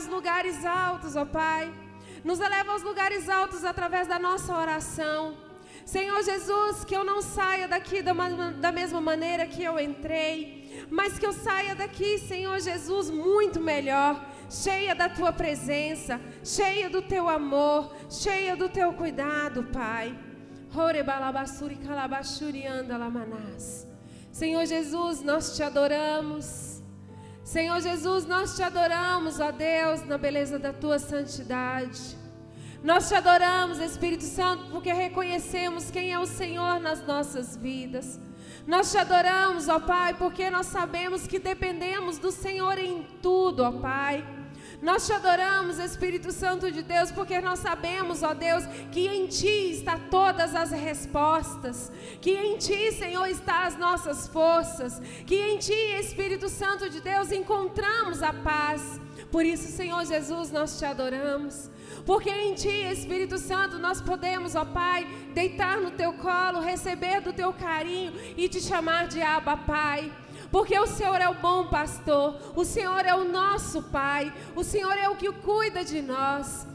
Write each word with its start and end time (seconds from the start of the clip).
aos 0.00 0.06
lugares 0.06 0.64
altos, 0.64 1.14
ó 1.14 1.26
Pai. 1.26 1.70
Nos 2.24 2.40
eleva 2.40 2.72
aos 2.72 2.82
lugares 2.82 3.28
altos 3.28 3.64
através 3.64 4.08
da 4.08 4.18
nossa 4.18 4.56
oração. 4.56 5.36
Senhor 5.84 6.22
Jesus, 6.22 6.84
que 6.84 6.96
eu 6.96 7.04
não 7.04 7.20
saia 7.20 7.68
daqui 7.68 8.00
da, 8.00 8.12
da 8.60 8.72
mesma 8.72 9.00
maneira 9.00 9.46
que 9.46 9.62
eu 9.62 9.78
entrei, 9.78 10.86
mas 10.90 11.18
que 11.18 11.26
eu 11.26 11.32
saia 11.32 11.74
daqui, 11.74 12.18
Senhor 12.18 12.58
Jesus, 12.60 13.10
muito 13.10 13.60
melhor, 13.60 14.24
cheia 14.48 14.94
da 14.94 15.08
tua 15.08 15.32
presença, 15.32 16.20
cheia 16.42 16.88
do 16.88 17.02
teu 17.02 17.28
amor, 17.28 17.94
cheia 18.08 18.56
do 18.56 18.68
teu 18.68 18.92
cuidado, 18.92 19.64
Pai. 19.64 20.16
Senhor 24.32 24.64
Jesus, 24.64 25.22
nós 25.22 25.56
te 25.56 25.62
adoramos. 25.62 26.69
Senhor 27.50 27.80
Jesus, 27.80 28.26
nós 28.26 28.54
te 28.54 28.62
adoramos, 28.62 29.40
ó 29.40 29.50
Deus, 29.50 30.06
na 30.06 30.16
beleza 30.16 30.56
da 30.56 30.72
tua 30.72 31.00
santidade. 31.00 32.16
Nós 32.80 33.08
te 33.08 33.14
adoramos, 33.16 33.80
Espírito 33.80 34.22
Santo, 34.22 34.70
porque 34.70 34.92
reconhecemos 34.92 35.90
quem 35.90 36.12
é 36.12 36.18
o 36.20 36.26
Senhor 36.26 36.78
nas 36.78 37.04
nossas 37.04 37.56
vidas. 37.56 38.20
Nós 38.68 38.92
te 38.92 38.98
adoramos, 38.98 39.66
ó 39.66 39.80
Pai, 39.80 40.14
porque 40.14 40.48
nós 40.48 40.66
sabemos 40.66 41.26
que 41.26 41.40
dependemos 41.40 42.18
do 42.18 42.30
Senhor 42.30 42.78
em 42.78 43.02
tudo, 43.20 43.64
ó 43.64 43.72
Pai. 43.72 44.24
Nós 44.82 45.06
te 45.06 45.12
adoramos, 45.12 45.78
Espírito 45.78 46.32
Santo 46.32 46.70
de 46.70 46.82
Deus, 46.82 47.10
porque 47.10 47.38
nós 47.40 47.58
sabemos, 47.58 48.22
ó 48.22 48.32
Deus, 48.32 48.64
que 48.90 49.06
em 49.06 49.26
Ti 49.26 49.72
está 49.72 49.98
todas 50.10 50.54
as 50.54 50.70
respostas, 50.70 51.92
que 52.20 52.30
em 52.30 52.56
Ti, 52.56 52.92
Senhor, 52.92 53.26
está 53.26 53.66
as 53.66 53.76
nossas 53.76 54.26
forças, 54.26 54.98
que 55.26 55.36
em 55.36 55.58
Ti, 55.58 55.72
Espírito 56.00 56.48
Santo 56.48 56.88
de 56.88 57.00
Deus, 57.00 57.30
encontramos 57.30 58.22
a 58.22 58.32
paz. 58.32 58.98
Por 59.30 59.44
isso, 59.44 59.70
Senhor 59.70 60.04
Jesus, 60.06 60.50
nós 60.50 60.78
te 60.78 60.84
adoramos. 60.84 61.70
Porque 62.06 62.30
em 62.30 62.54
Ti, 62.54 62.68
Espírito 62.68 63.36
Santo, 63.36 63.78
nós 63.78 64.00
podemos, 64.00 64.54
ó 64.54 64.64
Pai, 64.64 65.06
deitar 65.34 65.78
no 65.78 65.90
Teu 65.90 66.14
colo, 66.14 66.60
receber 66.60 67.20
do 67.20 67.32
Teu 67.32 67.52
carinho 67.52 68.12
e 68.36 68.48
te 68.48 68.60
chamar 68.60 69.08
de 69.08 69.20
Abba, 69.20 69.56
Pai. 69.58 70.10
Porque 70.50 70.78
o 70.78 70.86
Senhor 70.86 71.20
é 71.20 71.28
o 71.28 71.34
bom 71.34 71.68
pastor, 71.68 72.36
o 72.56 72.64
Senhor 72.64 73.06
é 73.06 73.14
o 73.14 73.24
nosso 73.24 73.82
Pai, 73.84 74.32
o 74.56 74.64
Senhor 74.64 74.96
é 74.96 75.08
o 75.08 75.16
que 75.16 75.30
cuida 75.32 75.84
de 75.84 76.02
nós. 76.02 76.66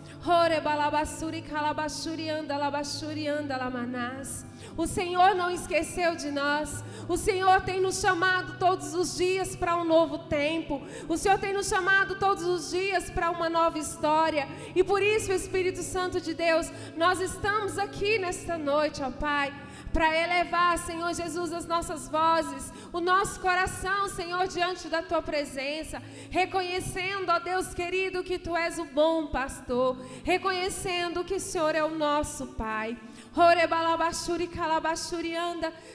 O 4.78 4.88
Senhor 4.88 5.36
não 5.36 5.52
esqueceu 5.52 6.16
de 6.16 6.32
nós. 6.32 6.84
O 7.08 7.16
Senhor 7.16 7.62
tem 7.62 7.80
nos 7.80 8.00
chamado 8.00 8.58
todos 8.58 8.96
os 8.96 9.16
dias 9.16 9.56
para 9.56 9.78
um 9.78 9.84
novo 9.84 10.18
tempo. 10.18 10.82
O 11.08 11.16
Senhor 11.16 11.38
tem 11.38 11.54
nos 11.54 11.68
chamado 11.68 12.16
todos 12.16 12.44
os 12.44 12.72
dias 12.72 13.12
para 13.12 13.30
uma 13.30 13.50
nova 13.50 13.78
história. 13.78 14.48
E 14.76 14.84
por 14.84 15.04
isso, 15.04 15.32
Espírito 15.32 15.84
Santo 15.84 16.20
de 16.20 16.34
Deus, 16.34 16.72
nós 16.98 17.22
estamos 17.22 17.78
aqui 17.78 18.18
nesta 18.18 18.58
noite, 18.58 19.04
ó 19.04 19.12
Pai 19.12 19.54
para 19.96 20.14
elevar, 20.14 20.78
Senhor 20.78 21.14
Jesus, 21.14 21.54
as 21.54 21.66
nossas 21.66 22.10
vozes, 22.10 22.70
o 22.92 23.00
nosso 23.00 23.40
coração, 23.40 24.10
Senhor, 24.10 24.46
diante 24.46 24.90
da 24.90 25.02
tua 25.02 25.22
presença, 25.22 26.04
reconhecendo, 26.30 27.30
ó 27.30 27.40
Deus 27.40 27.74
querido, 27.74 28.22
que 28.22 28.38
tu 28.38 28.58
és 28.58 28.78
o 28.78 28.84
bom 28.84 29.28
pastor, 29.28 29.98
reconhecendo 30.22 31.24
que 31.24 31.36
o 31.36 31.40
Senhor 31.40 31.74
é 31.76 31.82
o 31.82 31.96
nosso 31.96 32.46
Pai. 32.48 32.98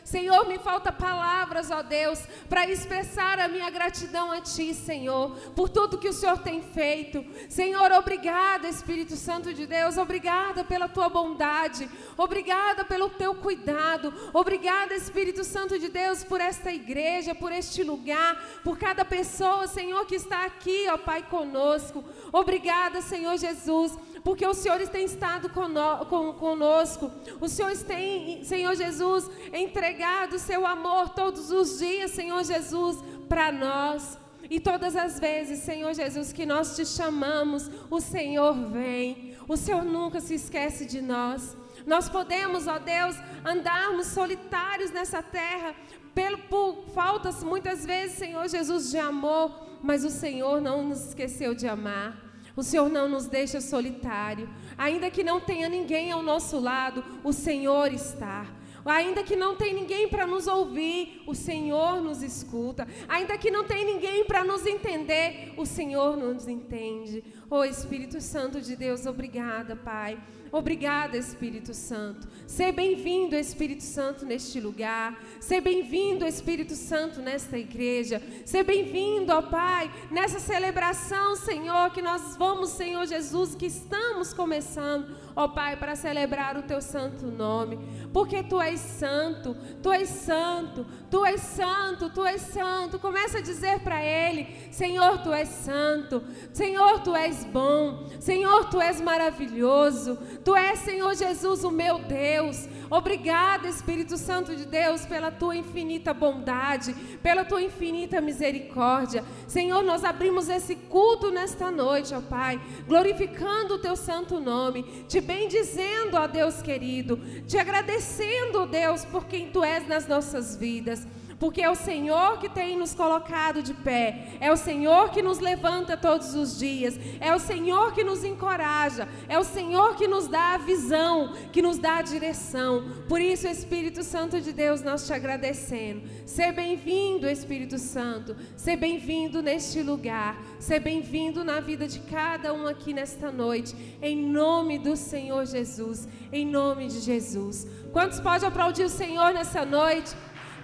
Senhor, 0.04 0.46
me 0.46 0.58
falta 0.58 0.92
palavras, 0.92 1.70
ó 1.70 1.82
Deus, 1.82 2.20
para 2.50 2.68
expressar 2.68 3.38
a 3.38 3.48
minha 3.48 3.70
gratidão 3.70 4.30
a 4.30 4.42
Ti, 4.42 4.74
Senhor, 4.74 5.30
por 5.56 5.70
tudo 5.70 5.96
que 5.96 6.08
o 6.08 6.12
Senhor 6.12 6.38
tem 6.38 6.60
feito. 6.60 7.24
Senhor, 7.48 7.92
obrigada, 7.92 8.68
Espírito 8.68 9.16
Santo 9.16 9.54
de 9.54 9.66
Deus, 9.66 9.96
obrigada 9.96 10.64
pela 10.64 10.86
Tua 10.86 11.08
bondade, 11.08 11.88
obrigada 12.18 12.84
pelo 12.84 13.08
Teu 13.08 13.34
cuidado, 13.34 14.12
obrigada, 14.34 14.94
Espírito 14.94 15.42
Santo 15.42 15.78
de 15.78 15.88
Deus, 15.88 16.22
por 16.22 16.42
esta 16.42 16.70
igreja, 16.70 17.34
por 17.34 17.52
este 17.52 17.82
lugar, 17.82 18.36
por 18.62 18.78
cada 18.78 19.02
pessoa, 19.02 19.66
Senhor, 19.66 20.04
que 20.04 20.16
está 20.16 20.44
aqui, 20.44 20.86
ó 20.90 20.98
Pai, 20.98 21.22
conosco. 21.22 22.04
Obrigada, 22.32 23.00
Senhor 23.00 23.38
Jesus 23.38 23.96
porque 24.22 24.46
o 24.46 24.54
Senhor 24.54 24.78
tem 24.88 25.04
estado 25.04 25.48
conosco. 25.48 27.10
O 27.40 27.48
Senhor 27.48 27.76
tem, 27.78 28.44
Senhor 28.44 28.74
Jesus, 28.74 29.30
entregado 29.52 30.34
o 30.34 30.38
seu 30.38 30.66
amor 30.66 31.10
todos 31.10 31.50
os 31.50 31.78
dias, 31.78 32.10
Senhor 32.10 32.42
Jesus, 32.44 32.98
para 33.28 33.50
nós. 33.50 34.18
E 34.48 34.58
todas 34.58 34.96
as 34.96 35.20
vezes, 35.20 35.60
Senhor 35.60 35.94
Jesus, 35.94 36.32
que 36.32 36.44
nós 36.44 36.74
te 36.74 36.84
chamamos, 36.84 37.70
o 37.90 38.00
Senhor 38.00 38.54
vem. 38.70 39.36
O 39.46 39.56
Senhor 39.56 39.84
nunca 39.84 40.20
se 40.20 40.34
esquece 40.34 40.86
de 40.86 41.00
nós. 41.00 41.56
Nós 41.86 42.08
podemos, 42.08 42.66
ó 42.66 42.78
Deus, 42.78 43.16
andarmos 43.44 44.08
solitários 44.08 44.90
nessa 44.90 45.22
terra, 45.22 45.74
pelo, 46.14 46.38
por 46.38 46.84
faltas 46.92 47.42
muitas 47.42 47.86
vezes, 47.86 48.18
Senhor 48.18 48.46
Jesus, 48.48 48.90
de 48.90 48.98
amor, 48.98 49.52
mas 49.82 50.04
o 50.04 50.10
Senhor 50.10 50.60
não 50.60 50.82
nos 50.82 51.08
esqueceu 51.08 51.54
de 51.54 51.66
amar. 51.66 52.29
O 52.56 52.62
Senhor 52.62 52.88
não 52.88 53.08
nos 53.08 53.26
deixa 53.26 53.60
solitário. 53.60 54.48
Ainda 54.76 55.10
que 55.10 55.24
não 55.24 55.40
tenha 55.40 55.68
ninguém 55.68 56.10
ao 56.10 56.22
nosso 56.22 56.58
lado, 56.58 57.04
o 57.22 57.32
Senhor 57.32 57.92
está. 57.92 58.46
Ainda 58.84 59.22
que 59.22 59.36
não 59.36 59.56
tenha 59.56 59.74
ninguém 59.74 60.08
para 60.08 60.26
nos 60.26 60.46
ouvir, 60.46 61.22
o 61.26 61.34
Senhor 61.34 62.00
nos 62.00 62.22
escuta. 62.22 62.88
Ainda 63.08 63.36
que 63.36 63.50
não 63.50 63.64
tenha 63.64 63.84
ninguém 63.84 64.24
para 64.24 64.42
nos 64.42 64.66
entender, 64.66 65.52
o 65.56 65.66
Senhor 65.66 66.16
nos 66.16 66.48
entende. 66.48 67.22
Oh 67.52 67.64
Espírito 67.64 68.20
Santo 68.20 68.60
de 68.60 68.76
Deus, 68.76 69.06
obrigada, 69.06 69.74
Pai. 69.74 70.22
Obrigada, 70.52 71.16
Espírito 71.16 71.74
Santo. 71.74 72.28
Seja 72.46 72.70
bem-vindo, 72.70 73.34
Espírito 73.34 73.82
Santo, 73.82 74.24
neste 74.24 74.60
lugar. 74.60 75.20
Seja 75.40 75.60
bem-vindo, 75.60 76.24
Espírito 76.24 76.74
Santo, 76.74 77.20
nesta 77.20 77.58
igreja. 77.58 78.22
Seja 78.44 78.62
bem-vindo, 78.62 79.32
ó 79.32 79.42
Pai, 79.42 79.90
nessa 80.12 80.38
celebração, 80.38 81.34
Senhor, 81.34 81.90
que 81.90 82.00
nós 82.00 82.36
vamos, 82.36 82.70
Senhor 82.70 83.04
Jesus, 83.06 83.54
que 83.56 83.66
estamos 83.66 84.32
começando, 84.32 85.16
ó 85.34 85.48
Pai, 85.48 85.76
para 85.76 85.96
celebrar 85.96 86.56
o 86.56 86.62
teu 86.62 86.80
santo 86.80 87.26
nome. 87.26 87.78
Porque 88.12 88.44
tu 88.44 88.60
és 88.60 88.78
santo, 88.78 89.56
tu 89.82 89.92
és 89.92 90.08
santo, 90.08 90.84
tu 91.10 91.24
és 91.26 91.40
santo, 91.40 92.10
tu 92.10 92.24
és 92.24 92.40
santo. 92.40 92.98
Começa 92.98 93.38
a 93.38 93.42
dizer 93.42 93.80
para 93.80 94.02
ele: 94.02 94.46
Senhor, 94.70 95.22
tu 95.22 95.32
és 95.32 95.48
santo. 95.48 96.22
Senhor, 96.52 97.00
tu 97.00 97.14
és 97.14 97.44
bom. 97.44 98.08
Senhor, 98.20 98.70
tu 98.70 98.80
és 98.80 99.00
maravilhoso. 99.00 100.16
Tu 100.44 100.56
és, 100.56 100.78
Senhor 100.78 101.14
Jesus, 101.14 101.64
o 101.64 101.70
meu 101.70 101.98
Deus. 101.98 102.68
Obrigada, 102.90 103.68
Espírito 103.68 104.16
Santo 104.16 104.56
de 104.56 104.66
Deus, 104.66 105.06
pela 105.06 105.30
tua 105.30 105.54
infinita 105.56 106.12
bondade, 106.12 106.92
pela 107.22 107.44
tua 107.44 107.62
infinita 107.62 108.20
misericórdia. 108.20 109.24
Senhor, 109.46 109.84
nós 109.84 110.02
abrimos 110.02 110.48
esse 110.48 110.74
culto 110.74 111.30
nesta 111.30 111.70
noite, 111.70 112.12
ó 112.12 112.20
Pai, 112.20 112.60
glorificando 112.88 113.74
o 113.74 113.78
teu 113.78 113.94
santo 113.94 114.40
nome, 114.40 114.82
te 115.06 115.20
bendizendo, 115.20 116.16
ó 116.16 116.26
Deus 116.26 116.60
querido, 116.60 117.16
te 117.46 117.56
agradecendo, 117.56 118.62
ó 118.62 118.66
Deus, 118.66 119.04
por 119.04 119.26
quem 119.26 119.50
tu 119.50 119.62
és 119.62 119.86
nas 119.86 120.08
nossas 120.08 120.56
vidas 120.56 121.06
porque 121.40 121.62
é 121.62 121.70
o 121.70 121.74
Senhor 121.74 122.38
que 122.38 122.50
tem 122.50 122.76
nos 122.76 122.94
colocado 122.94 123.62
de 123.62 123.72
pé, 123.72 124.36
é 124.40 124.52
o 124.52 124.56
Senhor 124.58 125.10
que 125.10 125.22
nos 125.22 125.38
levanta 125.38 125.96
todos 125.96 126.34
os 126.34 126.58
dias, 126.58 127.00
é 127.18 127.34
o 127.34 127.38
Senhor 127.38 127.94
que 127.94 128.04
nos 128.04 128.22
encoraja, 128.22 129.08
é 129.26 129.38
o 129.38 129.42
Senhor 129.42 129.96
que 129.96 130.06
nos 130.06 130.28
dá 130.28 130.54
a 130.54 130.58
visão, 130.58 131.32
que 131.50 131.62
nos 131.62 131.78
dá 131.78 131.96
a 131.96 132.02
direção. 132.02 132.84
Por 133.08 133.22
isso, 133.22 133.48
Espírito 133.48 134.04
Santo 134.04 134.38
de 134.38 134.52
Deus, 134.52 134.82
nós 134.82 135.06
te 135.06 135.14
agradecendo. 135.14 136.02
Ser 136.26 136.52
bem-vindo, 136.52 137.26
Espírito 137.26 137.78
Santo, 137.78 138.36
ser 138.54 138.76
bem-vindo 138.76 139.42
neste 139.42 139.82
lugar, 139.82 140.36
ser 140.58 140.80
bem-vindo 140.80 141.42
na 141.42 141.58
vida 141.58 141.88
de 141.88 142.00
cada 142.00 142.52
um 142.52 142.66
aqui 142.66 142.92
nesta 142.92 143.32
noite, 143.32 143.74
em 144.02 144.14
nome 144.14 144.78
do 144.78 144.94
Senhor 144.94 145.46
Jesus, 145.46 146.06
em 146.30 146.44
nome 146.44 146.88
de 146.88 147.00
Jesus. 147.00 147.66
Quantos 147.92 148.20
podem 148.20 148.46
aplaudir 148.46 148.84
o 148.84 148.90
Senhor 148.90 149.32
nessa 149.32 149.64
noite? 149.64 150.14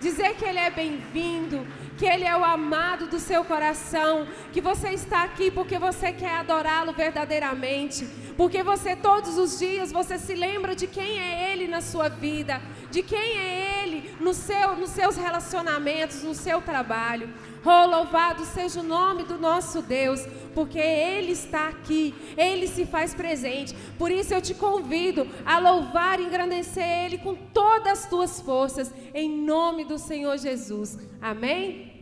Dizer 0.00 0.34
que 0.34 0.44
Ele 0.44 0.58
é 0.58 0.70
bem-vindo, 0.70 1.66
que 1.96 2.04
Ele 2.04 2.24
é 2.24 2.36
o 2.36 2.44
amado 2.44 3.06
do 3.06 3.18
seu 3.18 3.44
coração, 3.44 4.26
que 4.52 4.60
você 4.60 4.90
está 4.90 5.22
aqui 5.22 5.50
porque 5.50 5.78
você 5.78 6.12
quer 6.12 6.36
adorá-lo 6.36 6.92
verdadeiramente, 6.92 8.06
porque 8.36 8.62
você 8.62 8.94
todos 8.94 9.38
os 9.38 9.58
dias 9.58 9.90
você 9.90 10.18
se 10.18 10.34
lembra 10.34 10.74
de 10.74 10.86
quem 10.86 11.18
é 11.18 11.52
Ele 11.52 11.66
na 11.66 11.80
sua 11.80 12.08
vida, 12.08 12.60
de 12.90 13.02
quem 13.02 13.38
é 13.38 13.82
Ele 13.82 14.14
no 14.20 14.34
seu, 14.34 14.76
nos 14.76 14.90
seus 14.90 15.16
relacionamentos, 15.16 16.22
no 16.22 16.34
seu 16.34 16.60
trabalho. 16.60 17.28
Oh, 17.68 17.84
louvado 17.84 18.44
seja 18.44 18.78
o 18.78 18.84
nome 18.84 19.24
do 19.24 19.36
nosso 19.38 19.82
Deus, 19.82 20.24
porque 20.54 20.78
Ele 20.78 21.32
está 21.32 21.68
aqui, 21.68 22.14
Ele 22.36 22.68
se 22.68 22.86
faz 22.86 23.12
presente. 23.12 23.74
Por 23.98 24.08
isso 24.08 24.32
eu 24.32 24.40
te 24.40 24.54
convido 24.54 25.26
a 25.44 25.58
louvar 25.58 26.20
e 26.20 26.26
engrandecer 26.26 26.86
Ele 27.04 27.18
com 27.18 27.34
todas 27.34 28.04
as 28.04 28.08
tuas 28.08 28.40
forças, 28.40 28.94
em 29.12 29.28
nome 29.28 29.84
do 29.84 29.98
Senhor 29.98 30.38
Jesus. 30.38 30.96
Amém? 31.20 31.92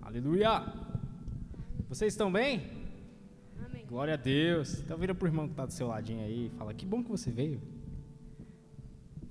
Aleluia! 0.00 0.62
Vocês 1.88 2.12
estão 2.12 2.30
bem? 2.30 2.81
Glória 3.92 4.14
a 4.14 4.16
Deus. 4.16 4.80
Então 4.80 4.96
vira 4.96 5.14
pro 5.14 5.28
irmão 5.28 5.44
que 5.46 5.52
está 5.52 5.66
do 5.66 5.72
seu 5.74 5.86
ladinho 5.86 6.24
aí 6.24 6.46
e 6.46 6.50
fala: 6.56 6.72
"Que 6.72 6.86
bom 6.86 7.04
que 7.04 7.10
você 7.10 7.30
veio". 7.30 7.60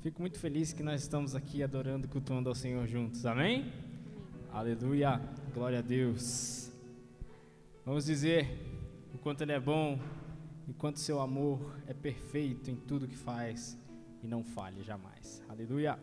Fico 0.03 0.21
muito 0.21 0.37
feliz 0.37 0.71
que 0.71 0.83
nós 0.83 1.01
estamos 1.01 1.33
aqui 1.33 1.63
adorando, 1.63 2.05
e 2.05 2.07
cultuando 2.07 2.47
ao 2.47 2.53
Senhor 2.53 2.85
juntos. 2.87 3.25
Amém? 3.25 3.61
Amém. 3.61 3.73
Aleluia. 4.51 5.19
Glória 5.51 5.79
a 5.79 5.81
Deus. 5.81 6.71
Vamos 7.83 8.05
dizer 8.05 8.47
o 9.15 9.17
quanto 9.17 9.41
ele 9.41 9.51
é 9.51 9.59
bom, 9.59 9.99
o 10.67 10.73
quanto 10.75 10.99
seu 10.99 11.19
amor 11.19 11.75
é 11.87 11.93
perfeito 11.95 12.69
em 12.69 12.75
tudo 12.75 13.07
que 13.07 13.17
faz 13.17 13.75
e 14.21 14.27
não 14.27 14.43
falha 14.43 14.83
jamais. 14.83 15.41
Aleluia. 15.49 15.97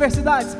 universidades. 0.00 0.59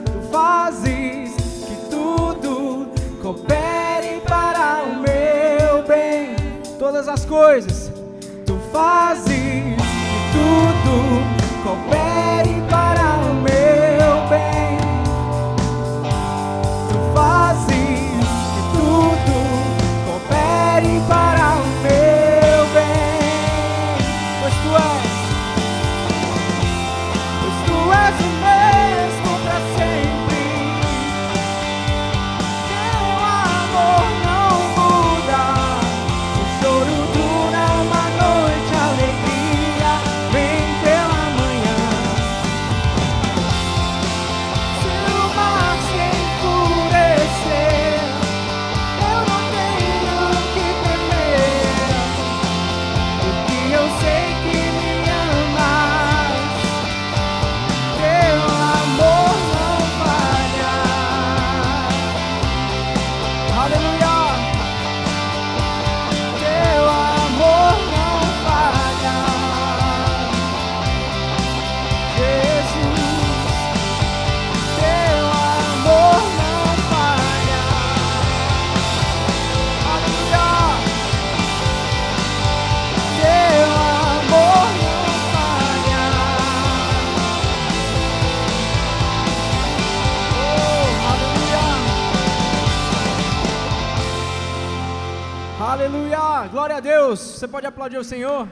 Aplaudir 97.81 97.97
o 97.97 98.05
Senhor? 98.05 98.47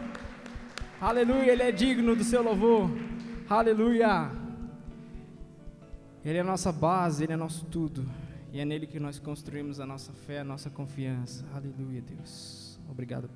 Aleluia, 0.98 1.52
Ele 1.52 1.62
é 1.62 1.70
digno 1.70 2.16
do 2.16 2.24
seu 2.24 2.42
louvor. 2.42 2.88
Aleluia. 3.46 4.30
Ele 6.24 6.38
é 6.38 6.40
a 6.40 6.44
nossa 6.44 6.72
base, 6.72 7.24
Ele 7.24 7.34
é 7.34 7.36
nosso 7.36 7.66
tudo. 7.66 8.08
E 8.54 8.58
é 8.58 8.64
nele 8.64 8.86
que 8.86 8.98
nós 8.98 9.18
construímos 9.18 9.80
a 9.80 9.86
nossa 9.86 10.14
fé, 10.14 10.38
a 10.38 10.44
nossa 10.44 10.70
confiança. 10.70 11.44
Aleluia, 11.54 12.00
Deus. 12.00 12.80
Obrigado, 12.88 13.28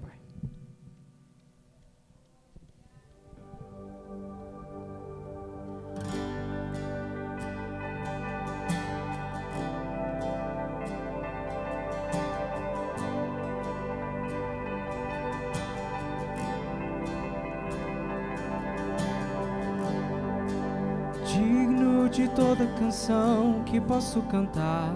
canção 22.92 23.62
que 23.64 23.80
posso 23.80 24.20
cantar, 24.20 24.92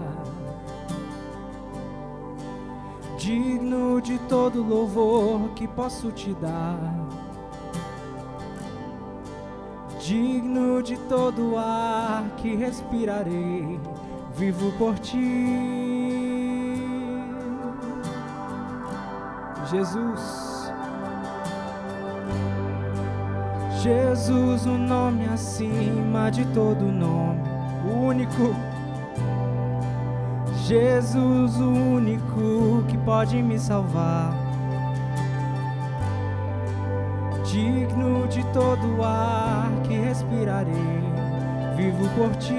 digno 3.17 3.99
de 3.99 4.19
todo 4.29 4.61
louvor 4.61 5.49
que 5.55 5.67
posso 5.67 6.11
te 6.11 6.31
dar, 6.35 6.77
digno 9.99 10.83
de 10.83 10.95
todo 11.09 11.57
ar 11.57 12.23
que 12.37 12.55
respirarei, 12.55 13.79
vivo 14.35 14.71
por 14.77 14.99
ti, 14.99 15.17
Jesus. 19.71 20.47
Jesus, 23.81 24.65
o 24.65 24.77
nome 24.77 25.27
acima 25.27 26.29
de 26.29 26.43
todo 26.53 26.91
nome, 26.91 27.46
único. 28.07 28.55
Jesus, 30.65 31.57
o 31.57 31.69
único 31.69 32.83
que 32.87 32.97
pode 32.97 33.41
me 33.41 33.57
salvar. 33.59 34.33
Digno 37.45 38.27
de 38.27 38.43
todo 38.53 39.03
ar 39.03 39.71
que 39.83 39.97
respirarei, 39.99 41.01
vivo 41.75 42.07
por 42.17 42.35
ti. 42.37 42.56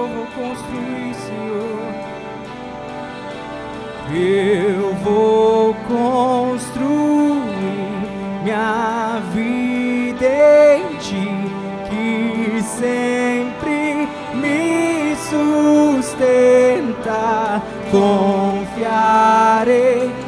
Eu 0.00 0.08
vou 0.08 0.26
construir, 0.26 1.14
Senhor. 1.14 1.94
Eu 4.12 4.94
vou 5.04 5.74
construir 5.86 6.90
minha 8.42 9.20
vida 9.32 10.26
em 10.76 10.96
ti, 10.96 11.28
que 11.88 12.62
sempre 12.62 14.08
me 14.34 15.14
sustenta. 16.08 17.20
Confiarei 17.90 19.30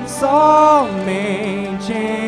somente 0.06 1.92
em 1.92 2.21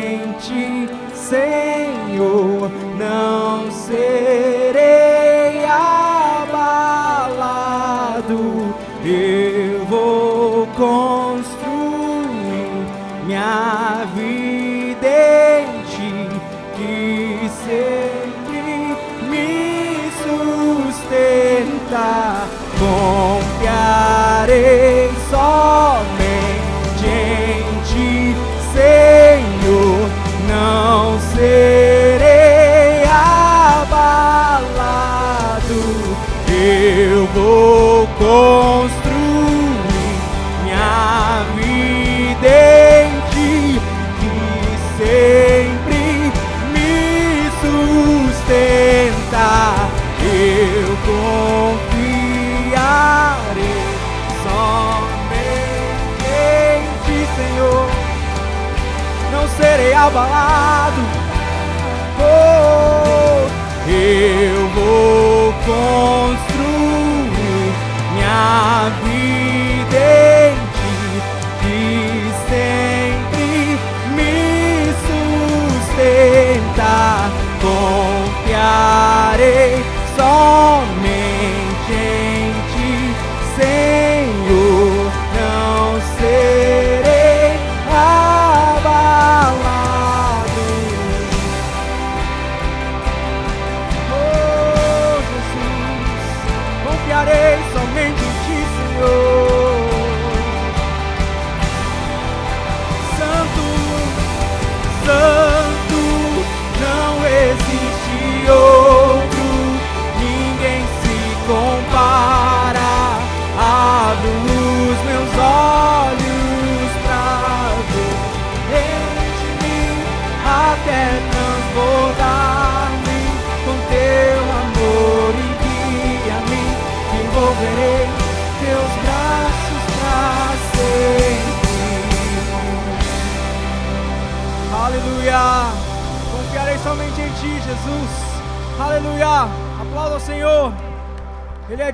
Kabbalah. 60.15 60.64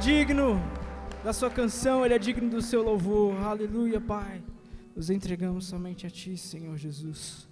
digno 0.02 0.60
da 1.24 1.32
sua 1.32 1.50
canção, 1.50 2.04
Ele 2.04 2.16
é 2.16 2.20
digno 2.20 2.50
do 2.50 2.62
seu 2.62 2.82
louvor. 2.82 3.40
Aleluia, 3.44 4.02
Pai. 4.02 4.42
Nos 4.96 5.12
entregamos 5.12 5.68
somente 5.68 6.08
a 6.08 6.10
Ti, 6.10 6.36
Senhor 6.36 6.76
Jesus. 6.76 7.48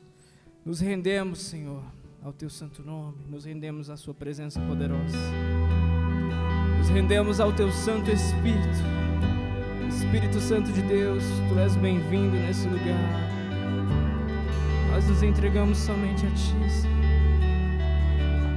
Nos 0.65 0.79
rendemos, 0.79 1.39
Senhor, 1.39 1.83
ao 2.23 2.33
Teu 2.33 2.49
santo 2.49 2.83
nome. 2.83 3.17
Nos 3.29 3.45
rendemos 3.45 3.89
à 3.89 3.95
Sua 3.95 4.15
presença 4.15 4.59
poderosa. 4.61 5.17
Nos 6.79 6.89
rendemos 6.89 7.39
ao 7.39 7.53
Teu 7.53 7.71
Santo 7.71 8.09
Espírito. 8.09 8.79
Espírito 9.87 10.39
Santo 10.39 10.71
de 10.71 10.81
Deus, 10.81 11.23
Tu 11.49 11.59
és 11.59 11.75
bem-vindo 11.75 12.35
nesse 12.35 12.67
lugar. 12.67 13.29
Nós 14.91 15.07
nos 15.07 15.21
entregamos 15.21 15.77
somente 15.77 16.25
a 16.25 16.29
Ti, 16.31 16.71
Senhor. 16.71 16.98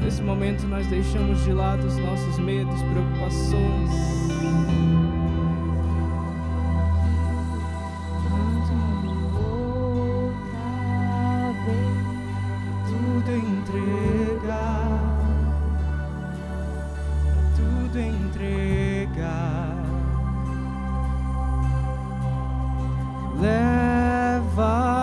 Nesse 0.03 0.23
momento 0.23 0.67
nós 0.67 0.87
deixamos 0.89 1.45
de 1.45 1.53
lado 1.53 1.87
os 1.87 1.97
nossos 1.99 2.39
medos, 2.39 2.83
preocupações. 2.83 3.91
Leva-me 24.53 24.97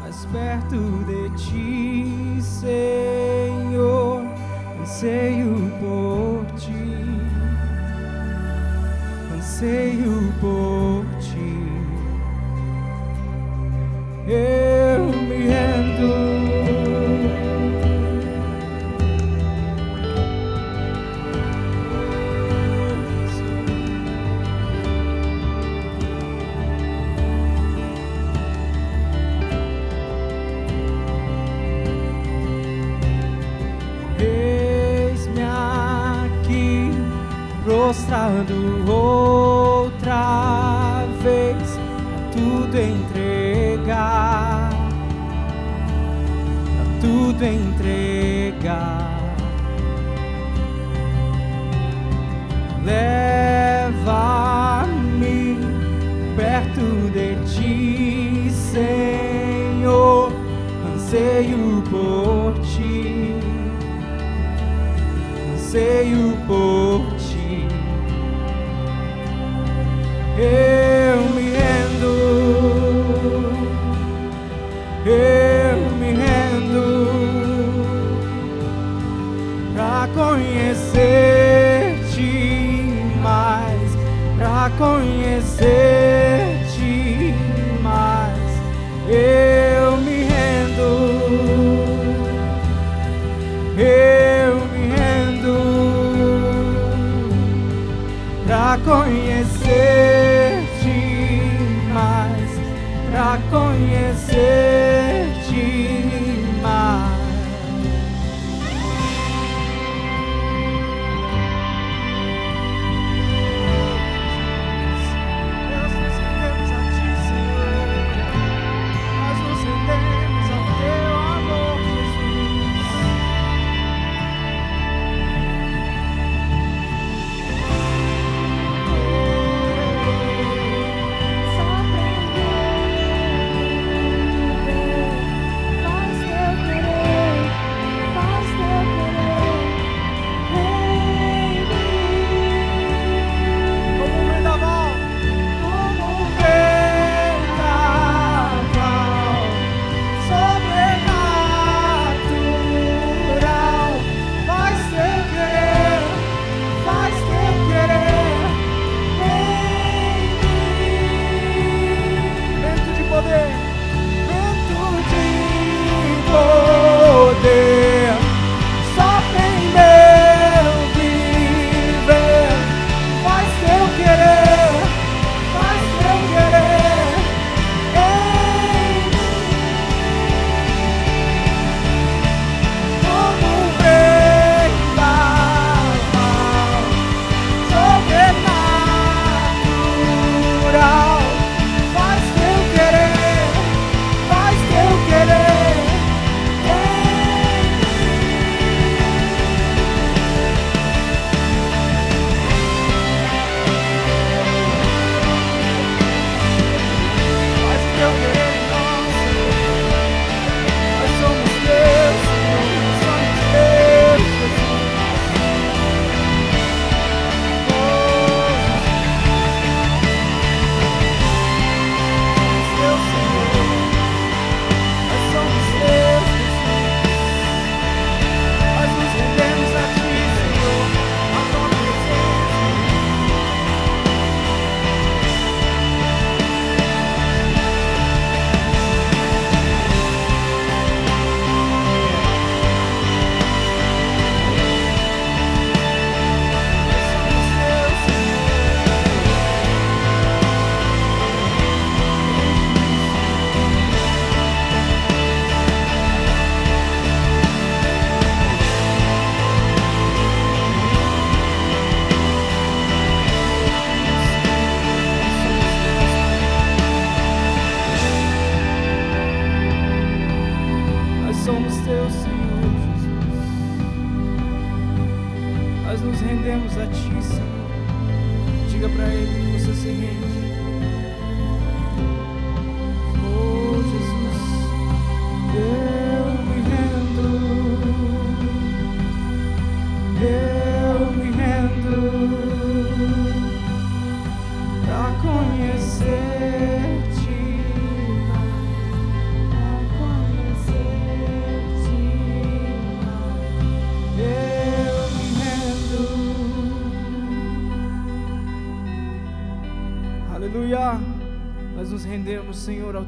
mais 0.00 0.26
perto 0.26 1.01
anseio 5.02 5.56
por 5.80 6.46
ti, 6.60 6.70
anseio 9.34 10.21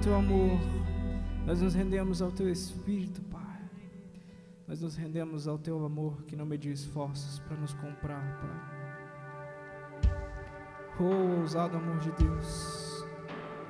teu 0.04 0.14
amor. 0.14 0.60
Nós 1.46 1.62
nos 1.62 1.74
rendemos 1.74 2.20
ao 2.20 2.30
teu 2.30 2.50
espírito, 2.50 3.22
Pai. 3.22 3.40
Nós 4.68 4.82
nos 4.82 4.96
rendemos 4.96 5.48
ao 5.48 5.56
teu 5.56 5.82
amor 5.82 6.22
que 6.24 6.36
não 6.36 6.44
mediu 6.44 6.72
esforços 6.72 7.38
para 7.40 7.56
nos 7.56 7.72
comprar, 7.72 8.38
Pai. 8.40 10.10
Oh, 11.00 11.40
ousado 11.40 11.78
amor 11.78 11.98
de 11.98 12.12
Deus, 12.12 13.04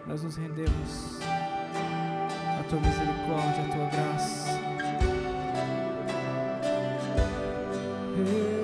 nós 0.07 0.23
nos 0.25 0.37
rendemos 0.37 1.21
à 1.23 2.63
tua 2.69 2.81
misericórdia, 2.81 3.65
à 3.65 3.69
tua 3.73 3.87
graça. 3.89 4.51
Antes 8.19 8.64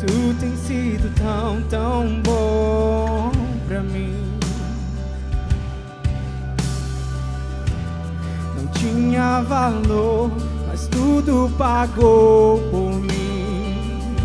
Tu 0.00 0.34
tens 0.40 0.58
sido 0.60 1.12
tão, 1.14 1.60
tão 1.68 2.22
bom 2.22 3.30
pra 3.68 3.82
mim. 3.82 4.16
Não 8.56 8.66
tinha 8.68 9.42
valor, 9.42 10.30
mas 10.66 10.86
tudo 10.86 11.52
pagou 11.58 12.60
por 12.70 12.94
mim. 12.94 14.16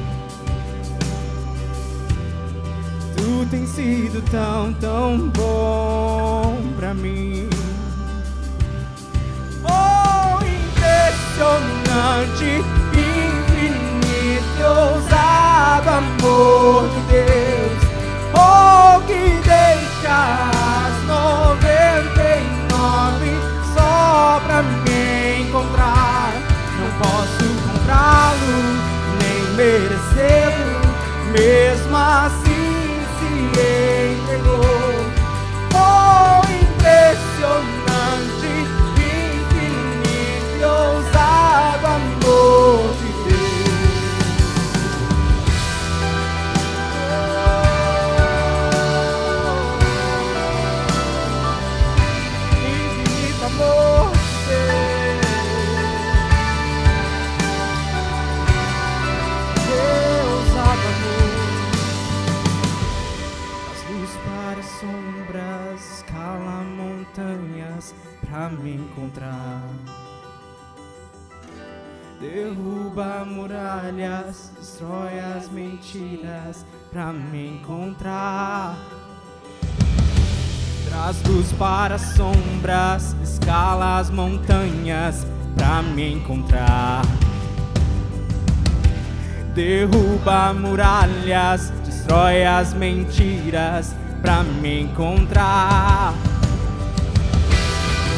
Tu 3.17 3.45
tens 3.51 3.67
sido 3.67 4.21
tão, 4.31 4.71
tão 4.75 5.27
bom 5.27 6.55
pra 6.77 6.93
mim. 6.93 7.49
Oh, 9.65 10.39
impressionante, 10.39 12.63
ousado 14.75 15.89
amor 15.89 16.89
de 16.89 17.01
Deus. 17.11 17.79
Oh, 18.33 18.99
que 19.07 19.41
deixa 19.43 20.17
as 20.51 20.95
noventa 21.07 22.23
e 22.37 22.43
nove 22.71 23.33
só 23.73 24.41
pra 24.45 24.61
me 24.61 25.41
encontrar. 25.41 26.33
Não 26.79 26.89
posso 26.99 27.45
comprá-lo, 27.71 28.57
nem 29.21 29.41
merecê-lo, 29.55 30.81
mesmo 31.31 31.95
assim 31.97 32.99
se 33.17 33.25
entregou. 33.25 33.94
Encontrar. 68.95 69.61
Derruba 72.19 73.25
muralhas, 73.25 74.51
destrói 74.57 75.19
as 75.19 75.49
mentiras 75.49 76.65
pra 76.91 77.11
me 77.11 77.57
encontrar. 77.57 78.77
Traz 80.87 81.21
luz 81.23 81.51
para 81.53 81.97
sombras, 81.97 83.15
escala 83.21 83.99
as 83.99 84.09
montanhas 84.09 85.27
pra 85.55 85.81
me 85.81 86.13
encontrar. 86.13 87.01
Derruba 89.53 90.53
muralhas, 90.53 91.69
destrói 91.85 92.45
as 92.45 92.73
mentiras 92.73 93.93
pra 94.21 94.41
me 94.41 94.83
encontrar. 94.83 96.13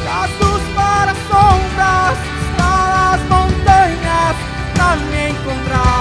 Luz 0.07 0.63
para 0.73 1.13
sombras, 1.27 2.17
escala 2.41 3.15
as 3.15 3.21
montanhas 3.23 4.35
pra 4.73 4.95
me 4.95 5.29
encontrar. 5.31 5.96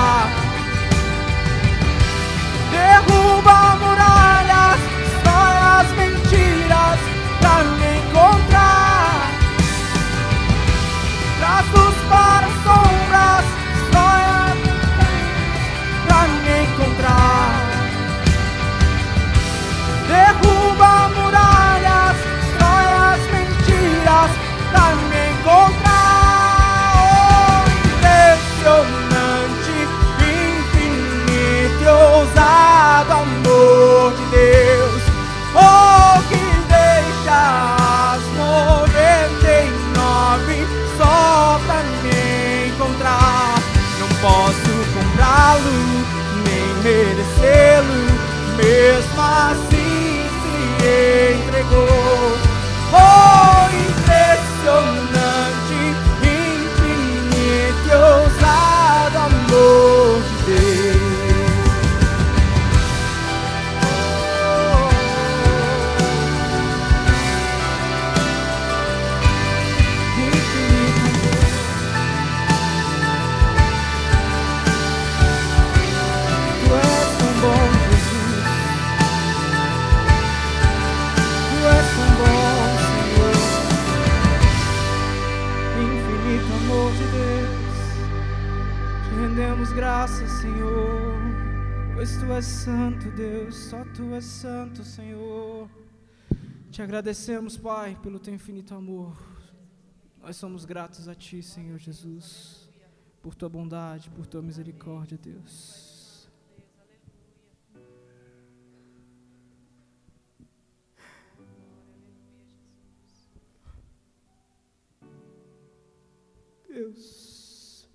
És 92.36 92.44
santo, 92.44 93.10
Deus, 93.12 93.54
só 93.54 93.82
tu 93.94 94.12
és 94.14 94.24
santo, 94.24 94.84
Senhor. 94.84 95.70
Te 96.70 96.82
agradecemos, 96.82 97.56
Pai, 97.56 97.98
pelo 98.02 98.20
teu 98.20 98.34
infinito 98.34 98.74
amor. 98.74 99.16
Nós 100.20 100.36
somos 100.36 100.66
gratos 100.66 101.08
a 101.08 101.14
ti, 101.14 101.42
Senhor 101.42 101.78
Jesus, 101.78 102.68
por 103.22 103.34
tua 103.34 103.48
bondade, 103.48 104.10
por 104.10 104.26
tua 104.26 104.42
misericórdia, 104.42 105.16
Deus. 105.16 106.28
Deus, 116.68 117.88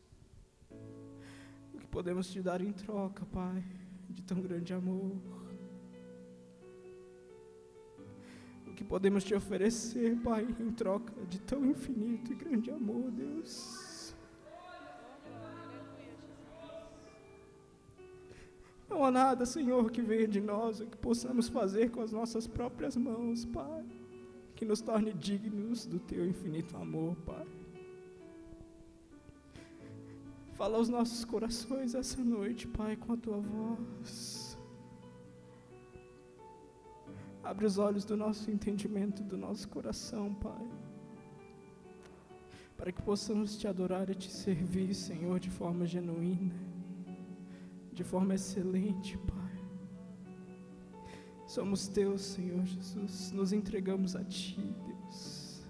o 1.76 1.78
que 1.78 1.86
podemos 1.86 2.28
te 2.32 2.42
dar 2.42 2.60
em 2.60 2.74
troca, 2.74 3.24
Pai, 3.28 3.64
de 4.12 4.22
tão 4.22 4.42
grande 4.42 4.74
amor? 4.74 5.18
O 8.68 8.74
que 8.74 8.84
podemos 8.84 9.24
te 9.24 9.34
oferecer, 9.34 10.18
Pai, 10.22 10.48
em 10.60 10.72
troca 10.72 11.14
de 11.26 11.40
tão 11.40 11.66
infinito 11.66 12.32
e 12.32 12.36
grande 12.36 12.72
amor, 12.72 13.12
Deus? 13.12 14.16
Não 18.90 19.06
há 19.06 19.12
nada, 19.12 19.46
Senhor, 19.46 19.90
que 19.90 20.02
venha 20.02 20.28
de 20.28 20.42
nós, 20.42 20.82
o 20.82 20.86
que 20.86 20.98
possamos 20.98 21.48
fazer 21.48 21.92
com 21.92 22.02
as 22.02 22.12
nossas 22.12 22.46
próprias 22.46 22.98
mãos, 22.98 23.46
Pai, 23.46 23.86
que 24.56 24.66
nos 24.66 24.82
torne 24.82 25.14
dignos 25.14 25.86
do 25.86 25.98
teu 25.98 26.28
infinito 26.28 26.76
amor, 26.76 27.16
Pai. 27.26 27.61
Fala 30.62 30.78
aos 30.78 30.90
nossos 30.90 31.26
corações 31.26 31.96
essa 31.96 32.24
noite, 32.24 32.68
Pai, 32.68 32.96
com 32.96 33.14
a 33.14 33.18
tua 33.18 33.40
voz. 33.40 34.56
Abre 37.44 37.66
os 37.66 37.80
olhos 37.80 38.06
do 38.06 38.16
nosso 38.16 38.52
entendimento, 38.52 39.24
do 39.24 39.36
nosso 39.36 39.68
coração, 39.68 40.36
Pai. 40.36 40.68
Para 42.78 42.92
que 42.92 43.02
possamos 43.02 43.58
te 43.58 43.68
adorar 43.68 44.08
e 44.12 44.14
te 44.14 44.30
servir, 44.30 44.94
Senhor, 44.94 45.40
de 45.40 45.50
forma 45.50 45.88
genuína, 45.88 46.54
de 47.92 48.04
forma 48.04 48.36
excelente, 48.36 49.18
Pai. 49.18 49.66
Somos 51.48 51.88
teus, 51.88 52.22
Senhor 52.22 52.64
Jesus. 52.68 53.32
Nos 53.32 53.52
entregamos 53.52 54.16
a 54.16 54.24
Ti, 54.24 54.62
Deus. 54.86 55.68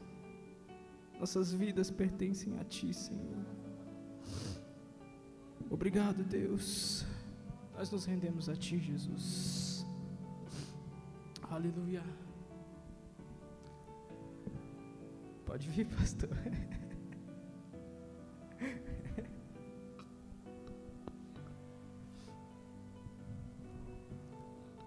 Nossas 1.17 1.54
vidas 1.54 1.89
pertencem 1.89 2.60
a 2.60 2.65
Ti, 2.65 2.93
Senhor. 2.93 3.61
Obrigado, 5.71 6.23
Deus. 6.25 7.05
Nós 7.73 7.89
nos 7.89 8.03
rendemos 8.03 8.49
a 8.49 8.55
Ti, 8.55 8.77
Jesus. 8.77 9.88
Aleluia. 11.49 12.03
Pode 15.45 15.69
vir, 15.69 15.88
pastor. 15.88 16.29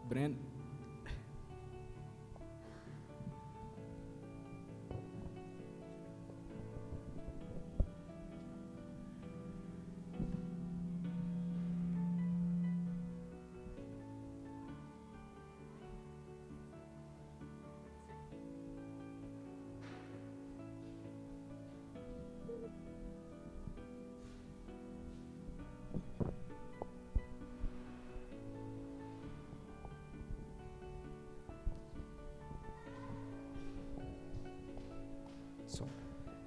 Breno. 0.07 0.54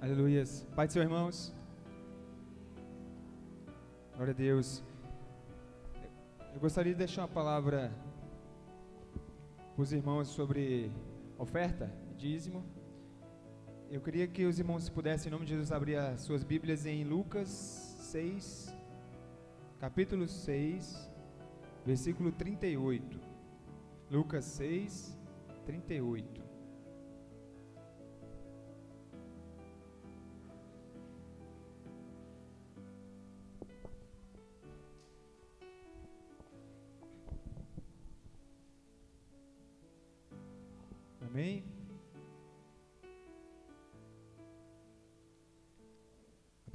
Aleluias. 0.08 0.66
Pai 0.74 0.86
do 0.86 0.92
Senhor, 0.94 1.04
irmãos. 1.04 1.54
Glória 4.14 4.32
a 4.32 4.34
Deus. 4.34 4.82
Eu 6.54 6.58
gostaria 6.58 6.94
de 6.94 6.98
deixar 6.98 7.20
uma 7.20 7.28
palavra 7.28 7.92
para 9.74 9.82
os 9.82 9.92
irmãos 9.92 10.28
sobre 10.28 10.90
oferta, 11.36 11.92
dízimo. 12.16 12.64
Eu 13.90 14.00
queria 14.00 14.26
que 14.26 14.46
os 14.46 14.58
irmãos 14.58 14.88
pudessem, 14.88 15.28
em 15.28 15.30
nome 15.30 15.44
de 15.44 15.50
Jesus, 15.50 15.70
abrir 15.70 15.96
as 15.96 16.22
suas 16.22 16.42
Bíblias 16.42 16.86
em 16.86 17.04
Lucas 17.04 17.50
6, 17.50 18.74
capítulo 19.78 20.26
6, 20.26 21.06
versículo 21.84 22.32
38. 22.32 23.20
Lucas 24.10 24.46
6, 24.46 25.14
38. 25.66 26.47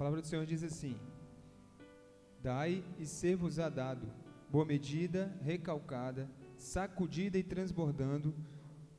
Palavra 0.04 0.22
do 0.22 0.28
Senhor 0.28 0.46
diz 0.46 0.62
assim: 0.63 0.98
Dai 2.42 2.84
e 3.00 3.06
ser-vos-á 3.06 3.70
dado, 3.70 4.06
boa 4.52 4.66
medida, 4.66 5.34
recalcada, 5.42 6.30
sacudida 6.58 7.38
e 7.38 7.44
transbordando, 7.44 8.36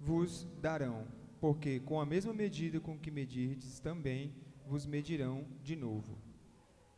vos 0.01 0.49
darão, 0.63 1.07
porque 1.43 1.79
com 1.79 2.01
a 2.01 2.07
mesma 2.07 2.33
medida 2.33 2.81
com 2.81 2.99
que 2.99 3.11
medirdes, 3.11 3.79
também 3.81 4.35
vos 4.67 4.87
medirão 4.87 5.45
de 5.63 5.77
novo. 5.77 6.17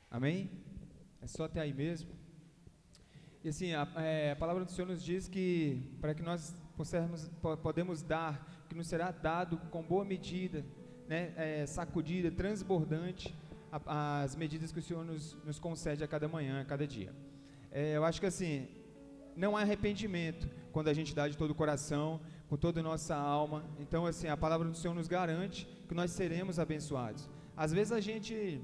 Amém? 0.08 0.52
É 1.20 1.26
só 1.26 1.46
até 1.46 1.60
aí 1.60 1.74
mesmo. 1.74 2.10
E 3.42 3.48
assim, 3.48 3.72
a, 3.74 3.88
é, 3.96 4.30
a 4.30 4.36
palavra 4.36 4.64
do 4.64 4.70
Senhor 4.70 4.86
nos 4.86 5.02
diz 5.02 5.26
que 5.26 5.82
para 6.00 6.14
que 6.14 6.22
nós 6.22 6.54
possamos, 6.76 7.28
podemos 7.60 8.02
dar, 8.02 8.64
que 8.68 8.74
nos 8.76 8.86
será 8.86 9.10
dado 9.10 9.58
com 9.72 9.82
boa 9.82 10.04
medida, 10.04 10.64
né, 11.08 11.34
é, 11.36 11.66
sacudida, 11.66 12.30
transbordante, 12.30 13.34
as 13.70 14.34
medidas 14.36 14.72
que 14.72 14.78
o 14.78 14.82
Senhor 14.82 15.04
nos, 15.04 15.36
nos 15.44 15.58
concede 15.58 16.02
a 16.02 16.08
cada 16.08 16.28
manhã, 16.28 16.60
a 16.60 16.64
cada 16.64 16.86
dia. 16.86 17.12
É, 17.70 17.96
eu 17.96 18.04
acho 18.04 18.20
que 18.20 18.26
assim, 18.26 18.68
não 19.36 19.56
há 19.56 19.60
arrependimento 19.60 20.48
quando 20.72 20.88
a 20.88 20.94
gente 20.94 21.14
dá 21.14 21.28
de 21.28 21.36
todo 21.36 21.50
o 21.50 21.54
coração, 21.54 22.20
com 22.48 22.56
toda 22.56 22.80
a 22.80 22.82
nossa 22.82 23.14
alma. 23.14 23.64
Então, 23.78 24.06
assim, 24.06 24.28
a 24.28 24.36
palavra 24.36 24.68
do 24.68 24.76
Senhor 24.76 24.94
nos 24.94 25.08
garante 25.08 25.66
que 25.88 25.94
nós 25.94 26.10
seremos 26.10 26.58
abençoados. 26.58 27.28
Às 27.56 27.72
vezes 27.72 27.92
a 27.92 28.00
gente 28.00 28.60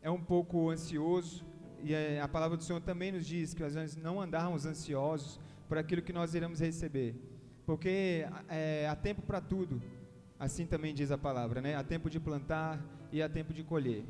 é 0.00 0.10
um 0.10 0.20
pouco 0.22 0.70
ansioso, 0.70 1.44
e 1.82 1.94
é, 1.94 2.20
a 2.20 2.28
palavra 2.28 2.56
do 2.56 2.62
Senhor 2.62 2.80
também 2.80 3.12
nos 3.12 3.26
diz 3.26 3.54
que 3.54 3.62
nós 3.62 3.96
não 3.96 4.20
andarmos 4.20 4.66
ansiosos 4.66 5.40
por 5.68 5.78
aquilo 5.78 6.02
que 6.02 6.12
nós 6.12 6.34
iremos 6.34 6.60
receber. 6.60 7.14
Porque 7.64 8.26
é, 8.48 8.86
há 8.88 8.94
tempo 8.94 9.22
para 9.22 9.40
tudo, 9.40 9.82
assim 10.38 10.66
também 10.66 10.94
diz 10.94 11.10
a 11.10 11.18
palavra, 11.18 11.60
né? 11.60 11.74
Há 11.76 11.82
tempo 11.82 12.10
de 12.10 12.20
plantar 12.20 12.80
e 13.10 13.22
há 13.22 13.28
tempo 13.28 13.52
de 13.52 13.62
colher. 13.62 14.04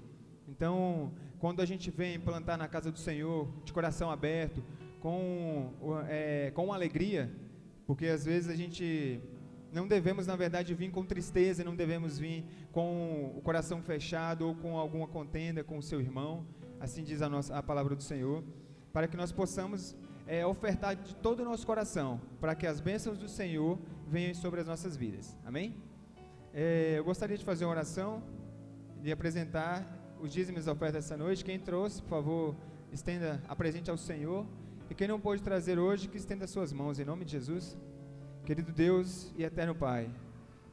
Então, 0.53 1.11
quando 1.39 1.63
a 1.63 1.65
gente 1.65 1.91
vem 1.91 2.21
plantar 2.21 2.59
na 2.59 2.69
casa 2.69 2.93
do 2.93 2.99
Senhor, 2.99 3.49
de 3.65 3.73
coração 3.73 4.11
aberto, 4.11 4.63
com, 5.01 5.73
é, 6.09 6.53
com 6.55 6.75
alegria, 6.75 7.33
porque 7.87 8.07
às 8.07 8.27
vezes 8.27 8.51
a 8.51 8.55
gente 8.55 9.19
não 9.73 9.89
devemos, 9.89 10.27
na 10.27 10.37
verdade, 10.37 10.75
vir 10.75 10.91
com 10.91 11.07
tristeza, 11.07 11.65
não 11.65 11.75
devemos 11.75 12.19
vir 12.19 12.45
com 12.71 13.33
o 13.35 13.41
coração 13.41 13.81
fechado 13.81 14.47
ou 14.47 14.55
com 14.55 14.77
alguma 14.77 15.09
contenda 15.09 15.65
com 15.65 15.79
o 15.79 15.83
seu 15.83 16.01
irmão, 16.03 16.47
assim 16.79 17.03
diz 17.03 17.23
a, 17.23 17.31
nossa, 17.31 17.57
a 17.57 17.63
palavra 17.63 17.97
do 17.97 18.03
Senhor, 18.03 18.45
para 18.93 19.09
que 19.09 19.17
nós 19.17 19.33
possamos 19.33 19.97
é, 20.27 20.45
ofertar 20.45 20.95
de 20.97 21.15
todo 21.17 21.41
o 21.41 21.45
nosso 21.47 21.67
coração, 21.67 22.21
para 22.39 22.55
que 22.55 22.67
as 22.67 22.79
bênçãos 22.79 23.17
do 23.17 23.27
Senhor 23.27 23.79
venham 24.07 24.35
sobre 24.35 24.61
as 24.61 24.67
nossas 24.67 24.99
vidas. 24.99 25.35
Amém? 25.47 25.75
É, 26.53 26.97
eu 26.99 27.05
gostaria 27.05 27.39
de 27.39 27.45
fazer 27.45 27.65
uma 27.65 27.71
oração, 27.71 28.23
de 29.01 29.11
apresentar 29.11 30.02
os 30.23 30.33
dízimos 30.33 30.67
da 30.67 30.73
oferta 30.73 30.99
essa 30.99 31.17
noite. 31.17 31.45
Quem 31.45 31.59
trouxe, 31.59 32.01
por 32.01 32.11
favor, 32.11 32.57
estenda, 32.93 33.43
apresente 33.49 33.91
ao 33.91 33.97
Senhor. 33.97 34.47
E 34.89 34.95
quem 34.95 35.09
não 35.09 35.19
pôde 35.19 35.43
trazer 35.43 35.81
hoje, 35.81 36.07
que 36.07 36.17
estenda 36.17 36.47
suas 36.47 36.73
mãos, 36.73 37.01
em 37.01 37.05
nome 37.05 37.25
de 37.25 37.33
Jesus. 37.33 37.77
Querido 38.45 38.71
Deus 38.71 39.33
e 39.37 39.43
eterno 39.43 39.75
Pai, 39.75 40.09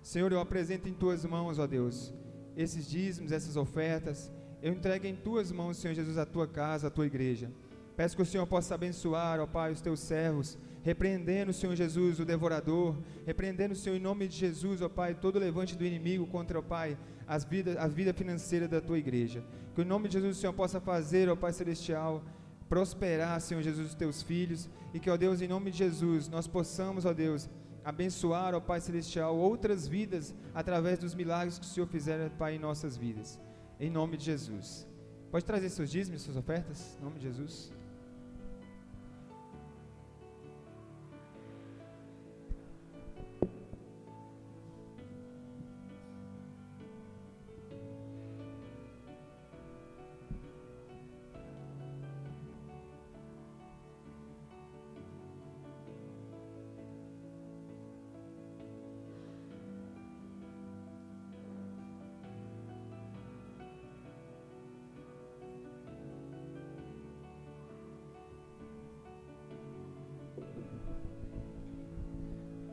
Senhor, 0.04 0.32
eu 0.32 0.40
apresento 0.40 0.88
em 0.88 0.94
tuas 0.94 1.26
mãos, 1.26 1.58
ó 1.58 1.66
Deus, 1.66 2.14
esses 2.56 2.88
dízimos, 2.88 3.32
essas 3.32 3.58
ofertas. 3.58 4.32
Eu 4.62 4.72
entrego 4.72 5.08
em 5.08 5.16
tuas 5.16 5.52
mãos, 5.52 5.78
Senhor 5.78 5.96
Jesus, 5.96 6.18
a 6.20 6.28
tua 6.28 6.48
casa, 6.48 6.88
a 6.88 6.92
tua 6.92 7.08
igreja. 7.08 7.52
Peço 7.98 8.16
que 8.16 8.22
o 8.22 8.26
Senhor 8.26 8.46
possa 8.46 8.76
abençoar, 8.76 9.40
ó 9.40 9.48
Pai, 9.48 9.72
os 9.72 9.82
teus 9.82 10.00
servos, 10.00 10.60
repreendendo, 10.84 11.54
Senhor 11.54 11.76
Jesus, 11.76 12.20
o 12.20 12.26
devorador, 12.26 12.96
repreendendo, 13.26 13.76
Senhor, 13.76 13.96
em 13.96 14.00
nome 14.00 14.28
de 14.28 14.38
Jesus, 14.38 14.82
ó 14.82 14.90
Pai, 14.90 15.16
todo 15.16 15.40
levante 15.40 15.76
do 15.76 15.86
inimigo 15.86 16.28
contra, 16.28 16.60
ó 16.60 16.62
Pai, 16.62 16.98
as 17.30 17.46
vidas, 17.46 17.78
a 17.78 17.88
vida 17.88 18.12
financeira 18.12 18.68
da 18.68 18.82
tua 18.82 18.98
igreja. 18.98 19.44
Que 19.76 19.84
em 19.84 19.86
nome 19.86 20.08
de 20.08 20.16
Jesus 20.16 20.36
o 20.36 20.42
Senhor 20.42 20.54
possa 20.54 20.82
fazer, 20.82 21.30
ó 21.30 21.36
Pai 21.36 21.54
Celestial, 21.54 22.24
prosperar, 22.68 23.40
Senhor 23.40 23.62
Jesus, 23.62 23.90
os 23.90 23.96
teus 23.96 24.24
filhos, 24.24 24.68
e 24.94 25.00
que, 25.00 25.12
ó 25.12 25.16
Deus, 25.16 25.40
em 25.40 25.48
nome 25.48 25.70
de 25.70 25.78
Jesus, 25.78 26.28
nós 26.28 26.48
possamos, 26.48 27.06
ó 27.06 27.14
Deus, 27.14 27.48
abençoar, 27.86 28.56
ó 28.56 28.60
Pai 28.60 28.82
Celestial, 28.82 29.38
outras 29.38 29.88
vidas 29.88 30.34
através 30.56 30.98
dos 30.98 31.14
milagres 31.14 31.60
que 31.60 31.66
o 31.66 31.70
Senhor 31.70 31.88
fizer, 31.88 32.32
Pai, 32.32 32.56
em 32.56 32.60
nossas 32.60 32.98
vidas. 32.98 33.40
Em 33.80 33.92
nome 33.92 34.18
de 34.18 34.26
Jesus. 34.26 34.88
Pode 35.30 35.46
trazer 35.46 35.70
seus 35.70 35.92
dízimos, 35.92 36.24
suas 36.24 36.36
ofertas, 36.36 36.98
em 37.00 37.04
nome 37.04 37.20
de 37.20 37.26
Jesus. 37.28 37.79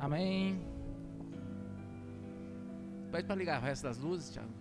Amém. 0.06 0.64
Pede 3.10 3.26
para 3.26 3.34
ligar 3.34 3.60
o 3.60 3.64
resto 3.64 3.82
das 3.82 3.98
luzes, 3.98 4.32
Tiago. 4.32 4.54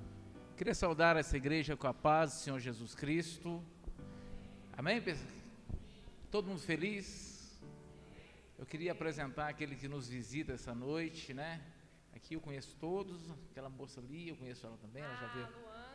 Queria 0.58 0.74
saudar 0.74 1.16
essa 1.18 1.38
igreja 1.38 1.78
com 1.78 1.86
a 1.86 1.94
paz 1.94 2.32
do 2.32 2.38
Senhor 2.38 2.60
Jesus 2.60 2.96
Cristo. 2.96 3.64
Amém? 4.76 5.04
Todo 6.32 6.48
mundo 6.48 6.62
feliz? 6.62 7.62
Eu 8.58 8.66
queria 8.66 8.92
apresentar 8.92 9.48
aquele 9.48 9.76
que 9.76 9.88
nos 9.88 10.08
visita 10.10 10.54
essa 10.54 10.74
noite, 10.74 11.32
né? 11.32 11.62
Aqui 12.16 12.34
eu 12.34 12.42
conheço 12.42 12.76
todos, 12.78 13.30
aquela 13.52 13.70
moça 13.70 14.02
ali, 14.02 14.30
eu 14.30 14.36
conheço 14.36 14.66
ela 14.66 14.78
também, 14.78 15.04
ela 15.04 15.16
já 15.16 15.28
viu. 15.28 15.48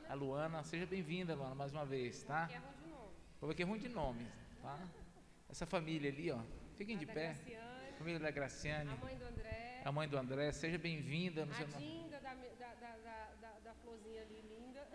A 0.08 0.14
Luana, 0.14 0.62
seja 0.62 0.86
bem-vinda, 0.86 1.34
Luana, 1.34 1.56
mais 1.56 1.72
uma 1.72 1.84
vez, 1.84 2.22
tá? 2.22 2.48
O 3.34 3.40
povo 3.40 3.50
aqui 3.50 3.62
é 3.64 3.66
ruim 3.66 3.80
de 3.80 3.88
nome, 3.88 4.24
tá? 4.62 4.78
Essa 5.48 5.66
família 5.66 6.08
ali, 6.08 6.30
ó, 6.30 6.38
fiquem 6.76 6.96
de 6.96 7.04
pé. 7.04 7.34
Família 8.00 8.18
da 8.18 8.30
Graciane. 8.30 8.90
A 8.90 8.96
mãe 8.96 9.14
do 9.14 9.26
André. 9.26 9.82
A 9.84 9.92
mãe 9.92 10.08
do 10.08 10.16
André, 10.16 10.52
seja 10.52 10.78
bem-vinda. 10.78 11.42
A 11.42 11.64
Dinda 11.78 12.18
da, 12.18 12.32
da, 12.32 13.34
da, 13.42 13.58
da, 13.62 13.74
florzinha 13.74 14.22
ali, 14.22 14.40
linda. 14.40 14.88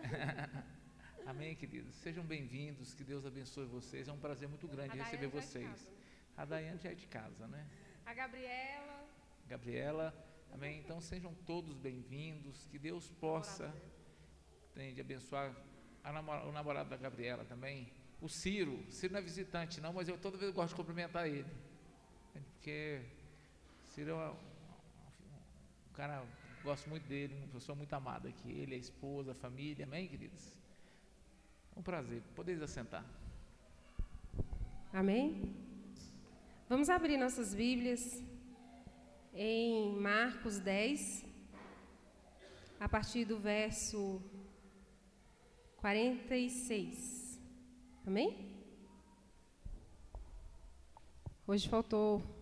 Amém, 1.24 1.56
queridos. 1.56 1.94
Sejam 1.98 2.24
bem-vindos, 2.24 2.96
que 2.96 3.04
Deus 3.04 3.24
abençoe 3.24 3.68
vocês. 3.68 4.08
É 4.08 4.12
um 4.12 4.18
prazer 4.18 4.50
muito 4.50 4.68
grande 4.68 4.98
receber 4.98 5.28
vocês. 5.28 5.68
Casa, 5.68 5.88
né? 5.88 5.98
A 6.36 6.46
Daiane 6.46 6.80
já 6.80 6.90
é 6.90 6.96
de 6.96 7.06
casa, 7.06 7.48
né? 7.48 7.68
A 8.08 8.12
Gabriela. 8.16 9.08
Gabriela. 9.48 10.26
Amém. 10.52 10.80
Então 10.80 11.00
sejam 11.00 11.32
todos 11.46 11.78
bem-vindos. 11.78 12.66
Que 12.72 12.80
Deus 12.80 13.12
possa 13.12 13.72
tem, 14.74 14.96
de 14.96 15.02
abençoar 15.02 15.56
namor 16.04 16.48
o 16.48 16.52
namorado 16.52 16.90
da 16.90 16.98
Gabriela 16.98 17.46
também. 17.46 17.94
O 18.20 18.28
Ciro. 18.28 18.80
O 18.88 18.92
Ciro 18.92 19.14
não 19.14 19.20
é 19.20 19.24
visitante, 19.24 19.80
não, 19.80 19.94
mas 19.94 20.10
eu 20.10 20.18
toda 20.18 20.40
vez 20.40 20.52
gosto 20.52 20.70
de 20.70 20.76
cumprimentar 20.76 21.28
ele 21.28 21.75
porque 22.66 23.00
Ciro 23.94 24.10
é 24.10 24.16
um, 24.16 24.32
um 24.32 25.94
cara, 25.94 26.26
gosto 26.64 26.90
muito 26.90 27.08
dele, 27.08 27.36
uma 27.36 27.48
pessoa 27.50 27.76
muito 27.76 27.94
amada 27.94 28.28
aqui, 28.28 28.52
ele, 28.52 28.74
a 28.74 28.78
esposa, 28.80 29.34
a 29.34 29.36
família, 29.36 29.86
amém, 29.86 30.08
queridos? 30.08 30.58
É 31.76 31.80
um 31.80 31.84
prazer, 31.84 32.24
podeis 32.36 32.60
assentar. 32.64 33.06
Amém? 34.92 35.56
Vamos 36.68 36.90
abrir 36.90 37.18
nossas 37.18 37.54
Bíblias 37.54 38.24
em 39.32 39.96
Marcos 39.98 40.58
10, 40.58 41.24
a 42.80 42.90
partir 42.90 43.26
do 43.26 43.38
verso 43.38 44.20
46. 45.78 47.40
Amém? 48.08 48.56
Hoje 51.46 51.70
faltou 51.70 52.35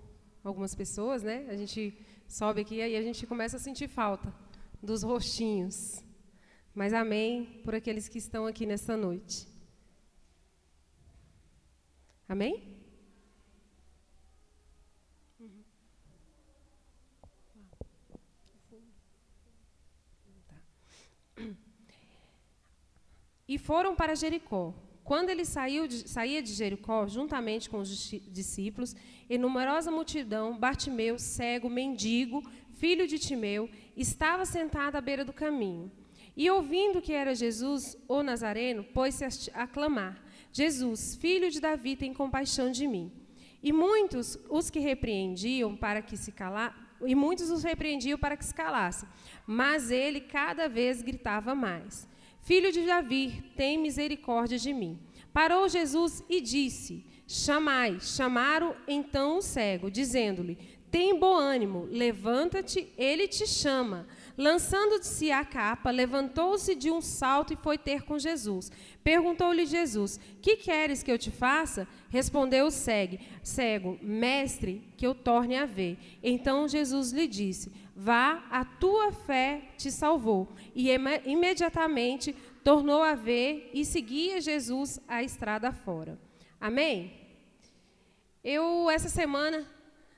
algumas 0.43 0.75
pessoas, 0.75 1.23
né? 1.23 1.45
A 1.49 1.55
gente 1.55 1.97
sobe 2.27 2.61
aqui 2.61 2.75
e 2.75 2.81
aí 2.81 2.95
a 2.95 3.01
gente 3.01 3.25
começa 3.25 3.57
a 3.57 3.59
sentir 3.59 3.87
falta 3.87 4.33
dos 4.81 5.03
rostinhos. 5.03 6.03
Mas 6.75 6.93
amém 6.93 7.61
por 7.63 7.75
aqueles 7.75 8.07
que 8.07 8.17
estão 8.17 8.45
aqui 8.45 8.65
nessa 8.65 8.97
noite. 8.97 9.47
Amém? 12.27 12.73
E 23.47 23.57
foram 23.57 23.95
para 23.95 24.15
Jericó. 24.15 24.73
Quando 25.03 25.29
ele 25.29 25.43
saiu 25.43 25.87
de, 25.87 26.07
saía 26.07 26.41
de 26.41 26.53
Jericó, 26.53 27.07
juntamente 27.07 27.69
com 27.69 27.79
os 27.79 27.89
discípulos, 28.31 28.95
e 29.29 29.37
numerosa 29.37 29.91
multidão, 29.91 30.57
Bartimeu, 30.57 31.19
cego, 31.19 31.69
mendigo, 31.69 32.41
filho 32.73 33.05
de 33.07 33.19
Timeu, 33.19 33.69
estava 33.97 34.45
sentado 34.45 34.95
à 34.95 35.01
beira 35.01 35.25
do 35.25 35.33
caminho. 35.33 35.91
E 36.35 36.49
ouvindo 36.49 37.01
que 37.01 37.13
era 37.13 37.35
Jesus, 37.35 37.97
o 38.07 38.23
Nazareno, 38.23 38.83
pôs-se 38.83 39.51
a 39.53 39.67
clamar: 39.67 40.23
Jesus, 40.51 41.15
filho 41.15 41.51
de 41.51 41.59
Davi, 41.59 41.95
tem 41.95 42.13
compaixão 42.13 42.71
de 42.71 42.87
mim. 42.87 43.11
E 43.61 43.71
muitos 43.71 44.37
os 44.49 44.69
que 44.69 44.79
repreendiam 44.79 45.75
para 45.75 46.01
que 46.01 46.17
se 46.17 46.31
calar, 46.31 46.95
e 47.05 47.13
muitos 47.13 47.49
os 47.49 47.63
repreendiam 47.63 48.17
para 48.17 48.35
que 48.35 48.45
se 48.45 48.53
calasse. 48.53 49.05
Mas 49.45 49.91
ele 49.91 50.21
cada 50.21 50.67
vez 50.67 51.01
gritava 51.01 51.53
mais: 51.53 52.07
Filho 52.43 52.73
de 52.73 52.85
Davi, 52.85 53.41
tem 53.55 53.77
misericórdia 53.77 54.57
de 54.57 54.73
mim. 54.73 54.99
Parou 55.31 55.69
Jesus 55.69 56.21
e 56.29 56.41
disse: 56.41 57.05
Chamai. 57.25 57.99
Chamaram 58.01 58.75
então 58.85 59.37
o 59.37 59.41
cego, 59.41 59.89
dizendo-lhe: 59.89 60.57
Tem 60.91 61.17
bom 61.17 61.37
ânimo, 61.37 61.87
levanta-te, 61.89 62.91
ele 62.97 63.29
te 63.29 63.47
chama. 63.47 64.05
Lançando 64.37 64.99
de 64.99 65.05
si 65.05 65.31
a 65.31 65.45
capa, 65.45 65.89
levantou-se 65.89 66.75
de 66.75 66.91
um 66.91 66.99
salto 66.99 67.53
e 67.53 67.55
foi 67.55 67.77
ter 67.77 68.01
com 68.01 68.19
Jesus. 68.19 68.69
Perguntou-lhe 69.01 69.65
Jesus: 69.65 70.19
Que 70.41 70.57
queres 70.57 71.01
que 71.01 71.11
eu 71.11 71.17
te 71.17 71.31
faça? 71.31 71.87
Respondeu 72.09 72.65
o 72.65 72.71
cego: 72.71 73.19
Cego, 73.41 73.97
mestre, 74.01 74.83
que 74.97 75.07
eu 75.07 75.15
torne 75.15 75.55
a 75.55 75.65
ver. 75.65 75.97
Então 76.21 76.67
Jesus 76.67 77.13
lhe 77.13 77.25
disse: 77.25 77.71
Vá, 77.95 78.43
a 78.49 78.65
tua 78.65 79.11
fé 79.11 79.61
te 79.77 79.91
salvou. 79.91 80.47
E 80.73 80.89
imediatamente 81.25 82.33
tornou 82.63 83.03
a 83.03 83.13
ver 83.13 83.69
e 83.73 83.85
seguia 83.85 84.41
Jesus 84.41 84.99
a 85.07 85.21
estrada 85.21 85.71
fora. 85.71 86.19
Amém? 86.59 87.13
Eu, 88.43 88.89
essa 88.89 89.09
semana, 89.09 89.65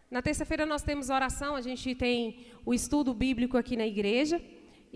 na 0.10 0.22
terça-feira 0.22 0.66
nós 0.66 0.84
temos 0.84 1.10
oração, 1.10 1.56
a 1.56 1.62
gente 1.62 1.94
tem 1.96 2.46
o 2.66 2.74
estudo 2.74 3.14
bíblico 3.14 3.58
aqui 3.58 3.76
na 3.76 3.86
igreja, 3.86 4.42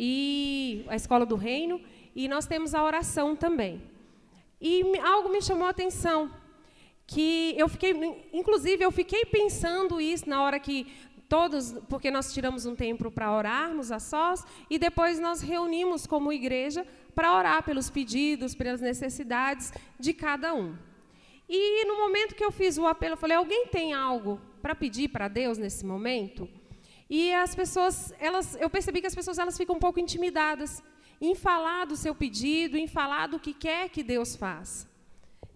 e 0.02 0.86
a 0.88 0.96
escola 0.96 1.26
do 1.26 1.36
reino, 1.36 1.82
e 2.16 2.28
nós 2.28 2.48
temos 2.48 2.74
a 2.74 2.84
oração 2.84 3.36
também. 3.36 3.82
E 4.62 4.82
algo 5.00 5.30
me 5.30 5.42
chamou 5.42 5.68
a 5.68 5.72
atenção, 5.72 6.32
que 7.06 7.54
eu 7.58 7.68
fiquei, 7.68 7.92
inclusive, 8.32 8.84
eu 8.84 8.92
fiquei 8.92 9.26
pensando 9.26 10.00
isso 10.00 10.30
na 10.30 10.42
hora 10.42 10.60
que 10.60 10.88
todos, 11.30 11.74
porque 11.88 12.10
nós 12.10 12.34
tiramos 12.34 12.66
um 12.66 12.76
tempo 12.76 13.12
para 13.12 13.32
orarmos 13.32 13.92
a 13.92 14.00
sós 14.00 14.44
e 14.70 14.80
depois 14.80 15.20
nós 15.20 15.42
reunimos 15.42 16.08
como 16.08 16.34
igreja 16.34 16.86
para 17.14 17.34
orar 17.38 17.64
pelos 17.64 17.90
pedidos, 17.90 18.56
pelas 18.56 18.82
necessidades 18.82 19.72
de 20.00 20.12
cada 20.12 20.56
um. 20.56 20.76
E 21.48 21.86
no 21.86 21.98
momento 21.98 22.36
que 22.36 22.44
eu 22.44 22.52
fiz 22.52 22.78
o 22.78 22.88
apelo, 22.88 23.14
eu 23.14 23.18
falei: 23.18 23.38
alguém 23.38 23.68
tem 23.68 23.94
algo 23.94 24.42
para 24.62 24.74
pedir 24.74 25.10
para 25.10 25.28
Deus 25.28 25.58
nesse 25.58 25.86
momento? 25.86 26.50
E 27.10 27.34
as 27.34 27.56
pessoas, 27.56 28.14
elas, 28.20 28.56
eu 28.60 28.70
percebi 28.70 29.02
que 29.02 29.08
as 29.08 29.16
pessoas 29.16 29.38
elas 29.38 29.58
ficam 29.58 29.76
um 29.76 29.80
pouco 29.80 30.00
intimidadas 30.00 30.84
em 31.22 31.36
falar 31.36 31.86
do 31.86 31.96
seu 31.96 32.14
pedido, 32.14 32.78
em 32.78 32.88
falar 32.88 33.28
do 33.28 33.40
que 33.40 33.54
quer 33.54 33.90
que 33.90 34.04
Deus 34.04 34.36
faça. 34.36 34.88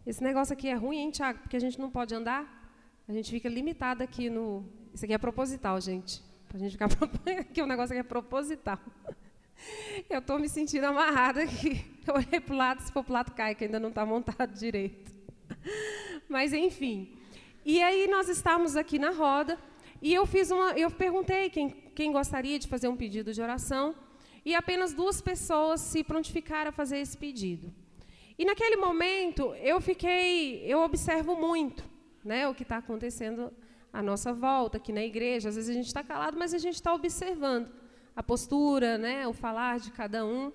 Esse 0.06 0.22
negócio 0.22 0.54
aqui 0.54 0.68
é 0.68 0.74
ruim, 0.74 0.98
hein, 0.98 1.12
Tiago? 1.12 1.40
Porque 1.40 1.56
a 1.56 1.60
gente 1.60 1.80
não 1.80 1.90
pode 1.90 2.14
andar. 2.14 2.62
A 3.08 3.14
gente 3.14 3.30
fica 3.32 3.48
limitado 3.48 4.04
aqui 4.04 4.30
no, 4.30 4.66
isso 4.94 5.06
aqui 5.06 5.14
é 5.14 5.18
proposital, 5.18 5.80
gente. 5.82 6.22
Para 6.48 6.58
a 6.58 6.60
gente 6.60 6.74
ficar. 6.74 6.88
Aqui 7.40 7.62
o 7.62 7.66
negócio 7.66 7.94
aqui 7.94 8.00
é 8.00 8.04
proposital. 8.04 8.80
Eu 10.10 10.20
estou 10.20 10.38
me 10.38 10.48
sentindo 10.48 10.86
amarrada 10.86 11.42
aqui. 11.44 11.84
Eu 12.06 12.16
olhei 12.16 12.40
para 12.40 12.54
o 12.54 12.58
lado, 12.58 12.82
se 12.82 12.92
for 12.92 13.04
para 13.04 13.12
o 13.12 13.14
lado 13.14 13.32
cai, 13.32 13.56
que 13.56 13.64
ainda 13.64 13.80
não 13.80 13.90
está 13.90 14.06
montado 14.06 14.54
direito. 14.54 15.12
Mas 16.30 16.54
enfim. 16.54 17.18
E 17.66 17.82
aí 17.82 18.08
nós 18.08 18.28
estávamos 18.28 18.76
aqui 18.76 19.00
na 19.00 19.12
roda 19.12 19.58
e 20.02 20.14
eu 20.14 20.26
fiz 20.26 20.52
uma, 20.52 20.72
eu 20.72 20.92
perguntei 20.92 21.50
quem, 21.50 21.70
quem 21.96 22.12
gostaria 22.12 22.60
de 22.60 22.68
fazer 22.68 22.90
um 22.90 22.98
pedido 22.98 23.32
de 23.32 23.42
oração 23.42 23.96
e 24.44 24.54
apenas 24.54 24.94
duas 24.94 25.22
pessoas 25.22 25.80
se 25.80 26.04
prontificaram 26.04 26.70
a 26.70 26.74
fazer 26.74 26.98
esse 26.98 27.18
pedido. 27.18 27.74
E 28.38 28.44
naquele 28.44 28.76
momento 28.76 29.56
eu 29.56 29.80
fiquei, 29.80 30.62
eu 30.66 30.80
observo 30.80 31.38
muito, 31.38 31.86
né, 32.24 32.48
o 32.50 32.54
que 32.54 32.64
está 32.64 32.78
acontecendo 32.78 33.54
à 33.94 34.02
nossa 34.02 34.34
volta 34.34 34.78
aqui 34.78 34.92
na 34.92 35.04
igreja. 35.04 35.50
Às 35.50 35.56
vezes 35.56 35.70
a 35.70 35.74
gente 35.74 35.86
está 35.86 36.04
calado, 36.04 36.38
mas 36.38 36.54
a 36.54 36.58
gente 36.58 36.74
está 36.74 36.92
observando 36.92 37.70
a 38.16 38.24
postura, 38.24 38.98
né, 38.98 39.28
o 39.28 39.34
falar 39.34 39.80
de 39.80 39.92
cada 39.92 40.26
um. 40.26 40.52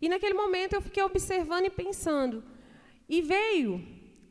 E 0.00 0.08
naquele 0.08 0.34
momento 0.34 0.74
eu 0.74 0.82
fiquei 0.82 1.02
observando 1.02 1.66
e 1.66 1.70
pensando, 1.70 2.42
e 3.08 3.22
veio 3.22 3.80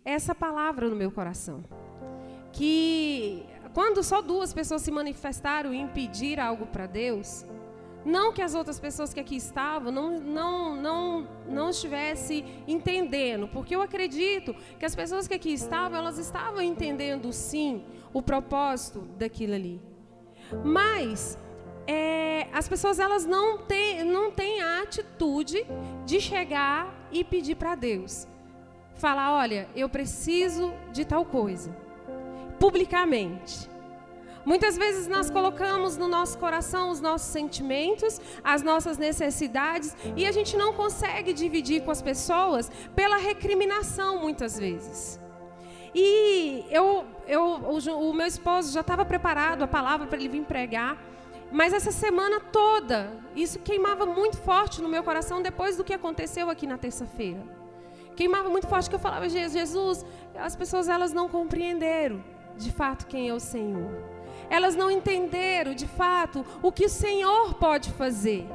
essa 0.04 0.36
palavra 0.36 0.90
no 0.90 0.96
meu 0.96 1.12
coração, 1.12 1.64
que 2.52 3.46
quando 3.74 4.04
só 4.04 4.22
duas 4.22 4.54
pessoas 4.54 4.82
se 4.82 4.92
manifestaram 4.92 5.74
em 5.74 5.88
pedir 5.88 6.40
algo 6.40 6.66
para 6.66 6.88
Deus, 6.88 7.46
não 8.04 8.34
que 8.34 8.42
as 8.42 8.56
outras 8.56 8.80
pessoas 8.80 9.14
que 9.14 9.20
aqui 9.20 9.36
estavam 9.36 9.92
não, 9.92 10.20
não, 10.20 10.76
não, 10.76 11.28
não 11.48 11.70
estivessem 11.70 12.64
entendendo, 12.68 13.48
porque 13.48 13.76
eu 13.76 13.82
acredito 13.82 14.56
que 14.80 14.86
as 14.86 14.96
pessoas 14.96 15.28
que 15.28 15.34
aqui 15.34 15.54
estavam, 15.54 15.98
elas 15.98 16.18
estavam 16.18 16.62
entendendo 16.62 17.32
sim 17.32 17.84
o 18.14 18.22
propósito 18.22 19.02
daquilo 19.18 19.54
ali. 19.54 19.82
Mas 20.64 21.38
é, 21.88 22.48
as 22.52 22.68
pessoas 22.68 23.00
elas 23.00 23.26
não 23.26 23.60
têm, 23.60 24.04
não 24.04 24.32
têm 24.32 24.62
a 24.62 24.82
atitude 24.82 25.66
de 26.06 26.20
chegar 26.20 27.08
e 27.12 27.24
pedir 27.24 27.56
para 27.56 27.76
Deus. 27.76 28.28
Falar, 28.96 29.34
olha, 29.34 29.68
eu 29.76 29.90
preciso 29.90 30.74
de 30.92 31.06
tal 31.06 31.26
coisa. 31.26 31.76
Publicamente. 32.60 33.71
Muitas 34.46 34.76
vezes 34.76 35.08
nós 35.08 35.30
colocamos 35.30 35.98
no 35.98 36.08
nosso 36.08 36.38
coração 36.38 36.90
os 36.90 37.00
nossos 37.00 37.28
sentimentos, 37.28 38.20
as 38.44 38.64
nossas 38.64 38.98
necessidades, 38.98 39.96
e 40.16 40.26
a 40.26 40.32
gente 40.32 40.58
não 40.58 40.74
consegue 40.74 41.32
dividir 41.32 41.84
com 41.84 41.92
as 41.92 42.02
pessoas 42.02 42.72
pela 42.96 43.18
recriminação, 43.18 44.20
muitas 44.20 44.58
vezes. 44.58 45.20
E 45.94 46.66
eu, 46.70 47.06
eu, 47.28 47.44
o, 47.44 48.10
o 48.10 48.14
meu 48.14 48.26
esposo 48.26 48.72
já 48.72 48.82
estava 48.82 49.06
preparado 49.06 49.64
a 49.64 49.68
palavra 49.68 50.08
para 50.08 50.18
ele 50.18 50.30
vir 50.30 50.44
pregar, 50.44 50.98
mas 51.52 51.74
essa 51.74 51.92
semana 51.92 52.40
toda, 52.40 53.12
isso 53.36 53.60
queimava 53.60 54.06
muito 54.06 54.38
forte 54.38 54.82
no 54.82 54.88
meu 54.88 55.04
coração 55.04 55.42
depois 55.42 55.76
do 55.76 55.84
que 55.84 55.94
aconteceu 55.94 56.50
aqui 56.50 56.66
na 56.66 56.78
terça-feira. 56.78 57.44
Queimava 58.16 58.50
muito 58.50 58.68
forte 58.68 58.90
que 58.90 58.96
eu 58.96 59.00
falava, 59.00 59.28
Jesus, 59.28 60.06
as 60.36 60.56
pessoas 60.56 60.88
elas 60.88 61.12
não 61.12 61.28
compreenderam 61.28 62.24
de 62.58 62.72
fato 62.72 63.06
quem 63.06 63.30
é 63.30 63.34
o 63.34 63.40
Senhor 63.40 64.21
elas 64.52 64.76
não 64.76 64.92
entenderam 64.92 65.74
de 65.74 65.88
fato 65.88 66.46
o 66.62 66.74
que 66.74 66.86
o 66.86 66.90
Senhor 66.90 67.54
pode 67.54 67.90
fazer. 67.92 68.46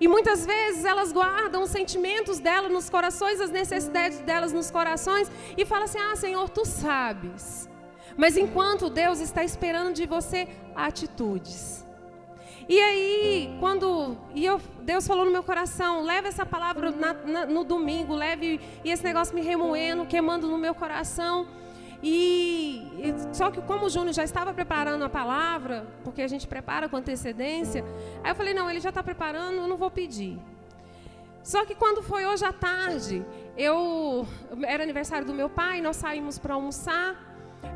E 0.00 0.08
muitas 0.08 0.44
vezes 0.44 0.84
elas 0.84 1.12
guardam 1.12 1.62
os 1.62 1.70
sentimentos 1.70 2.40
delas 2.40 2.72
nos 2.72 2.90
corações, 2.90 3.40
as 3.40 3.50
necessidades 3.50 4.18
delas 4.18 4.52
nos 4.52 4.68
corações, 4.68 5.30
e 5.56 5.64
falam 5.64 5.84
assim: 5.84 5.98
Ah, 5.98 6.16
Senhor, 6.16 6.48
tu 6.48 6.64
sabes. 6.64 7.68
Mas 8.16 8.36
enquanto 8.36 8.90
Deus 8.90 9.20
está 9.20 9.44
esperando 9.44 9.94
de 9.94 10.06
você 10.06 10.48
atitudes. 10.74 11.86
E 12.68 12.78
aí, 12.80 13.56
quando 13.60 14.16
e 14.34 14.44
eu, 14.44 14.60
Deus 14.82 15.06
falou 15.06 15.24
no 15.24 15.30
meu 15.30 15.42
coração, 15.42 16.02
leve 16.02 16.28
essa 16.28 16.44
palavra 16.44 16.90
na, 16.90 17.12
na, 17.14 17.46
no 17.46 17.62
domingo, 17.62 18.14
leve 18.14 18.60
e 18.84 18.90
esse 18.90 19.04
negócio 19.04 19.34
me 19.34 19.40
remoendo, 19.40 20.04
queimando 20.06 20.48
no 20.48 20.58
meu 20.58 20.74
coração. 20.74 21.46
E, 22.02 23.14
só 23.32 23.50
que 23.50 23.60
como 23.60 23.86
o 23.86 23.90
Júnior 23.90 24.14
já 24.14 24.24
estava 24.24 24.54
preparando 24.54 25.04
a 25.04 25.08
palavra, 25.08 25.86
porque 26.02 26.22
a 26.22 26.28
gente 26.28 26.46
prepara 26.46 26.88
com 26.88 26.96
antecedência, 26.96 27.84
aí 28.24 28.30
eu 28.30 28.34
falei, 28.34 28.54
não, 28.54 28.70
ele 28.70 28.80
já 28.80 28.88
está 28.88 29.02
preparando, 29.02 29.56
eu 29.56 29.68
não 29.68 29.76
vou 29.76 29.90
pedir. 29.90 30.38
Só 31.42 31.64
que 31.64 31.74
quando 31.74 32.02
foi 32.02 32.26
hoje 32.26 32.44
à 32.44 32.52
tarde, 32.52 33.24
eu 33.56 34.26
era 34.62 34.82
aniversário 34.82 35.26
do 35.26 35.34
meu 35.34 35.48
pai, 35.48 35.80
nós 35.80 35.96
saímos 35.96 36.38
para 36.38 36.54
almoçar. 36.54 37.28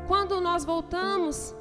Quando 0.07 0.39
nós 0.41 0.65
voltamos, 0.65 1.55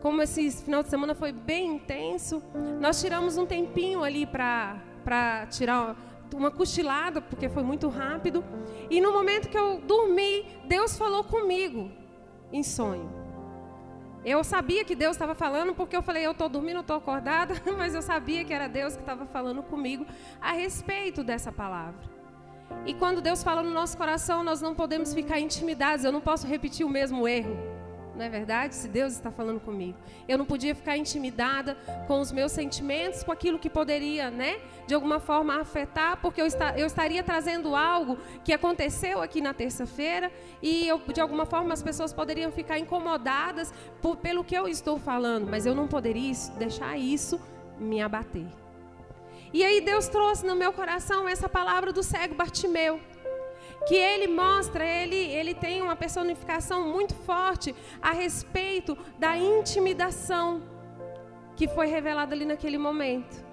como 0.00 0.22
esse 0.22 0.50
final 0.50 0.82
de 0.82 0.88
semana 0.88 1.14
foi 1.14 1.32
bem 1.32 1.76
intenso, 1.76 2.42
nós 2.80 3.00
tiramos 3.00 3.36
um 3.36 3.46
tempinho 3.46 4.02
ali 4.02 4.26
para 4.26 4.76
para 5.06 5.46
tirar 5.46 5.94
uma 6.34 6.50
cochilada, 6.50 7.20
porque 7.20 7.48
foi 7.48 7.62
muito 7.62 7.88
rápido. 7.88 8.44
E 8.90 9.00
no 9.00 9.12
momento 9.12 9.48
que 9.48 9.56
eu 9.56 9.80
dormi, 9.80 10.44
Deus 10.66 10.98
falou 10.98 11.22
comigo 11.22 11.92
em 12.52 12.62
sonho. 12.62 13.08
Eu 14.24 14.42
sabia 14.42 14.84
que 14.84 14.96
Deus 14.96 15.12
estava 15.12 15.34
falando 15.34 15.74
porque 15.74 15.96
eu 15.96 16.02
falei, 16.02 16.26
eu 16.26 16.32
estou 16.32 16.48
dormindo, 16.48 16.80
estou 16.80 16.96
acordada, 16.96 17.54
mas 17.78 17.94
eu 17.94 18.02
sabia 18.02 18.44
que 18.44 18.52
era 18.52 18.68
Deus 18.68 18.94
que 18.94 19.02
estava 19.02 19.24
falando 19.26 19.62
comigo 19.62 20.04
a 20.40 20.52
respeito 20.52 21.22
dessa 21.22 21.52
palavra. 21.52 22.00
E 22.84 22.92
quando 22.94 23.20
Deus 23.20 23.42
fala 23.42 23.62
no 23.62 23.70
nosso 23.70 23.96
coração, 23.96 24.42
nós 24.42 24.60
não 24.60 24.74
podemos 24.74 25.14
ficar 25.14 25.38
intimidados. 25.38 26.04
Eu 26.04 26.10
não 26.10 26.20
posso 26.20 26.46
repetir 26.46 26.84
o 26.84 26.88
mesmo 26.88 27.28
erro 27.28 27.56
não 28.16 28.24
é 28.24 28.28
verdade? 28.28 28.74
Se 28.74 28.88
Deus 28.88 29.12
está 29.12 29.30
falando 29.30 29.60
comigo. 29.60 29.98
Eu 30.26 30.38
não 30.38 30.46
podia 30.46 30.74
ficar 30.74 30.96
intimidada 30.96 31.76
com 32.06 32.18
os 32.20 32.32
meus 32.32 32.50
sentimentos, 32.50 33.22
com 33.22 33.30
aquilo 33.30 33.58
que 33.58 33.68
poderia, 33.68 34.30
né, 34.30 34.58
de 34.86 34.94
alguma 34.94 35.20
forma 35.20 35.60
afetar, 35.60 36.18
porque 36.20 36.40
eu, 36.40 36.46
está, 36.46 36.76
eu 36.78 36.86
estaria 36.86 37.22
trazendo 37.22 37.76
algo 37.76 38.18
que 38.42 38.52
aconteceu 38.52 39.20
aqui 39.20 39.40
na 39.40 39.52
terça-feira 39.52 40.32
e 40.62 40.88
eu, 40.88 40.98
de 40.98 41.20
alguma 41.20 41.44
forma 41.44 41.74
as 41.74 41.82
pessoas 41.82 42.12
poderiam 42.12 42.50
ficar 42.50 42.78
incomodadas 42.78 43.72
por, 44.00 44.16
pelo 44.16 44.42
que 44.42 44.54
eu 44.54 44.66
estou 44.66 44.98
falando, 44.98 45.48
mas 45.48 45.66
eu 45.66 45.74
não 45.74 45.86
poderia 45.86 46.32
deixar 46.58 46.96
isso 46.96 47.40
me 47.78 48.00
abater. 48.00 48.46
E 49.52 49.64
aí 49.64 49.80
Deus 49.80 50.08
trouxe 50.08 50.44
no 50.44 50.56
meu 50.56 50.72
coração 50.72 51.28
essa 51.28 51.48
palavra 51.48 51.92
do 51.92 52.02
cego 52.02 52.34
Bartimeu 52.34 53.00
que 53.86 53.94
ele 53.94 54.26
mostra, 54.26 54.84
ele, 54.84 55.16
ele 55.16 55.54
tem 55.54 55.80
uma 55.80 55.94
personificação 55.94 56.88
muito 56.88 57.14
forte 57.14 57.74
a 58.02 58.12
respeito 58.12 58.96
da 59.18 59.36
intimidação 59.36 60.62
que 61.54 61.68
foi 61.68 61.86
revelada 61.86 62.34
ali 62.34 62.44
naquele 62.44 62.78
momento. 62.78 63.44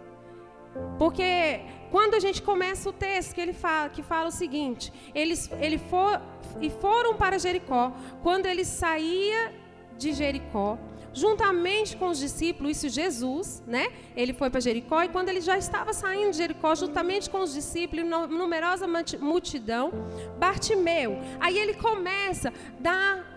Porque 0.97 1.61
quando 1.91 2.15
a 2.15 2.19
gente 2.19 2.41
começa 2.41 2.89
o 2.89 2.93
texto 2.93 3.35
que 3.35 3.41
ele 3.41 3.53
fala, 3.53 3.89
que 3.89 4.01
fala 4.01 4.27
o 4.29 4.31
seguinte, 4.31 4.91
eles 5.13 5.49
ele 5.61 5.77
for, 5.77 6.19
e 6.59 6.69
foram 6.69 7.15
para 7.15 7.37
Jericó. 7.37 7.91
Quando 8.23 8.47
ele 8.47 8.65
saía 8.65 9.53
de 9.97 10.11
Jericó, 10.13 10.79
juntamente 11.13 11.95
com 11.95 12.09
os 12.09 12.17
discípulos, 12.17 12.77
isso 12.77 12.89
Jesus, 12.89 13.63
né? 13.67 13.87
Ele 14.15 14.33
foi 14.33 14.49
para 14.49 14.59
Jericó 14.59 15.03
e 15.03 15.09
quando 15.09 15.29
ele 15.29 15.41
já 15.41 15.57
estava 15.57 15.93
saindo 15.93 16.31
de 16.31 16.37
Jericó, 16.37 16.73
juntamente 16.75 17.29
com 17.29 17.39
os 17.39 17.53
discípulos, 17.53 18.05
numerosa 18.29 18.87
multidão, 19.19 19.91
Bartimeu. 20.39 21.19
Aí 21.39 21.57
ele 21.57 21.75
começa 21.75 22.49
a 22.49 22.81
dar 22.81 23.33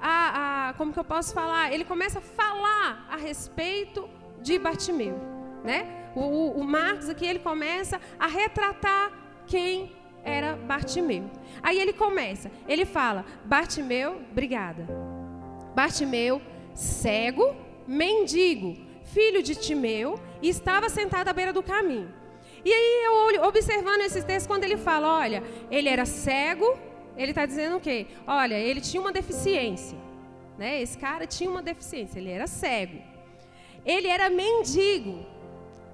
a, 0.00 0.68
a, 0.68 0.72
como 0.74 0.92
que 0.92 0.98
eu 0.98 1.04
posso 1.04 1.32
falar? 1.32 1.72
Ele 1.72 1.84
começa 1.84 2.18
a 2.18 2.22
falar 2.22 3.06
a 3.10 3.16
respeito 3.16 4.08
de 4.40 4.58
Bartimeu, 4.58 5.18
né? 5.62 6.10
O, 6.16 6.20
o, 6.20 6.60
o 6.60 6.64
Marcos 6.64 7.08
aqui 7.08 7.24
ele 7.24 7.38
começa 7.38 8.00
a 8.18 8.26
retratar 8.26 9.12
quem 9.46 9.94
era 10.24 10.56
Bartimeu. 10.56 11.30
Aí 11.62 11.78
ele 11.78 11.92
começa, 11.92 12.50
ele 12.66 12.84
fala: 12.84 13.24
Bartimeu, 13.44 14.20
obrigada. 14.30 14.86
Bartimeu 15.74 16.42
cego, 16.74 17.54
mendigo, 17.86 18.76
filho 19.04 19.42
de 19.42 19.54
Timeu, 19.54 20.18
e 20.42 20.48
estava 20.48 20.88
sentado 20.88 21.28
à 21.28 21.32
beira 21.32 21.52
do 21.52 21.62
caminho. 21.62 22.12
E 22.64 22.72
aí 22.72 23.04
eu 23.34 23.44
observando 23.44 24.02
esses 24.02 24.22
textos, 24.24 24.46
quando 24.46 24.64
ele 24.64 24.76
fala, 24.76 25.18
olha, 25.18 25.42
ele 25.70 25.88
era 25.88 26.04
cego, 26.04 26.78
ele 27.16 27.32
está 27.32 27.46
dizendo 27.46 27.76
o 27.76 27.80
quê? 27.80 28.06
Olha, 28.26 28.54
ele 28.54 28.80
tinha 28.80 29.00
uma 29.00 29.12
deficiência. 29.12 29.98
Né? 30.58 30.82
Esse 30.82 30.96
cara 30.98 31.26
tinha 31.26 31.50
uma 31.50 31.62
deficiência, 31.62 32.18
ele 32.18 32.30
era 32.30 32.46
cego. 32.46 32.98
Ele 33.84 34.08
era 34.08 34.28
mendigo. 34.28 35.24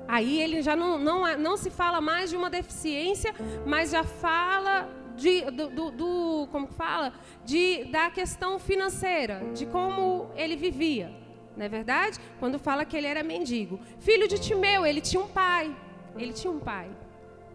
Aí 0.09 0.41
ele 0.41 0.63
já 0.63 0.77
não, 0.77 0.99
não, 0.99 1.37
não 1.37 1.57
se 1.57 1.71
fala 1.71 2.01
mais 2.01 2.31
de 2.31 2.37
uma 2.37 2.51
deficiência, 2.51 3.35
mas 3.65 3.91
já 3.91 4.05
fala 4.05 4.89
de, 5.17 5.43
do, 5.51 5.69
do, 5.69 5.91
do, 5.91 6.49
como 6.53 6.67
fala, 6.67 7.13
de, 7.45 7.85
da 7.85 8.11
questão 8.11 8.59
financeira, 8.59 9.43
de 9.55 9.67
como 9.67 10.31
ele 10.37 10.57
vivia, 10.57 11.13
não 11.57 11.65
é 11.65 11.69
verdade? 11.69 12.21
Quando 12.39 12.59
fala 12.59 12.85
que 12.85 12.97
ele 12.97 13.07
era 13.07 13.23
mendigo. 13.23 13.81
Filho 13.99 14.29
de 14.29 14.39
Timeu, 14.39 14.85
ele 14.85 15.01
tinha 15.01 15.23
um 15.23 15.29
pai, 15.29 15.75
ele 16.17 16.33
tinha 16.33 16.53
um 16.53 16.61
pai, 16.61 16.89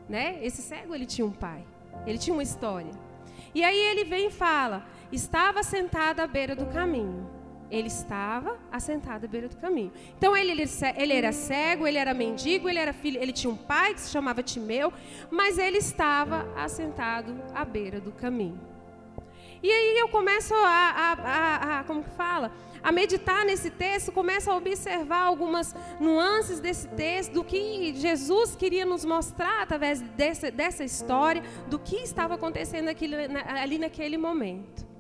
né? 0.10 0.40
Esse 0.42 0.62
cego, 0.62 0.96
ele 0.96 1.06
tinha 1.06 1.26
um 1.26 1.32
pai, 1.32 1.64
ele 2.06 2.18
tinha 2.18 2.34
uma 2.34 2.44
história. 2.44 2.92
E 3.54 3.64
aí 3.64 3.78
ele 3.78 4.04
vem 4.04 4.28
e 4.28 4.32
fala, 4.32 4.86
estava 5.12 5.62
sentado 5.62 6.20
à 6.20 6.28
beira 6.28 6.56
do 6.56 6.66
caminho. 6.66 7.41
Ele 7.72 7.88
estava 7.88 8.60
assentado 8.72 9.26
à 9.26 9.30
beira 9.30 9.48
do 9.48 9.58
caminho. 9.58 9.92
Então 10.18 10.36
ele, 10.36 10.52
ele, 10.52 10.66
ele, 10.98 11.14
era 11.14 11.32
cego, 11.32 11.88
ele 11.88 11.98
era 11.98 12.14
mendigo, 12.14 12.70
ele 12.70 12.78
era 12.78 12.94
filho, 12.94 13.20
ele 13.22 13.32
tinha 13.32 13.52
um 13.52 13.58
pai 13.58 13.94
que 13.94 14.02
se 14.02 14.12
chamava 14.12 14.44
Timeu, 14.44 14.94
mas 15.32 15.58
ele 15.58 15.78
estava 15.78 16.48
assentado 16.56 17.42
à 17.56 17.64
beira 17.64 18.00
do 18.00 18.12
caminho. 18.12 18.60
E 19.64 19.72
aí 19.72 19.98
eu 19.98 20.10
começo 20.10 20.54
a, 20.54 20.68
a, 20.68 21.14
a, 21.14 21.80
a 21.80 21.84
como 21.86 22.04
que 22.04 22.10
fala? 22.12 22.52
a 22.84 22.92
meditar 22.92 23.46
nesse 23.46 23.70
texto, 23.70 24.12
começa 24.12 24.52
a 24.52 24.56
observar 24.56 25.24
algumas 25.24 25.76
nuances 26.00 26.60
desse 26.60 26.88
texto, 26.90 27.34
do 27.34 27.44
que 27.44 27.94
Jesus 27.96 28.56
queria 28.56 28.86
nos 28.86 29.06
mostrar 29.06 29.62
através 29.62 30.02
desse, 30.02 30.52
dessa 30.52 30.84
história, 30.84 31.44
do 31.68 31.78
que 31.78 31.98
estava 31.98 32.36
acontecendo 32.36 32.88
aqui, 32.88 33.10
ali 33.62 33.78
naquele 33.78 34.18
momento. 34.18 34.91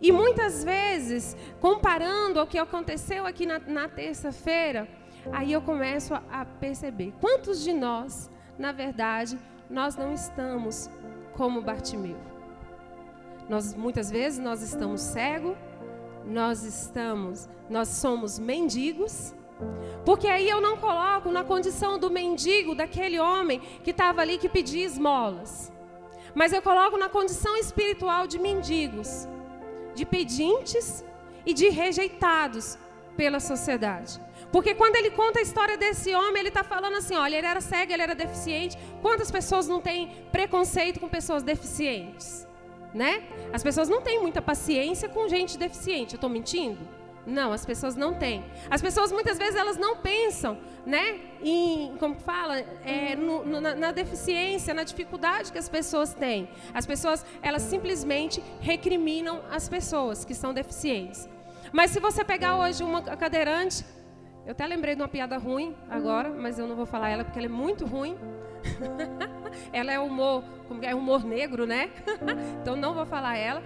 E 0.00 0.12
muitas 0.12 0.62
vezes, 0.62 1.36
comparando 1.60 2.38
ao 2.38 2.46
que 2.46 2.58
aconteceu 2.58 3.26
aqui 3.26 3.44
na, 3.44 3.58
na 3.58 3.88
terça-feira, 3.88 4.88
aí 5.32 5.52
eu 5.52 5.60
começo 5.60 6.14
a, 6.14 6.44
perceber 6.44 7.12
quantos 7.20 7.62
de 7.62 7.72
nós, 7.72 8.30
na 8.56 8.70
verdade, 8.70 9.38
nós 9.68 9.96
não 9.96 10.12
estamos 10.12 10.88
como 11.34 11.60
Bartimeu. 11.60 12.16
Nós 13.48 13.74
muitas 13.74 14.10
vezes 14.10 14.38
nós 14.38 14.62
estamos 14.62 15.00
cegos, 15.00 15.56
nós 16.24 16.62
estamos, 16.62 17.48
nós 17.68 17.88
somos 17.88 18.38
mendigos, 18.38 19.34
porque 20.04 20.28
aí 20.28 20.48
eu 20.48 20.60
não 20.60 20.76
coloco 20.76 21.30
na 21.30 21.42
condição 21.42 21.98
do 21.98 22.10
mendigo, 22.10 22.74
daquele 22.74 23.18
homem 23.18 23.60
que 23.82 23.90
estava 23.90 24.20
ali 24.20 24.38
que 24.38 24.48
pedia 24.48 24.84
esmolas. 24.84 25.72
Mas 26.34 26.52
eu 26.52 26.62
coloco 26.62 26.96
na 26.96 27.08
condição 27.08 27.56
espiritual 27.56 28.26
de 28.26 28.38
mendigos, 28.38 29.26
de 29.98 30.06
pedintes 30.14 31.04
e 31.44 31.52
de 31.52 31.68
rejeitados 31.68 32.78
pela 33.16 33.40
sociedade. 33.40 34.12
Porque 34.52 34.74
quando 34.80 34.96
ele 34.96 35.10
conta 35.10 35.40
a 35.40 35.42
história 35.42 35.76
desse 35.76 36.14
homem, 36.14 36.38
ele 36.42 36.52
está 36.54 36.64
falando 36.64 36.96
assim: 36.96 37.16
olha, 37.16 37.36
ele 37.36 37.46
era 37.46 37.60
cego, 37.60 37.92
ele 37.92 38.02
era 38.08 38.14
deficiente. 38.14 38.78
Quantas 39.02 39.30
pessoas 39.30 39.66
não 39.72 39.80
têm 39.88 40.00
preconceito 40.32 41.00
com 41.00 41.08
pessoas 41.08 41.42
deficientes? 41.42 42.48
né? 42.94 43.22
As 43.52 43.62
pessoas 43.62 43.88
não 43.88 44.00
têm 44.00 44.20
muita 44.20 44.40
paciência 44.40 45.08
com 45.08 45.28
gente 45.28 45.58
deficiente. 45.58 46.14
Eu 46.14 46.18
estou 46.18 46.30
mentindo? 46.30 46.78
Não, 47.28 47.52
as 47.52 47.64
pessoas 47.64 47.94
não 47.94 48.14
têm. 48.14 48.42
As 48.70 48.80
pessoas 48.80 49.12
muitas 49.12 49.36
vezes 49.36 49.54
elas 49.54 49.76
não 49.76 49.96
pensam, 49.98 50.58
né? 50.86 51.20
Em 51.42 51.94
como 51.98 52.14
fala, 52.14 52.58
é, 52.84 53.14
no, 53.14 53.44
no, 53.44 53.60
na, 53.60 53.74
na, 53.74 53.92
deficiência, 53.92 54.72
na 54.72 54.82
dificuldade 54.82 55.52
que 55.52 55.58
as 55.58 55.68
pessoas 55.68 56.14
têm. 56.14 56.48
As 56.72 56.86
pessoas 56.86 57.24
elas 57.42 57.62
simplesmente 57.62 58.42
recriminam 58.60 59.42
as 59.50 59.68
pessoas 59.68 60.24
que 60.24 60.34
são 60.34 60.54
deficientes. 60.54 61.28
Mas 61.70 61.90
se 61.90 62.00
você 62.00 62.24
pegar 62.24 62.56
hoje 62.56 62.82
uma 62.82 63.02
cadeirante, 63.02 63.84
eu 64.46 64.52
até 64.52 64.66
lembrei 64.66 64.94
de 64.94 65.02
uma 65.02 65.08
piada 65.08 65.36
ruim 65.36 65.76
agora, 65.90 66.30
mas 66.30 66.58
eu 66.58 66.66
não 66.66 66.74
vou 66.74 66.86
falar 66.86 67.10
ela 67.10 67.24
porque 67.24 67.38
ela 67.38 67.46
é 67.46 67.50
muito 67.50 67.84
ruim. 67.84 68.16
ela 69.72 69.92
é 69.92 69.98
humor, 69.98 70.44
é 70.82 70.94
humor 70.94 71.24
negro, 71.24 71.66
né? 71.66 71.90
então 72.60 72.76
não 72.76 72.94
vou 72.94 73.06
falar 73.06 73.36
ela. 73.36 73.62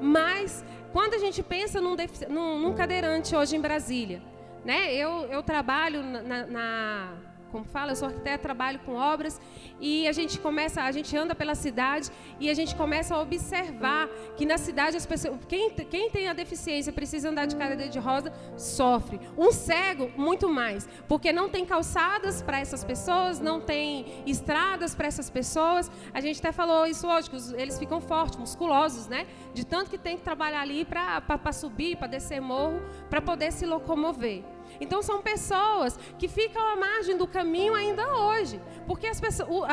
Mas 0.00 0.64
quando 0.92 1.14
a 1.14 1.18
gente 1.18 1.42
pensa 1.42 1.80
num, 1.80 1.96
num, 2.28 2.58
num 2.60 2.74
cadeirante 2.74 3.34
hoje 3.34 3.56
em 3.56 3.60
Brasília, 3.60 4.22
né? 4.64 4.94
Eu, 4.94 5.26
eu 5.26 5.42
trabalho 5.42 6.02
na, 6.02 6.46
na 6.46 7.12
como 7.54 7.64
fala, 7.64 7.92
eu 7.92 7.96
sou 7.96 8.08
arquiteta, 8.08 8.38
trabalho 8.38 8.80
com 8.80 8.96
obras 8.96 9.40
e 9.80 10.08
a 10.08 10.12
gente 10.12 10.40
começa, 10.40 10.82
a 10.82 10.90
gente 10.90 11.16
anda 11.16 11.36
pela 11.36 11.54
cidade 11.54 12.10
e 12.40 12.50
a 12.50 12.54
gente 12.54 12.74
começa 12.74 13.14
a 13.14 13.20
observar 13.20 14.08
que 14.36 14.44
na 14.44 14.58
cidade 14.58 14.96
as 14.96 15.06
pessoas, 15.06 15.38
quem, 15.48 15.70
quem 15.70 16.10
tem 16.10 16.26
a 16.26 16.32
deficiência 16.32 16.92
precisa 16.92 17.28
andar 17.28 17.46
de 17.46 17.54
cadeira 17.54 17.88
de 17.88 17.98
rosa 18.00 18.32
sofre. 18.56 19.20
Um 19.38 19.52
cego 19.52 20.10
muito 20.16 20.48
mais, 20.48 20.88
porque 21.06 21.32
não 21.32 21.48
tem 21.48 21.64
calçadas 21.64 22.42
para 22.42 22.58
essas 22.58 22.82
pessoas, 22.82 23.38
não 23.38 23.60
tem 23.60 24.24
estradas 24.26 24.92
para 24.92 25.06
essas 25.06 25.30
pessoas. 25.30 25.88
A 26.12 26.20
gente 26.20 26.40
até 26.40 26.50
falou 26.50 26.84
isso 26.88 27.06
hoje, 27.06 27.30
que 27.30 27.36
eles 27.54 27.78
ficam 27.78 28.00
fortes, 28.00 28.36
musculosos, 28.36 29.06
né? 29.06 29.28
De 29.52 29.64
tanto 29.64 29.90
que 29.90 29.98
tem 29.98 30.16
que 30.16 30.24
trabalhar 30.24 30.62
ali 30.62 30.84
para 30.84 31.52
subir, 31.52 31.96
para 31.96 32.08
descer 32.08 32.40
morro, 32.40 32.82
para 33.08 33.22
poder 33.22 33.52
se 33.52 33.64
locomover. 33.64 34.42
Então 34.84 35.02
são 35.02 35.20
pessoas 35.20 35.98
que 36.18 36.28
ficam 36.28 36.62
à 36.66 36.76
margem 36.76 37.16
do 37.16 37.26
caminho 37.26 37.74
ainda 37.74 38.04
hoje, 38.14 38.60
porque 38.86 39.06
as, 39.06 39.20
pessoas, 39.20 39.68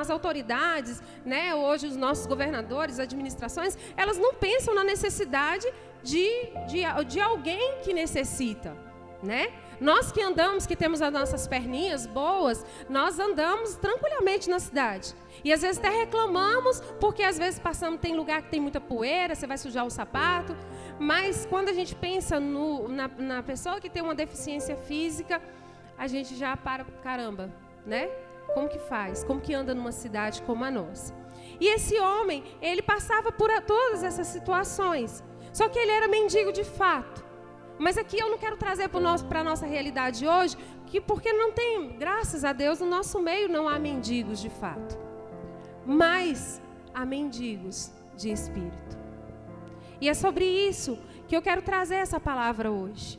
as 0.00 0.10
autoridades, 0.10 1.02
né, 1.24 1.54
hoje 1.54 1.86
os 1.86 1.96
nossos 1.96 2.26
governadores, 2.26 2.98
administrações, 2.98 3.78
elas 3.96 4.18
não 4.18 4.34
pensam 4.34 4.74
na 4.74 4.82
necessidade 4.82 5.66
de, 6.02 6.28
de, 6.66 6.82
de 7.06 7.20
alguém 7.20 7.78
que 7.82 7.92
necessita, 7.92 8.76
né? 9.22 9.52
Nós 9.80 10.12
que 10.12 10.22
andamos, 10.22 10.66
que 10.66 10.76
temos 10.76 11.02
as 11.02 11.12
nossas 11.12 11.46
perninhas 11.48 12.06
boas, 12.06 12.64
nós 12.88 13.18
andamos 13.18 13.74
tranquilamente 13.76 14.48
na 14.48 14.60
cidade. 14.60 15.14
E 15.42 15.52
às 15.52 15.62
vezes 15.62 15.78
até 15.78 15.90
reclamamos, 15.90 16.80
porque 17.00 17.22
às 17.22 17.36
vezes 17.36 17.58
passamos, 17.58 18.00
tem 18.00 18.14
lugar 18.14 18.42
que 18.42 18.50
tem 18.50 18.60
muita 18.60 18.80
poeira, 18.80 19.34
você 19.34 19.46
vai 19.46 19.58
sujar 19.58 19.84
o 19.84 19.90
sapato. 19.90 20.56
Mas 20.98 21.44
quando 21.46 21.68
a 21.68 21.72
gente 21.72 21.94
pensa 21.94 22.38
no, 22.38 22.88
na, 22.88 23.08
na 23.08 23.42
pessoa 23.42 23.80
que 23.80 23.90
tem 23.90 24.02
uma 24.02 24.14
deficiência 24.14 24.76
física, 24.76 25.42
a 25.98 26.06
gente 26.06 26.36
já 26.36 26.56
para, 26.56 26.84
caramba, 27.02 27.52
né? 27.84 28.08
Como 28.52 28.68
que 28.68 28.78
faz? 28.78 29.24
Como 29.24 29.40
que 29.40 29.54
anda 29.54 29.74
numa 29.74 29.92
cidade 29.92 30.42
como 30.42 30.64
a 30.64 30.70
nossa? 30.70 31.14
E 31.60 31.66
esse 31.66 31.98
homem, 31.98 32.44
ele 32.60 32.82
passava 32.82 33.32
por 33.32 33.50
todas 33.62 34.02
essas 34.02 34.26
situações. 34.26 35.22
Só 35.52 35.68
que 35.68 35.78
ele 35.78 35.90
era 35.90 36.08
mendigo 36.08 36.52
de 36.52 36.64
fato. 36.64 37.24
Mas 37.78 37.98
aqui 37.98 38.18
eu 38.18 38.30
não 38.30 38.38
quero 38.38 38.56
trazer 38.56 38.88
para 38.88 39.40
a 39.40 39.44
nossa 39.44 39.66
realidade 39.66 40.26
hoje, 40.26 40.56
que 40.86 41.00
porque 41.00 41.32
não 41.32 41.52
tem, 41.52 41.96
graças 41.98 42.44
a 42.44 42.52
Deus, 42.52 42.78
no 42.78 42.86
nosso 42.86 43.20
meio 43.20 43.48
não 43.48 43.68
há 43.68 43.78
mendigos 43.78 44.40
de 44.40 44.48
fato. 44.48 44.98
Mas 45.84 46.62
há 46.92 47.04
mendigos 47.04 47.92
de 48.16 48.30
espírito. 48.30 49.03
E 50.00 50.08
é 50.08 50.14
sobre 50.14 50.44
isso 50.44 50.98
que 51.26 51.36
eu 51.36 51.42
quero 51.42 51.62
trazer 51.62 51.96
essa 51.96 52.20
palavra 52.20 52.70
hoje. 52.70 53.18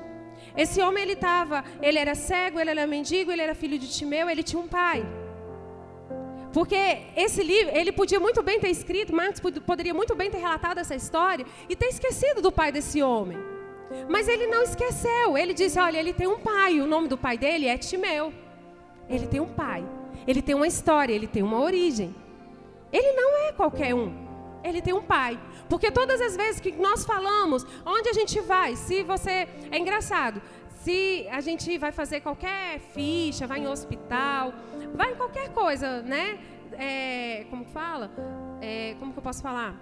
Esse 0.56 0.82
homem 0.82 1.04
ele 1.04 1.14
estava, 1.14 1.64
ele 1.82 1.98
era 1.98 2.16
cego, 2.16 2.60
ele 2.60 2.70
era 2.70 2.88
mendigo, 2.88 3.32
ele 3.32 3.42
era 3.42 3.56
filho 3.56 3.78
de 3.78 3.90
Timeu, 3.90 4.30
ele 4.30 4.44
tinha 4.44 4.62
um 4.62 4.68
pai. 4.68 5.06
Porque 6.54 7.00
esse 7.18 7.44
livro, 7.44 7.76
ele 7.76 7.92
podia 7.92 8.20
muito 8.20 8.42
bem 8.42 8.60
ter 8.60 8.70
escrito, 8.70 9.14
Marcos 9.14 9.42
poderia 9.66 9.94
muito 9.94 10.16
bem 10.16 10.32
ter 10.32 10.38
relatado 10.38 10.78
essa 10.78 10.96
história 10.96 11.46
e 11.68 11.76
ter 11.76 11.88
esquecido 11.88 12.42
do 12.42 12.52
pai 12.52 12.72
desse 12.72 13.04
homem. 13.04 13.38
Mas 14.10 14.28
ele 14.28 14.48
não 14.48 14.64
esqueceu. 14.64 15.38
Ele 15.38 15.54
disse: 15.54 15.78
Olha, 15.80 15.98
ele 16.00 16.14
tem 16.14 16.28
um 16.28 16.40
pai. 16.40 16.80
O 16.80 16.88
nome 16.88 17.08
do 17.08 17.18
pai 17.18 17.38
dele 17.38 17.68
é 17.68 17.78
Timeu. 17.78 18.34
Ele 19.08 19.28
tem 19.28 19.40
um 19.40 19.48
pai. 19.48 19.86
Ele 20.26 20.42
tem 20.42 20.56
uma 20.56 20.68
história. 20.68 21.14
Ele 21.14 21.28
tem 21.28 21.44
uma 21.44 21.60
origem. 21.60 22.16
Ele 22.92 23.12
não 23.14 23.38
é 23.48 23.52
qualquer 23.52 23.94
um 23.94 24.26
ele 24.68 24.82
tem 24.82 24.94
um 24.94 25.02
pai. 25.02 25.40
Porque 25.70 25.92
todas 25.92 26.22
as 26.22 26.36
vezes 26.36 26.62
que 26.62 26.72
nós 26.72 27.06
falamos, 27.06 27.66
onde 27.86 28.10
a 28.10 28.14
gente 28.14 28.40
vai, 28.42 28.76
se 28.76 29.04
você. 29.04 29.48
É 29.72 29.78
engraçado. 29.78 30.42
Se 30.84 31.28
a 31.32 31.42
gente 31.42 31.78
vai 31.78 31.92
fazer 31.92 32.22
qualquer 32.22 32.80
ficha, 32.80 33.48
vai 33.48 33.60
em 33.60 33.68
hospital, 33.68 34.54
vai 34.94 35.14
em 35.14 35.16
qualquer 35.16 35.50
coisa, 35.50 36.02
né? 36.04 36.38
É, 36.74 37.46
como 37.50 37.66
fala? 37.66 38.12
É, 38.62 38.96
como 39.00 39.12
que 39.12 39.18
eu 39.18 39.24
posso 39.24 39.42
falar? 39.42 39.76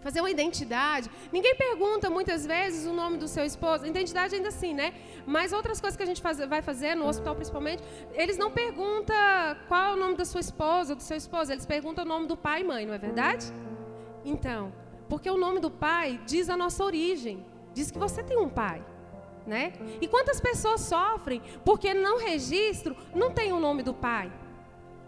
fazer 0.00 0.20
uma 0.20 0.30
identidade. 0.30 1.10
Ninguém 1.32 1.54
pergunta 1.54 2.08
muitas 2.08 2.46
vezes 2.46 2.86
o 2.86 2.92
nome 2.92 3.16
do 3.18 3.28
seu 3.28 3.44
esposo. 3.44 3.86
Identidade 3.86 4.34
ainda 4.34 4.48
assim, 4.48 4.72
né? 4.74 4.94
Mas 5.26 5.52
outras 5.52 5.80
coisas 5.80 5.96
que 5.96 6.02
a 6.02 6.06
gente 6.06 6.22
faz, 6.22 6.38
vai 6.38 6.62
fazer 6.62 6.94
no 6.94 7.06
hospital 7.06 7.34
principalmente, 7.34 7.82
eles 8.12 8.36
não 8.38 8.50
perguntam 8.50 9.16
qual 9.68 9.90
é 9.90 9.92
o 9.94 9.96
nome 9.96 10.16
da 10.16 10.24
sua 10.24 10.40
esposa 10.40 10.92
ou 10.92 10.96
do 10.96 11.02
seu 11.02 11.16
esposo. 11.16 11.52
Eles 11.52 11.66
perguntam 11.66 12.04
o 12.04 12.08
nome 12.08 12.26
do 12.26 12.36
pai 12.36 12.60
e 12.62 12.64
mãe, 12.64 12.86
não 12.86 12.94
é 12.94 12.98
verdade? 12.98 13.46
Então, 14.24 14.72
porque 15.08 15.30
o 15.30 15.36
nome 15.36 15.60
do 15.60 15.70
pai 15.70 16.20
diz 16.26 16.48
a 16.48 16.56
nossa 16.56 16.84
origem, 16.84 17.44
diz 17.72 17.90
que 17.90 17.98
você 17.98 18.22
tem 18.22 18.38
um 18.38 18.48
pai. 18.48 18.84
Né? 19.46 19.72
E 20.00 20.06
quantas 20.06 20.40
pessoas 20.40 20.82
sofrem 20.82 21.40
porque 21.64 21.94
não 21.94 22.18
registro, 22.18 22.94
não 23.14 23.30
tem 23.30 23.52
o 23.52 23.58
nome 23.58 23.82
do 23.82 23.94
pai. 23.94 24.30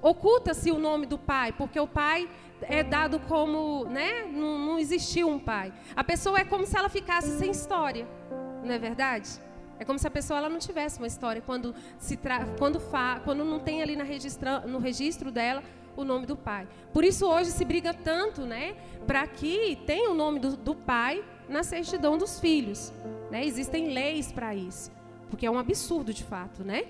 Oculta-se 0.01 0.71
o 0.71 0.79
nome 0.79 1.05
do 1.05 1.19
pai, 1.19 1.53
porque 1.53 1.79
o 1.79 1.87
pai 1.87 2.27
é 2.63 2.83
dado 2.83 3.21
como, 3.21 3.85
né? 3.85 4.23
Não, 4.23 4.59
não 4.59 4.79
existiu 4.79 5.29
um 5.29 5.39
pai. 5.39 5.73
A 5.95 6.03
pessoa 6.03 6.39
é 6.39 6.45
como 6.45 6.65
se 6.65 6.75
ela 6.75 6.89
ficasse 6.89 7.39
sem 7.39 7.51
história, 7.51 8.09
não 8.65 8.73
é 8.73 8.79
verdade? 8.79 9.29
É 9.79 9.85
como 9.85 9.99
se 9.99 10.07
a 10.07 10.11
pessoa 10.11 10.39
ela 10.39 10.49
não 10.49 10.59
tivesse 10.59 10.99
uma 10.99 11.07
história 11.07 11.41
quando 11.41 11.75
se 11.99 12.17
tra... 12.17 12.47
quando 12.59 12.79
fa... 12.79 13.21
quando 13.25 13.45
não 13.45 13.59
tem 13.59 13.83
ali 13.83 13.97
na 13.97 14.05
registra... 14.05 14.61
no 14.61 14.79
registro 14.79 15.31
dela 15.31 15.63
o 15.97 16.05
nome 16.05 16.27
do 16.27 16.37
pai. 16.37 16.67
Por 16.93 17.05
isso 17.05 17.27
hoje 17.27 17.51
se 17.51 17.65
briga 17.65 17.93
tanto, 17.93 18.43
né, 18.43 18.77
para 19.07 19.27
que 19.27 19.77
tenha 19.87 20.11
o 20.11 20.15
nome 20.15 20.39
do, 20.39 20.57
do, 20.57 20.75
pai 20.75 21.25
na 21.49 21.63
certidão 21.63 22.17
dos 22.17 22.41
filhos. 22.41 22.93
Né? 23.31 23.45
Existem 23.45 23.93
leis 23.93 24.33
para 24.33 24.55
isso, 24.55 24.91
porque 25.29 25.47
é 25.47 25.51
um 25.51 25.59
absurdo 25.59 26.13
de 26.13 26.25
fato, 26.25 26.65
né? 26.65 26.85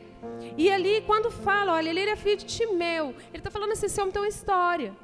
E 0.56 0.70
ali 0.70 1.00
quando 1.02 1.30
fala, 1.30 1.74
olha, 1.74 1.90
ele 1.90 2.00
é 2.00 2.16
filho 2.16 2.36
de 2.36 2.44
Timeu, 2.44 3.14
ele 3.28 3.38
está 3.38 3.50
falando 3.50 3.72
assim, 3.72 3.86
esse 3.86 4.00
homem 4.00 4.12
tem 4.12 4.22
uma 4.22 4.28
história, 4.28 4.94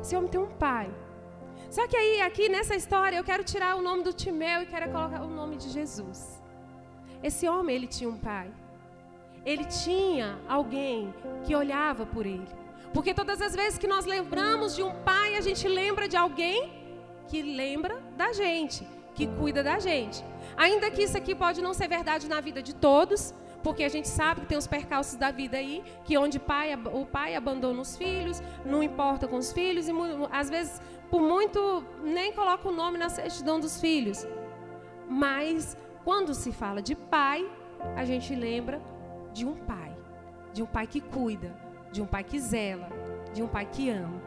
esse 0.00 0.16
homem 0.16 0.30
tem 0.30 0.40
um 0.40 0.46
pai. 0.46 0.90
Só 1.70 1.88
que 1.88 1.96
aí 1.96 2.20
aqui 2.20 2.48
nessa 2.48 2.76
história 2.76 3.16
eu 3.16 3.24
quero 3.24 3.42
tirar 3.42 3.76
o 3.76 3.82
nome 3.82 4.04
do 4.04 4.12
Timeu 4.12 4.62
e 4.62 4.66
quero 4.66 4.90
colocar 4.90 5.22
o 5.22 5.28
nome 5.28 5.56
de 5.56 5.70
Jesus. 5.70 6.40
Esse 7.22 7.48
homem 7.48 7.74
ele 7.74 7.86
tinha 7.86 8.08
um 8.08 8.18
pai. 8.18 8.50
Ele 9.44 9.64
tinha 9.64 10.38
alguém 10.48 11.12
que 11.44 11.54
olhava 11.54 12.06
por 12.06 12.24
ele. 12.26 12.46
Porque 12.94 13.12
todas 13.12 13.42
as 13.42 13.54
vezes 13.56 13.76
que 13.76 13.88
nós 13.88 14.06
lembramos 14.06 14.76
de 14.76 14.82
um 14.82 14.92
pai, 15.02 15.36
a 15.36 15.40
gente 15.40 15.66
lembra 15.66 16.08
de 16.08 16.16
alguém 16.16 16.72
que 17.26 17.42
lembra 17.42 18.00
da 18.16 18.32
gente, 18.32 18.86
que 19.16 19.26
cuida 19.26 19.64
da 19.64 19.80
gente. 19.80 20.24
Ainda 20.56 20.88
que 20.92 21.02
isso 21.02 21.18
aqui 21.18 21.34
pode 21.34 21.60
não 21.60 21.74
ser 21.74 21.88
verdade 21.88 22.28
na 22.28 22.40
vida 22.40 22.62
de 22.62 22.72
todos, 22.72 23.34
porque 23.64 23.82
a 23.82 23.88
gente 23.88 24.06
sabe 24.06 24.42
que 24.42 24.46
tem 24.46 24.56
os 24.56 24.68
percalços 24.68 25.16
da 25.16 25.32
vida 25.32 25.56
aí, 25.56 25.82
que 26.04 26.16
onde 26.16 26.38
pai, 26.38 26.72
o 26.92 27.04
pai 27.04 27.34
abandona 27.34 27.80
os 27.80 27.96
filhos, 27.96 28.40
não 28.64 28.80
importa 28.80 29.26
com 29.26 29.38
os 29.38 29.52
filhos, 29.52 29.88
e 29.88 29.92
às 30.30 30.48
vezes, 30.48 30.80
por 31.10 31.20
muito, 31.20 31.84
nem 32.02 32.32
coloca 32.32 32.68
o 32.68 32.72
nome 32.72 32.96
na 32.96 33.08
certidão 33.08 33.58
dos 33.58 33.80
filhos. 33.80 34.24
Mas, 35.08 35.76
quando 36.04 36.32
se 36.32 36.52
fala 36.52 36.80
de 36.80 36.94
pai, 36.94 37.44
a 37.96 38.04
gente 38.04 38.34
lembra 38.36 38.80
de 39.32 39.44
um 39.44 39.56
pai, 39.56 39.96
de 40.52 40.62
um 40.62 40.66
pai 40.66 40.86
que 40.86 41.00
cuida, 41.00 41.63
de 41.94 42.02
um 42.02 42.06
pai 42.06 42.24
que 42.24 42.40
zela, 42.40 42.88
de 43.32 43.40
um 43.40 43.46
pai 43.46 43.66
que 43.66 43.88
ama. 43.88 44.20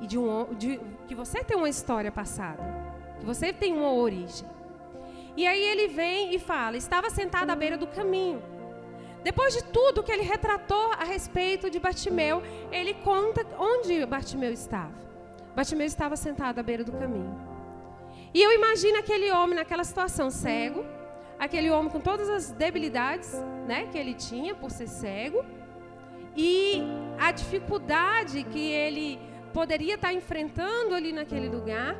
E 0.00 0.06
de 0.06 0.16
um 0.16 0.54
de, 0.54 0.80
que 1.08 1.14
você 1.14 1.42
tem 1.42 1.56
uma 1.56 1.68
história 1.68 2.12
passada, 2.12 2.62
que 3.18 3.26
você 3.26 3.52
tem 3.52 3.74
uma 3.74 3.92
origem. 3.92 4.48
E 5.36 5.46
aí 5.46 5.62
ele 5.72 5.88
vem 5.88 6.32
e 6.34 6.38
fala: 6.38 6.76
estava 6.76 7.10
sentado 7.10 7.50
à 7.50 7.56
beira 7.56 7.76
do 7.76 7.88
caminho. 7.88 8.40
Depois 9.24 9.52
de 9.52 9.64
tudo 9.64 10.04
que 10.04 10.12
ele 10.12 10.22
retratou 10.22 10.92
a 10.92 11.02
respeito 11.04 11.68
de 11.68 11.80
Bartimeu, 11.80 12.40
ele 12.70 12.94
conta 12.94 13.44
onde 13.58 14.06
Bartimeu 14.06 14.52
estava. 14.52 14.94
Bartimeu 15.56 15.86
estava 15.86 16.16
sentado 16.16 16.60
à 16.60 16.62
beira 16.62 16.84
do 16.84 16.92
caminho. 16.92 17.34
E 18.32 18.40
eu 18.40 18.52
imagino 18.52 18.98
aquele 18.98 19.32
homem 19.32 19.56
naquela 19.56 19.82
situação 19.82 20.30
cego, 20.30 20.84
aquele 21.36 21.68
homem 21.70 21.90
com 21.90 21.98
todas 21.98 22.28
as 22.28 22.52
debilidades, 22.52 23.32
né, 23.66 23.88
que 23.90 23.98
ele 23.98 24.14
tinha 24.14 24.54
por 24.54 24.70
ser 24.70 24.86
cego, 24.86 25.44
e 26.36 26.82
a 27.18 27.32
dificuldade 27.32 28.44
que 28.44 28.70
ele 28.70 29.18
poderia 29.52 29.94
estar 29.94 30.12
enfrentando 30.12 30.94
ali 30.94 31.12
naquele 31.12 31.48
lugar, 31.48 31.96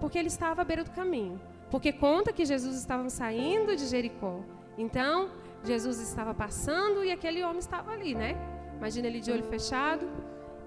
porque 0.00 0.18
ele 0.18 0.28
estava 0.28 0.62
à 0.62 0.64
beira 0.64 0.84
do 0.84 0.90
caminho. 0.92 1.40
Porque 1.70 1.92
conta 1.92 2.32
que 2.32 2.44
Jesus 2.44 2.76
estava 2.76 3.10
saindo 3.10 3.74
de 3.76 3.86
Jericó. 3.86 4.40
Então, 4.78 5.30
Jesus 5.64 5.98
estava 6.00 6.32
passando 6.32 7.04
e 7.04 7.10
aquele 7.10 7.42
homem 7.42 7.58
estava 7.58 7.90
ali, 7.90 8.14
né? 8.14 8.36
Imagina 8.76 9.08
ele 9.08 9.20
de 9.20 9.30
olho 9.30 9.44
fechado. 9.44 10.08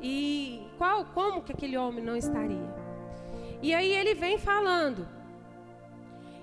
E 0.02 0.68
qual, 0.78 1.06
como 1.06 1.41
que 1.41 1.54
aquele 1.54 1.78
homem 1.78 2.04
não 2.04 2.16
estaria? 2.16 2.70
E 3.62 3.74
aí 3.74 3.93
ele 3.93 4.14
vem 4.14 4.38
falando. 4.38 5.08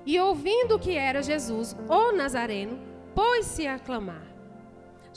E 0.06 0.18
ouvindo 0.18 0.78
que 0.78 0.96
era 0.96 1.22
Jesus, 1.22 1.76
o 1.88 2.12
Nazareno, 2.12 2.78
pôs-se 3.14 3.66
a 3.66 3.78
clamar: 3.78 4.27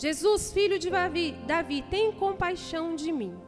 Jesus, 0.01 0.51
filho 0.51 0.79
de 0.79 0.89
Davi, 0.89 1.33
Davi, 1.45 1.83
tem 1.83 2.11
compaixão 2.11 2.95
de 2.95 3.11
mim. 3.11 3.39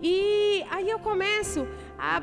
E 0.00 0.64
aí 0.70 0.88
eu 0.88 0.98
começo 0.98 1.68
a, 1.98 2.22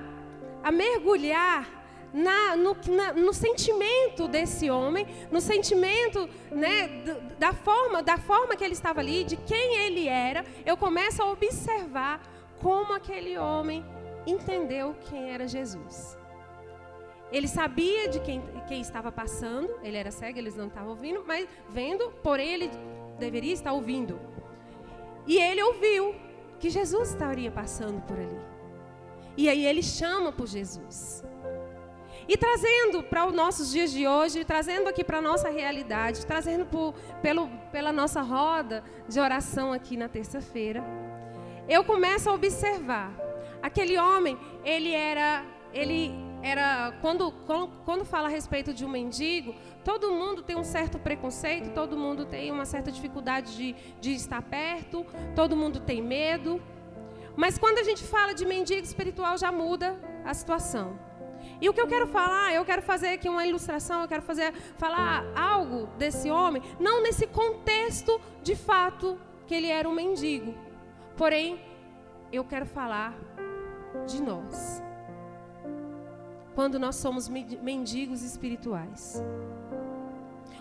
a 0.64 0.72
mergulhar 0.72 1.70
na, 2.12 2.56
no, 2.56 2.76
na, 2.88 3.14
no, 3.14 3.32
sentimento 3.32 4.28
desse 4.28 4.68
homem, 4.72 5.06
no 5.32 5.40
sentimento 5.40 6.28
né, 6.50 7.04
da, 7.38 7.54
forma, 7.54 8.02
da 8.02 8.18
forma 8.18 8.56
que 8.56 8.64
ele 8.64 8.74
estava 8.74 9.00
ali, 9.00 9.24
de 9.24 9.38
quem 9.38 9.76
ele 9.78 10.08
era, 10.08 10.44
eu 10.66 10.76
começo 10.76 11.22
a 11.22 11.30
observar 11.30 12.20
como 12.60 12.94
aquele 12.94 13.38
homem 13.38 13.86
entendeu 14.26 14.96
quem 15.08 15.30
era 15.30 15.48
Jesus. 15.48 16.18
Ele 17.32 17.48
sabia 17.48 18.08
de 18.08 18.20
quem, 18.22 18.42
quem 18.68 18.82
estava 18.82 19.12
passando, 19.12 19.70
ele 19.84 19.98
era 19.98 20.10
cego, 20.10 20.40
eles 20.40 20.56
não 20.56 20.66
estavam 20.66 20.90
ouvindo, 20.90 21.24
mas 21.28 21.48
vendo, 21.70 22.10
porém 22.24 22.54
ele 22.54 22.72
deveria 23.20 23.54
estar 23.54 23.74
ouvindo. 23.74 24.20
E 25.28 25.38
ele 25.38 25.62
ouviu 25.64 26.16
que 26.60 26.70
Jesus 26.70 27.10
estaria 27.10 27.52
passando 27.52 28.02
por 28.02 28.18
ali. 28.18 28.40
E 29.38 29.50
aí 29.50 29.66
ele 29.66 29.84
chama 29.84 30.32
por 30.32 30.48
Jesus. 30.48 31.24
E 32.28 32.38
trazendo 32.38 33.04
para 33.04 33.28
os 33.28 33.34
nossos 33.34 33.72
dias 33.72 33.92
de 33.92 34.08
hoje, 34.08 34.44
trazendo 34.44 34.88
aqui 34.88 35.04
para 35.04 35.20
a 35.20 35.22
nossa 35.22 35.50
realidade, 35.50 36.26
trazendo 36.26 36.66
por, 36.66 36.94
pelo, 37.22 37.48
pela 37.72 37.92
nossa 37.92 38.22
roda 38.22 38.84
de 39.08 39.20
oração 39.20 39.72
aqui 39.72 39.96
na 39.96 40.10
terça-feira, 40.10 40.84
eu 41.68 41.84
começo 41.84 42.30
a 42.30 42.34
observar. 42.34 43.14
Aquele 43.62 43.98
homem, 43.98 44.38
ele 44.64 44.92
era, 44.92 45.44
ele 45.74 46.14
era 46.46 46.94
quando, 47.02 47.32
quando, 47.84 48.06
fala 48.06 48.28
a 48.28 48.30
respeito 48.30 48.72
de 48.72 48.86
um 48.86 48.90
mendigo, 48.90 49.56
todo 49.84 50.12
mundo 50.12 50.44
tem 50.44 50.56
um 50.56 50.64
certo 50.64 51.00
preconceito, 51.00 51.74
todo 51.74 51.98
mundo 51.98 52.24
tem 52.24 52.52
uma 52.52 52.66
certa 52.66 52.92
dificuldade 52.92 53.58
de, 53.58 53.76
de 54.00 54.14
estar 54.14 54.44
perto, 54.44 55.04
todo 55.36 55.58
mundo 55.58 55.80
tem 55.80 56.04
medo. 56.04 56.62
Mas 57.36 57.58
quando 57.58 57.80
a 57.80 57.84
gente 57.84 58.04
fala 58.04 58.36
de 58.36 58.46
mendigo 58.46 58.84
espiritual, 58.84 59.40
já 59.40 59.52
muda 59.52 60.00
a 60.24 60.36
situação. 60.36 61.00
E 61.60 61.68
o 61.68 61.74
que 61.74 61.82
eu 61.82 61.88
quero 61.88 62.06
falar, 62.06 62.54
eu 62.54 62.64
quero 62.64 62.84
fazer 62.84 63.10
aqui 63.10 63.28
uma 63.28 63.46
ilustração, 63.48 64.04
eu 64.04 64.08
quero 64.08 64.22
fazer 64.22 64.54
falar 64.78 65.26
algo 65.36 65.88
desse 65.98 66.30
homem, 66.30 66.62
não 66.80 67.02
nesse 67.02 67.26
contexto 67.26 68.22
de 68.44 68.56
fato 68.56 69.20
que 69.48 69.56
ele 69.56 69.70
era 69.70 69.90
um 69.90 69.94
mendigo. 69.94 70.54
Porém, 71.18 71.60
eu 72.32 72.44
quero 72.44 72.68
falar 72.68 73.16
de 74.06 74.22
nós. 74.22 74.85
Quando 76.56 76.80
nós 76.80 76.96
somos 76.96 77.28
mendigos 77.30 78.24
espirituais. 78.24 79.22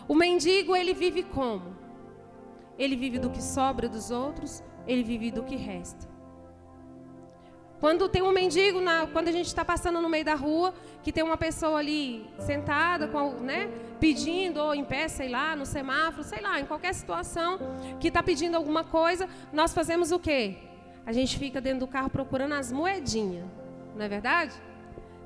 O 0.07 0.15
mendigo, 0.15 0.75
ele 0.75 0.93
vive 0.93 1.23
como? 1.23 1.77
Ele 2.77 2.97
vive 2.97 3.19
do 3.19 3.31
que 3.31 3.43
sobra 3.43 3.89
dos 3.89 4.11
outros, 4.11 4.63
ele 4.87 5.05
vive 5.05 5.31
do 5.31 5.45
que 5.45 5.55
resta. 5.57 6.13
Quando 7.81 8.09
tem 8.09 8.23
um 8.23 8.33
mendigo, 8.33 8.81
na, 8.81 9.07
quando 9.07 9.29
a 9.29 9.33
gente 9.33 9.47
está 9.47 9.65
passando 9.65 10.01
no 10.01 10.09
meio 10.09 10.25
da 10.25 10.35
rua, 10.35 10.75
que 11.03 11.13
tem 11.13 11.23
uma 11.23 11.37
pessoa 11.37 11.79
ali 11.79 12.27
sentada, 12.39 13.07
com, 13.09 13.33
né, 13.35 13.71
pedindo, 14.01 14.59
ou 14.59 14.75
em 14.75 14.85
pé, 14.85 15.07
sei 15.07 15.29
lá, 15.29 15.55
no 15.55 15.67
semáforo, 15.67 16.25
sei 16.25 16.41
lá, 16.41 16.59
em 16.59 16.65
qualquer 16.65 16.93
situação, 16.95 17.59
que 18.01 18.09
está 18.09 18.23
pedindo 18.23 18.57
alguma 18.57 18.85
coisa, 18.85 19.29
nós 19.53 19.73
fazemos 19.73 20.13
o 20.13 20.19
quê? 20.19 20.57
A 21.07 21.13
gente 21.13 21.39
fica 21.39 21.61
dentro 21.61 21.81
do 21.81 21.87
carro 21.87 22.09
procurando 22.09 22.55
as 22.55 22.73
moedinhas, 22.73 23.47
não 23.95 24.05
é 24.05 24.09
verdade? 24.09 24.55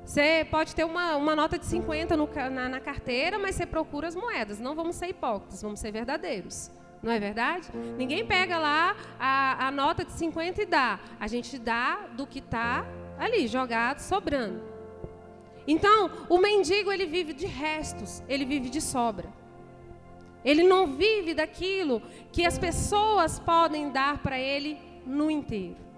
Você 0.09 0.43
pode 0.49 0.73
ter 0.73 0.83
uma, 0.85 1.15
uma 1.17 1.35
nota 1.35 1.55
de 1.59 1.67
50 1.67 2.17
no, 2.17 2.27
na, 2.49 2.67
na 2.67 2.79
carteira, 2.79 3.37
mas 3.37 3.53
você 3.53 3.63
procura 3.63 4.07
as 4.07 4.15
moedas. 4.15 4.59
Não 4.59 4.73
vamos 4.73 4.95
ser 4.95 5.09
hipócritas, 5.09 5.61
vamos 5.61 5.79
ser 5.79 5.91
verdadeiros. 5.91 6.71
Não 7.03 7.11
é 7.11 7.19
verdade? 7.19 7.69
Ninguém 7.95 8.25
pega 8.25 8.57
lá 8.57 8.95
a, 9.19 9.67
a 9.67 9.69
nota 9.69 10.03
de 10.03 10.11
50 10.13 10.63
e 10.63 10.65
dá. 10.65 10.99
A 11.19 11.27
gente 11.27 11.59
dá 11.59 12.07
do 12.07 12.25
que 12.25 12.39
está 12.39 12.87
ali, 13.19 13.47
jogado, 13.47 13.99
sobrando. 13.99 14.63
Então, 15.67 16.09
o 16.27 16.39
mendigo, 16.39 16.91
ele 16.91 17.05
vive 17.05 17.31
de 17.31 17.45
restos, 17.45 18.23
ele 18.27 18.45
vive 18.45 18.67
de 18.71 18.81
sobra. 18.81 19.31
Ele 20.43 20.63
não 20.63 20.87
vive 20.87 21.35
daquilo 21.35 22.01
que 22.31 22.47
as 22.47 22.57
pessoas 22.57 23.39
podem 23.39 23.91
dar 23.91 24.17
para 24.23 24.39
ele 24.39 24.75
no 25.05 25.29
inteiro. 25.29 25.88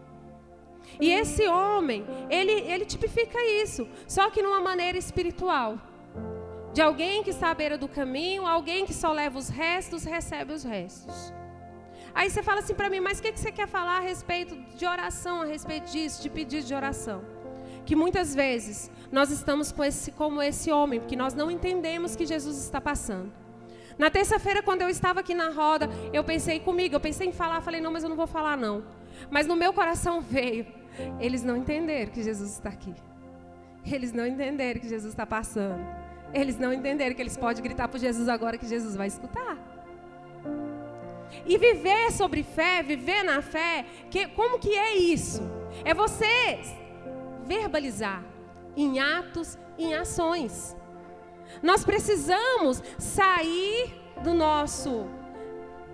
E 1.00 1.10
esse 1.12 1.48
homem, 1.48 2.06
ele, 2.30 2.52
ele 2.52 2.86
tipifica 2.86 3.40
isso, 3.64 3.88
só 4.08 4.30
que 4.30 4.42
numa 4.42 4.60
maneira 4.60 4.98
espiritual. 4.98 5.78
De 6.74 6.82
alguém 6.82 7.22
que 7.24 7.30
está 7.30 7.52
à 7.52 7.54
beira 7.54 7.78
do 7.78 7.88
caminho, 7.88 8.46
alguém 8.46 8.86
que 8.86 8.94
só 8.94 9.12
leva 9.12 9.38
os 9.38 9.50
restos, 9.50 10.04
recebe 10.04 10.54
os 10.54 10.64
restos. 10.64 11.34
Aí 12.14 12.30
você 12.30 12.44
fala 12.44 12.60
assim 12.60 12.74
para 12.74 12.90
mim, 12.90 13.00
mas 13.00 13.20
o 13.20 13.22
que, 13.22 13.32
que 13.32 13.40
você 13.40 13.52
quer 13.52 13.68
falar 13.68 13.98
a 13.98 14.02
respeito 14.02 14.56
de 14.76 14.86
oração, 14.86 15.42
a 15.42 15.46
respeito 15.46 15.92
disso, 15.92 16.22
de 16.22 16.30
pedido 16.30 16.66
de 16.66 16.74
oração? 16.74 17.24
Que 17.86 17.96
muitas 17.96 18.36
vezes 18.36 18.92
nós 19.12 19.32
estamos 19.32 19.72
com 19.72 19.84
esse, 19.84 20.12
como 20.12 20.42
esse 20.42 20.72
homem, 20.72 21.00
porque 21.00 21.16
nós 21.16 21.34
não 21.34 21.50
entendemos 21.50 22.16
que 22.16 22.26
Jesus 22.26 22.58
está 22.58 22.80
passando. 22.80 23.32
Na 23.98 24.10
terça-feira, 24.10 24.62
quando 24.64 24.82
eu 24.82 24.90
estava 24.90 25.20
aqui 25.20 25.34
na 25.34 25.50
roda, 25.50 25.90
eu 26.14 26.24
pensei 26.24 26.60
comigo, 26.60 26.96
eu 26.96 27.00
pensei 27.00 27.28
em 27.28 27.32
falar, 27.32 27.62
falei, 27.62 27.82
não, 27.82 27.92
mas 27.92 28.04
eu 28.04 28.10
não 28.10 28.16
vou 28.16 28.28
falar 28.28 28.58
não. 28.58 28.84
Mas 29.30 29.46
no 29.46 29.56
meu 29.56 29.74
coração 29.74 30.22
veio, 30.22 30.66
eles 31.20 31.44
não 31.44 31.58
entenderam 31.58 32.12
que 32.12 32.24
Jesus 32.24 32.52
está 32.52 32.70
aqui. 32.70 32.94
Eles 33.86 34.14
não 34.14 34.26
entenderam 34.26 34.80
que 34.80 34.88
Jesus 34.88 35.14
está 35.14 35.26
passando. 35.26 35.82
Eles 36.34 36.58
não 36.58 36.72
entenderam 36.72 37.16
que 37.16 37.22
eles 37.22 37.36
podem 37.36 37.64
gritar 37.64 37.88
por 37.88 38.00
Jesus 38.00 38.30
agora 38.30 38.58
que 38.58 38.68
Jesus 38.68 38.96
vai 38.96 39.08
escutar. 39.08 39.58
E 41.46 41.58
viver 41.58 42.12
sobre 42.12 42.44
fé, 42.44 42.84
viver 42.84 43.24
na 43.24 43.42
fé, 43.42 43.86
que, 44.10 44.28
como 44.28 44.60
que 44.60 44.78
é 44.78 44.96
isso? 44.96 45.42
É 45.84 45.94
você 45.94 46.60
verbalizar 47.46 48.24
em 48.76 49.00
atos, 49.00 49.58
em 49.78 49.94
ações. 49.94 50.76
Nós 51.62 51.84
precisamos 51.84 52.82
sair 52.98 53.94
do 54.24 54.34
nosso 54.34 55.08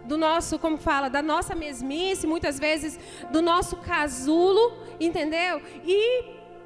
do 0.07 0.17
nosso, 0.17 0.57
como 0.57 0.77
fala, 0.77 1.09
da 1.09 1.21
nossa 1.21 1.53
mesmice, 1.53 2.25
muitas 2.25 2.57
vezes 2.57 2.97
do 3.29 3.41
nosso 3.41 3.75
casulo, 3.77 4.73
entendeu? 4.99 5.61
E 5.85 6.23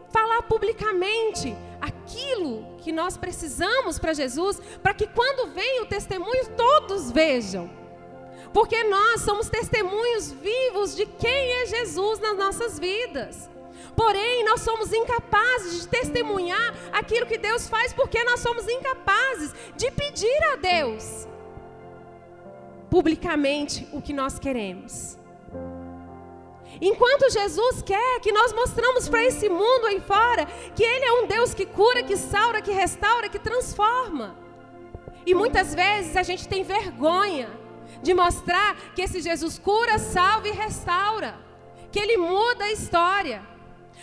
falar 0.09 0.43
publicamente 0.43 1.55
aquilo 1.81 2.75
que 2.77 2.91
nós 2.91 3.17
precisamos 3.17 3.97
para 3.97 4.13
Jesus, 4.13 4.61
para 4.83 4.93
que 4.93 5.07
quando 5.07 5.51
vem 5.51 5.81
o 5.81 5.85
testemunho 5.85 6.49
todos 6.55 7.11
vejam. 7.11 7.69
Porque 8.53 8.83
nós 8.83 9.21
somos 9.21 9.49
testemunhos 9.49 10.31
vivos 10.31 10.95
de 10.95 11.05
quem 11.05 11.61
é 11.61 11.65
Jesus 11.65 12.19
nas 12.19 12.37
nossas 12.37 12.77
vidas. 12.77 13.49
Porém, 13.95 14.43
nós 14.45 14.61
somos 14.61 14.91
incapazes 14.93 15.81
de 15.81 15.87
testemunhar 15.87 16.73
aquilo 16.91 17.25
que 17.25 17.37
Deus 17.37 17.67
faz 17.67 17.93
porque 17.93 18.23
nós 18.23 18.39
somos 18.39 18.67
incapazes 18.67 19.53
de 19.75 19.89
pedir 19.91 20.43
a 20.53 20.55
Deus 20.57 21.27
publicamente 22.91 23.87
o 23.93 24.01
que 24.01 24.11
nós 24.11 24.37
queremos. 24.37 25.17
Enquanto 26.81 27.31
Jesus 27.31 27.81
quer 27.81 28.19
que 28.19 28.33
nós 28.33 28.51
mostramos 28.51 29.07
para 29.07 29.23
esse 29.23 29.47
mundo 29.47 29.85
aí 29.87 30.01
fora 30.01 30.45
que 30.75 30.83
Ele 30.83 31.05
é 31.05 31.13
um 31.13 31.27
Deus 31.27 31.53
que 31.53 31.65
cura, 31.65 32.03
que 32.03 32.17
saura, 32.17 32.61
que 32.61 32.71
restaura, 32.71 33.29
que 33.29 33.39
transforma. 33.39 34.35
E 35.25 35.33
muitas 35.33 35.73
vezes 35.73 36.17
a 36.17 36.23
gente 36.23 36.47
tem 36.49 36.63
vergonha 36.63 37.49
de 38.03 38.13
mostrar 38.13 38.75
que 38.93 39.01
esse 39.01 39.21
Jesus 39.21 39.57
cura, 39.57 39.97
salva 39.97 40.49
e 40.49 40.51
restaura, 40.51 41.39
que 41.91 41.99
Ele 41.99 42.17
muda 42.17 42.65
a 42.65 42.71
história. 42.73 43.41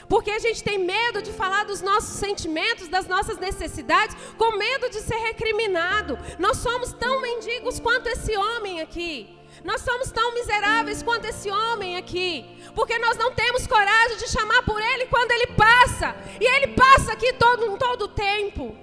Porque 0.09 0.31
a 0.31 0.39
gente 0.39 0.63
tem 0.63 0.79
medo 0.79 1.23
de 1.23 1.33
falar 1.33 1.65
dos 1.65 1.81
nossos 1.81 2.17
sentimentos, 2.17 2.89
das 2.89 3.07
nossas 3.07 3.39
necessidades, 3.39 4.17
com 4.37 4.57
medo 4.57 4.91
de 4.91 5.01
ser 5.01 5.17
recriminado. 5.17 6.19
Nós 6.39 6.59
somos 6.59 6.93
tão 6.93 7.21
mendigos 7.21 7.81
quanto 7.81 8.07
esse 8.09 8.37
homem 8.37 8.81
aqui. 8.81 9.39
Nós 9.65 9.81
somos 9.81 10.11
tão 10.13 10.35
miseráveis 10.35 11.03
quanto 11.03 11.25
esse 11.25 11.51
homem 11.51 11.97
aqui, 11.97 12.47
porque 12.77 12.97
nós 12.99 13.17
não 13.17 13.33
temos 13.33 13.67
coragem 13.67 14.17
de 14.17 14.29
chamar 14.29 14.63
por 14.63 14.81
ele 14.81 15.07
quando 15.07 15.33
ele 15.33 15.49
passa, 15.49 16.15
e 16.41 16.45
ele 16.45 16.69
passa 16.75 17.13
aqui 17.13 17.33
todo 17.33 17.77
todo 17.77 18.03
o 18.03 18.09
tempo. 18.09 18.77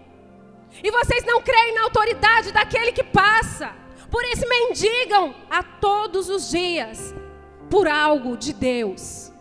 E 0.84 0.92
vocês 0.92 1.24
não 1.24 1.42
creem 1.42 1.74
na 1.74 1.84
autoridade 1.84 2.52
daquele 2.52 2.92
que 2.92 3.04
passa. 3.04 3.74
Por 4.12 4.24
isso 4.26 4.48
mendigam 4.48 5.34
a 5.50 5.64
todos 5.64 6.30
os 6.30 6.50
dias 6.50 7.14
por 7.70 7.88
algo 7.88 8.38
de 8.38 8.54
Deus. 8.54 9.32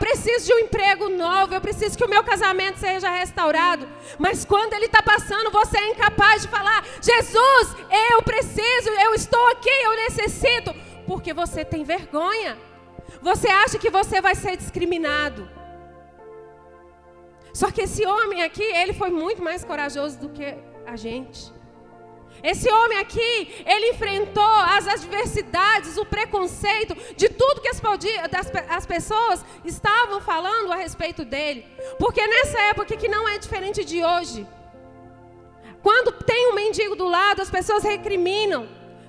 Preciso 0.00 0.46
de 0.46 0.54
um 0.54 0.58
emprego 0.60 1.10
novo, 1.10 1.52
eu 1.54 1.60
preciso 1.60 1.96
que 1.96 2.04
o 2.04 2.08
meu 2.08 2.24
casamento 2.24 2.78
seja 2.78 3.10
restaurado. 3.10 3.86
Mas 4.18 4.46
quando 4.46 4.72
ele 4.72 4.86
está 4.86 5.02
passando, 5.02 5.50
você 5.50 5.76
é 5.76 5.90
incapaz 5.90 6.40
de 6.40 6.48
falar: 6.48 6.82
Jesus, 7.02 7.76
eu 8.10 8.22
preciso, 8.22 8.88
eu 8.88 9.14
estou 9.14 9.46
aqui, 9.48 9.68
eu 9.68 9.94
necessito. 9.96 10.74
Porque 11.06 11.34
você 11.34 11.66
tem 11.66 11.84
vergonha. 11.84 12.56
Você 13.20 13.48
acha 13.48 13.78
que 13.78 13.90
você 13.90 14.22
vai 14.22 14.34
ser 14.34 14.56
discriminado. 14.56 15.46
Só 17.52 17.70
que 17.70 17.82
esse 17.82 18.06
homem 18.06 18.42
aqui, 18.42 18.62
ele 18.62 18.94
foi 18.94 19.10
muito 19.10 19.42
mais 19.42 19.62
corajoso 19.62 20.18
do 20.18 20.30
que 20.30 20.56
a 20.86 20.96
gente. 20.96 21.52
Esse 22.42 22.70
homem 22.70 22.98
aqui, 22.98 23.64
ele 23.66 23.90
enfrentou 23.90 24.42
as 24.42 24.86
adversidades, 24.86 25.96
o 25.96 26.04
preconceito 26.04 26.96
de 27.16 27.28
tudo 27.28 27.60
que 27.60 27.68
as, 27.68 27.80
as, 28.68 28.86
pessoas 28.86 29.44
estavam 29.64 30.20
falando 30.20 30.72
a 30.72 30.76
respeito 30.76 31.24
dele. 31.24 31.66
Porque 31.98 32.26
nessa 32.26 32.58
época 32.62 32.96
que 32.96 33.08
não 33.08 33.28
é 33.28 33.38
diferente 33.38 33.84
de 33.84 34.02
hoje, 34.02 34.46
quando 35.82 36.12
tem 36.12 36.50
um 36.50 36.54
mendigo 36.54 36.94
do 36.94 37.08
lado, 37.08 37.42
as 37.42 37.50
pessoas 37.50 37.82
recriminam. 37.82 38.68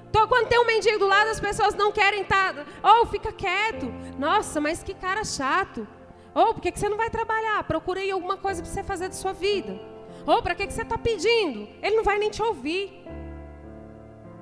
Então, 0.10 0.28
quando 0.28 0.50
tem 0.50 0.60
um 0.60 0.66
mendigo 0.66 1.00
do 1.00 1.08
lado, 1.08 1.30
as 1.30 1.40
pessoas 1.40 1.74
não 1.74 1.92
querem 1.92 2.22
estar. 2.22 2.54
Ou 2.84 3.04
oh, 3.04 3.06
fica 3.06 3.32
quieto. 3.32 3.86
Nossa, 4.20 4.60
mas 4.60 4.84
que 4.84 4.94
cara 4.94 5.24
chato. 5.24 5.88
Ou 6.34 6.50
oh, 6.50 6.54
por 6.54 6.62
que 6.62 6.72
você 6.72 6.90
não 6.90 6.98
vai 6.98 7.10
trabalhar? 7.10 7.64
Procurei 7.64 8.12
alguma 8.12 8.38
coisa 8.38 8.62
para 8.62 8.72
você 8.72 8.84
fazer 8.84 9.08
da 9.08 9.14
sua 9.14 9.34
vida. 9.34 9.80
Ou 10.26 10.38
oh, 10.38 10.42
para 10.42 10.54
que 10.54 10.70
você 10.70 10.82
está 10.82 10.98
pedindo? 10.98 11.68
Ele 11.82 11.96
não 11.96 12.04
vai 12.04 12.18
nem 12.18 12.30
te 12.30 12.42
ouvir. 12.42 13.02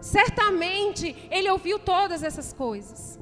Certamente 0.02 1.16
ele 1.30 1.50
ouviu 1.50 1.78
todas 1.80 2.24
essas 2.24 2.54
coisas. 2.54 3.20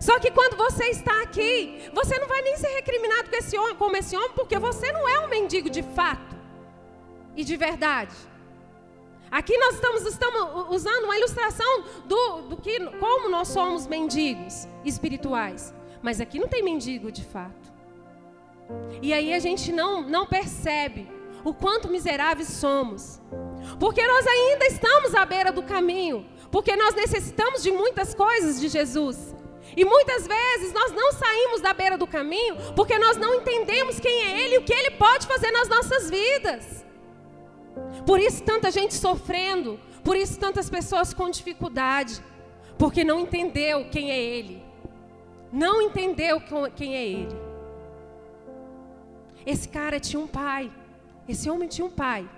Só 0.00 0.18
que 0.18 0.30
quando 0.30 0.56
você 0.56 0.84
está 0.86 1.22
aqui, 1.22 1.90
você 1.94 2.18
não 2.18 2.26
vai 2.26 2.42
nem 2.42 2.56
ser 2.56 2.68
recriminado 2.68 3.30
com 3.30 3.36
esse 3.36 3.56
homem, 3.56 3.76
como 3.76 3.96
esse 3.96 4.16
homem, 4.16 4.32
porque 4.34 4.58
você 4.58 4.92
não 4.92 5.08
é 5.08 5.20
um 5.20 5.28
mendigo 5.28 5.70
de 5.70 5.82
fato 5.82 6.36
e 7.36 7.44
de 7.44 7.56
verdade. 7.56 8.14
Aqui 9.30 9.56
nós 9.58 9.74
estamos, 9.74 10.02
estamos 10.02 10.70
usando 10.70 11.04
uma 11.04 11.16
ilustração 11.16 11.84
do, 12.04 12.42
do 12.42 12.56
que, 12.56 12.78
como 12.98 13.28
nós 13.28 13.48
somos 13.48 13.86
mendigos 13.86 14.68
espirituais. 14.84 15.74
Mas 16.02 16.20
aqui 16.20 16.38
não 16.38 16.48
tem 16.48 16.62
mendigo 16.62 17.10
de 17.10 17.24
fato. 17.24 17.72
E 19.02 19.12
aí 19.12 19.32
a 19.32 19.38
gente 19.38 19.72
não, 19.72 20.02
não 20.02 20.26
percebe 20.26 21.10
o 21.42 21.52
quanto 21.52 21.88
miseráveis 21.88 22.48
somos. 22.48 23.20
Porque 23.78 24.06
nós 24.06 24.26
ainda 24.26 24.66
estamos 24.66 25.14
à 25.14 25.24
beira 25.24 25.52
do 25.52 25.62
caminho. 25.62 26.26
Porque 26.50 26.76
nós 26.76 26.94
necessitamos 26.94 27.62
de 27.62 27.70
muitas 27.70 28.14
coisas 28.14 28.60
de 28.60 28.68
Jesus. 28.68 29.34
E 29.76 29.84
muitas 29.84 30.26
vezes 30.26 30.72
nós 30.72 30.92
não 30.92 31.12
saímos 31.12 31.60
da 31.60 31.72
beira 31.72 31.98
do 31.98 32.06
caminho 32.06 32.56
porque 32.76 32.98
nós 32.98 33.16
não 33.16 33.34
entendemos 33.34 33.98
quem 33.98 34.22
é 34.22 34.40
Ele 34.40 34.54
e 34.54 34.58
o 34.58 34.62
que 34.62 34.72
Ele 34.72 34.92
pode 34.92 35.26
fazer 35.26 35.50
nas 35.50 35.68
nossas 35.68 36.08
vidas. 36.08 36.84
Por 38.06 38.20
isso 38.20 38.42
tanta 38.42 38.70
gente 38.70 38.94
sofrendo, 38.94 39.80
por 40.04 40.16
isso 40.16 40.38
tantas 40.38 40.70
pessoas 40.70 41.12
com 41.12 41.28
dificuldade, 41.28 42.22
porque 42.78 43.02
não 43.02 43.18
entendeu 43.18 43.88
quem 43.90 44.12
é 44.12 44.18
Ele. 44.18 44.62
Não 45.52 45.82
entendeu 45.82 46.40
quem 46.76 46.96
é 46.96 47.06
Ele. 47.06 47.36
Esse 49.46 49.68
cara 49.68 49.98
tinha 49.98 50.20
um 50.20 50.26
pai. 50.26 50.70
Esse 51.28 51.50
homem 51.50 51.68
tinha 51.68 51.86
um 51.86 51.90
pai. 51.90 52.28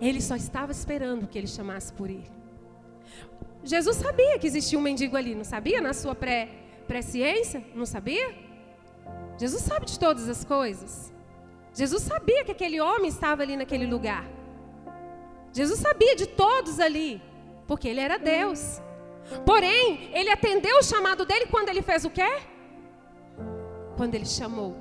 Ele 0.00 0.20
só 0.20 0.36
estava 0.36 0.72
esperando 0.72 1.26
que 1.26 1.36
ele 1.36 1.46
chamasse 1.46 1.92
por 1.92 2.08
ele. 2.08 2.30
Jesus 3.64 3.96
sabia 3.96 4.38
que 4.38 4.46
existia 4.46 4.78
um 4.78 4.82
mendigo 4.82 5.16
ali, 5.16 5.34
não 5.34 5.44
sabia? 5.44 5.80
Na 5.80 5.92
sua 5.92 6.14
pré-ciência? 6.14 7.64
Não 7.74 7.84
sabia? 7.84 8.34
Jesus 9.36 9.62
sabe 9.62 9.86
de 9.86 9.98
todas 9.98 10.28
as 10.28 10.44
coisas. 10.44 11.12
Jesus 11.74 12.02
sabia 12.02 12.44
que 12.44 12.52
aquele 12.52 12.80
homem 12.80 13.08
estava 13.08 13.42
ali 13.42 13.56
naquele 13.56 13.86
lugar. 13.86 14.24
Jesus 15.52 15.80
sabia 15.80 16.14
de 16.16 16.26
todos 16.26 16.78
ali, 16.80 17.20
porque 17.66 17.88
ele 17.88 18.00
era 18.00 18.18
Deus. 18.18 18.80
Porém, 19.44 20.10
ele 20.12 20.30
atendeu 20.30 20.78
o 20.78 20.82
chamado 20.82 21.24
dele 21.24 21.46
quando 21.46 21.68
ele 21.68 21.82
fez 21.82 22.04
o 22.04 22.10
quê? 22.10 22.40
Quando 23.96 24.14
ele 24.14 24.24
chamou: 24.26 24.76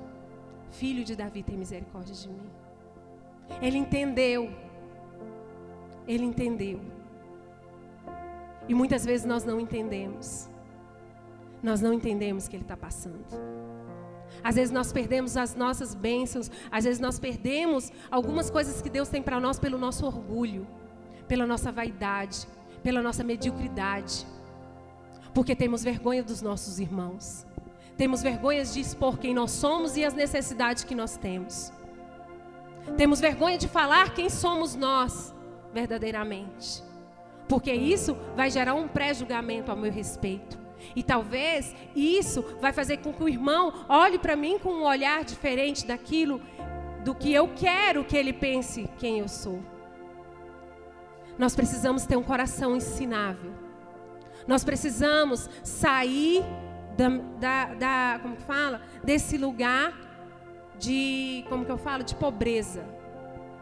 Filho 0.71 1.03
de 1.03 1.15
Davi, 1.15 1.43
tem 1.43 1.57
misericórdia 1.57 2.15
de 2.15 2.29
mim. 2.29 2.49
Ele 3.61 3.77
entendeu. 3.77 4.66
Ele 6.07 6.23
entendeu. 6.23 6.79
E 8.67 8.73
muitas 8.73 9.05
vezes 9.05 9.25
nós 9.25 9.43
não 9.43 9.59
entendemos. 9.59 10.49
Nós 11.61 11.81
não 11.81 11.93
entendemos 11.93 12.45
o 12.45 12.49
que 12.49 12.55
ele 12.55 12.63
está 12.63 12.77
passando. 12.77 13.25
Às 14.43 14.55
vezes 14.55 14.71
nós 14.71 14.91
perdemos 14.91 15.35
as 15.35 15.55
nossas 15.55 15.95
bênçãos, 15.95 16.51
às 16.71 16.85
vezes 16.85 16.99
nós 16.99 17.19
perdemos 17.19 17.91
algumas 18.09 18.49
coisas 18.49 18.81
que 18.81 18.89
Deus 18.89 19.09
tem 19.09 19.21
para 19.21 19.39
nós 19.39 19.59
pelo 19.59 19.77
nosso 19.77 20.05
orgulho, 20.05 20.67
pela 21.27 21.47
nossa 21.47 21.71
vaidade, 21.71 22.47
pela 22.83 23.01
nossa 23.01 23.23
mediocridade, 23.23 24.25
porque 25.33 25.55
temos 25.55 25.83
vergonha 25.83 26.23
dos 26.23 26.41
nossos 26.41 26.79
irmãos, 26.79 27.45
temos 27.97 28.21
vergonha 28.21 28.63
de 28.63 28.79
expor 28.79 29.17
quem 29.17 29.33
nós 29.33 29.51
somos 29.51 29.97
e 29.97 30.05
as 30.05 30.13
necessidades 30.13 30.83
que 30.83 30.93
nós 30.93 31.17
temos. 31.17 31.73
Temos 32.95 33.19
vergonha 33.19 33.57
de 33.57 33.67
falar 33.67 34.13
quem 34.13 34.29
somos 34.29 34.75
nós 34.75 35.33
verdadeiramente. 35.77 36.83
Porque 37.47 37.71
isso 37.71 38.17
vai 38.35 38.49
gerar 38.49 38.73
um 38.73 38.87
pré-julgamento 38.87 39.69
ao 39.69 39.77
meu 39.77 39.91
respeito. 39.91 40.57
E 40.95 41.03
talvez 41.03 41.75
isso 41.95 42.43
vai 42.59 42.73
fazer 42.73 42.97
com 42.97 43.13
que 43.13 43.23
o 43.23 43.29
irmão 43.29 43.85
olhe 43.87 44.17
para 44.17 44.35
mim 44.35 44.57
com 44.57 44.69
um 44.69 44.83
olhar 44.83 45.23
diferente 45.23 45.85
daquilo 45.85 46.41
do 47.03 47.13
que 47.13 47.31
eu 47.31 47.47
quero 47.55 48.03
que 48.03 48.17
ele 48.17 48.33
pense 48.33 48.89
quem 48.97 49.19
eu 49.19 49.27
sou. 49.27 49.59
Nós 51.37 51.55
precisamos 51.55 52.05
ter 52.05 52.17
um 52.17 52.23
coração 52.23 52.75
ensinável. 52.75 53.51
Nós 54.47 54.63
precisamos 54.63 55.49
sair 55.63 56.43
da, 56.97 57.09
da, 57.39 57.73
da 57.75 58.19
como 58.21 58.35
que 58.35 58.43
fala, 58.43 58.81
desse 59.03 59.37
lugar 59.37 59.93
de, 60.79 61.45
como 61.49 61.65
que 61.65 61.71
eu 61.71 61.77
falo, 61.77 62.03
de 62.03 62.15
pobreza, 62.15 62.83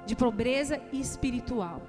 de 0.06 0.16
pobreza 0.16 0.82
espiritual. 0.94 1.82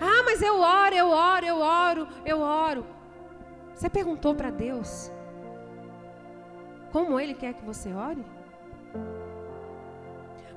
Ah, 0.00 0.22
mas 0.24 0.40
eu 0.42 0.60
oro, 0.60 0.94
eu 0.94 1.08
oro, 1.08 1.46
eu 1.46 1.58
oro, 1.60 2.08
eu 2.24 2.40
oro. 2.40 2.86
Você 3.74 3.88
perguntou 3.88 4.34
para 4.34 4.50
Deus 4.50 5.10
como 6.92 7.18
Ele 7.20 7.34
quer 7.34 7.54
que 7.54 7.64
você 7.64 7.92
ore? 7.92 8.24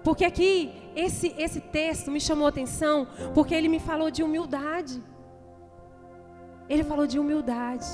Porque 0.04 0.26
aqui, 0.26 0.74
esse, 0.96 1.34
esse 1.38 1.62
texto 1.62 2.10
me 2.10 2.20
chamou 2.20 2.48
a 2.48 2.50
atenção, 2.50 3.08
porque 3.34 3.54
ele 3.54 3.68
me 3.68 3.80
falou 3.80 4.10
de 4.10 4.24
humildade. 4.24 5.02
Ele 6.68 6.84
falou 6.84 7.06
de 7.06 7.20
humildade. 7.20 7.86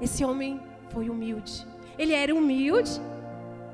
Esse 0.00 0.24
homem 0.24 0.60
foi 0.90 1.08
humilde. 1.08 1.66
Ele 1.98 2.12
era 2.12 2.34
humilde 2.34 3.00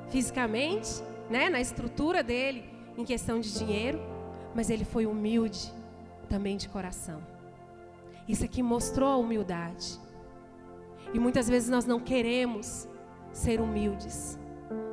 fisicamente, 0.09 1.03
né, 1.29 1.49
na 1.49 1.61
estrutura 1.61 2.23
dele, 2.23 2.65
em 2.97 3.05
questão 3.05 3.41
de 3.41 3.53
dinheiro, 3.53 4.01
mas 4.55 4.71
ele 4.71 4.85
foi 4.85 5.07
humilde 5.07 5.73
também 6.29 6.57
de 6.57 6.69
coração. 6.69 7.21
Isso 8.29 8.45
aqui 8.45 8.63
mostrou 8.63 9.09
a 9.09 9.17
humildade. 9.17 9.99
E 11.15 11.19
muitas 11.19 11.49
vezes 11.49 11.69
nós 11.71 11.87
não 11.87 11.99
queremos 11.99 12.87
ser 13.33 13.61
humildes, 13.61 14.39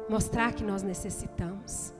mostrar 0.09 0.53
que 0.53 0.63
nós 0.63 0.81
necessitamos. 0.81 1.93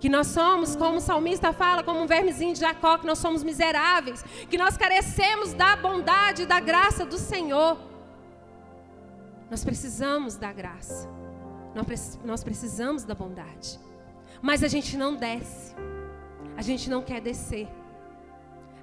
Que 0.00 0.08
nós 0.08 0.28
somos, 0.28 0.76
como 0.76 0.98
o 0.98 1.00
salmista 1.00 1.52
fala, 1.52 1.82
como 1.82 2.00
um 2.00 2.06
vermezinho 2.06 2.54
de 2.54 2.60
Jacó, 2.60 2.98
que 2.98 3.06
nós 3.06 3.18
somos 3.18 3.42
miseráveis, 3.42 4.22
que 4.48 4.56
nós 4.56 4.76
carecemos 4.76 5.52
da 5.54 5.76
bondade 5.76 6.42
e 6.42 6.46
da 6.46 6.60
graça 6.60 7.04
do 7.04 7.18
Senhor. 7.18 7.76
Nós 9.50 9.64
precisamos 9.64 10.36
da 10.36 10.52
graça, 10.52 11.08
nós 12.24 12.44
precisamos 12.44 13.04
da 13.04 13.14
bondade, 13.14 13.80
mas 14.42 14.62
a 14.62 14.68
gente 14.68 14.96
não 14.96 15.16
desce, 15.16 15.74
a 16.58 16.62
gente 16.68 16.90
não 16.90 17.00
quer 17.00 17.20
descer, 17.20 17.68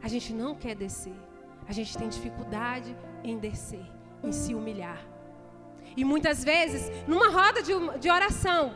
a 0.02 0.08
gente 0.08 0.34
não 0.34 0.56
quer 0.56 0.76
descer, 0.76 1.20
a 1.68 1.74
gente 1.74 1.98
tem 1.98 2.08
dificuldade 2.08 2.96
em 3.22 3.38
descer, 3.38 3.86
em 4.24 4.32
se 4.32 4.56
humilhar. 4.56 5.02
E 5.98 6.06
muitas 6.06 6.42
vezes, 6.42 6.90
numa 7.06 7.28
roda 7.28 7.62
de, 7.62 7.74
de 8.00 8.10
oração, 8.10 8.74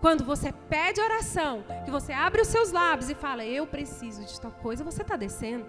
quando 0.00 0.24
você 0.24 0.50
pede 0.50 0.98
oração, 0.98 1.62
que 1.84 1.90
você 1.90 2.14
abre 2.14 2.40
os 2.40 2.48
seus 2.48 2.72
lábios 2.72 3.10
e 3.10 3.14
fala, 3.14 3.44
eu 3.44 3.66
preciso 3.66 4.24
de 4.24 4.40
tal 4.40 4.50
coisa, 4.50 4.82
você 4.82 5.02
está 5.02 5.14
descendo. 5.14 5.66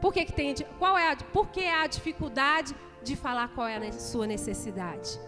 Por 0.00 0.12
que, 0.12 0.24
que 0.24 0.32
tem, 0.32 0.54
qual 0.78 0.96
é 0.96 1.10
a, 1.10 1.16
por 1.16 1.48
que 1.48 1.66
a 1.66 1.88
dificuldade 1.88 2.76
de 3.02 3.16
falar 3.16 3.48
qual 3.56 3.66
é 3.66 3.76
a 3.76 3.92
sua 3.92 4.24
necessidade? 4.24 5.18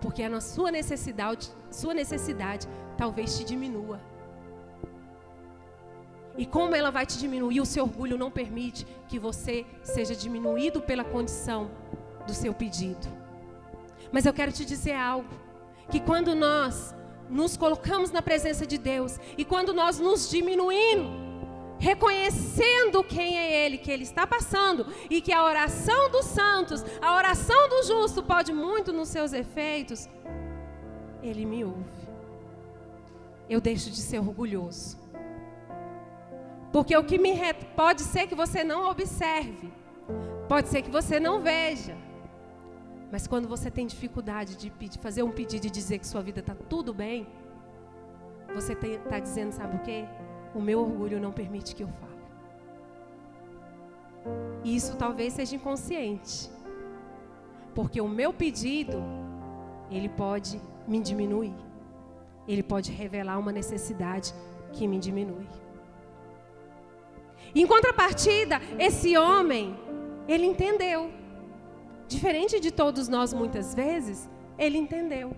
Porque 0.00 0.24
a 0.24 0.40
sua 0.40 0.72
necessidade, 0.72 1.52
sua 1.70 1.94
necessidade 1.94 2.66
talvez 2.98 3.38
te 3.38 3.44
diminua. 3.44 4.00
E 6.36 6.44
como 6.44 6.74
ela 6.74 6.90
vai 6.90 7.06
te 7.06 7.18
diminuir, 7.18 7.60
o 7.60 7.66
seu 7.66 7.84
orgulho 7.84 8.18
não 8.18 8.30
permite 8.30 8.86
que 9.08 9.18
você 9.18 9.64
seja 9.82 10.14
diminuído 10.14 10.80
pela 10.80 11.04
condição 11.04 11.70
do 12.26 12.34
seu 12.34 12.52
pedido. 12.52 13.06
Mas 14.10 14.26
eu 14.26 14.32
quero 14.32 14.52
te 14.52 14.64
dizer 14.64 14.94
algo 14.94 15.28
que 15.90 16.00
quando 16.00 16.34
nós 16.34 16.94
nos 17.28 17.56
colocamos 17.56 18.10
na 18.10 18.20
presença 18.20 18.66
de 18.66 18.78
Deus 18.78 19.18
e 19.38 19.44
quando 19.44 19.72
nós 19.72 19.98
nos 19.98 20.28
diminuímos, 20.28 21.24
reconhecendo 21.78 23.02
quem 23.04 23.38
é 23.38 23.64
Ele, 23.64 23.78
que 23.78 23.90
Ele 23.90 24.04
está 24.04 24.26
passando 24.26 24.86
e 25.10 25.20
que 25.20 25.32
a 25.32 25.44
oração 25.44 26.10
dos 26.10 26.24
santos, 26.26 26.84
a 27.00 27.14
oração 27.14 27.68
do 27.68 27.82
justo 27.84 28.22
pode 28.22 28.52
muito 28.52 28.92
nos 28.92 29.08
seus 29.08 29.32
efeitos, 29.32 30.08
Ele 31.22 31.44
me 31.44 31.64
ouve. 31.64 31.84
Eu 33.48 33.60
deixo 33.60 33.90
de 33.90 34.00
ser 34.00 34.18
orgulhoso. 34.18 35.03
Porque 36.74 36.96
o 36.96 37.04
que 37.04 37.18
me 37.18 37.30
re... 37.30 37.54
pode 37.76 38.02
ser 38.02 38.26
que 38.26 38.34
você 38.34 38.64
não 38.64 38.90
observe, 38.90 39.72
pode 40.48 40.66
ser 40.68 40.82
que 40.82 40.90
você 40.90 41.20
não 41.20 41.40
veja, 41.40 41.96
mas 43.12 43.28
quando 43.28 43.46
você 43.46 43.70
tem 43.70 43.86
dificuldade 43.86 44.56
de 44.56 44.70
pedir, 44.70 44.98
fazer 44.98 45.22
um 45.22 45.30
pedido 45.30 45.68
e 45.68 45.70
dizer 45.70 46.00
que 46.00 46.06
sua 46.12 46.20
vida 46.20 46.40
está 46.40 46.52
tudo 46.52 46.92
bem, 46.92 47.28
você 48.52 48.72
está 48.72 49.20
dizendo, 49.20 49.52
sabe 49.52 49.76
o 49.76 49.82
quê? 49.82 50.04
O 50.52 50.60
meu 50.60 50.80
orgulho 50.80 51.20
não 51.20 51.30
permite 51.30 51.76
que 51.76 51.84
eu 51.84 51.88
fale. 52.00 52.24
E 54.64 54.74
isso 54.74 54.96
talvez 54.96 55.32
seja 55.34 55.54
inconsciente. 55.54 56.50
Porque 57.72 58.00
o 58.00 58.08
meu 58.08 58.32
pedido, 58.32 59.00
ele 59.92 60.08
pode 60.08 60.60
me 60.88 60.98
diminuir. 61.00 61.54
Ele 62.48 62.64
pode 62.64 62.90
revelar 62.90 63.38
uma 63.38 63.52
necessidade 63.52 64.34
que 64.72 64.88
me 64.88 64.98
diminui. 64.98 65.46
Em 67.54 67.66
contrapartida, 67.66 68.60
esse 68.78 69.16
homem, 69.16 69.78
ele 70.26 70.44
entendeu. 70.44 71.12
Diferente 72.08 72.58
de 72.58 72.70
todos 72.70 73.08
nós 73.08 73.32
muitas 73.32 73.74
vezes, 73.74 74.28
ele 74.58 74.76
entendeu. 74.76 75.34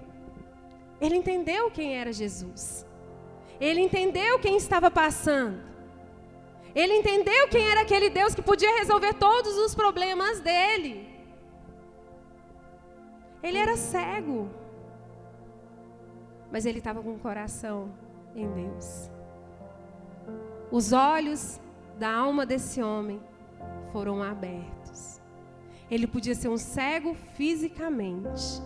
Ele 1.01 1.17
entendeu 1.17 1.71
quem 1.71 1.97
era 1.97 2.13
Jesus. 2.13 2.87
Ele 3.61 3.81
entendeu 3.81 4.39
quem 4.39 4.57
estava 4.57 4.91
passando. 4.91 5.61
Ele 6.75 6.95
entendeu 6.95 7.49
quem 7.49 7.67
era 7.71 7.83
aquele 7.83 8.11
Deus 8.11 8.35
que 8.35 8.43
podia 8.43 8.79
resolver 8.79 9.15
todos 9.15 9.57
os 9.59 9.75
problemas 9.75 10.41
dele. 10.41 11.09
Ele 13.43 13.59
era 13.59 13.77
cego. 13.77 14.51
Mas 16.51 16.67
ele 16.67 16.79
estava 16.79 17.03
com 17.03 17.15
o 17.15 17.19
coração 17.19 17.91
em 18.35 18.51
Deus. 18.51 19.11
Os 20.71 20.93
olhos 20.93 21.61
da 21.99 22.15
alma 22.15 22.45
desse 22.45 22.83
homem 22.83 23.21
foram 23.93 24.23
abertos. 24.23 25.21
Ele 25.91 26.07
podia 26.07 26.35
ser 26.35 26.49
um 26.49 26.59
cego 26.59 27.15
fisicamente, 27.35 28.61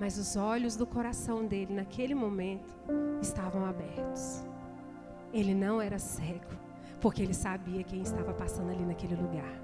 mas 0.00 0.16
os 0.16 0.36
olhos 0.36 0.76
do 0.76 0.86
coração 0.86 1.44
dele, 1.44 1.74
naquele 1.74 2.14
momento, 2.14 2.72
estavam 3.20 3.66
abertos. 3.66 4.44
Ele 5.32 5.54
não 5.54 5.82
era 5.82 5.98
cego, 5.98 6.46
porque 7.00 7.22
ele 7.22 7.34
sabia 7.34 7.82
quem 7.82 8.00
estava 8.00 8.32
passando 8.32 8.70
ali 8.70 8.84
naquele 8.84 9.16
lugar. 9.16 9.60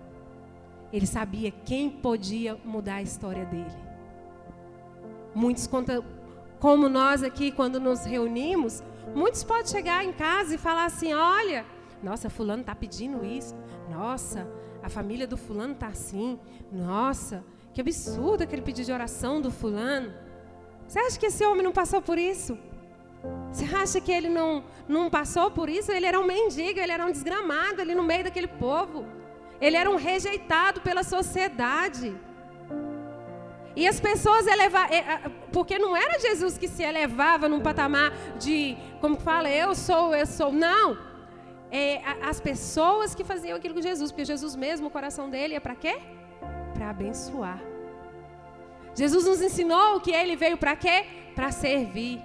Ele 0.93 1.07
sabia 1.07 1.51
quem 1.51 1.89
podia 1.89 2.57
mudar 2.65 2.97
a 2.97 3.03
história 3.03 3.47
dele. 3.47 3.95
Muitos 5.35 5.67
contam, 5.67 6.05
como 6.61 6.89
nós 6.89 7.23
aqui, 7.23 7.51
quando 7.51 7.81
nos 7.81 8.05
reunimos, 8.05 8.83
muitos 9.15 9.43
podem 9.43 9.67
chegar 9.67 10.05
em 10.05 10.13
casa 10.13 10.55
e 10.55 10.59
falar 10.59 10.85
assim: 10.85 11.13
olha, 11.13 11.65
nossa, 12.05 12.29
fulano 12.29 12.61
está 12.61 12.75
pedindo 12.75 13.25
isso. 13.25 13.55
Nossa, 13.89 14.47
a 14.83 14.91
família 14.91 15.27
do 15.27 15.39
fulano 15.39 15.73
está 15.73 15.89
assim. 15.89 16.39
Nossa, 16.71 17.43
que 17.73 17.81
absurdo 17.81 18.43
aquele 18.43 18.61
pedido 18.61 18.87
de 18.87 18.93
oração 18.93 19.41
do 19.41 19.51
fulano. 19.51 20.13
Você 20.87 20.99
acha 20.99 21.19
que 21.19 21.27
esse 21.27 21.43
homem 21.47 21.63
não 21.63 21.73
passou 21.73 22.03
por 22.03 22.19
isso? 22.19 22.59
Você 23.51 23.65
acha 23.75 24.03
que 24.03 24.13
ele 24.13 24.29
não, 24.29 24.63
não 24.87 25.09
passou 25.09 25.51
por 25.51 25.71
isso? 25.71 25.91
Ele 25.91 26.05
era 26.05 26.21
um 26.21 26.27
mendigo, 26.27 26.79
ele 26.79 26.93
era 26.93 27.07
um 27.07 27.11
desgramado 27.11 27.81
ali 27.81 27.95
no 27.95 28.03
meio 28.03 28.25
daquele 28.25 28.49
povo. 28.49 29.07
Ele 29.59 29.77
era 29.77 29.91
um 29.91 29.97
rejeitado 29.97 30.83
pela 30.83 31.03
sociedade. 31.03 32.15
E 33.75 33.89
as 33.89 33.99
pessoas 33.99 34.47
elevavam, 34.47 35.33
porque 35.51 35.79
não 35.79 35.97
era 35.97 36.21
Jesus 36.21 36.59
que 36.59 36.69
se 36.69 36.83
elevava 36.83 37.49
num 37.49 37.61
patamar 37.61 38.13
de, 38.39 38.77
como 39.01 39.17
fala, 39.19 39.51
eu 39.51 39.75
sou, 39.75 40.15
eu 40.15 40.27
sou. 40.27 40.53
Não 40.53 41.14
é, 41.77 42.01
as 42.23 42.39
pessoas 42.49 43.17
que 43.17 43.25
faziam 43.25 43.57
aquilo 43.57 43.75
com 43.75 43.83
Jesus, 43.83 44.13
porque 44.13 44.25
Jesus 44.25 44.55
mesmo, 44.55 44.87
o 44.87 44.91
coração 44.97 45.29
dele 45.29 45.55
é 45.57 45.61
para 45.61 45.75
quê? 45.75 45.95
Para 46.73 46.91
abençoar. 46.91 47.61
Jesus 48.95 49.25
nos 49.25 49.41
ensinou 49.43 50.01
que 50.01 50.13
ele 50.13 50.37
veio 50.37 50.57
para 50.57 50.77
quê? 50.77 51.05
Para 51.35 51.51
servir. 51.51 52.23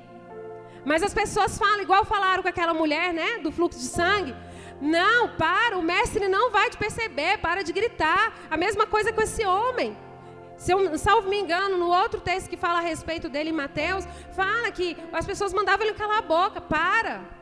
Mas 0.85 1.01
as 1.01 1.15
pessoas 1.15 1.57
falam, 1.57 1.81
igual 1.81 2.05
falaram 2.05 2.43
com 2.43 2.49
aquela 2.49 2.75
mulher, 2.75 3.11
né, 3.11 3.39
do 3.39 3.51
fluxo 3.51 3.79
de 3.79 3.85
sangue. 3.85 4.35
Não, 4.79 5.29
para, 5.29 5.79
o 5.79 5.81
mestre 5.81 6.27
não 6.27 6.51
vai 6.51 6.69
te 6.69 6.77
perceber, 6.77 7.39
para 7.39 7.63
de 7.63 7.73
gritar. 7.73 8.31
A 8.51 8.55
mesma 8.55 8.85
coisa 8.85 9.11
com 9.11 9.21
esse 9.23 9.43
homem. 9.43 9.97
Se 10.57 10.71
eu 10.71 10.95
salvo 10.95 11.27
me 11.27 11.39
engano, 11.39 11.75
no 11.75 11.89
outro 11.89 12.21
texto 12.21 12.49
que 12.51 12.55
fala 12.55 12.79
a 12.79 12.83
respeito 12.83 13.27
dele 13.27 13.49
em 13.49 13.59
Mateus, 13.63 14.05
fala 14.35 14.69
que 14.71 14.95
as 15.11 15.25
pessoas 15.25 15.53
mandavam 15.53 15.87
ele 15.87 15.95
calar 15.95 16.19
a 16.19 16.21
boca. 16.21 16.61
Para. 16.61 17.38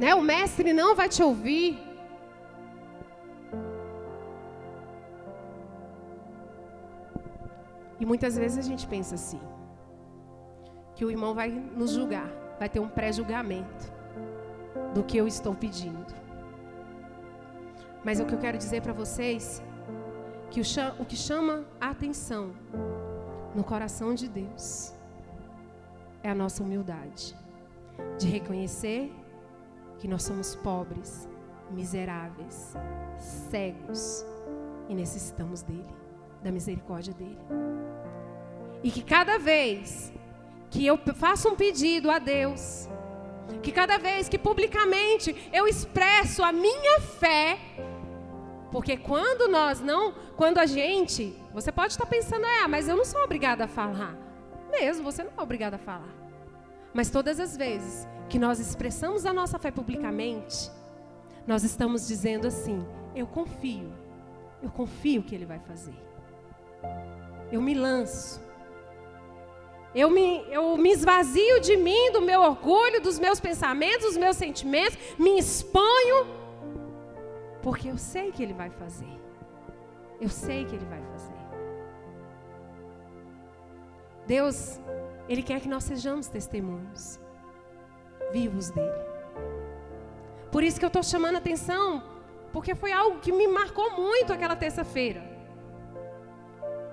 Né? 0.00 0.14
O 0.14 0.22
mestre 0.22 0.72
não 0.72 0.96
vai 0.96 1.10
te 1.10 1.22
ouvir. 1.22 1.78
E 8.00 8.06
muitas 8.06 8.34
vezes 8.34 8.56
a 8.56 8.62
gente 8.62 8.86
pensa 8.86 9.14
assim: 9.16 9.40
que 10.94 11.04
o 11.04 11.10
irmão 11.10 11.34
vai 11.34 11.50
nos 11.50 11.90
julgar, 11.90 12.30
vai 12.58 12.66
ter 12.66 12.80
um 12.80 12.88
pré-julgamento 12.88 13.92
do 14.94 15.04
que 15.04 15.18
eu 15.18 15.28
estou 15.28 15.54
pedindo. 15.54 16.14
Mas 18.02 18.20
o 18.20 18.24
que 18.24 18.34
eu 18.34 18.38
quero 18.38 18.56
dizer 18.56 18.80
para 18.80 18.94
vocês 18.94 19.62
que 20.50 20.62
o, 20.62 20.64
o 20.98 21.04
que 21.04 21.16
chama 21.16 21.66
a 21.78 21.90
atenção 21.90 22.52
no 23.54 23.62
coração 23.62 24.14
de 24.14 24.26
Deus 24.28 24.94
é 26.22 26.30
a 26.30 26.34
nossa 26.34 26.62
humildade 26.62 27.36
de 28.18 28.26
reconhecer 28.28 29.12
que 30.00 30.08
nós 30.08 30.22
somos 30.22 30.56
pobres, 30.56 31.28
miseráveis, 31.70 32.74
cegos 33.18 34.24
e 34.88 34.94
necessitamos 34.94 35.62
dele, 35.62 35.86
da 36.42 36.50
misericórdia 36.50 37.12
dele. 37.12 37.38
E 38.82 38.90
que 38.90 39.02
cada 39.02 39.38
vez 39.38 40.12
que 40.70 40.86
eu 40.86 40.98
faço 41.14 41.50
um 41.50 41.54
pedido 41.54 42.10
a 42.10 42.18
Deus, 42.18 42.88
que 43.62 43.70
cada 43.70 43.98
vez 43.98 44.28
que 44.28 44.38
publicamente 44.38 45.36
eu 45.52 45.66
expresso 45.66 46.42
a 46.42 46.50
minha 46.50 47.00
fé, 47.00 47.58
porque 48.72 48.96
quando 48.96 49.50
nós 49.50 49.80
não, 49.80 50.14
quando 50.34 50.58
a 50.58 50.66
gente, 50.66 51.36
você 51.52 51.70
pode 51.70 51.92
estar 51.92 52.06
pensando, 52.06 52.46
é, 52.46 52.66
mas 52.66 52.88
eu 52.88 52.96
não 52.96 53.04
sou 53.04 53.22
obrigada 53.22 53.64
a 53.64 53.68
falar. 53.68 54.16
Mesmo, 54.70 55.04
você 55.04 55.22
não 55.22 55.32
é 55.36 55.42
obrigada 55.42 55.76
a 55.76 55.78
falar. 55.78 56.19
Mas 56.92 57.10
todas 57.10 57.38
as 57.38 57.56
vezes 57.56 58.06
que 58.28 58.38
nós 58.38 58.58
expressamos 58.60 59.26
a 59.26 59.32
nossa 59.32 59.58
fé 59.58 59.70
publicamente, 59.70 60.70
nós 61.46 61.62
estamos 61.62 62.06
dizendo 62.06 62.46
assim: 62.46 62.84
eu 63.14 63.26
confio 63.26 63.92
eu 64.62 64.70
confio 64.70 65.22
que 65.22 65.34
Ele 65.34 65.46
vai 65.46 65.58
fazer. 65.58 65.94
Eu 67.50 67.60
me 67.60 67.74
lanço. 67.74 68.40
Eu 69.94 70.08
me, 70.08 70.44
eu 70.50 70.76
me 70.76 70.92
esvazio 70.92 71.60
de 71.60 71.76
mim, 71.76 72.12
do 72.12 72.20
meu 72.20 72.42
orgulho, 72.42 73.00
dos 73.00 73.18
meus 73.18 73.40
pensamentos, 73.40 74.06
dos 74.06 74.16
meus 74.16 74.36
sentimentos, 74.36 74.96
me 75.18 75.36
exponho, 75.36 76.28
porque 77.60 77.88
eu 77.88 77.98
sei 77.98 78.30
que 78.30 78.40
Ele 78.40 78.52
vai 78.52 78.70
fazer. 78.70 79.18
Eu 80.20 80.28
sei 80.28 80.64
que 80.64 80.76
Ele 80.76 80.84
vai 80.84 81.02
fazer. 81.02 81.34
Deus, 84.28 84.78
Ele 85.30 85.44
quer 85.44 85.60
que 85.60 85.68
nós 85.68 85.84
sejamos 85.84 86.26
testemunhos 86.26 87.20
vivos 88.32 88.70
dele. 88.70 89.02
Por 90.50 90.64
isso 90.64 90.76
que 90.80 90.84
eu 90.84 90.88
estou 90.88 91.04
chamando 91.04 91.36
atenção, 91.36 92.02
porque 92.52 92.74
foi 92.74 92.90
algo 92.90 93.20
que 93.20 93.30
me 93.30 93.46
marcou 93.46 93.92
muito 93.92 94.32
aquela 94.32 94.56
terça-feira. 94.56 95.22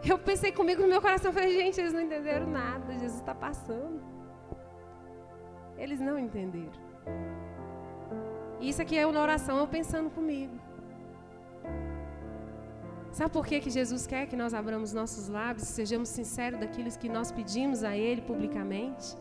Eu 0.08 0.20
pensei 0.20 0.52
comigo 0.52 0.84
no 0.84 0.88
meu 0.88 1.02
coração, 1.02 1.34
falei, 1.34 1.52
gente, 1.52 1.82
eles 1.82 1.94
não 1.94 2.02
entenderam 2.02 2.46
nada, 2.46 2.94
Jesus 2.94 3.16
está 3.16 3.34
passando. 3.34 4.00
Eles 5.76 6.00
não 6.00 6.20
entenderam. 6.20 6.80
Isso 8.62 8.84
aqui 8.84 8.96
é 9.00 9.08
uma 9.08 9.20
oração, 9.20 9.58
eu 9.58 9.68
pensando 9.68 10.12
comigo. 10.12 10.67
Sabe 13.18 13.32
por 13.32 13.48
que, 13.48 13.60
que 13.60 13.72
Jesus 13.72 14.06
quer 14.06 14.28
que 14.28 14.36
nós 14.36 14.54
abramos 14.54 14.94
nossos 14.94 15.28
lábios, 15.28 15.68
sejamos 15.68 16.08
sinceros 16.08 16.60
daquilo 16.60 16.88
que 16.92 17.10
nós 17.10 17.32
pedimos 17.32 17.84
a 17.84 17.98
Ele 17.98 18.22
publicamente? 18.22 19.18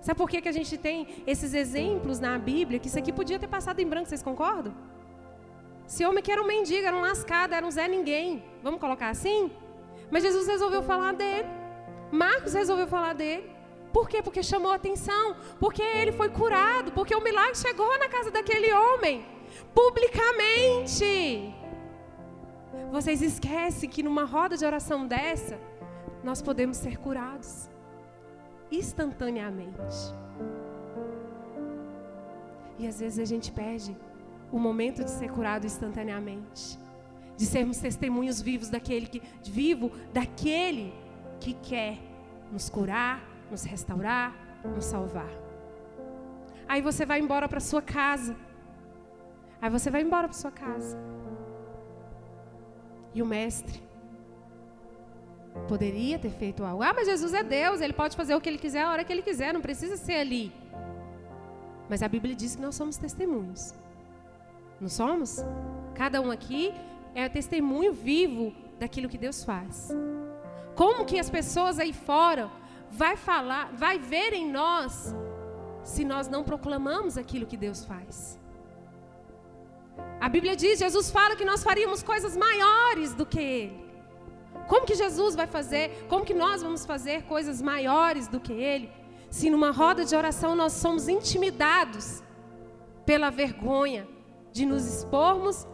Sabe 0.00 0.18
por 0.18 0.28
que, 0.28 0.42
que 0.42 0.48
a 0.48 0.56
gente 0.58 0.76
tem 0.76 1.22
esses 1.24 1.54
exemplos 1.54 2.18
na 2.18 2.36
Bíblia, 2.40 2.80
que 2.80 2.88
isso 2.88 2.98
aqui 2.98 3.12
podia 3.12 3.38
ter 3.38 3.46
passado 3.46 3.78
em 3.78 3.86
branco, 3.86 4.08
vocês 4.08 4.20
concordam? 4.20 4.74
Esse 5.86 6.04
homem 6.04 6.24
que 6.24 6.32
era 6.32 6.42
um 6.42 6.46
mendigo, 6.48 6.84
era 6.84 6.96
um 6.96 7.00
lascado, 7.00 7.54
era 7.54 7.64
um 7.64 7.70
Zé 7.70 7.86
Ninguém. 7.86 8.42
Vamos 8.64 8.80
colocar 8.80 9.10
assim? 9.10 9.52
Mas 10.10 10.24
Jesus 10.24 10.48
resolveu 10.48 10.82
falar 10.82 11.12
dele. 11.12 11.48
Marcos 12.10 12.52
resolveu 12.52 12.88
falar 12.88 13.12
dele. 13.12 13.48
Por 13.92 14.08
quê? 14.08 14.22
Porque 14.24 14.42
chamou 14.42 14.72
atenção. 14.72 15.36
Porque 15.60 15.82
ele 15.82 16.10
foi 16.10 16.30
curado. 16.30 16.90
Porque 16.90 17.14
o 17.14 17.22
milagre 17.22 17.56
chegou 17.56 17.96
na 17.96 18.08
casa 18.08 18.32
daquele 18.32 18.72
homem. 18.72 19.24
Publicamente. 19.72 21.54
Vocês 22.90 23.22
esquecem 23.22 23.88
que 23.88 24.02
numa 24.02 24.24
roda 24.24 24.56
de 24.56 24.64
oração 24.64 25.06
dessa, 25.06 25.58
nós 26.22 26.40
podemos 26.40 26.76
ser 26.76 26.98
curados 26.98 27.68
instantaneamente. 28.70 29.96
E 32.78 32.86
às 32.86 33.00
vezes 33.00 33.18
a 33.18 33.24
gente 33.24 33.50
perde 33.52 33.96
o 34.52 34.58
momento 34.58 35.04
de 35.04 35.10
ser 35.10 35.30
curado 35.30 35.66
instantaneamente, 35.66 36.78
de 37.36 37.46
sermos 37.46 37.78
testemunhos 37.78 38.40
vivos 38.40 38.68
daquele 38.68 39.06
que 39.06 39.22
vivo 39.44 39.90
daquele 40.12 40.94
que 41.40 41.54
quer 41.54 41.98
nos 42.52 42.68
curar, 42.68 43.22
nos 43.50 43.64
restaurar, 43.64 44.34
nos 44.64 44.84
salvar. 44.84 45.30
Aí 46.68 46.80
você 46.80 47.06
vai 47.06 47.20
embora 47.20 47.48
para 47.48 47.60
sua 47.60 47.82
casa. 47.82 48.36
Aí 49.60 49.70
você 49.70 49.90
vai 49.90 50.02
embora 50.02 50.28
para 50.28 50.36
sua 50.36 50.50
casa. 50.50 50.98
E 53.16 53.22
o 53.22 53.26
mestre 53.26 53.82
poderia 55.66 56.18
ter 56.18 56.28
feito 56.28 56.62
algo. 56.62 56.82
Ah, 56.82 56.92
mas 56.94 57.06
Jesus 57.06 57.32
é 57.32 57.42
Deus, 57.42 57.80
ele 57.80 57.94
pode 57.94 58.14
fazer 58.14 58.34
o 58.34 58.40
que 58.42 58.48
ele 58.50 58.58
quiser 58.58 58.82
a 58.82 58.90
hora 58.90 59.04
que 59.04 59.10
ele 59.10 59.22
quiser, 59.22 59.54
não 59.54 59.62
precisa 59.62 59.96
ser 59.96 60.16
ali. 60.16 60.52
Mas 61.88 62.02
a 62.02 62.08
Bíblia 62.08 62.34
diz 62.34 62.54
que 62.54 62.60
nós 62.60 62.74
somos 62.74 62.98
testemunhos. 62.98 63.74
Não 64.78 64.90
somos? 64.90 65.42
Cada 65.94 66.20
um 66.20 66.30
aqui 66.30 66.74
é 67.14 67.26
testemunho 67.26 67.94
vivo 67.94 68.52
daquilo 68.78 69.08
que 69.08 69.16
Deus 69.16 69.42
faz. 69.42 69.88
Como 70.74 71.06
que 71.06 71.18
as 71.18 71.30
pessoas 71.30 71.78
aí 71.78 71.94
fora 71.94 72.50
vai 72.90 73.16
falar, 73.16 73.72
vai 73.72 73.98
ver 73.98 74.34
em 74.34 74.46
nós 74.46 75.14
se 75.82 76.04
nós 76.04 76.28
não 76.28 76.44
proclamamos 76.44 77.16
aquilo 77.16 77.46
que 77.46 77.56
Deus 77.56 77.82
faz? 77.82 78.38
A 80.26 80.28
Bíblia 80.28 80.56
diz, 80.56 80.80
Jesus 80.80 81.08
fala 81.08 81.36
que 81.36 81.44
nós 81.44 81.62
faríamos 81.62 82.02
coisas 82.02 82.36
maiores 82.36 83.14
do 83.14 83.24
que 83.24 83.38
Ele. 83.38 83.80
Como 84.66 84.84
que 84.84 84.96
Jesus 84.96 85.36
vai 85.36 85.46
fazer? 85.46 86.04
Como 86.08 86.24
que 86.24 86.34
nós 86.34 86.62
vamos 86.64 86.84
fazer 86.84 87.22
coisas 87.26 87.62
maiores 87.62 88.26
do 88.26 88.40
que 88.40 88.52
Ele? 88.52 88.90
Se 89.30 89.48
numa 89.48 89.70
roda 89.70 90.04
de 90.04 90.16
oração 90.16 90.56
nós 90.56 90.72
somos 90.72 91.08
intimidados 91.08 92.24
pela 93.04 93.30
vergonha 93.30 94.08
de 94.50 94.66
nos 94.66 94.84
expormos 94.84 95.64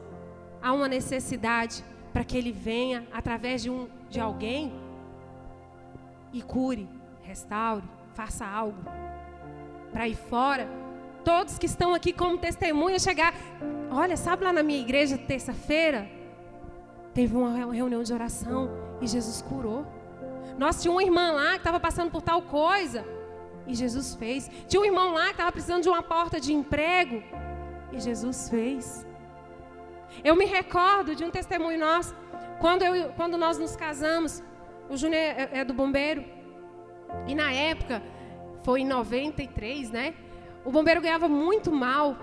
a 0.60 0.70
uma 0.74 0.86
necessidade 0.86 1.82
para 2.12 2.22
que 2.22 2.36
Ele 2.36 2.52
venha 2.52 3.08
através 3.10 3.62
de, 3.62 3.70
um, 3.70 3.88
de 4.10 4.20
alguém 4.20 4.70
e 6.30 6.42
cure, 6.42 6.86
restaure, 7.22 7.88
faça 8.12 8.44
algo. 8.44 8.82
Para 9.90 10.06
ir 10.06 10.16
fora, 10.16 10.68
todos 11.24 11.58
que 11.58 11.66
estão 11.66 11.94
aqui 11.94 12.12
como 12.12 12.38
testemunha 12.38 12.98
chegar. 12.98 13.34
Olha, 13.90 14.16
sabe 14.16 14.44
lá 14.44 14.52
na 14.52 14.62
minha 14.62 14.80
igreja, 14.80 15.18
terça-feira, 15.18 16.08
teve 17.14 17.36
uma 17.36 17.72
reunião 17.72 18.02
de 18.02 18.12
oração 18.12 18.70
e 19.00 19.06
Jesus 19.06 19.42
curou. 19.42 19.86
Nós 20.58 20.80
tinha 20.80 20.92
uma 20.92 21.02
irmã 21.02 21.32
lá 21.32 21.52
que 21.52 21.58
estava 21.58 21.80
passando 21.80 22.10
por 22.10 22.22
tal 22.22 22.42
coisa 22.42 23.04
e 23.66 23.74
Jesus 23.74 24.14
fez. 24.14 24.50
Tinha 24.68 24.80
um 24.80 24.84
irmão 24.84 25.12
lá 25.12 25.26
que 25.26 25.32
estava 25.32 25.52
precisando 25.52 25.82
de 25.82 25.88
uma 25.88 26.02
porta 26.02 26.40
de 26.40 26.52
emprego 26.52 27.22
e 27.92 28.00
Jesus 28.00 28.48
fez. 28.48 29.06
Eu 30.22 30.36
me 30.36 30.44
recordo 30.44 31.14
de 31.14 31.24
um 31.24 31.30
testemunho 31.30 31.78
nosso, 31.78 32.14
quando, 32.60 32.82
eu, 32.82 33.12
quando 33.14 33.36
nós 33.36 33.58
nos 33.58 33.74
casamos, 33.74 34.42
o 34.88 34.96
Júnior 34.96 35.20
é, 35.20 35.48
é 35.52 35.64
do 35.64 35.72
bombeiro, 35.72 36.24
e 37.26 37.34
na 37.34 37.52
época, 37.52 38.02
foi 38.62 38.80
em 38.80 38.86
93, 38.86 39.90
né? 39.90 40.14
O 40.64 40.70
bombeiro 40.70 41.00
ganhava 41.00 41.28
muito 41.28 41.72
mal. 41.72 42.16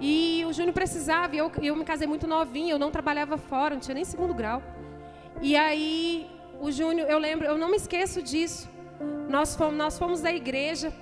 E 0.00 0.44
o 0.46 0.52
Júnior 0.52 0.74
precisava, 0.74 1.34
e 1.34 1.38
eu, 1.38 1.50
eu 1.62 1.76
me 1.76 1.84
casei 1.84 2.06
muito 2.06 2.26
novinha, 2.26 2.72
eu 2.72 2.78
não 2.78 2.90
trabalhava 2.90 3.36
fora, 3.36 3.74
não 3.74 3.80
tinha 3.80 3.94
nem 3.94 4.04
segundo 4.04 4.34
grau. 4.34 4.62
E 5.40 5.56
aí, 5.56 6.28
o 6.60 6.70
Júnior, 6.70 7.08
eu 7.08 7.18
lembro, 7.18 7.46
eu 7.46 7.56
não 7.56 7.70
me 7.70 7.76
esqueço 7.76 8.22
disso. 8.22 8.68
Nós 9.28 9.54
fomos, 9.54 9.76
nós 9.76 9.98
fomos 9.98 10.20
da 10.20 10.32
igreja, 10.32 10.92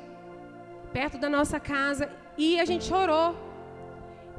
perto 0.92 1.16
da 1.18 1.28
nossa 1.28 1.58
casa, 1.58 2.10
e 2.36 2.60
a 2.60 2.64
gente 2.64 2.92
orou. 2.92 3.34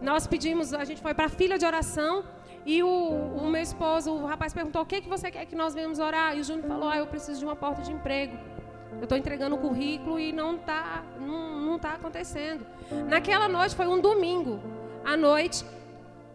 Nós 0.02 0.28
pedimos, 0.28 0.74
a 0.74 0.84
gente 0.84 1.02
foi 1.02 1.14
para 1.14 1.26
a 1.26 1.30
filha 1.30 1.58
de 1.58 1.66
oração, 1.66 2.24
e 2.66 2.82
o, 2.82 2.88
o, 2.88 3.50
meu 3.50 3.62
esposo, 3.62 4.12
o 4.12 4.26
rapaz 4.26 4.54
perguntou: 4.54 4.82
o 4.82 4.86
que, 4.86 5.02
que 5.02 5.10
você 5.10 5.30
quer 5.30 5.46
que 5.46 5.56
nós 5.56 5.74
venhamos 5.74 6.00
orar? 6.00 6.38
E 6.38 6.42
o 6.42 6.44
Júnior 6.44 6.68
falou: 6.68 6.90
ah, 6.90 6.98
eu 6.98 7.08
preciso 7.08 7.40
de 7.40 7.46
uma 7.46 7.56
porta 7.56 7.82
de 7.82 7.92
emprego. 7.92 8.38
Eu 8.98 9.04
estou 9.04 9.18
entregando 9.18 9.56
o 9.56 9.60
currículo 9.60 10.20
e 10.20 10.32
não 10.32 10.56
está 10.56 11.04
não, 11.20 11.60
não 11.60 11.80
tá 11.80 11.94
acontecendo. 11.94 12.66
Naquela 13.08 13.48
noite, 13.48 13.76
foi 13.76 13.88
um 13.88 14.00
domingo, 14.00 14.60
à 15.04 15.18
noite, 15.18 15.66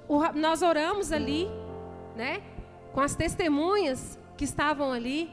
o, 0.06 0.20
nós 0.32 0.62
oramos 0.62 1.12
ali, 1.12 1.48
né? 2.16 2.42
Com 2.92 3.00
as 3.00 3.14
testemunhas 3.14 4.18
que 4.36 4.44
estavam 4.44 4.92
ali. 4.92 5.30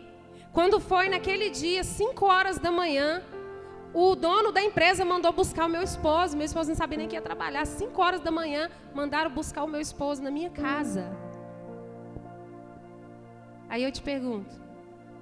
Quando 0.51 0.79
foi 0.79 1.09
naquele 1.09 1.49
dia, 1.49 1.83
5 1.83 2.25
horas 2.25 2.57
da 2.57 2.71
manhã, 2.71 3.21
o 3.93 4.15
dono 4.15 4.51
da 4.51 4.61
empresa 4.61 5.05
mandou 5.05 5.31
buscar 5.31 5.65
o 5.65 5.69
meu 5.69 5.81
esposo. 5.81 6.35
Meu 6.35 6.45
esposo 6.45 6.69
não 6.69 6.75
sabia 6.75 6.97
nem 6.97 7.07
que 7.07 7.15
ia 7.15 7.21
trabalhar. 7.21 7.65
5 7.65 8.01
horas 8.01 8.21
da 8.21 8.31
manhã, 8.31 8.69
mandaram 8.93 9.31
buscar 9.31 9.63
o 9.63 9.67
meu 9.67 9.79
esposo 9.79 10.21
na 10.21 10.31
minha 10.31 10.49
casa. 10.49 11.09
Aí 13.69 13.83
eu 13.83 13.91
te 13.91 14.01
pergunto, 14.01 14.64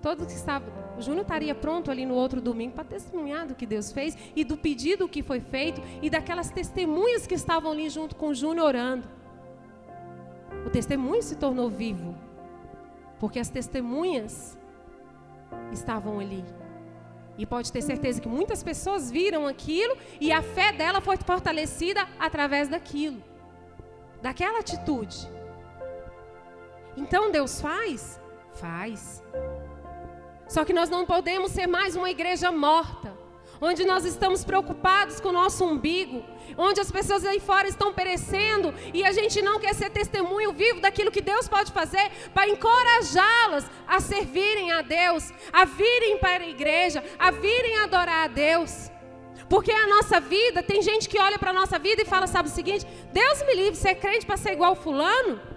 todos 0.04 0.28
que 0.28 0.34
estavam. 0.34 0.68
O 0.97 1.01
Júnior 1.01 1.22
estaria 1.22 1.56
pronto 1.56 1.89
ali 1.89 2.06
no 2.06 2.14
outro 2.14 2.41
domingo 2.41 2.74
para 2.74 2.84
testemunhar 2.84 3.47
do 3.47 3.56
que 3.56 3.66
Deus 3.66 3.91
fez 3.91 4.16
e 4.36 4.43
do 4.43 4.58
pedido 4.58 5.08
que 5.08 5.24
foi 5.24 5.39
feito 5.39 5.82
e 6.01 6.10
daquelas 6.10 6.51
testemunhas 6.51 7.26
que 7.26 7.34
estavam 7.34 7.72
ali 7.72 7.90
junto 7.90 8.15
com 8.15 8.27
o 8.27 8.36
Júnior 8.36 8.68
orando. 8.68 9.07
O 10.68 10.69
testemunho 10.69 11.23
se 11.23 11.36
tornou 11.38 11.69
vivo, 11.69 12.15
porque 13.19 13.40
as 13.40 13.49
testemunhas 13.49 14.57
estavam 15.72 16.19
ali. 16.19 16.44
E 17.38 17.45
pode 17.45 17.72
ter 17.72 17.82
certeza 17.82 18.22
que 18.22 18.27
muitas 18.27 18.61
pessoas 18.61 19.10
viram 19.10 19.48
aquilo 19.48 19.98
e 20.22 20.32
a 20.32 20.41
fé 20.41 20.72
dela 20.72 21.02
foi 21.02 21.18
fortalecida 21.18 22.07
através 22.19 22.68
daquilo, 22.68 23.23
daquela 24.22 24.60
atitude. 24.60 25.18
Então 26.95 27.32
Deus 27.32 27.60
faz? 27.60 28.22
Faz. 28.53 29.23
Só 30.53 30.63
que 30.63 30.71
nós 30.71 30.88
não 30.88 31.03
podemos 31.03 31.51
ser 31.51 31.65
mais 31.65 31.95
uma 31.95 32.11
igreja 32.11 32.51
morta, 32.51 33.11
onde 33.59 33.84
nós 33.84 34.05
estamos 34.05 34.43
preocupados 34.43 35.19
com 35.19 35.30
o 35.30 35.39
nosso 35.41 35.65
umbigo, 35.65 36.23
onde 36.55 36.80
as 36.80 36.91
pessoas 36.91 37.25
aí 37.25 37.39
fora 37.39 37.67
estão 37.67 37.91
perecendo 37.91 38.71
e 38.93 39.03
a 39.03 39.11
gente 39.11 39.41
não 39.41 39.59
quer 39.59 39.73
ser 39.73 39.89
testemunho 39.89 40.53
vivo 40.53 40.80
daquilo 40.80 41.09
que 41.09 41.21
Deus 41.21 41.47
pode 41.47 41.71
fazer 41.71 42.07
para 42.35 42.47
encorajá-las 42.47 43.65
a 43.88 43.99
servirem 43.99 44.71
a 44.71 44.84
Deus, 44.84 45.34
a 45.51 45.65
virem 45.65 46.19
para 46.19 46.43
a 46.43 46.47
igreja, 46.47 47.03
a 47.17 47.31
virem 47.31 47.80
adorar 47.80 48.25
a 48.25 48.27
Deus. 48.27 48.91
Porque 49.49 49.71
a 49.71 49.88
nossa 49.88 50.19
vida, 50.19 50.61
tem 50.61 50.84
gente 50.84 51.09
que 51.09 51.19
olha 51.19 51.39
para 51.39 51.49
a 51.49 51.59
nossa 51.61 51.80
vida 51.80 52.03
e 52.03 52.05
fala, 52.05 52.27
sabe 52.27 52.49
o 52.49 52.51
seguinte, 52.51 52.85
Deus 53.11 53.41
me 53.47 53.55
livre, 53.55 53.75
ser 53.75 53.95
crente 53.95 54.23
para 54.23 54.38
ser 54.38 54.51
igual 54.51 54.75
fulano? 54.75 55.52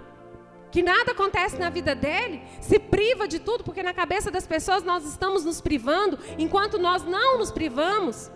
Que 0.77 0.83
nada 0.83 1.13
acontece 1.13 1.57
na 1.57 1.71
vida 1.71 1.95
dele, 1.95 2.43
se 2.61 2.79
priva 2.79 3.27
de 3.27 3.39
tudo, 3.39 3.65
porque 3.65 3.83
na 3.83 3.95
cabeça 3.95 4.31
das 4.31 4.47
pessoas 4.47 4.83
nós 4.83 5.07
estamos 5.07 5.43
nos 5.43 5.59
privando, 5.59 6.19
enquanto 6.37 6.77
nós 6.77 7.03
não 7.03 7.39
nos 7.39 7.51
privamos. 7.51 8.31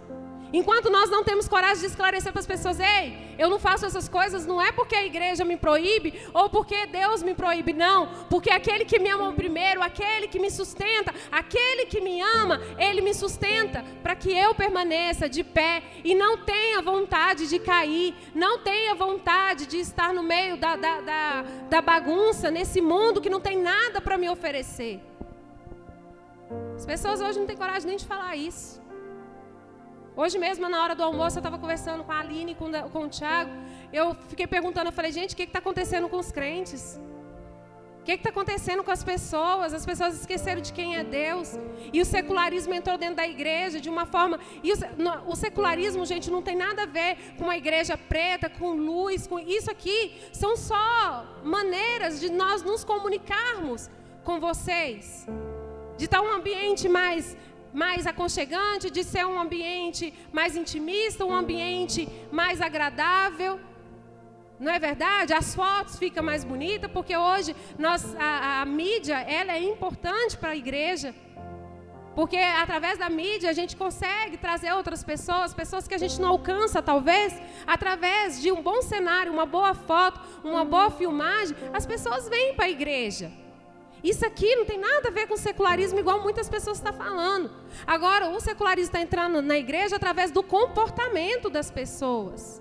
Enquanto 0.52 0.90
nós 0.90 1.08
não 1.08 1.22
temos 1.22 1.46
coragem 1.46 1.80
de 1.80 1.86
esclarecer 1.86 2.32
para 2.32 2.40
as 2.40 2.46
pessoas, 2.46 2.80
ei, 2.80 3.16
eu 3.38 3.48
não 3.48 3.58
faço 3.58 3.86
essas 3.86 4.08
coisas, 4.08 4.44
não 4.44 4.60
é 4.60 4.72
porque 4.72 4.96
a 4.96 5.06
igreja 5.06 5.44
me 5.44 5.56
proíbe 5.56 6.20
ou 6.34 6.50
porque 6.50 6.86
Deus 6.86 7.22
me 7.22 7.34
proíbe, 7.34 7.72
não. 7.72 8.08
Porque 8.28 8.50
aquele 8.50 8.84
que 8.84 8.98
me 8.98 9.08
ama 9.08 9.32
primeiro, 9.32 9.80
aquele 9.80 10.26
que 10.26 10.40
me 10.40 10.50
sustenta, 10.50 11.14
aquele 11.30 11.86
que 11.86 12.00
me 12.00 12.20
ama, 12.20 12.60
ele 12.78 13.00
me 13.00 13.14
sustenta 13.14 13.84
para 14.02 14.16
que 14.16 14.32
eu 14.36 14.54
permaneça 14.54 15.28
de 15.28 15.44
pé 15.44 15.82
e 16.02 16.14
não 16.14 16.38
tenha 16.38 16.82
vontade 16.82 17.48
de 17.48 17.58
cair, 17.60 18.14
não 18.34 18.58
tenha 18.58 18.94
vontade 18.94 19.66
de 19.66 19.78
estar 19.78 20.12
no 20.12 20.22
meio 20.22 20.56
da, 20.56 20.74
da, 20.74 21.00
da, 21.00 21.44
da 21.68 21.80
bagunça, 21.80 22.50
nesse 22.50 22.80
mundo 22.80 23.20
que 23.20 23.30
não 23.30 23.40
tem 23.40 23.56
nada 23.56 24.00
para 24.00 24.18
me 24.18 24.28
oferecer. 24.28 25.00
As 26.74 26.84
pessoas 26.84 27.20
hoje 27.20 27.38
não 27.38 27.46
têm 27.46 27.56
coragem 27.56 27.86
nem 27.86 27.96
de 27.96 28.04
falar 28.04 28.34
isso. 28.34 28.80
Hoje 30.16 30.38
mesmo, 30.38 30.68
na 30.68 30.82
hora 30.82 30.94
do 30.94 31.02
almoço, 31.02 31.36
eu 31.36 31.40
estava 31.40 31.58
conversando 31.58 32.02
com 32.02 32.12
a 32.12 32.18
Aline 32.18 32.52
e 32.52 32.54
com, 32.54 32.70
com 32.90 33.04
o 33.04 33.08
Tiago. 33.08 33.50
Eu 33.92 34.14
fiquei 34.28 34.46
perguntando, 34.46 34.88
eu 34.88 34.92
falei, 34.92 35.12
gente, 35.12 35.34
o 35.34 35.36
que 35.36 35.44
está 35.44 35.60
acontecendo 35.60 36.08
com 36.08 36.18
os 36.18 36.32
crentes? 36.32 37.00
O 38.00 38.02
que 38.02 38.12
está 38.12 38.30
acontecendo 38.30 38.82
com 38.82 38.90
as 38.90 39.04
pessoas? 39.04 39.72
As 39.72 39.84
pessoas 39.84 40.14
esqueceram 40.18 40.60
de 40.60 40.72
quem 40.72 40.96
é 40.96 41.04
Deus. 41.04 41.58
E 41.92 42.00
o 42.00 42.04
secularismo 42.04 42.72
entrou 42.72 42.96
dentro 42.96 43.16
da 43.16 43.28
igreja 43.28 43.78
de 43.78 43.90
uma 43.90 44.06
forma. 44.06 44.40
E 44.62 44.72
o, 44.72 44.76
o, 45.26 45.36
secularismo, 45.36 46.04
gente, 46.06 46.30
não 46.30 46.42
tem 46.42 46.56
nada 46.56 46.84
a 46.84 46.86
ver 46.86 47.16
com 47.36 47.44
uma 47.44 47.56
igreja 47.56 47.96
preta, 47.96 48.48
com 48.48 48.72
luz, 48.72 49.26
com 49.26 49.38
isso 49.38 49.70
aqui. 49.70 50.14
São 50.32 50.56
só 50.56 51.26
maneiras 51.44 52.18
de 52.20 52.32
nós 52.32 52.62
nos 52.62 52.84
comunicarmos 52.84 53.90
com 54.24 54.40
vocês. 54.40 55.26
De 55.98 56.06
estar 56.06 56.22
um 56.22 56.32
ambiente 56.32 56.88
mais 56.88 57.36
mais 57.72 58.06
aconchegante, 58.06 58.90
de 58.90 59.02
ser 59.04 59.24
um 59.26 59.38
ambiente 59.38 60.12
mais 60.32 60.56
intimista, 60.56 61.24
um 61.24 61.34
ambiente 61.34 62.08
mais 62.30 62.60
agradável. 62.60 63.60
Não 64.58 64.70
é 64.70 64.78
verdade? 64.78 65.32
As 65.32 65.54
fotos 65.54 65.98
ficam 65.98 66.22
mais 66.22 66.44
bonitas, 66.44 66.90
porque 66.90 67.16
hoje 67.16 67.56
nós, 67.78 68.14
a, 68.16 68.60
a 68.60 68.64
mídia 68.66 69.18
ela 69.20 69.52
é 69.52 69.62
importante 69.62 70.36
para 70.36 70.50
a 70.50 70.56
igreja. 70.56 71.14
Porque 72.14 72.36
através 72.36 72.98
da 72.98 73.08
mídia 73.08 73.48
a 73.48 73.52
gente 73.52 73.76
consegue 73.76 74.36
trazer 74.36 74.72
outras 74.72 75.02
pessoas, 75.02 75.54
pessoas 75.54 75.86
que 75.88 75.94
a 75.94 75.98
gente 75.98 76.20
não 76.20 76.28
alcança, 76.28 76.82
talvez, 76.82 77.40
através 77.66 78.42
de 78.42 78.50
um 78.52 78.60
bom 78.60 78.82
cenário, 78.82 79.32
uma 79.32 79.46
boa 79.46 79.74
foto, 79.74 80.20
uma 80.42 80.64
boa 80.64 80.90
filmagem, 80.90 81.56
as 81.72 81.86
pessoas 81.86 82.28
vêm 82.28 82.54
para 82.54 82.66
a 82.66 82.70
igreja. 82.70 83.30
Isso 84.02 84.24
aqui 84.24 84.56
não 84.56 84.64
tem 84.64 84.78
nada 84.78 85.08
a 85.08 85.10
ver 85.10 85.26
com 85.26 85.36
secularismo, 85.36 85.98
igual 85.98 86.22
muitas 86.22 86.48
pessoas 86.48 86.78
estão 86.78 86.92
falando. 86.92 87.50
Agora, 87.86 88.30
o 88.30 88.40
secularismo 88.40 88.88
está 88.88 89.00
entrando 89.00 89.42
na 89.42 89.58
igreja 89.58 89.96
através 89.96 90.30
do 90.30 90.42
comportamento 90.42 91.50
das 91.50 91.70
pessoas. 91.70 92.60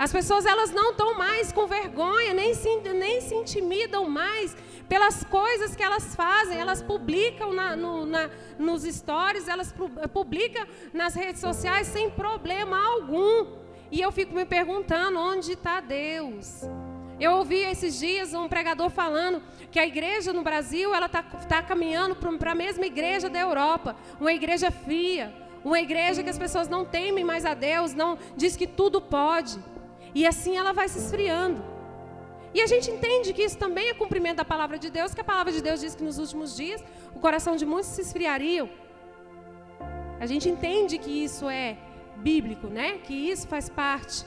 As 0.00 0.10
pessoas 0.10 0.46
elas 0.46 0.70
não 0.70 0.92
estão 0.92 1.18
mais 1.18 1.52
com 1.52 1.66
vergonha, 1.66 2.32
nem 2.32 2.54
se, 2.54 2.80
nem 2.80 3.20
se 3.20 3.34
intimidam 3.34 4.08
mais 4.08 4.56
pelas 4.88 5.22
coisas 5.24 5.76
que 5.76 5.82
elas 5.82 6.14
fazem. 6.14 6.58
Elas 6.58 6.82
publicam 6.82 7.52
na, 7.52 7.76
no, 7.76 8.06
na, 8.06 8.30
nos 8.58 8.84
stories, 8.84 9.46
elas 9.46 9.74
publicam 10.10 10.66
nas 10.92 11.14
redes 11.14 11.42
sociais 11.42 11.86
sem 11.86 12.08
problema 12.08 12.82
algum. 12.82 13.58
E 13.92 14.00
eu 14.00 14.10
fico 14.10 14.34
me 14.34 14.46
perguntando: 14.46 15.18
onde 15.18 15.52
está 15.52 15.80
Deus? 15.80 16.62
Eu 17.20 17.32
ouvi 17.32 17.56
esses 17.56 17.98
dias 17.98 18.32
um 18.32 18.48
pregador 18.48 18.88
falando 18.88 19.42
que 19.70 19.78
a 19.78 19.86
igreja 19.86 20.32
no 20.32 20.42
Brasil 20.42 20.94
ela 20.94 21.04
está 21.04 21.22
tá 21.22 21.62
caminhando 21.62 22.16
para 22.16 22.52
a 22.52 22.54
mesma 22.54 22.86
igreja 22.86 23.28
da 23.28 23.38
Europa, 23.38 23.94
uma 24.18 24.32
igreja 24.32 24.70
fria, 24.70 25.32
uma 25.62 25.78
igreja 25.78 26.22
que 26.22 26.30
as 26.30 26.38
pessoas 26.38 26.66
não 26.66 26.82
temem 26.84 27.22
mais 27.22 27.44
a 27.44 27.52
Deus, 27.52 27.92
não 27.92 28.18
diz 28.34 28.56
que 28.56 28.66
tudo 28.66 29.02
pode, 29.02 29.58
e 30.14 30.26
assim 30.26 30.56
ela 30.56 30.72
vai 30.72 30.88
se 30.88 30.98
esfriando. 30.98 31.62
E 32.54 32.62
a 32.62 32.66
gente 32.66 32.90
entende 32.90 33.34
que 33.34 33.42
isso 33.42 33.58
também 33.58 33.90
é 33.90 33.94
cumprimento 33.94 34.38
da 34.38 34.44
palavra 34.44 34.78
de 34.78 34.90
Deus, 34.90 35.14
que 35.14 35.20
a 35.20 35.24
palavra 35.24 35.52
de 35.52 35.62
Deus 35.62 35.80
diz 35.80 35.94
que 35.94 36.02
nos 36.02 36.18
últimos 36.18 36.56
dias 36.56 36.82
o 37.14 37.20
coração 37.20 37.54
de 37.54 37.66
muitos 37.66 37.90
se 37.90 38.00
esfriariam. 38.00 38.68
A 40.18 40.26
gente 40.26 40.48
entende 40.48 40.98
que 40.98 41.24
isso 41.24 41.48
é 41.48 41.76
bíblico, 42.16 42.66
né? 42.66 42.98
Que 42.98 43.14
isso 43.14 43.46
faz 43.46 43.68
parte 43.68 44.24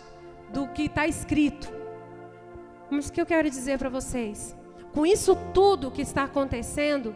do 0.54 0.68
que 0.68 0.84
está 0.84 1.06
escrito. 1.08 1.83
Mas 2.94 3.10
o 3.10 3.12
que 3.12 3.20
eu 3.20 3.26
quero 3.26 3.50
dizer 3.50 3.80
para 3.80 3.90
vocês? 3.90 4.56
Com 4.94 5.06
isso 5.06 5.36
tudo 5.54 5.90
que 5.90 6.02
está 6.02 6.24
acontecendo, 6.26 7.16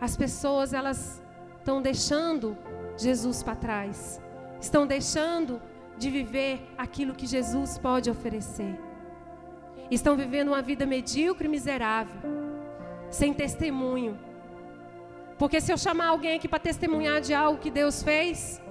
as 0.00 0.16
pessoas 0.16 0.72
elas 0.72 1.20
estão 1.58 1.82
deixando 1.82 2.56
Jesus 2.96 3.42
para 3.42 3.56
trás. 3.56 4.20
Estão 4.60 4.86
deixando 4.86 5.60
de 5.98 6.10
viver 6.10 6.60
aquilo 6.78 7.14
que 7.14 7.26
Jesus 7.26 7.76
pode 7.76 8.08
oferecer. 8.08 8.78
Estão 9.90 10.16
vivendo 10.16 10.48
uma 10.48 10.62
vida 10.62 10.86
medíocre 10.86 11.48
e 11.48 11.50
miserável, 11.50 12.20
sem 13.10 13.34
testemunho. 13.34 14.16
Porque 15.36 15.60
se 15.60 15.72
eu 15.72 15.78
chamar 15.78 16.08
alguém 16.08 16.36
aqui 16.36 16.46
para 16.46 16.58
testemunhar 16.58 17.20
de 17.20 17.34
algo 17.34 17.58
que 17.58 17.70
Deus 17.70 18.02
fez, 18.02 18.62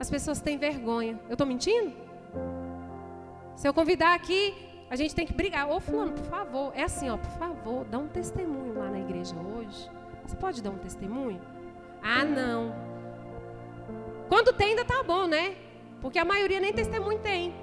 as 0.00 0.10
pessoas 0.10 0.40
têm 0.40 0.58
vergonha. 0.58 1.18
Eu 1.28 1.34
estou 1.34 1.46
mentindo? 1.46 1.92
Se 3.54 3.68
eu 3.68 3.74
convidar 3.74 4.14
aqui 4.14 4.67
a 4.90 4.96
gente 4.96 5.14
tem 5.14 5.26
que 5.26 5.32
brigar. 5.32 5.68
Ô, 5.68 5.80
fulano, 5.80 6.12
por 6.12 6.24
favor. 6.24 6.72
É 6.74 6.84
assim, 6.84 7.10
ó, 7.10 7.16
por 7.16 7.30
favor, 7.32 7.84
dá 7.84 7.98
um 7.98 8.08
testemunho 8.08 8.78
lá 8.78 8.90
na 8.90 9.00
igreja 9.00 9.34
hoje. 9.36 9.90
Você 10.26 10.36
pode 10.36 10.62
dar 10.62 10.70
um 10.70 10.78
testemunho? 10.78 11.40
Ah, 12.02 12.24
não. 12.24 12.74
Quando 14.28 14.52
tem, 14.52 14.70
ainda 14.70 14.84
tá 14.84 15.02
bom, 15.02 15.26
né? 15.26 15.56
Porque 16.00 16.18
a 16.18 16.24
maioria 16.24 16.60
nem 16.60 16.72
testemunho 16.72 17.18
tem. 17.18 17.54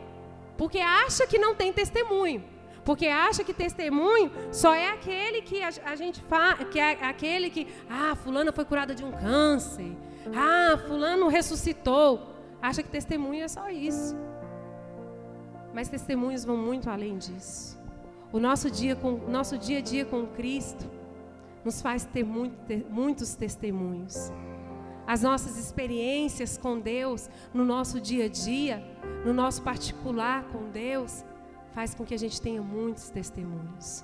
Porque 0.57 0.80
acha 0.80 1.27
que 1.27 1.38
não 1.38 1.56
tem 1.56 1.72
testemunho. 1.72 2.43
Porque 2.84 3.07
acha 3.07 3.43
que 3.43 3.53
testemunho 3.53 4.31
só 4.52 4.73
é 4.73 4.89
aquele 4.89 5.41
que 5.41 5.61
a, 5.61 5.69
a 5.85 5.95
gente 5.95 6.22
faz, 6.22 6.68
que 6.69 6.80
é 6.80 6.91
aquele 7.03 7.49
que, 7.49 7.68
ah, 7.89 8.15
fulana 8.15 8.52
foi 8.52 8.64
curada 8.64 8.93
de 8.93 9.03
um 9.03 9.11
câncer. 9.11 9.91
Ah, 10.35 10.77
fulano 10.88 11.27
ressuscitou. 11.27 12.35
Acha 12.61 12.84
que 12.84 12.89
testemunho 12.89 13.43
é 13.43 13.47
só 13.47 13.69
isso. 13.69 14.15
Mas 15.76 15.89
testemunhos 15.89 16.45
vão 16.45 16.56
muito 16.56 16.89
além 16.89 17.18
disso. 17.18 17.77
O 18.31 18.39
nosso 18.39 18.72
dia, 18.72 18.95
com, 18.95 19.11
nosso 19.30 19.57
dia 19.57 19.80
a 19.80 19.81
dia 19.81 20.06
com 20.06 20.26
Cristo 20.26 20.89
nos 21.65 21.81
faz 21.81 22.06
ter, 22.06 22.23
muito, 22.23 22.56
ter 22.65 22.85
muitos 22.89 23.35
testemunhos. 23.35 24.31
As 25.06 25.22
nossas 25.22 25.57
experiências 25.57 26.57
com 26.57 26.80
Deus 26.80 27.30
no 27.53 27.65
nosso 27.65 27.99
dia 27.99 28.26
a 28.26 28.30
dia, 28.30 28.81
no 29.26 29.34
nosso 29.34 29.61
particular 29.64 30.45
com 30.45 30.69
Deus, 30.69 31.26
faz 31.73 31.93
com 31.93 32.06
que 32.06 32.14
a 32.14 32.19
gente 32.19 32.41
tenha 32.41 32.61
muitos 32.61 33.10
testemunhos. 33.10 34.02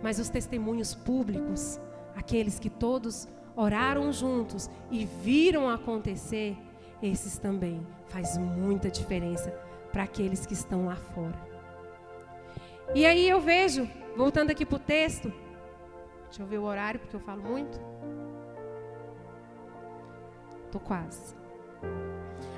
Mas 0.00 0.20
os 0.20 0.28
testemunhos 0.28 0.94
públicos, 0.94 1.80
aqueles 2.14 2.60
que 2.60 2.70
todos 2.70 3.26
oraram 3.56 4.12
juntos 4.12 4.70
e 4.92 5.04
viram 5.04 5.68
acontecer, 5.68 6.56
esses 7.02 7.36
também 7.36 7.84
faz 8.06 8.38
muita 8.38 8.88
diferença 8.88 9.67
para 9.92 10.04
aqueles 10.04 10.46
que 10.46 10.54
estão 10.54 10.86
lá 10.86 10.96
fora. 10.96 11.38
E 12.94 13.04
aí 13.04 13.28
eu 13.28 13.40
vejo, 13.40 13.88
voltando 14.16 14.50
aqui 14.50 14.64
para 14.64 14.76
o 14.76 14.80
texto, 14.80 15.32
deixa 16.24 16.42
eu 16.42 16.46
ver 16.46 16.58
o 16.58 16.64
horário, 16.64 17.00
porque 17.00 17.16
eu 17.16 17.20
falo 17.20 17.42
muito. 17.42 17.78
Estou 20.64 20.80
quase. 20.80 21.34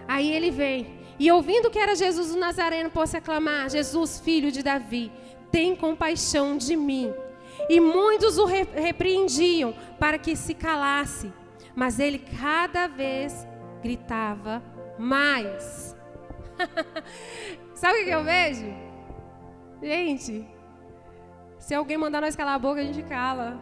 Aí 0.06 0.32
ele 0.32 0.50
vem, 0.50 0.98
e 1.18 1.30
ouvindo 1.30 1.70
que 1.70 1.78
era 1.78 1.94
Jesus 1.94 2.34
o 2.34 2.38
Nazareno, 2.38 2.90
pôs-se 2.90 3.16
a 3.16 3.20
clamar: 3.20 3.68
Jesus, 3.70 4.20
filho 4.20 4.50
de 4.50 4.62
Davi, 4.62 5.12
tem 5.50 5.76
compaixão 5.76 6.56
de 6.56 6.76
mim. 6.76 7.12
E 7.68 7.78
muitos 7.80 8.38
o 8.38 8.46
repreendiam 8.46 9.74
para 9.98 10.18
que 10.18 10.34
se 10.34 10.54
calasse, 10.54 11.32
mas 11.74 11.98
ele 11.98 12.18
cada 12.18 12.86
vez 12.86 13.46
gritava 13.82 14.62
mais. 14.98 15.89
Sabe 17.74 18.02
o 18.02 18.04
que 18.04 18.10
eu 18.10 18.24
vejo? 18.24 18.66
Gente, 19.82 20.46
se 21.58 21.74
alguém 21.74 21.96
mandar 21.96 22.20
nós 22.20 22.36
calar 22.36 22.54
a 22.54 22.58
boca, 22.58 22.80
a 22.80 22.84
gente 22.84 23.02
cala. 23.02 23.58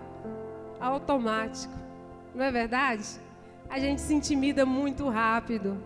Automático. 0.81 1.75
Não 2.35 2.45
é 2.45 2.51
verdade? 2.51 3.05
A 3.69 3.79
gente 3.79 4.01
se 4.01 4.15
intimida 4.15 4.65
muito 4.65 5.09
rápido. 5.09 5.83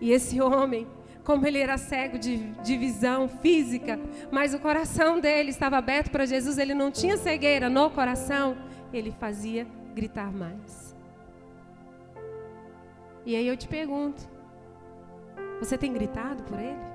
E 0.00 0.10
esse 0.12 0.40
homem, 0.40 0.86
como 1.24 1.46
ele 1.46 1.58
era 1.58 1.78
cego 1.78 2.18
de, 2.18 2.38
de 2.62 2.76
visão 2.76 3.28
física, 3.28 3.98
mas 4.30 4.54
o 4.54 4.58
coração 4.58 5.20
dele 5.20 5.50
estava 5.50 5.76
aberto 5.76 6.10
para 6.10 6.26
Jesus, 6.26 6.58
ele 6.58 6.74
não 6.74 6.90
tinha 6.90 7.16
cegueira 7.16 7.68
no 7.68 7.90
coração, 7.90 8.56
ele 8.92 9.12
fazia 9.18 9.66
gritar 9.94 10.32
mais. 10.32 10.94
E 13.26 13.34
aí 13.34 13.46
eu 13.46 13.56
te 13.56 13.66
pergunto: 13.66 14.33
você 15.58 15.78
tem 15.78 15.92
gritado 15.92 16.42
por 16.44 16.58
ele? 16.58 16.94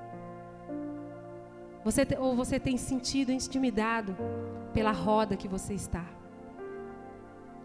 Você, 1.84 2.06
ou 2.19 2.36
você 2.36 2.60
tem 2.60 2.77
sentido 2.77 3.31
intimidado 3.31 4.15
pela 4.73 4.91
roda 4.91 5.38
que 5.38 5.48
você 5.48 5.73
está, 5.73 6.06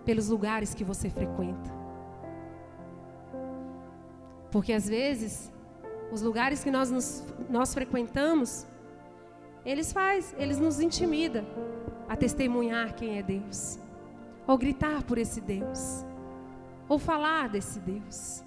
pelos 0.04 0.28
lugares 0.28 0.72
que 0.72 0.84
você 0.84 1.10
frequenta. 1.10 1.70
Porque 4.50 4.72
às 4.72 4.88
vezes, 4.88 5.52
os 6.12 6.22
lugares 6.22 6.62
que 6.62 6.70
nós, 6.70 6.90
nos, 6.90 7.24
nós 7.50 7.74
frequentamos, 7.74 8.66
eles 9.64 9.92
faz, 9.92 10.34
eles 10.38 10.58
nos 10.58 10.78
intimida 10.78 11.44
a 12.08 12.16
testemunhar 12.16 12.94
quem 12.94 13.18
é 13.18 13.22
Deus, 13.22 13.80
ou 14.46 14.56
gritar 14.56 15.02
por 15.02 15.18
esse 15.18 15.40
Deus, 15.40 16.04
ou 16.88 16.98
falar 16.98 17.48
desse 17.48 17.80
Deus. 17.80 18.44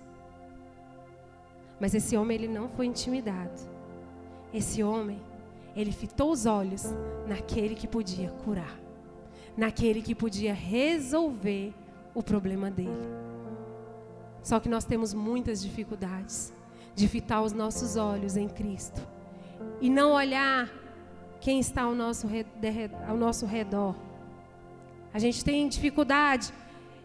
Mas 1.79 1.93
esse 1.93 2.17
homem 2.17 2.35
ele 2.35 2.47
não 2.47 2.67
foi 2.69 2.85
intimidado. 2.85 3.59
Esse 4.53 4.83
homem 4.83 5.21
ele 5.75 5.91
fitou 5.91 6.31
os 6.31 6.45
olhos 6.45 6.85
naquele 7.27 7.75
que 7.75 7.87
podia 7.87 8.31
curar, 8.43 8.79
naquele 9.55 10.01
que 10.01 10.15
podia 10.15 10.53
resolver 10.53 11.73
o 12.15 12.23
problema 12.23 12.71
dele. 12.71 13.07
Só 14.41 14.59
que 14.59 14.67
nós 14.67 14.85
temos 14.85 15.13
muitas 15.13 15.61
dificuldades 15.61 16.51
de 16.95 17.07
fitar 17.07 17.41
os 17.41 17.53
nossos 17.53 17.95
olhos 17.95 18.35
em 18.35 18.47
Cristo 18.47 18.99
e 19.79 19.89
não 19.89 20.13
olhar 20.13 20.67
quem 21.39 21.59
está 21.59 21.83
ao 21.83 21.93
nosso, 21.93 22.27
ao 23.07 23.15
nosso 23.15 23.45
redor. 23.45 23.95
A 25.13 25.19
gente 25.19 25.45
tem 25.45 25.67
dificuldade, 25.67 26.51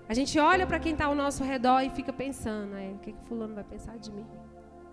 a 0.08 0.14
gente 0.14 0.38
olha 0.38 0.66
para 0.66 0.78
quem 0.78 0.92
está 0.92 1.06
ao 1.06 1.14
nosso 1.14 1.44
redor 1.44 1.82
e 1.82 1.90
fica 1.90 2.12
pensando: 2.12 2.74
o 2.74 2.98
que, 3.00 3.12
que 3.12 3.24
Fulano 3.24 3.54
vai 3.54 3.64
pensar 3.64 3.98
de 3.98 4.10
mim? 4.10 4.26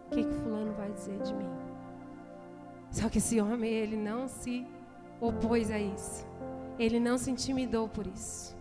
O 0.10 0.15
que, 0.15 0.23
que 0.23 0.34
Fulano 0.41 0.73
vai 0.73 0.91
dizer 0.91 1.19
de 1.19 1.34
mim? 1.36 1.49
Só 2.90 3.07
que 3.10 3.19
esse 3.19 3.40
homem, 3.40 3.72
ele 3.72 3.95
não 3.95 4.27
se 4.27 4.65
opôs 5.22 5.69
a 5.69 5.77
isso. 5.77 6.26
Ele 6.80 6.99
não 6.99 7.15
se 7.18 7.30
intimidou 7.30 7.88
por 7.88 8.07
isso. 8.07 8.57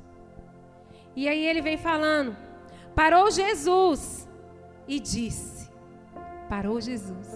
E 1.16 1.26
aí 1.26 1.46
ele 1.46 1.62
vem 1.62 1.78
falando: 1.78 2.36
parou 2.94 3.30
Jesus 3.30 4.28
e 4.86 5.00
disse: 5.00 5.70
parou 6.50 6.80
Jesus. 6.80 7.28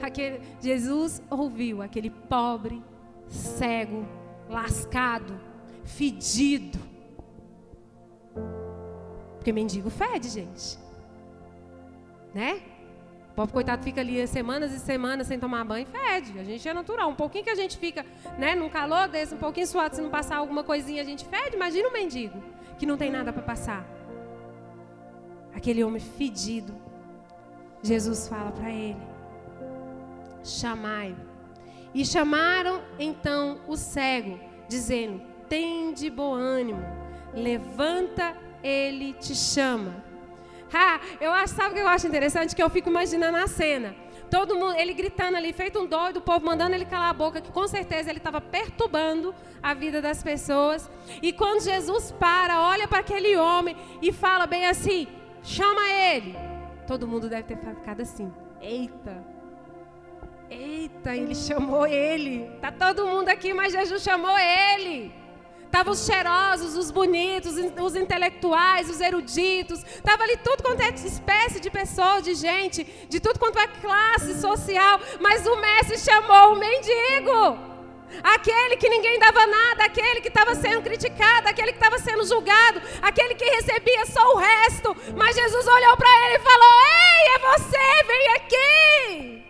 Aquele, 0.00 0.40
Jesus 0.60 1.22
ouviu 1.30 1.82
aquele 1.82 2.10
pobre, 2.10 2.82
cego, 3.28 4.06
lascado, 4.48 5.38
fedido. 5.84 6.78
Porque 9.36 9.52
mendigo 9.52 9.90
fede, 9.90 10.28
gente. 10.28 10.78
Né? 12.32 12.62
O 13.32 13.34
pobre 13.34 13.54
coitado 13.54 13.82
fica 13.82 14.02
ali 14.02 14.26
semanas 14.26 14.74
e 14.74 14.78
semanas 14.78 15.26
sem 15.26 15.38
tomar 15.38 15.64
banho, 15.64 15.86
fede. 15.86 16.38
A 16.38 16.44
gente 16.44 16.68
é 16.68 16.74
natural. 16.74 17.08
Um 17.08 17.14
pouquinho 17.14 17.42
que 17.42 17.48
a 17.48 17.54
gente 17.54 17.78
fica, 17.78 18.04
né, 18.38 18.54
num 18.54 18.68
calor 18.68 19.08
desse, 19.08 19.34
um 19.34 19.38
pouquinho 19.38 19.66
suado, 19.66 19.96
se 19.96 20.02
não 20.02 20.10
passar 20.10 20.36
alguma 20.36 20.62
coisinha, 20.62 21.00
a 21.00 21.04
gente 21.04 21.24
fede. 21.24 21.56
Imagina 21.56 21.88
um 21.88 21.92
mendigo 21.92 22.42
que 22.78 22.84
não 22.84 22.98
tem 22.98 23.10
nada 23.10 23.32
para 23.32 23.40
passar. 23.40 23.86
Aquele 25.54 25.82
homem 25.82 25.98
fedido. 25.98 26.74
Jesus 27.82 28.28
fala 28.28 28.52
para 28.52 28.70
ele: 28.70 29.00
Chamai. 30.44 31.16
E 31.94 32.04
chamaram 32.04 32.82
então 32.98 33.60
o 33.66 33.78
cego, 33.78 34.38
dizendo: 34.68 35.22
Tem 35.48 35.94
de 35.94 36.10
bom 36.10 36.34
ânimo, 36.34 36.82
levanta, 37.32 38.36
ele 38.62 39.14
te 39.14 39.34
chama. 39.34 40.11
Ah, 40.72 41.00
eu 41.20 41.32
acho, 41.32 41.54
sabe 41.54 41.70
o 41.70 41.74
que 41.74 41.80
eu 41.80 41.88
acho 41.88 42.06
interessante? 42.06 42.56
Que 42.56 42.62
eu 42.62 42.70
fico 42.70 42.88
imaginando 42.88 43.36
a 43.36 43.46
cena. 43.46 43.94
Todo 44.30 44.56
mundo, 44.56 44.74
ele 44.76 44.94
gritando 44.94 45.36
ali, 45.36 45.52
feito 45.52 45.78
um 45.78 45.86
doido, 45.86 46.16
o 46.16 46.22
povo 46.22 46.46
mandando 46.46 46.74
ele 46.74 46.86
calar 46.86 47.10
a 47.10 47.12
boca, 47.12 47.40
que 47.40 47.52
com 47.52 47.68
certeza 47.68 48.08
ele 48.08 48.18
estava 48.18 48.40
perturbando 48.40 49.34
a 49.62 49.74
vida 49.74 50.00
das 50.00 50.22
pessoas. 50.22 50.90
E 51.20 51.34
quando 51.34 51.62
Jesus 51.62 52.12
para, 52.12 52.62
olha 52.62 52.88
para 52.88 53.00
aquele 53.00 53.36
homem 53.36 53.76
e 54.00 54.10
fala 54.10 54.46
bem 54.46 54.66
assim: 54.66 55.06
chama 55.42 55.86
ele. 55.90 56.34
Todo 56.86 57.06
mundo 57.06 57.28
deve 57.28 57.42
ter 57.42 57.58
ficado 57.58 58.00
assim: 58.00 58.32
eita, 58.58 59.22
eita, 60.48 61.14
ele 61.14 61.34
chamou 61.34 61.86
ele. 61.86 62.50
Tá 62.58 62.72
todo 62.72 63.06
mundo 63.06 63.28
aqui, 63.28 63.52
mas 63.52 63.74
Jesus 63.74 64.02
chamou 64.02 64.38
ele. 64.38 65.12
Estavam 65.72 65.94
os 65.94 66.04
cheirosos, 66.04 66.76
os 66.76 66.90
bonitos, 66.90 67.54
os 67.82 67.96
intelectuais, 67.96 68.90
os 68.90 69.00
eruditos. 69.00 69.82
Estava 69.82 70.22
ali 70.22 70.36
tudo 70.36 70.62
quanto 70.62 70.82
é 70.82 70.90
espécie 70.90 71.60
de 71.60 71.70
pessoas, 71.70 72.22
de 72.22 72.34
gente, 72.34 72.84
de 73.08 73.18
tudo 73.18 73.38
quanto 73.38 73.58
é 73.58 73.66
classe 73.66 74.38
social. 74.38 75.00
Mas 75.18 75.46
o 75.46 75.56
mestre 75.56 75.98
chamou 75.98 76.52
o 76.52 76.56
mendigo. 76.56 77.58
Aquele 78.22 78.76
que 78.76 78.86
ninguém 78.90 79.18
dava 79.18 79.46
nada, 79.46 79.84
aquele 79.84 80.20
que 80.20 80.28
estava 80.28 80.54
sendo 80.54 80.82
criticado, 80.82 81.48
aquele 81.48 81.72
que 81.72 81.78
estava 81.78 81.98
sendo 81.98 82.26
julgado, 82.26 82.82
aquele 83.00 83.34
que 83.34 83.46
recebia 83.46 84.04
só 84.04 84.34
o 84.34 84.36
resto. 84.36 84.94
Mas 85.16 85.34
Jesus 85.34 85.66
olhou 85.66 85.96
para 85.96 86.10
ele 86.26 86.36
e 86.36 86.40
falou: 86.40 86.70
Ei, 86.84 87.34
é 87.34 87.38
você, 87.38 88.04
vem 88.06 88.28
aqui. 88.36 89.42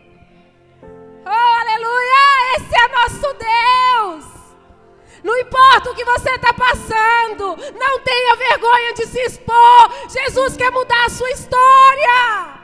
Oh, 1.26 1.60
aleluia! 1.62 2.22
Esse 2.58 2.76
é 2.76 2.88
nosso 2.96 3.34
Deus. 3.34 4.41
Não 5.22 5.38
importa 5.38 5.90
o 5.90 5.94
que 5.94 6.04
você 6.04 6.30
está 6.30 6.52
passando, 6.52 7.56
não 7.78 8.00
tenha 8.00 8.36
vergonha 8.36 8.92
de 8.94 9.06
se 9.06 9.20
expor. 9.20 9.90
Jesus 10.08 10.56
quer 10.56 10.70
mudar 10.72 11.06
a 11.06 11.10
sua 11.10 11.30
história. 11.30 12.60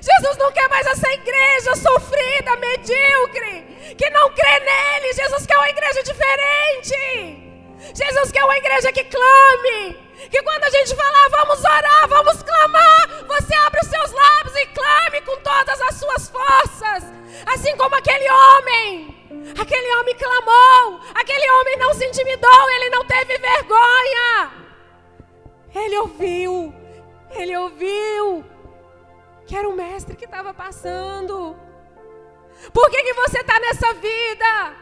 Jesus 0.00 0.36
não 0.38 0.52
quer 0.52 0.68
mais 0.68 0.86
essa 0.86 1.12
igreja 1.12 1.74
sofrida, 1.74 2.56
medíocre, 2.56 3.94
que 3.98 4.08
não 4.10 4.30
crê 4.30 4.60
nele. 4.60 5.12
Jesus 5.14 5.46
quer 5.46 5.56
uma 5.56 5.68
igreja 5.68 6.02
diferente. 6.04 7.54
Jesus 7.92 8.30
quer 8.30 8.44
uma 8.44 8.56
igreja 8.56 8.92
que 8.92 9.04
clame. 9.04 10.04
Que 10.30 10.42
quando 10.42 10.64
a 10.64 10.70
gente 10.70 10.94
falar, 10.94 11.28
vamos 11.28 11.58
orar, 11.64 12.08
vamos 12.08 12.42
clamar, 12.42 13.26
você 13.26 13.54
abre 13.54 13.80
os 13.80 13.88
seus 13.88 14.12
lábios 14.12 14.56
e 14.56 14.66
clame 14.66 15.20
com 15.22 15.36
todas 15.38 15.80
as 15.82 15.96
suas 15.96 16.28
forças. 16.28 17.04
Assim 17.46 17.76
como 17.76 17.94
aquele 17.96 18.30
homem 18.30 19.14
Aquele 19.58 19.96
homem 19.96 20.14
clamou, 20.16 21.00
se 21.94 22.04
intimidou, 22.06 22.70
ele 22.70 22.90
não 22.90 23.04
teve 23.04 23.38
vergonha. 23.38 24.52
Ele 25.74 25.98
ouviu, 25.98 26.74
ele 27.30 27.56
ouviu 27.56 28.44
que 29.46 29.56
era 29.56 29.68
o 29.68 29.76
mestre 29.76 30.16
que 30.16 30.24
estava 30.24 30.52
passando. 30.54 31.56
Por 32.72 32.90
que, 32.90 33.02
que 33.02 33.14
você 33.14 33.40
está 33.40 33.58
nessa 33.58 33.92
vida? 33.94 34.76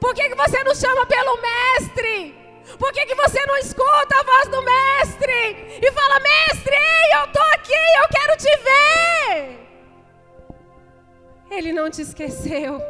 Por 0.00 0.14
que, 0.14 0.28
que 0.28 0.34
você 0.34 0.62
não 0.64 0.74
chama 0.74 1.06
pelo 1.06 1.40
mestre? 1.40 2.34
Por 2.78 2.92
que, 2.92 3.06
que 3.06 3.14
você 3.14 3.44
não 3.46 3.56
escuta 3.58 4.16
a 4.18 4.22
voz 4.22 4.48
do 4.48 4.62
mestre? 4.62 5.78
E 5.82 5.92
fala, 5.92 6.20
mestre, 6.20 6.76
eu 7.14 7.24
estou 7.24 7.42
aqui, 7.54 7.72
eu 8.02 8.08
quero 8.08 8.36
te 8.36 8.56
ver. 8.68 9.60
Ele 11.50 11.72
não 11.72 11.90
te 11.90 12.02
esqueceu. 12.02 12.80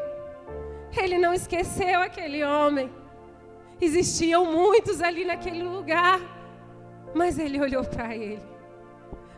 Ele 0.96 1.18
não 1.18 1.32
esqueceu 1.32 2.00
aquele 2.00 2.44
homem. 2.44 2.99
Existiam 3.80 4.44
muitos 4.44 5.00
ali 5.00 5.24
naquele 5.24 5.62
lugar, 5.62 6.20
mas 7.14 7.38
ele 7.38 7.60
olhou 7.60 7.84
para 7.84 8.14
ele. 8.14 8.42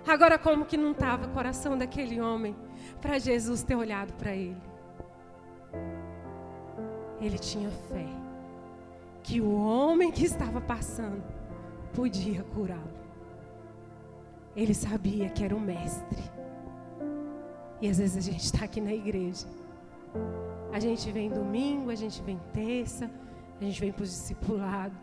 Agora, 0.07 0.39
como 0.39 0.65
que 0.65 0.77
não 0.77 0.93
estava 0.93 1.27
o 1.27 1.31
coração 1.31 1.79
daquele 1.79 2.21
homem 2.21 2.57
para 3.01 3.19
Jesus 3.19 3.63
ter 3.63 3.77
olhado 3.77 4.13
para 4.15 4.35
ele? 4.35 4.61
Ele 7.21 7.39
tinha 7.39 7.71
fé 7.71 8.07
que 9.23 9.41
o 9.41 9.55
homem 9.55 10.11
que 10.11 10.25
estava 10.25 10.61
passando 10.61 11.23
podia 11.95 12.43
curá-lo. 12.43 13.03
Ele 14.57 14.75
sabia 14.75 15.29
que 15.29 15.45
era 15.45 15.55
o 15.55 15.61
mestre. 15.61 16.23
E 17.81 17.89
às 17.89 17.99
vezes 17.99 18.17
a 18.17 18.21
gente 18.21 18.45
está 18.45 18.65
aqui 18.65 18.81
na 18.81 18.93
igreja 18.93 19.47
a 20.73 20.81
gente 20.81 21.11
vem 21.11 21.29
domingo, 21.29 21.91
a 21.91 21.95
gente 21.95 22.23
vem 22.23 22.41
terça, 22.53 23.11
a 23.63 23.67
gente 23.67 23.81
vem 23.81 23.93
para 23.93 24.03
o 24.03 24.07
discipulado. 24.07 24.95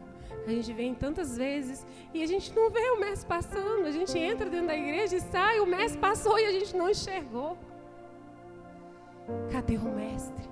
A 0.45 0.49
gente 0.51 0.73
vem 0.73 0.93
tantas 0.93 1.37
vezes 1.37 1.85
e 2.13 2.23
a 2.23 2.27
gente 2.27 2.53
não 2.53 2.69
vê 2.69 2.89
o 2.91 2.99
mês 2.99 3.23
passando. 3.23 3.85
A 3.85 3.91
gente 3.91 4.17
entra 4.17 4.49
dentro 4.49 4.67
da 4.67 4.75
igreja 4.75 5.15
e 5.15 5.21
sai, 5.21 5.59
o 5.59 5.65
mês 5.65 5.95
passou 5.95 6.37
e 6.39 6.45
a 6.45 6.51
gente 6.51 6.75
não 6.75 6.89
enxergou. 6.89 7.57
Cadê 9.51 9.77
o 9.77 9.83
mestre? 9.83 10.49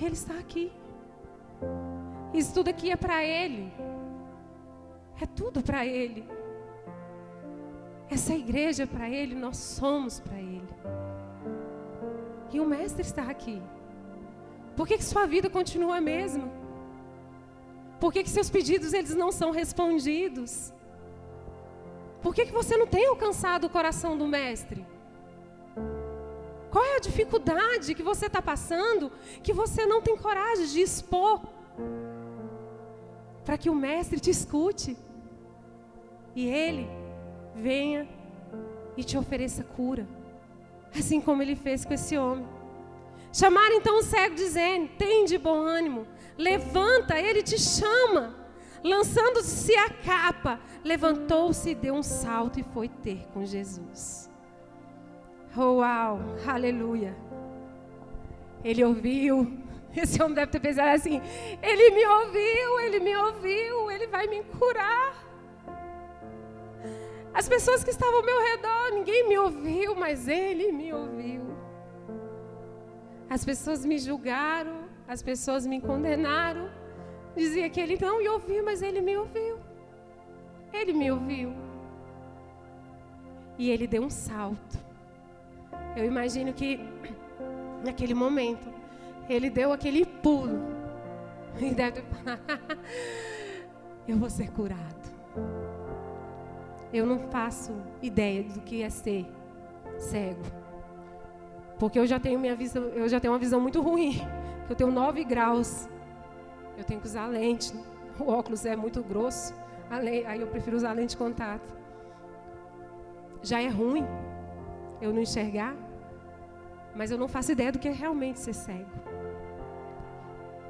Ele 0.00 0.14
está 0.14 0.34
aqui. 0.34 0.72
Isso 2.32 2.54
tudo 2.54 2.68
aqui 2.68 2.90
é 2.90 2.96
para 2.96 3.24
ele. 3.24 3.72
É 5.20 5.26
tudo 5.26 5.62
para 5.62 5.84
ele. 5.84 6.28
Essa 8.08 8.34
igreja 8.34 8.84
é 8.84 8.86
para 8.86 9.08
ele, 9.08 9.34
nós 9.34 9.56
somos 9.56 10.20
para 10.20 10.38
ele. 10.38 10.68
E 12.52 12.60
o 12.60 12.66
mestre 12.66 13.02
está 13.02 13.24
aqui. 13.24 13.62
Por 14.76 14.86
que, 14.86 14.96
que 14.98 15.04
sua 15.04 15.26
vida 15.26 15.50
continua 15.50 15.96
a 15.96 16.00
mesma? 16.00 16.48
Por 17.98 18.12
que, 18.12 18.22
que 18.22 18.30
seus 18.30 18.48
pedidos 18.48 18.92
eles 18.92 19.14
não 19.14 19.30
são 19.30 19.50
respondidos? 19.50 20.72
Por 22.22 22.34
que, 22.34 22.46
que 22.46 22.52
você 22.52 22.76
não 22.76 22.86
tem 22.86 23.06
alcançado 23.06 23.66
o 23.66 23.70
coração 23.70 24.16
do 24.16 24.26
mestre? 24.26 24.86
Qual 26.70 26.84
é 26.84 26.96
a 26.96 27.00
dificuldade 27.00 27.94
que 27.94 28.02
você 28.02 28.26
está 28.26 28.40
passando 28.40 29.10
que 29.42 29.52
você 29.52 29.84
não 29.86 30.00
tem 30.00 30.16
coragem 30.16 30.66
de 30.66 30.80
expor 30.80 31.40
para 33.44 33.58
que 33.58 33.68
o 33.68 33.74
mestre 33.74 34.20
te 34.20 34.30
escute 34.30 34.96
e 36.34 36.46
ele 36.46 36.88
venha 37.54 38.08
e 38.96 39.02
te 39.02 39.18
ofereça 39.18 39.64
cura, 39.64 40.06
assim 40.96 41.20
como 41.20 41.42
ele 41.42 41.56
fez 41.56 41.84
com 41.84 41.94
esse 41.94 42.16
homem. 42.16 42.46
Chamaram 43.32 43.76
então 43.76 43.98
o 43.98 44.02
cego, 44.02 44.34
dizendo: 44.34 44.88
Tem 44.98 45.24
de 45.24 45.38
bom 45.38 45.56
ânimo, 45.56 46.06
levanta, 46.36 47.18
ele 47.18 47.42
te 47.42 47.58
chama. 47.58 48.34
Lançando-se 48.82 49.74
a 49.76 49.90
capa, 49.90 50.58
levantou-se, 50.82 51.74
deu 51.74 51.94
um 51.94 52.02
salto 52.02 52.58
e 52.58 52.62
foi 52.62 52.88
ter 52.88 53.26
com 53.32 53.44
Jesus. 53.44 54.30
Oh, 55.56 55.78
uau, 55.78 56.20
aleluia. 56.46 57.14
Ele 58.64 58.84
ouviu. 58.84 59.58
Esse 59.94 60.22
homem 60.22 60.34
deve 60.34 60.52
ter 60.52 60.60
pensado 60.60 60.90
assim: 60.90 61.20
Ele 61.62 61.90
me 61.90 62.06
ouviu, 62.06 62.80
ele 62.80 63.00
me 63.00 63.16
ouviu, 63.16 63.90
ele 63.90 64.06
vai 64.06 64.26
me 64.26 64.42
curar. 64.44 65.28
As 67.34 67.48
pessoas 67.48 67.84
que 67.84 67.90
estavam 67.90 68.16
ao 68.16 68.24
meu 68.24 68.40
redor, 68.40 68.90
ninguém 68.92 69.28
me 69.28 69.38
ouviu, 69.38 69.94
mas 69.94 70.26
ele 70.26 70.72
me 70.72 70.92
ouviu. 70.92 71.49
As 73.30 73.44
pessoas 73.44 73.84
me 73.84 73.96
julgaram, 73.96 74.88
as 75.06 75.22
pessoas 75.22 75.64
me 75.64 75.80
condenaram. 75.80 76.68
Dizia 77.36 77.70
que 77.70 77.80
ele 77.80 77.96
não 78.00 78.18
me 78.18 78.28
ouviu, 78.28 78.64
mas 78.64 78.82
ele 78.82 79.00
me 79.00 79.16
ouviu. 79.16 79.56
Ele 80.72 80.92
me 80.92 81.12
ouviu. 81.12 81.54
E 83.56 83.70
ele 83.70 83.86
deu 83.86 84.02
um 84.02 84.10
salto. 84.10 84.76
Eu 85.96 86.04
imagino 86.04 86.52
que 86.52 86.80
naquele 87.86 88.14
momento 88.14 88.68
ele 89.28 89.48
deu 89.48 89.72
aquele 89.72 90.04
pulo. 90.04 90.58
E 91.60 91.72
deve 91.72 92.02
falar: 92.02 92.40
Eu 94.08 94.16
vou 94.16 94.28
ser 94.28 94.50
curado. 94.50 95.08
Eu 96.92 97.06
não 97.06 97.20
faço 97.30 97.72
ideia 98.02 98.42
do 98.42 98.60
que 98.62 98.82
é 98.82 98.90
ser 98.90 99.24
cego. 99.98 100.59
Porque 101.80 101.98
eu 101.98 102.06
já 102.06 102.20
tenho 102.20 102.38
minha 102.38 102.54
visão, 102.54 102.82
eu 102.90 103.08
já 103.08 103.18
tenho 103.18 103.32
uma 103.32 103.38
visão 103.38 103.58
muito 103.58 103.80
ruim. 103.80 104.20
Eu 104.68 104.76
tenho 104.76 104.90
9 104.90 105.24
graus. 105.24 105.88
Eu 106.76 106.84
tenho 106.84 107.00
que 107.00 107.06
usar 107.06 107.26
lente. 107.26 107.72
O 108.18 108.30
óculos 108.30 108.66
é 108.66 108.76
muito 108.76 109.02
grosso. 109.02 109.54
Aí 109.88 110.40
eu 110.42 110.46
prefiro 110.46 110.76
usar 110.76 110.92
lente 110.92 111.10
de 111.10 111.16
contato. 111.16 111.74
Já 113.42 113.62
é 113.62 113.68
ruim 113.68 114.04
eu 115.00 115.10
não 115.10 115.22
enxergar. 115.22 115.74
Mas 116.94 117.10
eu 117.10 117.16
não 117.16 117.26
faço 117.26 117.50
ideia 117.50 117.72
do 117.72 117.78
que 117.78 117.88
é 117.88 117.92
realmente 117.92 118.38
ser 118.40 118.52
cego. 118.52 118.90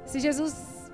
Se 0.05 0.17
Jesus 0.17 0.89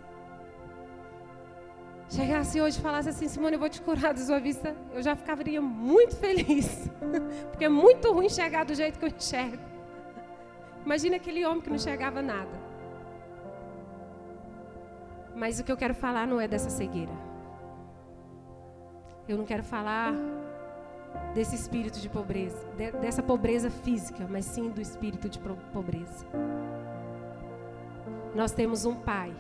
chegasse 2.10 2.60
hoje 2.60 2.80
e 2.80 2.82
falasse 2.82 3.10
assim, 3.10 3.28
Simone, 3.28 3.54
eu 3.54 3.60
vou 3.60 3.70
te 3.70 3.82
curar 3.82 4.16
da 4.16 4.22
sua 4.22 4.40
vista, 4.40 4.76
eu 4.94 5.04
já 5.04 5.16
ficaria 5.16 5.62
muito 5.62 6.16
feliz. 6.16 6.90
Porque 7.52 7.66
é 7.66 7.70
muito 7.70 8.12
ruim 8.12 8.26
enxergar 8.26 8.64
do 8.64 8.74
jeito 8.74 8.98
que 8.98 9.06
eu 9.06 9.10
enxergo. 9.10 9.77
Imagina 10.88 11.18
aquele 11.18 11.46
homem 11.46 11.60
que 11.60 11.68
não 11.68 11.76
enxergava 11.76 12.22
nada. 12.22 12.58
Mas 15.36 15.60
o 15.60 15.64
que 15.66 15.70
eu 15.70 15.76
quero 15.76 15.94
falar 15.94 16.26
não 16.26 16.40
é 16.40 16.48
dessa 16.48 16.70
cegueira. 16.70 17.12
Eu 19.28 19.38
não 19.38 19.44
quero 19.44 19.64
falar 19.64 20.14
desse 21.34 21.56
espírito 21.56 22.00
de 22.00 22.08
pobreza, 22.08 22.66
dessa 23.02 23.22
pobreza 23.22 23.70
física, 23.70 24.26
mas 24.30 24.46
sim 24.46 24.70
do 24.70 24.80
espírito 24.80 25.28
de 25.28 25.38
pobreza. 25.74 26.26
Nós 28.34 28.54
temos 28.54 28.86
um 28.86 28.96
pai 28.96 29.36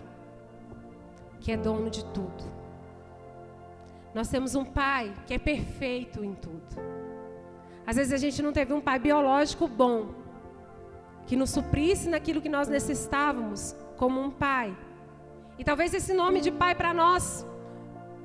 que 1.39 1.53
é 1.53 1.55
dono 1.55 1.89
de 1.89 2.03
tudo. 2.07 2.43
Nós 4.13 4.27
temos 4.27 4.53
um 4.53 4.65
pai 4.65 5.13
que 5.25 5.33
é 5.33 5.39
perfeito 5.39 6.25
em 6.25 6.35
tudo. 6.35 6.75
Às 7.85 7.95
vezes 7.95 8.11
a 8.11 8.17
gente 8.17 8.41
não 8.41 8.51
teve 8.51 8.73
um 8.73 8.81
pai 8.81 8.99
biológico 8.99 9.65
bom, 9.65 10.26
que 11.27 11.35
nos 11.35 11.49
suprisse 11.49 12.09
naquilo 12.09 12.41
que 12.41 12.49
nós 12.49 12.69
necessitávamos, 12.69 13.75
como 13.97 14.19
um 14.19 14.31
pai. 14.31 14.75
E 15.59 15.63
talvez 15.63 15.93
esse 15.93 16.13
nome 16.13 16.39
de 16.39 16.49
pai 16.49 16.73
para 16.73 16.93
nós 16.93 17.45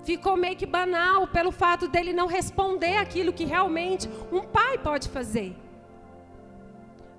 ficou 0.04 0.36
meio 0.36 0.56
que 0.56 0.66
banal 0.66 1.26
pelo 1.26 1.50
fato 1.50 1.88
dele 1.88 2.12
não 2.12 2.26
responder 2.26 2.96
aquilo 2.96 3.32
que 3.32 3.44
realmente 3.44 4.08
um 4.30 4.42
pai 4.42 4.78
pode 4.78 5.08
fazer. 5.08 5.56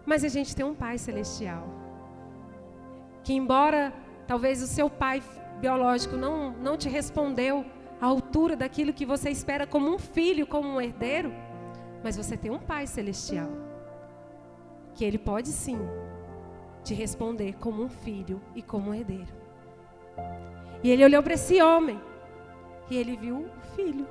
Mas 0.05 0.23
a 0.23 0.29
gente 0.29 0.55
tem 0.55 0.65
um 0.65 0.73
pai 0.73 0.97
celestial. 0.97 1.67
Que 3.23 3.33
embora 3.33 3.93
talvez 4.25 4.61
o 4.61 4.67
seu 4.67 4.89
pai 4.89 5.21
biológico 5.59 6.15
não, 6.15 6.51
não 6.51 6.77
te 6.77 6.87
respondeu 6.87 7.65
à 7.99 8.05
altura 8.05 8.55
daquilo 8.55 8.93
que 8.93 9.05
você 9.05 9.29
espera 9.29 9.67
como 9.67 9.93
um 9.93 9.99
filho, 9.99 10.47
como 10.47 10.67
um 10.67 10.79
herdeiro, 10.79 11.33
mas 12.03 12.17
você 12.17 12.35
tem 12.35 12.51
um 12.51 12.59
Pai 12.59 12.85
celestial 12.85 13.72
que 14.93 15.03
ele 15.03 15.17
pode 15.17 15.49
sim 15.49 15.79
te 16.83 16.93
responder 16.93 17.53
como 17.57 17.83
um 17.83 17.89
filho 17.89 18.41
e 18.55 18.61
como 18.61 18.91
um 18.91 18.93
herdeiro. 18.93 19.33
E 20.83 20.91
ele 20.91 21.03
olhou 21.03 21.23
para 21.23 21.33
esse 21.33 21.61
homem 21.61 21.99
e 22.89 22.97
ele 22.97 23.15
viu 23.15 23.45
o 23.45 23.75
filho. 23.75 24.07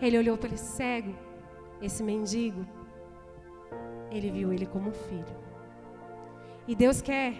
Ele 0.00 0.18
olhou 0.18 0.36
para 0.36 0.54
esse 0.54 0.64
cego, 0.64 1.14
esse 1.80 2.02
mendigo. 2.02 2.66
Ele 4.10 4.30
viu 4.30 4.52
ele 4.52 4.66
como 4.66 4.90
um 4.90 4.92
filho. 4.92 5.36
E 6.68 6.74
Deus 6.74 7.00
quer, 7.00 7.34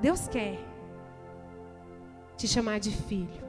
Deus 0.00 0.26
quer 0.28 0.58
te 2.36 2.48
chamar 2.48 2.80
de 2.80 2.90
filho. 2.90 3.44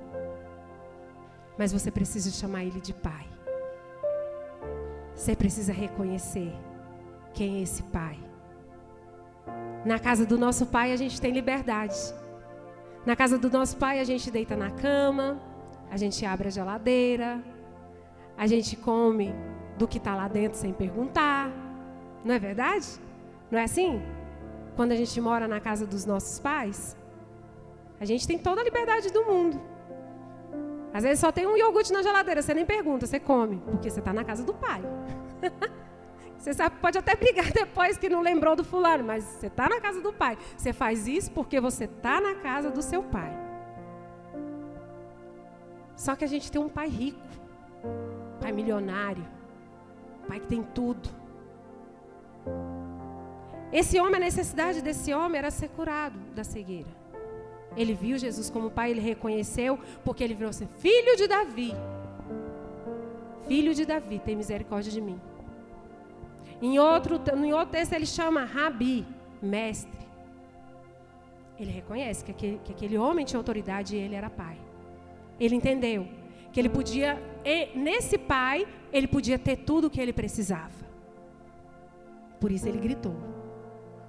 Mas 1.58 1.72
você 1.72 1.90
precisa 1.90 2.30
chamar 2.30 2.66
ele 2.66 2.82
de 2.82 2.94
pai. 2.94 3.28
Você 5.16 5.34
precisa 5.34 5.72
reconhecer 5.72 6.54
quem 7.36 7.60
é 7.60 7.62
esse 7.62 7.84
pai. 7.84 8.18
Na 9.86 10.00
casa 10.00 10.26
do 10.26 10.38
nosso 10.38 10.66
pai 10.66 10.92
a 10.92 10.96
gente 10.96 11.22
tem 11.22 11.32
liberdade. 11.32 11.96
Na 13.06 13.16
casa 13.16 13.38
do 13.38 13.50
nosso 13.52 13.78
pai 13.78 14.00
a 14.00 14.04
gente 14.04 14.32
deita 14.32 14.56
na 14.56 14.72
cama, 14.72 15.40
a 15.92 15.98
gente 15.98 16.26
abre 16.26 16.48
a 16.48 16.52
geladeira, 16.52 17.44
a 18.36 18.48
gente 18.48 18.76
come 18.76 19.36
do 19.78 19.88
que 19.88 19.98
está 19.98 20.16
lá 20.16 20.28
dentro 20.28 20.58
sem 20.58 20.74
perguntar. 20.74 21.52
Não 22.24 22.34
é 22.34 22.40
verdade? 22.40 22.88
Não 23.52 23.60
é 23.60 23.64
assim? 23.64 24.02
Quando 24.76 24.94
a 24.94 24.96
gente 24.96 25.20
mora 25.22 25.48
na 25.48 25.60
casa 25.60 25.86
dos 25.86 26.06
nossos 26.06 26.40
pais, 26.40 26.98
a 28.00 28.06
gente 28.06 28.26
tem 28.26 28.40
toda 28.40 28.62
a 28.62 28.64
liberdade 28.64 29.12
do 29.12 29.24
mundo. 29.24 29.62
Às 30.94 31.04
vezes 31.04 31.20
só 31.20 31.32
tem 31.32 31.46
um 31.46 31.58
iogurte 31.58 31.92
na 31.92 32.02
geladeira, 32.02 32.42
você 32.42 32.54
nem 32.54 32.66
pergunta, 32.66 33.06
você 33.06 33.20
come, 33.20 33.58
porque 33.66 33.90
você 33.90 34.00
está 34.00 34.14
na 34.14 34.24
casa 34.24 34.44
do 34.44 34.54
pai. 34.54 34.82
você 36.46 36.54
sabe, 36.54 36.76
pode 36.80 36.96
até 36.96 37.16
brigar 37.18 37.52
depois 37.52 37.98
que 37.98 38.08
não 38.08 38.22
lembrou 38.22 38.56
do 38.56 38.64
fulano, 38.64 39.04
mas 39.04 39.24
você 39.24 39.48
está 39.48 39.68
na 39.68 39.82
casa 39.82 40.00
do 40.00 40.14
pai. 40.14 40.38
Você 40.56 40.72
faz 40.72 41.08
isso 41.08 41.32
porque 41.32 41.60
você 41.60 41.86
está 41.86 42.22
na 42.22 42.36
casa 42.36 42.70
do 42.70 42.84
seu 42.84 43.02
pai. 43.02 43.36
Só 45.96 46.16
que 46.16 46.24
a 46.24 46.28
gente 46.28 46.52
tem 46.52 46.62
um 46.62 46.70
pai 46.70 46.88
rico, 46.88 47.20
pai 48.40 48.52
milionário, 48.52 49.26
pai 50.28 50.40
que 50.40 50.46
tem 50.46 50.62
tudo. 50.62 51.10
Esse 53.74 54.00
homem, 54.00 54.18
a 54.18 54.20
necessidade 54.20 54.84
desse 54.84 55.16
homem 55.16 55.40
era 55.40 55.50
ser 55.50 55.70
curado 55.70 56.20
da 56.36 56.44
cegueira. 56.44 56.90
Ele 57.76 57.96
viu 57.96 58.20
Jesus 58.20 58.52
como 58.52 58.70
pai, 58.70 58.92
ele 58.92 59.02
reconheceu, 59.02 59.80
porque 60.04 60.24
ele 60.24 60.36
virou 60.36 60.52
assim: 60.52 60.68
Filho 60.78 61.18
de 61.18 61.28
Davi. 61.28 61.74
Filho 63.48 63.74
de 63.74 63.84
Davi, 63.84 64.20
tem 64.20 64.36
misericórdia 64.36 64.92
de 64.92 65.02
mim. 65.02 65.20
Em 66.62 66.80
outro, 66.80 67.22
em 67.36 67.54
outro 67.54 67.72
texto 67.72 67.94
ele 67.94 68.06
chama 68.06 68.46
Rabi, 68.46 69.06
mestre. 69.42 70.06
Ele 71.60 71.72
reconhece 71.72 72.24
que 72.24 72.32
aquele, 72.32 72.60
que 72.64 72.72
aquele 72.72 72.98
homem 72.98 73.26
tinha 73.26 73.40
autoridade 73.40 73.96
e 73.96 74.00
ele 74.00 74.16
era 74.16 74.30
pai. 74.30 74.58
Ele 75.40 75.56
entendeu 75.56 76.08
que 76.52 76.60
ele 76.60 76.70
podia, 76.70 77.22
nesse 77.76 78.18
pai, 78.18 78.68
ele 78.92 79.08
podia 79.08 79.38
ter 79.38 79.58
tudo 79.58 79.88
o 79.88 79.90
que 79.90 80.00
ele 80.00 80.14
precisava. 80.14 80.86
Por 82.40 82.52
isso 82.52 82.68
ele 82.68 82.78
gritou. 82.78 83.16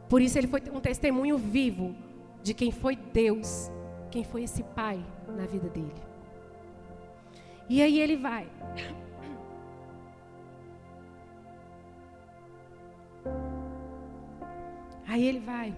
Por 0.09 0.23
isso 0.23 0.39
ele 0.39 0.47
foi 0.47 0.63
um 0.73 0.81
testemunho 0.81 1.37
vivo 1.37 1.95
de 2.43 2.55
quem 2.55 2.71
foi 2.71 2.95
Deus, 2.95 3.71
quem 4.11 4.23
foi 4.23 4.45
esse 4.45 4.63
pai 4.63 5.05
na 5.29 5.47
vida 5.47 5.69
dele. 5.69 5.95
E 7.69 7.83
aí 7.83 8.01
ele 8.01 8.17
vai. 8.17 8.47
Aí 15.07 15.27
ele 15.27 15.41
vai. 15.41 15.75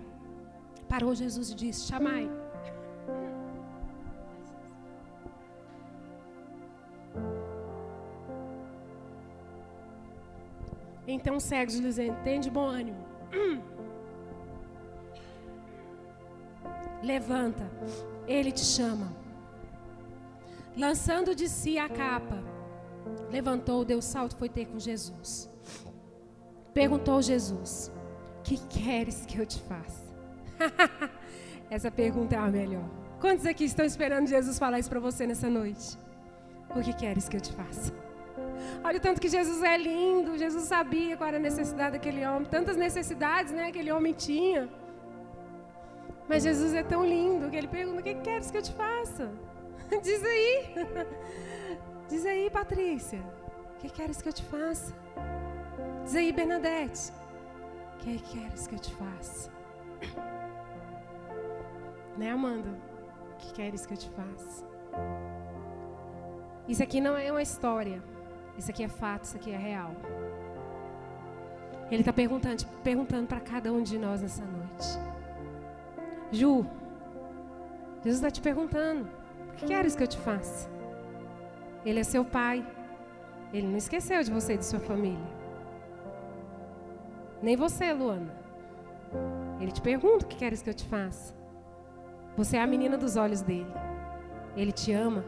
Parou 0.89 1.15
Jesus 1.15 1.51
e 1.51 1.55
disse: 1.55 1.87
Chamai. 1.87 2.31
Então 11.07 11.25
tem 11.25 11.33
um 11.33 11.41
cego 11.41 11.71
dizendo: 11.71 12.23
tem 12.23 12.39
de 12.39 12.51
bom 12.51 12.67
ânimo. 12.67 13.05
Levanta, 17.03 17.71
ele 18.27 18.53
te 18.53 18.65
chama. 18.65 19.17
Lançando 20.77 21.35
de 21.35 21.49
si 21.49 21.79
a 21.79 21.89
capa, 21.89 22.43
levantou, 23.31 23.85
deu 23.85 24.03
salto 24.03 24.33
e 24.33 24.39
foi 24.39 24.49
ter 24.49 24.67
com 24.67 24.79
Jesus. 24.79 25.51
Perguntou 26.75 27.23
Jesus: 27.23 27.91
Que 28.49 28.57
queres 28.81 29.27
que 29.27 29.39
eu 29.39 29.45
te 29.45 29.61
faça? 29.65 30.03
Essa 31.69 31.91
pergunta 31.91 32.35
é 32.35 32.39
a 32.39 32.49
melhor. 32.49 32.89
Quantos 33.21 33.45
aqui 33.45 33.65
estão 33.65 33.85
esperando 33.85 34.27
Jesus 34.27 34.59
falar 34.59 34.79
isso 34.79 34.89
para 34.89 34.99
você 34.99 35.27
nessa 35.27 35.51
noite? 35.51 35.99
O 36.75 36.81
que 36.81 36.95
queres 36.95 37.29
que 37.29 37.37
eu 37.37 37.43
te 37.43 37.53
faça? 37.53 37.93
Olha 38.83 38.97
o 38.97 39.01
tanto 39.01 39.21
que 39.21 39.29
Jesus 39.29 39.63
é 39.63 39.77
lindo. 39.77 40.39
Jesus 40.39 40.65
sabia 40.65 41.15
qual 41.15 41.29
era 41.29 41.37
a 41.37 41.41
necessidade 41.41 41.93
daquele 41.93 42.25
homem. 42.25 42.49
Tantas 42.49 42.75
necessidades, 42.75 43.53
né? 43.53 43.67
Aquele 43.67 43.93
homem 43.93 44.15
tinha. 44.15 44.67
Mas 46.27 46.43
Jesus 46.43 46.73
é 46.73 46.83
tão 46.83 47.05
lindo 47.05 47.51
que 47.51 47.57
ele 47.57 47.69
pergunta: 47.69 48.01
O 48.01 48.03
que 48.03 48.15
queres 48.15 48.51
que 48.51 48.57
eu 48.57 48.63
te 48.63 48.73
faça? 48.73 49.31
Diz 50.03 50.25
aí. 50.25 50.75
Diz 52.09 52.25
aí, 52.25 52.49
Patrícia. 52.49 53.21
O 53.75 53.79
que 53.79 53.91
queres 53.91 54.23
que 54.23 54.29
eu 54.31 54.33
te 54.33 54.43
faça? 54.45 54.95
Diz 56.03 56.17
aí, 56.17 56.33
Bernadette. 56.33 57.13
Que 57.99 58.19
queres 58.19 58.67
que 58.67 58.75
eu 58.75 58.79
te 58.79 58.95
faça? 58.95 59.51
Né, 62.17 62.31
Amanda? 62.31 62.71
O 63.33 63.37
que 63.37 63.53
queres 63.53 63.87
que 63.87 63.95
eu 63.95 63.99
te 63.99 64.11
faça? 64.11 64.67
Isso 66.69 66.83
aqui 66.83 67.01
não 67.01 67.17
é 67.17 67.31
uma 67.31 67.43
história. 67.43 68.03
Isso 68.57 68.71
aqui 68.71 68.83
é 68.83 68.89
fato, 68.89 69.25
isso 69.25 69.37
aqui 69.37 69.53
é 69.53 69.57
real. 69.57 69.93
Ele 71.91 72.03
está 72.03 72.13
perguntando, 72.13 72.67
perguntando 72.83 73.27
para 73.27 73.41
cada 73.41 73.73
um 73.73 73.83
de 73.83 73.99
nós 73.99 74.21
nessa 74.21 74.45
noite. 74.45 74.99
Ju, 76.31 76.67
Jesus 78.03 78.17
está 78.17 78.31
te 78.31 78.41
perguntando: 78.41 79.09
o 79.51 79.57
que 79.57 79.67
queres 79.67 79.95
que 79.95 80.03
eu 80.03 80.09
te 80.09 80.19
faça? 80.19 80.69
Ele 81.85 82.01
é 82.01 82.05
seu 82.05 82.25
pai. 82.25 82.67
Ele 83.53 83.67
não 83.67 83.79
esqueceu 83.79 84.23
de 84.23 84.31
você 84.31 84.55
e 84.55 84.59
de 84.59 84.67
sua 84.67 84.81
família. 84.81 85.38
Nem 87.43 87.57
você, 87.57 87.93
Luana. 87.93 88.35
Ele 89.61 89.73
te 89.73 89.81
pergunta 89.81 90.25
o 90.25 90.29
que 90.29 90.37
queres 90.37 90.63
que 90.63 90.71
eu 90.71 90.75
te 90.75 90.85
faça. 90.85 91.35
Você 92.37 92.57
é 92.57 92.63
a 92.63 92.67
menina 92.67 92.97
dos 92.97 93.17
olhos 93.17 93.41
dele. 93.41 93.73
Ele 94.57 94.73
te 94.73 94.93
ama. 94.93 95.25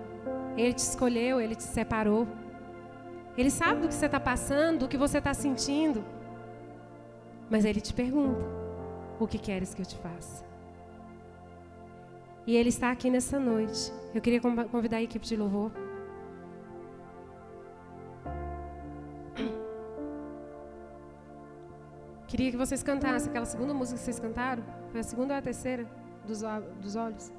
Ele 0.57 0.73
te 0.73 0.79
escolheu, 0.79 1.41
ele 1.41 1.55
te 1.55 1.63
separou. 1.63 2.27
Ele 3.37 3.51
sabe 3.51 3.81
do 3.81 3.89
que 3.89 3.95
você 3.95 4.07
está 4.07 4.21
passando, 4.21 4.81
do 4.81 4.89
que 4.89 4.97
você 4.97 5.19
está 5.19 5.33
sentindo. 5.33 6.05
Mas 7.49 7.65
ele 7.65 7.81
te 7.81 7.95
pergunta: 7.95 8.45
o 9.19 9.27
que 9.27 9.39
queres 9.39 9.75
que 9.75 9.83
eu 9.83 9.87
te 9.87 9.97
faça? 9.97 10.45
E 12.47 12.57
ele 12.57 12.69
está 12.69 12.91
aqui 12.91 13.11
nessa 13.11 13.39
noite. 13.39 13.93
Eu 14.15 14.21
queria 14.21 14.41
convidar 14.41 14.97
a 14.97 15.03
equipe 15.03 15.27
de 15.27 15.37
louvor. 15.37 15.71
Queria 22.31 22.49
que 22.53 22.57
vocês 22.57 22.81
cantassem 22.81 23.29
aquela 23.29 23.45
segunda 23.45 23.75
música 23.75 23.99
que 23.99 24.05
vocês 24.05 24.21
cantaram. 24.21 24.63
Foi 24.93 25.01
a 25.01 25.03
segunda 25.03 25.35
ou 25.35 25.39
a 25.39 25.43
terceira 25.43 25.85
dos, 26.25 26.43
dos 26.81 26.95
olhos? 26.95 27.33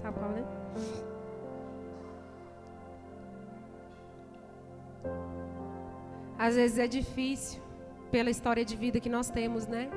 Sabe 0.00 0.16
qual, 0.16 0.30
né? 0.30 0.44
Às 6.38 6.54
vezes 6.54 6.78
é 6.78 6.86
difícil, 6.86 7.60
pela 8.12 8.30
história 8.30 8.64
de 8.64 8.76
vida 8.76 9.00
que 9.00 9.08
nós 9.08 9.28
temos, 9.28 9.66
né? 9.66 9.90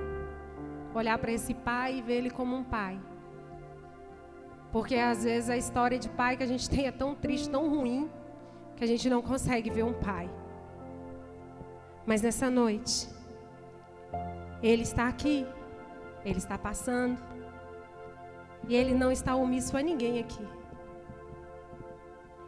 Olhar 0.95 1.19
para 1.19 1.31
esse 1.31 1.53
pai 1.53 1.99
e 1.99 2.01
ver 2.01 2.13
ele 2.13 2.31
como 2.31 2.55
um 2.55 2.63
pai. 2.63 2.99
Porque 4.71 4.95
às 4.95 5.23
vezes 5.23 5.51
a 5.51 5.57
história 5.57 5.99
de 5.99 6.09
pai 6.09 6.35
que 6.35 6.41
a 6.41 6.47
gente 6.47 6.67
tem 6.67 6.87
é 6.87 6.91
tão 6.91 7.13
triste, 7.13 7.47
tão 7.47 7.69
ruim, 7.69 8.09
que 8.75 8.83
a 8.83 8.87
gente 8.87 9.07
não 9.07 9.21
consegue 9.21 9.69
ver 9.69 9.83
um 9.83 9.93
pai. 9.93 10.27
Mas 12.07 12.23
nessa 12.23 12.49
noite, 12.49 13.18
ele 14.61 14.83
está 14.83 15.07
aqui, 15.07 15.47
ele 16.25 16.37
está 16.37 16.57
passando, 16.57 17.17
e 18.67 18.75
ele 18.75 18.93
não 18.93 19.11
está 19.11 19.35
omisso 19.35 19.75
a 19.77 19.81
ninguém 19.81 20.19
aqui. 20.19 20.45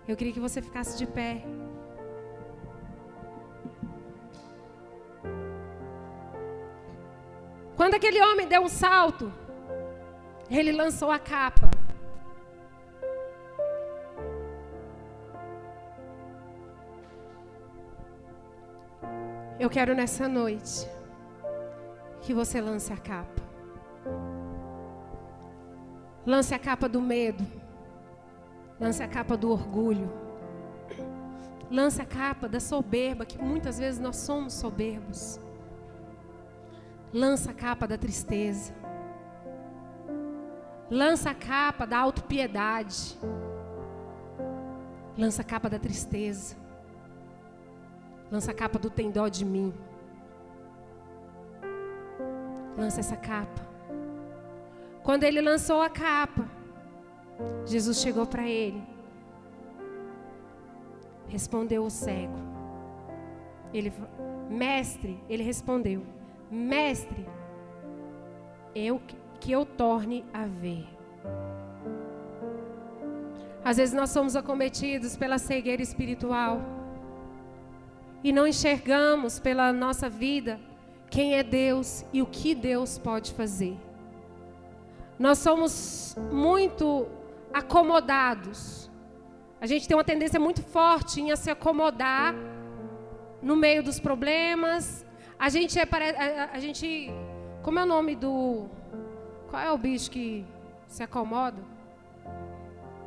Eu 0.07 0.15
queria 0.17 0.33
que 0.33 0.39
você 0.39 0.61
ficasse 0.61 0.97
de 0.97 1.07
pé. 1.07 1.43
Quando 7.75 7.95
aquele 7.95 8.21
homem 8.21 8.47
deu 8.47 8.61
um 8.61 8.67
salto, 8.67 9.31
ele 10.49 10.71
lançou 10.71 11.09
a 11.09 11.17
capa. 11.17 11.71
Eu 19.59 19.69
quero 19.69 19.95
nessa 19.95 20.27
noite 20.27 21.00
que 22.21 22.33
você 22.33 22.61
lance 22.61 22.93
a 22.93 22.97
capa. 22.97 23.41
Lance 26.25 26.53
a 26.53 26.59
capa 26.59 26.87
do 26.87 27.01
medo. 27.01 27.45
Lance 28.79 29.01
a 29.01 29.07
capa 29.07 29.35
do 29.35 29.51
orgulho. 29.51 30.09
Lance 31.69 32.01
a 32.01 32.05
capa 32.05 32.47
da 32.47 32.59
soberba, 32.59 33.25
que 33.25 33.41
muitas 33.41 33.79
vezes 33.79 33.99
nós 33.99 34.17
somos 34.17 34.53
soberbos. 34.53 35.39
Lança 37.13 37.51
a 37.51 37.53
capa 37.53 37.87
da 37.87 37.97
tristeza. 37.97 38.73
Lança 40.89 41.31
a 41.31 41.35
capa 41.35 41.87
da 41.87 41.97
autopiedade. 41.97 43.17
Lança 45.17 45.41
a 45.41 45.45
capa 45.45 45.69
da 45.69 45.79
tristeza. 45.79 46.55
Lança 48.31 48.51
a 48.51 48.53
capa 48.53 48.77
do 48.77 48.89
tem 48.89 49.09
dó 49.09 49.27
de 49.27 49.43
mim. 49.43 49.73
Lança 52.77 52.99
essa 52.99 53.15
capa. 53.15 53.61
Quando 55.03 55.23
ele 55.23 55.41
lançou 55.41 55.81
a 55.81 55.89
capa, 55.89 56.47
Jesus 57.65 57.99
chegou 58.01 58.25
para 58.25 58.47
ele. 58.47 58.81
Respondeu 61.27 61.83
o 61.83 61.89
cego. 61.89 62.37
Ele, 63.73 63.91
mestre, 64.49 65.19
ele 65.29 65.43
respondeu: 65.43 66.05
Mestre, 66.49 67.25
eu 68.75 69.01
que 69.39 69.51
eu 69.51 69.65
torne 69.65 70.23
a 70.33 70.45
ver. 70.45 70.87
Às 73.63 73.77
vezes 73.77 73.93
nós 73.93 74.09
somos 74.09 74.35
acometidos 74.35 75.15
pela 75.15 75.37
cegueira 75.37 75.81
espiritual 75.81 76.61
e 78.23 78.31
não 78.31 78.45
enxergamos 78.45 79.39
pela 79.39 79.71
nossa 79.71 80.09
vida 80.09 80.59
quem 81.11 81.35
é 81.35 81.43
Deus 81.43 82.05
e 82.13 82.21
o 82.21 82.25
que 82.25 82.55
Deus 82.55 82.97
pode 82.97 83.33
fazer. 83.33 83.77
Nós 85.19 85.39
somos 85.39 86.15
muito 86.31 87.07
acomodados. 87.53 88.89
A 89.59 89.65
gente 89.65 89.87
tem 89.87 89.95
uma 89.95 90.05
tendência 90.05 90.39
muito 90.39 90.63
forte 90.63 91.21
em 91.21 91.35
se 91.35 91.51
acomodar 91.51 92.33
no 93.41 93.57
meio 93.57 93.83
dos 93.83 93.99
problemas. 93.99 95.05
A 95.37 95.49
gente 95.49 95.77
é 95.77 95.83
a, 95.83 96.49
a 96.53 96.59
gente 96.59 97.11
como 97.61 97.77
é 97.77 97.83
o 97.83 97.85
nome 97.85 98.15
do 98.15 98.67
qual 99.49 99.61
é 99.61 99.71
o 99.71 99.77
bicho 99.77 100.09
que 100.09 100.45
se 100.87 101.03
acomoda? 101.03 101.61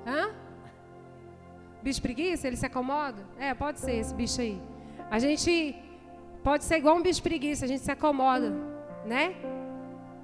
Hã? 0.06 0.30
Bicho 1.82 2.02
preguiça, 2.02 2.46
ele 2.46 2.56
se 2.56 2.66
acomoda? 2.66 3.26
É, 3.38 3.54
pode 3.54 3.80
ser 3.80 3.96
esse 3.96 4.14
bicho 4.14 4.40
aí. 4.40 4.60
A 5.10 5.18
gente 5.18 5.74
Pode 6.44 6.62
ser 6.64 6.76
igual 6.76 6.96
um 6.98 7.02
bicho 7.02 7.22
preguiça, 7.22 7.64
a 7.64 7.68
gente 7.68 7.82
se 7.82 7.90
acomoda, 7.90 8.52
né? 9.06 9.34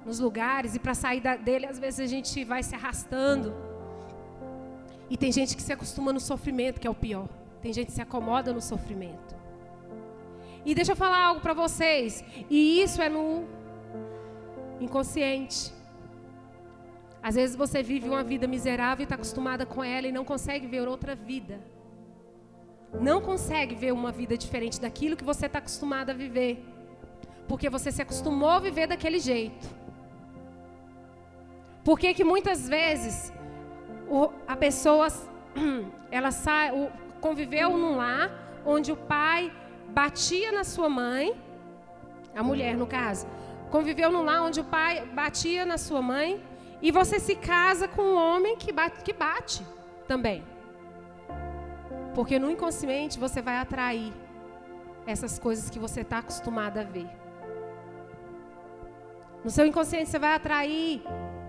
Nos 0.05 0.19
lugares, 0.19 0.75
e 0.75 0.79
para 0.79 0.93
sair 0.93 1.19
dele, 1.39 1.65
às 1.65 1.79
vezes 1.79 1.99
a 1.99 2.05
gente 2.05 2.43
vai 2.43 2.61
se 2.61 2.75
arrastando. 2.75 3.51
E 5.09 5.17
tem 5.17 5.31
gente 5.31 5.55
que 5.55 5.63
se 5.63 5.73
acostuma 5.73 6.13
no 6.13 6.19
sofrimento, 6.19 6.79
que 6.79 6.85
é 6.85 6.89
o 6.91 6.93
pior. 6.93 7.27
Tem 7.59 7.73
gente 7.73 7.87
que 7.87 7.93
se 7.93 8.01
acomoda 8.03 8.53
no 8.53 8.61
sofrimento. 8.61 9.35
E 10.63 10.75
deixa 10.75 10.91
eu 10.91 10.95
falar 10.95 11.25
algo 11.25 11.41
para 11.41 11.55
vocês. 11.55 12.23
E 12.51 12.83
isso 12.83 13.01
é 13.01 13.09
no 13.09 13.47
inconsciente. 14.79 15.73
Às 17.23 17.33
vezes 17.33 17.55
você 17.55 17.81
vive 17.81 18.07
uma 18.07 18.23
vida 18.23 18.45
miserável 18.47 19.01
e 19.01 19.05
está 19.05 19.15
acostumada 19.15 19.65
com 19.65 19.83
ela 19.83 20.05
e 20.05 20.11
não 20.11 20.23
consegue 20.23 20.67
ver 20.67 20.87
outra 20.87 21.15
vida 21.15 21.59
não 22.99 23.21
consegue 23.21 23.75
ver 23.75 23.91
uma 23.91 24.11
vida 24.11 24.37
diferente 24.37 24.79
daquilo 24.79 25.15
que 25.15 25.23
você 25.23 25.45
está 25.45 25.59
acostumado 25.59 26.09
a 26.09 26.13
viver. 26.13 26.65
Porque 27.47 27.69
você 27.69 27.91
se 27.91 28.01
acostumou 28.01 28.49
a 28.49 28.59
viver 28.59 28.87
daquele 28.87 29.19
jeito. 29.19 29.67
Porque 31.83 32.13
que 32.13 32.23
muitas 32.23 32.67
vezes 32.67 33.33
o, 34.09 34.29
a 34.47 34.55
pessoa 34.55 35.07
ela 36.11 36.31
sai, 36.31 36.71
o, 36.71 36.91
conviveu 37.19 37.77
num 37.77 37.95
lar 37.95 38.61
onde 38.65 38.91
o 38.91 38.97
pai 38.97 39.51
batia 39.89 40.51
na 40.51 40.63
sua 40.63 40.87
mãe 40.87 41.35
a 42.35 42.43
mulher 42.43 42.77
no 42.77 42.87
caso, 42.87 43.27
conviveu 43.69 44.11
num 44.11 44.23
lar 44.23 44.43
onde 44.43 44.59
o 44.59 44.63
pai 44.63 45.05
batia 45.05 45.65
na 45.65 45.77
sua 45.77 46.01
mãe 46.01 46.41
e 46.81 46.91
você 46.91 47.19
se 47.19 47.35
casa 47.35 47.87
com 47.87 48.01
um 48.01 48.15
homem 48.15 48.55
que 48.57 48.71
bate, 48.71 49.03
que 49.03 49.13
bate 49.13 49.65
também. 50.07 50.43
Porque 52.13 52.37
no 52.37 52.49
inconsciente 52.51 53.19
você 53.19 53.41
vai 53.41 53.57
atrair 53.57 54.13
essas 55.05 55.39
coisas 55.39 55.69
que 55.69 55.79
você 55.79 56.01
está 56.01 56.19
acostumado 56.19 56.77
a 56.77 56.83
ver. 56.83 57.09
No 59.43 59.49
seu 59.49 59.65
inconsciente 59.65 60.09
você 60.09 60.19
vai 60.19 60.35
atrair 60.35 61.01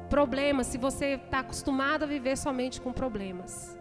problemas 0.09 0.67
se 0.67 0.79
você 0.79 1.15
está 1.15 1.41
acostumado 1.41 2.05
a 2.05 2.07
viver 2.07 2.37
somente 2.37 2.81
com 2.81 2.93
problemas. 2.93 3.79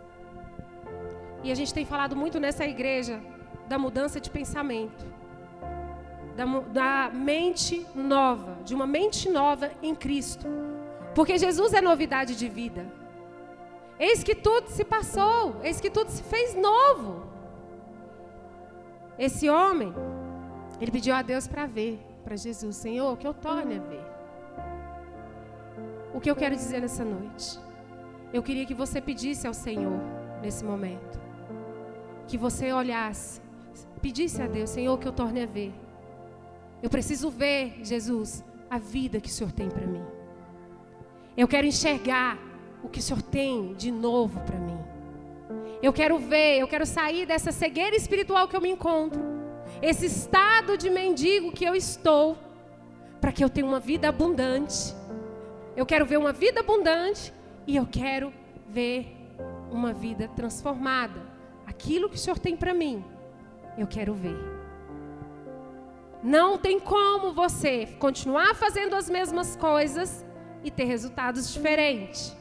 E 1.43 1.51
a 1.51 1.55
gente 1.55 1.73
tem 1.73 1.85
falado 1.85 2.15
muito 2.15 2.39
nessa 2.39 2.65
igreja 2.65 3.21
da 3.67 3.77
mudança 3.77 4.19
de 4.19 4.29
pensamento, 4.29 5.05
da, 6.35 6.45
da 6.45 7.11
mente 7.13 7.85
nova, 7.95 8.57
de 8.63 8.75
uma 8.75 8.85
mente 8.85 9.29
nova 9.29 9.71
em 9.81 9.95
Cristo. 9.95 10.45
Porque 11.15 11.37
Jesus 11.37 11.73
é 11.73 11.81
novidade 11.81 12.35
de 12.35 12.47
vida. 12.47 12.85
Eis 14.01 14.23
que 14.23 14.33
tudo 14.33 14.67
se 14.67 14.83
passou, 14.83 15.61
eis 15.61 15.79
que 15.79 15.91
tudo 15.91 16.09
se 16.09 16.23
fez 16.23 16.55
novo. 16.55 17.21
Esse 19.19 19.47
homem, 19.47 19.93
ele 20.79 20.89
pediu 20.89 21.13
a 21.13 21.21
Deus 21.21 21.47
para 21.47 21.67
ver, 21.67 21.99
para 22.23 22.35
Jesus, 22.35 22.77
Senhor, 22.77 23.15
que 23.19 23.27
eu 23.27 23.33
torne 23.47 23.77
a 23.77 23.79
ver. 23.79 24.03
O 26.15 26.19
que 26.19 26.31
eu 26.31 26.35
quero 26.35 26.55
dizer 26.55 26.81
nessa 26.81 27.05
noite? 27.05 27.59
Eu 28.33 28.41
queria 28.41 28.65
que 28.65 28.73
você 28.73 28.99
pedisse 28.99 29.45
ao 29.45 29.53
Senhor 29.53 30.01
nesse 30.41 30.65
momento, 30.65 31.21
que 32.27 32.39
você 32.39 32.73
olhasse, 32.73 33.39
pedisse 34.01 34.41
a 34.41 34.47
Deus, 34.47 34.71
Senhor, 34.71 34.97
que 34.97 35.07
eu 35.07 35.11
torne 35.11 35.43
a 35.43 35.45
ver. 35.45 35.71
Eu 36.81 36.89
preciso 36.89 37.29
ver, 37.29 37.79
Jesus, 37.83 38.43
a 38.67 38.79
vida 38.79 39.21
que 39.21 39.29
o 39.29 39.31
Senhor 39.31 39.51
tem 39.51 39.69
para 39.69 39.85
mim. 39.85 40.03
Eu 41.37 41.47
quero 41.47 41.67
enxergar 41.67 42.50
o 42.83 42.89
que 42.89 42.99
o 42.99 43.01
Senhor 43.01 43.21
tem 43.21 43.73
de 43.73 43.91
novo 43.91 44.39
para 44.41 44.57
mim. 44.57 44.79
Eu 45.81 45.91
quero 45.91 46.19
ver, 46.19 46.59
eu 46.59 46.67
quero 46.67 46.85
sair 46.85 47.25
dessa 47.25 47.51
cegueira 47.51 47.95
espiritual 47.95 48.47
que 48.47 48.55
eu 48.55 48.61
me 48.61 48.69
encontro, 48.69 49.21
esse 49.81 50.05
estado 50.05 50.77
de 50.77 50.89
mendigo 50.89 51.51
que 51.51 51.65
eu 51.65 51.75
estou, 51.75 52.37
para 53.19 53.31
que 53.31 53.43
eu 53.43 53.49
tenha 53.49 53.65
uma 53.65 53.79
vida 53.79 54.09
abundante. 54.09 54.93
Eu 55.75 55.85
quero 55.85 56.05
ver 56.05 56.17
uma 56.17 56.33
vida 56.33 56.59
abundante 56.59 57.33
e 57.65 57.75
eu 57.75 57.87
quero 57.89 58.33
ver 58.67 59.15
uma 59.71 59.93
vida 59.93 60.27
transformada. 60.35 61.21
Aquilo 61.65 62.09
que 62.09 62.15
o 62.15 62.19
Senhor 62.19 62.37
tem 62.37 62.55
para 62.55 62.73
mim, 62.73 63.03
eu 63.77 63.87
quero 63.87 64.13
ver. 64.13 64.37
Não 66.23 66.57
tem 66.57 66.79
como 66.79 67.33
você 67.33 67.87
continuar 67.97 68.53
fazendo 68.55 68.95
as 68.95 69.09
mesmas 69.09 69.55
coisas 69.55 70.23
e 70.63 70.69
ter 70.69 70.83
resultados 70.83 71.51
diferentes. 71.51 72.35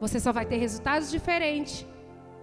Você 0.00 0.20
só 0.20 0.32
vai 0.32 0.46
ter 0.46 0.56
resultados 0.56 1.10
diferentes 1.10 1.86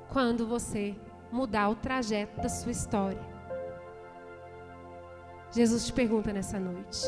quando 0.09 0.47
você 0.47 0.95
mudar 1.31 1.69
o 1.69 1.75
trajeto 1.75 2.41
da 2.41 2.49
sua 2.49 2.71
história. 2.71 3.21
Jesus 5.51 5.85
te 5.85 5.93
pergunta 5.93 6.33
nessa 6.33 6.59
noite: 6.59 7.05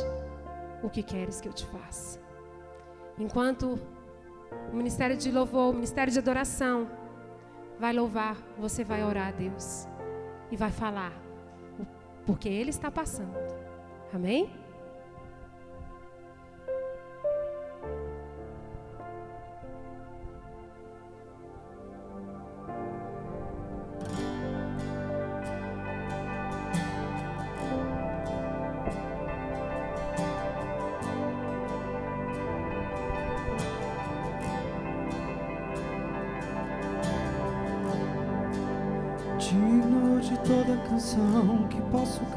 O 0.81 0.89
que 0.89 1.03
queres 1.03 1.41
que 1.41 1.49
eu 1.49 1.53
te 1.53 1.65
faça? 1.65 2.19
Enquanto 3.17 3.79
o 4.71 4.75
ministério 4.75 5.17
de 5.17 5.31
louvor, 5.31 5.71
o 5.71 5.73
ministério 5.73 6.11
de 6.13 6.19
adoração 6.19 6.87
vai 7.79 7.93
louvar, 7.93 8.37
você 8.57 8.83
vai 8.83 9.03
orar 9.03 9.29
a 9.29 9.31
Deus 9.31 9.87
e 10.51 10.55
vai 10.55 10.71
falar, 10.71 11.13
porque 12.25 12.47
Ele 12.47 12.69
está 12.69 12.89
passando. 12.89 13.35
Amém? 14.13 14.49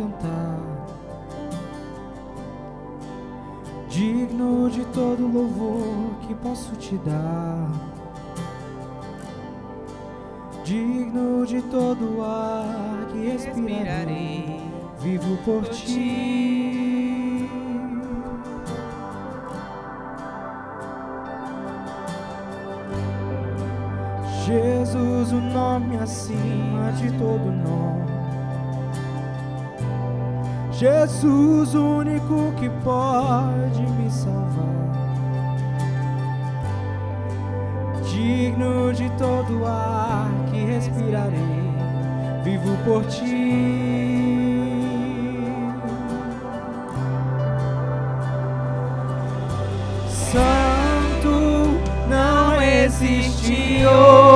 Cantar. 0.00 0.58
Digno 3.88 4.70
de 4.70 4.84
todo 4.86 5.26
louvor 5.26 6.16
que 6.26 6.34
posso 6.34 6.74
te 6.76 6.96
dar. 6.98 7.68
Digno 10.64 11.44
de 11.44 11.60
todo 11.62 12.22
ar 12.24 13.08
que 13.12 13.32
respirarei. 13.32 14.60
Vivo 15.02 15.36
por 15.44 15.68
ti. 15.68 17.48
Jesus, 24.46 25.32
o 25.32 25.40
nome 25.40 25.96
acima 25.98 26.90
de 26.92 27.10
todo 27.18 27.52
nome. 27.52 28.19
Jesus, 30.80 31.74
o 31.74 31.98
único 31.98 32.54
que 32.58 32.70
pode 32.82 33.82
me 33.82 34.10
salvar. 34.10 34.64
Digno 38.10 38.90
de 38.90 39.10
todo 39.18 39.66
ar 39.66 40.30
que 40.50 40.64
respirarei, 40.64 41.70
vivo 42.42 42.74
por 42.82 43.04
ti. 43.04 43.90
Santo, 50.08 51.78
não 52.08 52.62
existe 52.62 53.84
outro, 53.84 54.29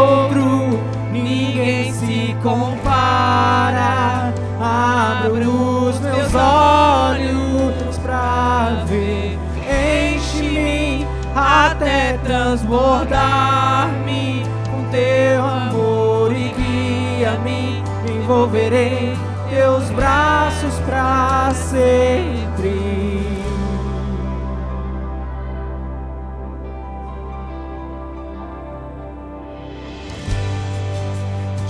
transbordar-me 12.74 14.42
com 14.70 14.90
teu 14.90 15.44
amor 15.44 16.32
e 16.32 16.48
guia-me. 16.48 17.82
Me 18.04 18.16
envolverei 18.16 19.16
teus 19.48 19.88
braços 19.90 20.74
pra 20.80 21.52
sempre. 21.54 23.14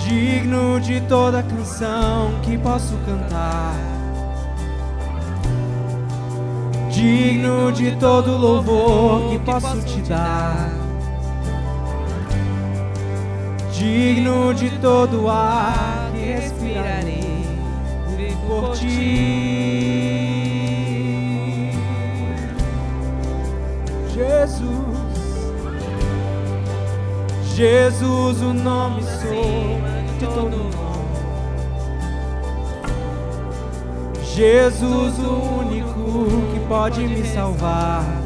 digno 0.06 0.78
de 0.81 1.01
toda 1.02 1.43
canção 1.43 2.31
que 2.43 2.59
posso 2.59 2.94
cantar, 3.06 3.74
digno 6.90 7.72
de 7.72 7.97
todo 7.97 8.36
louvor 8.36 9.31
que 9.31 9.39
posso 9.39 9.81
te 9.81 10.02
dar, 10.02 10.84
digno 13.85 14.55
de 14.55 14.70
todo 14.78 15.28
ar 15.28 16.11
que 16.15 16.32
respirarei 16.32 17.44
por 18.47 18.73
ti, 18.78 18.90
Jesus. 24.15 24.65
Jesus, 27.55 28.40
o 28.40 28.55
nome 28.55 29.02
sobre 29.02 29.82
de 30.19 30.27
todo 30.27 30.48
nome. 30.48 30.74
Jesus, 34.24 35.19
o 35.19 35.61
único 35.61 36.27
que 36.52 36.61
pode 36.66 37.06
me 37.06 37.23
salvar. 37.24 38.23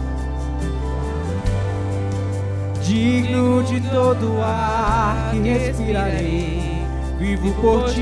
Digno 2.89 3.63
de 3.65 3.83
todo 3.83 4.41
ar 4.43 5.33
que 5.33 5.47
respirarei, 5.47 6.83
vivo 7.19 7.53
por 7.61 7.85
ti. 7.91 8.01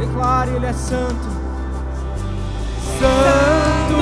Declare, 0.00 0.50
Ele 0.56 0.64
é 0.64 0.72
santo. 0.72 1.28
Santo, 2.98 3.98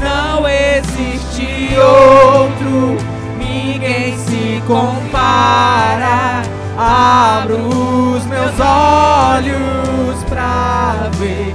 não 0.00 0.46
existe 0.46 1.76
outro 1.76 2.96
ninguém 3.38 4.16
se 4.18 4.62
compara. 4.68 6.42
Abro 6.76 8.14
os 8.14 8.24
meus 8.26 8.60
olhos 8.60 10.24
pra 10.28 11.10
ver. 11.18 11.47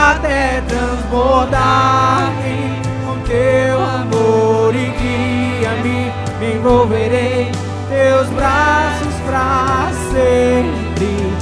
Até 0.00 0.62
transbordar-me 0.66 2.80
com 3.04 3.20
teu 3.28 3.76
amor 3.78 4.74
e 4.74 4.86
guia-me. 4.98 6.10
Me 6.40 6.54
envolverei 6.54 7.52
teus 7.90 8.30
braços 8.30 9.14
pra 9.26 9.90
sempre. 10.10 11.34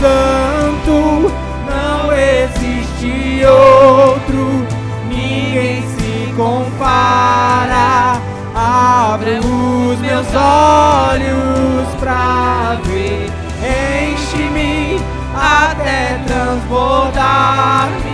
Santo, 0.00 1.30
não 1.68 2.10
existe 2.12 3.44
outro, 3.44 4.66
ninguém 5.08 5.82
se 5.82 6.32
compara. 6.34 8.18
Abro 8.54 9.44
os 9.90 9.98
meus 10.00 10.26
olhos 10.34 11.86
pra 12.00 12.78
ver, 12.82 13.30
enche-me 13.60 14.98
até 15.34 16.18
transbordar-me 16.26 18.05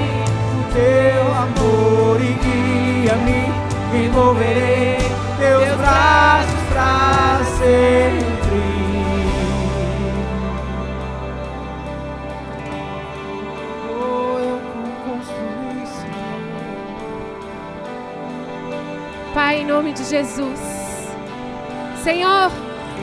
envolverei 4.13 4.99
teus 5.39 5.77
braços 5.79 6.61
pra 6.69 7.41
sempre. 7.57 8.23
Oh, 13.89 14.39
eu 14.39 14.61
construí, 15.07 15.87
Pai, 19.33 19.61
em 19.61 19.67
nome 19.67 19.95
de 19.95 20.05
Jesus. 20.05 20.61
Senhor, 22.03 22.51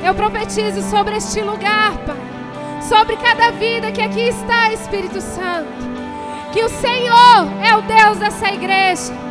eu 0.06 0.14
profetizo 0.14 0.82
sobre 0.84 1.18
este 1.18 1.42
lugar, 1.42 1.98
Pai. 2.06 2.18
Sobre 2.88 3.18
cada 3.18 3.52
vida 3.52 3.92
que 3.92 4.02
aqui 4.02 4.30
está, 4.30 4.72
Espírito 4.72 5.20
Santo. 5.22 5.90
Que 6.54 6.64
o 6.64 6.70
Senhor 6.70 7.48
é 7.64 7.76
o 7.76 7.82
Deus 7.82 8.18
dessa 8.20 8.52
igreja. 8.52 9.29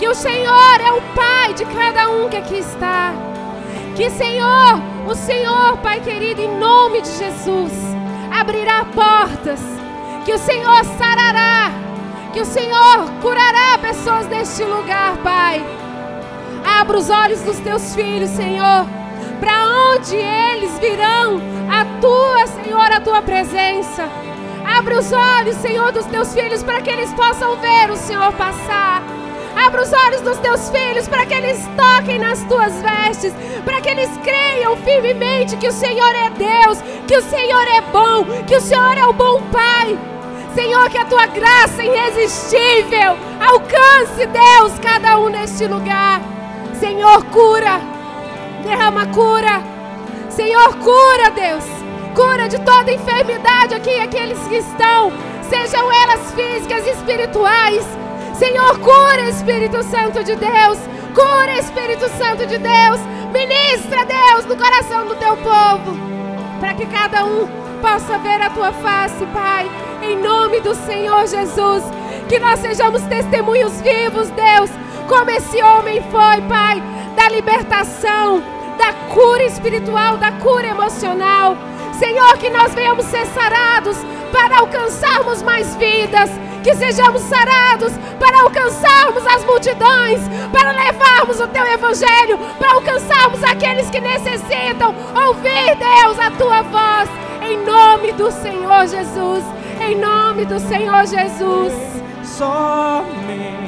Que 0.00 0.08
o 0.08 0.14
Senhor 0.14 0.80
é 0.80 0.92
o 0.92 1.02
Pai 1.14 1.52
de 1.52 1.66
cada 1.66 2.08
um 2.08 2.30
que 2.30 2.36
aqui 2.38 2.56
está. 2.56 3.12
Que, 3.94 4.08
Senhor, 4.08 4.80
o 5.06 5.14
Senhor, 5.14 5.76
Pai 5.82 6.00
querido, 6.00 6.40
em 6.40 6.56
nome 6.56 7.02
de 7.02 7.10
Jesus, 7.18 7.70
abrirá 8.32 8.86
portas. 8.94 9.60
Que 10.24 10.32
o 10.32 10.38
Senhor 10.38 10.86
sarará. 10.96 11.70
Que 12.32 12.40
o 12.40 12.46
Senhor 12.46 13.10
curará 13.20 13.76
pessoas 13.76 14.26
neste 14.28 14.64
lugar, 14.64 15.18
Pai. 15.18 15.62
Abra 16.64 16.96
os 16.96 17.10
olhos 17.10 17.42
dos 17.42 17.58
teus 17.58 17.94
filhos, 17.94 18.30
Senhor, 18.30 18.86
para 19.38 19.66
onde 19.92 20.16
eles 20.16 20.78
virão 20.78 21.42
a 21.70 21.84
tua, 22.00 22.46
Senhor, 22.46 22.90
a 22.90 23.02
tua 23.02 23.20
presença. 23.20 24.08
Abre 24.64 24.94
os 24.94 25.12
olhos, 25.12 25.56
Senhor, 25.56 25.92
dos 25.92 26.06
teus 26.06 26.32
filhos 26.32 26.62
para 26.62 26.80
que 26.80 26.88
eles 26.88 27.12
possam 27.12 27.56
ver 27.56 27.90
o 27.90 27.96
Senhor 27.96 28.32
passar. 28.32 29.02
Abra 29.66 29.82
os 29.82 29.92
olhos 29.92 30.22
dos 30.22 30.38
teus 30.38 30.70
filhos 30.70 31.06
para 31.06 31.26
que 31.26 31.34
eles 31.34 31.58
toquem 31.76 32.18
nas 32.18 32.42
tuas 32.44 32.72
vestes, 32.80 33.32
para 33.62 33.80
que 33.80 33.90
eles 33.90 34.08
creiam 34.24 34.74
firmemente 34.78 35.56
que 35.58 35.68
o 35.68 35.72
Senhor 35.72 36.14
é 36.14 36.30
Deus, 36.30 36.78
que 37.06 37.16
o 37.16 37.22
Senhor 37.22 37.66
é 37.68 37.80
bom, 37.82 38.24
que 38.46 38.56
o 38.56 38.60
Senhor 38.60 38.96
é 38.96 39.04
o 39.04 39.12
bom 39.12 39.42
Pai. 39.52 39.98
Senhor, 40.54 40.88
que 40.88 40.98
a 40.98 41.04
tua 41.04 41.26
graça 41.26 41.84
irresistível 41.84 43.16
alcance, 43.38 44.26
Deus, 44.26 44.78
cada 44.80 45.18
um 45.18 45.28
neste 45.28 45.66
lugar. 45.66 46.22
Senhor, 46.78 47.22
cura, 47.26 47.80
derrama 48.62 49.06
cura. 49.08 49.62
Senhor, 50.30 50.74
cura, 50.76 51.30
Deus. 51.34 51.64
Cura 52.14 52.48
de 52.48 52.58
toda 52.60 52.92
enfermidade 52.92 53.74
aqui, 53.74 53.94
aqueles 54.00 54.38
que 54.48 54.56
estão, 54.56 55.12
sejam 55.48 55.92
elas 55.92 56.32
físicas 56.32 56.86
espirituais. 56.86 57.99
Senhor, 58.40 58.78
cura, 58.78 59.28
Espírito 59.28 59.82
Santo 59.82 60.24
de 60.24 60.34
Deus. 60.34 60.78
Cura, 61.14 61.58
Espírito 61.58 62.08
Santo 62.08 62.46
de 62.46 62.56
Deus. 62.56 62.98
Ministra, 63.30 64.06
Deus, 64.06 64.46
no 64.46 64.56
coração 64.56 65.06
do 65.06 65.14
teu 65.16 65.36
povo, 65.36 65.94
para 66.58 66.72
que 66.72 66.86
cada 66.86 67.26
um 67.26 67.46
possa 67.82 68.16
ver 68.16 68.40
a 68.40 68.48
tua 68.48 68.72
face, 68.72 69.26
Pai. 69.26 69.70
Em 70.00 70.16
nome 70.16 70.58
do 70.60 70.74
Senhor 70.74 71.26
Jesus, 71.26 71.84
que 72.30 72.38
nós 72.38 72.60
sejamos 72.60 73.02
testemunhos 73.02 73.78
vivos, 73.82 74.30
Deus, 74.30 74.70
como 75.06 75.30
esse 75.30 75.62
homem 75.62 76.02
foi, 76.10 76.40
Pai, 76.48 76.82
da 77.14 77.28
libertação, 77.28 78.42
da 78.78 78.94
cura 79.12 79.44
espiritual, 79.44 80.16
da 80.16 80.32
cura 80.32 80.68
emocional. 80.68 81.58
Senhor, 81.98 82.38
que 82.38 82.48
nós 82.48 82.72
venhamos 82.72 83.04
ser 83.04 83.26
sarados 83.26 83.98
para 84.32 84.60
alcançarmos 84.60 85.42
mais 85.42 85.76
vidas, 85.76 86.30
que 86.62 86.74
sejamos 86.74 87.22
sarados 87.22 87.92
para 88.18 88.42
alcançarmos 88.42 89.26
as 89.26 89.44
multidões, 89.44 90.20
para 90.52 90.72
levarmos 90.72 91.40
o 91.40 91.48
teu 91.48 91.64
evangelho, 91.66 92.38
para 92.58 92.72
alcançarmos 92.72 93.42
aqueles 93.42 93.88
que 93.90 94.00
necessitam 94.00 94.94
ouvir, 95.26 95.76
Deus, 95.76 96.18
a 96.18 96.30
tua 96.30 96.62
voz, 96.62 97.08
em 97.42 97.64
nome 97.64 98.12
do 98.12 98.30
Senhor 98.30 98.86
Jesus, 98.86 99.44
em 99.80 99.96
nome 99.96 100.44
do 100.44 100.58
Senhor 100.58 101.06
Jesus. 101.06 101.72
somente 102.22 103.59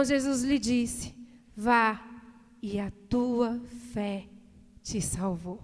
Então 0.00 0.08
Jesus 0.08 0.44
lhe 0.44 0.58
disse: 0.58 1.14
Vá, 1.54 2.00
e 2.62 2.80
a 2.80 2.90
tua 3.06 3.60
fé 3.92 4.24
te 4.82 4.98
salvou. 4.98 5.60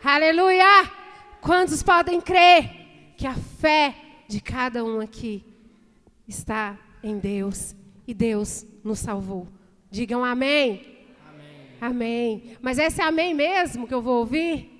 Aleluia! 0.00 0.88
Quantos 1.40 1.82
podem 1.82 2.20
crer 2.20 3.14
que 3.16 3.26
a 3.26 3.34
fé 3.34 3.96
de 4.28 4.40
cada 4.40 4.84
um 4.84 5.00
aqui 5.00 5.44
está 6.28 6.78
em 7.02 7.18
Deus 7.18 7.74
e 8.06 8.14
Deus 8.14 8.64
nos 8.84 9.00
salvou? 9.00 9.48
Digam 9.90 10.24
amém. 10.24 11.04
Amém. 11.80 12.40
amém. 12.40 12.56
Mas 12.62 12.78
esse 12.78 13.02
amém 13.02 13.34
mesmo 13.34 13.88
que 13.88 13.94
eu 13.94 14.02
vou 14.02 14.20
ouvir? 14.20 14.70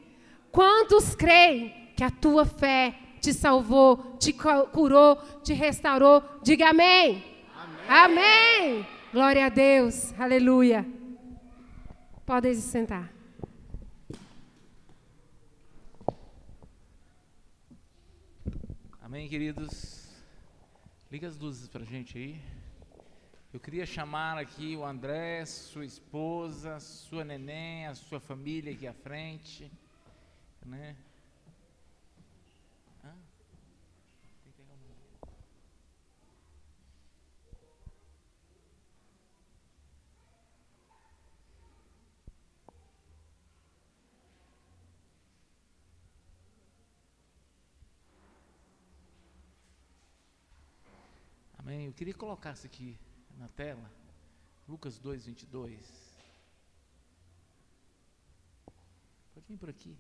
Quantos 0.53 1.17
creem 1.17 1.75
que 1.97 2.05
a 2.05 2.13
tua 2.13 2.47
fé 2.47 2.95
te 3.21 3.35
salvou, 3.35 4.17
te 4.21 4.33
curou, 4.33 5.17
te 5.43 5.53
restaurou? 5.53 6.23
Diga 6.45 6.71
amém. 6.71 7.36
Amém. 7.89 8.85
Glória 9.13 9.47
a 9.47 9.49
Deus. 9.49 10.13
Aleluia. 10.19 10.85
Podem 12.25 12.53
se 12.53 12.63
sentar. 12.63 13.13
Amém, 19.01 19.29
queridos? 19.29 20.09
Liga 21.13 21.29
as 21.29 21.39
luzes 21.39 21.69
para 21.69 21.83
a 21.83 21.87
gente 21.87 22.19
aí. 22.19 22.41
Eu 23.53 23.61
queria 23.61 23.87
chamar 23.87 24.37
aqui 24.37 24.77
o 24.77 24.85
André, 24.85 25.45
sua 25.47 25.85
esposa, 25.85 26.81
sua 26.81 27.25
neném, 27.25 27.87
a 27.87 27.95
sua 27.95 28.19
família 28.19 28.73
aqui 28.73 28.89
à 28.89 28.93
frente, 28.93 29.71
né? 30.65 30.97
Amém. 51.67 51.87
Eu 51.87 51.93
queria 51.93 52.15
colocar 52.15 52.53
isso 52.53 52.65
aqui 52.65 52.97
na 53.37 53.49
tela. 53.49 53.91
Lucas 54.69 55.01
2, 55.01 55.27
22. 55.27 56.17
Pode 59.35 59.47
vir 59.49 59.59
por 59.59 59.69
aqui. 59.69 59.99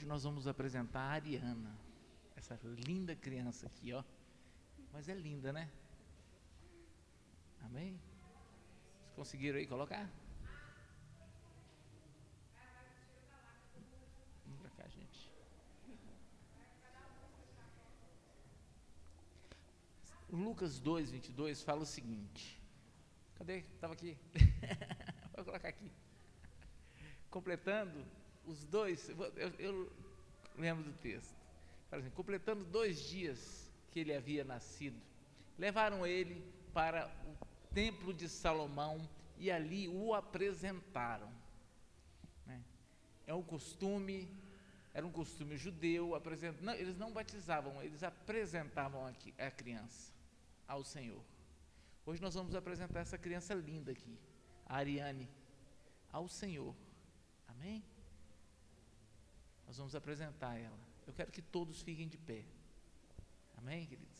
Hoje 0.00 0.08
nós 0.08 0.24
vamos 0.24 0.46
apresentar 0.46 1.00
a 1.00 1.10
Ariana, 1.10 1.78
essa 2.34 2.58
linda 2.64 3.14
criança 3.14 3.66
aqui, 3.66 3.92
ó. 3.92 4.02
Mas 4.94 5.10
é 5.10 5.14
linda, 5.14 5.52
né? 5.52 5.70
Amém? 7.60 8.00
Vocês 9.02 9.12
conseguiram 9.14 9.58
aí 9.58 9.66
colocar? 9.66 10.10
Vem 14.46 14.56
pra 14.56 14.70
cá, 14.70 14.88
gente. 14.88 15.30
Lucas 20.30 20.80
2, 20.80 21.10
22 21.10 21.62
fala 21.62 21.82
o 21.82 21.86
seguinte. 21.86 22.58
Cadê? 23.34 23.58
Estava 23.74 23.92
aqui. 23.92 24.16
Vou 25.36 25.44
colocar 25.44 25.68
aqui. 25.68 25.92
Completando 27.28 28.02
os 28.50 28.64
dois, 28.64 29.08
eu, 29.36 29.50
eu 29.58 29.92
lembro 30.58 30.84
do 30.84 30.92
texto, 30.98 31.34
assim, 31.90 32.10
completando 32.10 32.64
dois 32.64 33.08
dias 33.08 33.70
que 33.90 34.00
ele 34.00 34.14
havia 34.14 34.44
nascido, 34.44 35.00
levaram 35.58 36.06
ele 36.06 36.44
para 36.72 37.10
o 37.26 37.46
templo 37.72 38.12
de 38.12 38.28
Salomão 38.28 39.08
e 39.38 39.50
ali 39.50 39.88
o 39.88 40.14
apresentaram. 40.14 41.30
Né? 42.46 42.62
É 43.26 43.34
um 43.34 43.42
costume, 43.42 44.28
era 44.92 45.06
um 45.06 45.12
costume 45.12 45.56
judeu, 45.56 46.12
não, 46.60 46.74
eles 46.74 46.96
não 46.96 47.12
batizavam, 47.12 47.82
eles 47.82 48.02
apresentavam 48.02 49.06
a, 49.06 49.12
a 49.46 49.50
criança 49.50 50.12
ao 50.66 50.84
Senhor. 50.84 51.22
Hoje 52.04 52.20
nós 52.20 52.34
vamos 52.34 52.54
apresentar 52.54 53.00
essa 53.00 53.18
criança 53.18 53.54
linda 53.54 53.92
aqui, 53.92 54.18
a 54.66 54.76
Ariane, 54.76 55.28
ao 56.12 56.28
Senhor. 56.28 56.74
Amém? 57.48 57.84
Nós 59.70 59.78
vamos 59.78 59.94
apresentar 59.94 60.58
ela. 60.58 60.76
Eu 61.06 61.12
quero 61.12 61.30
que 61.30 61.40
todos 61.40 61.80
fiquem 61.80 62.08
de 62.08 62.18
pé. 62.18 62.44
Amém, 63.56 63.86
queridos? 63.86 64.18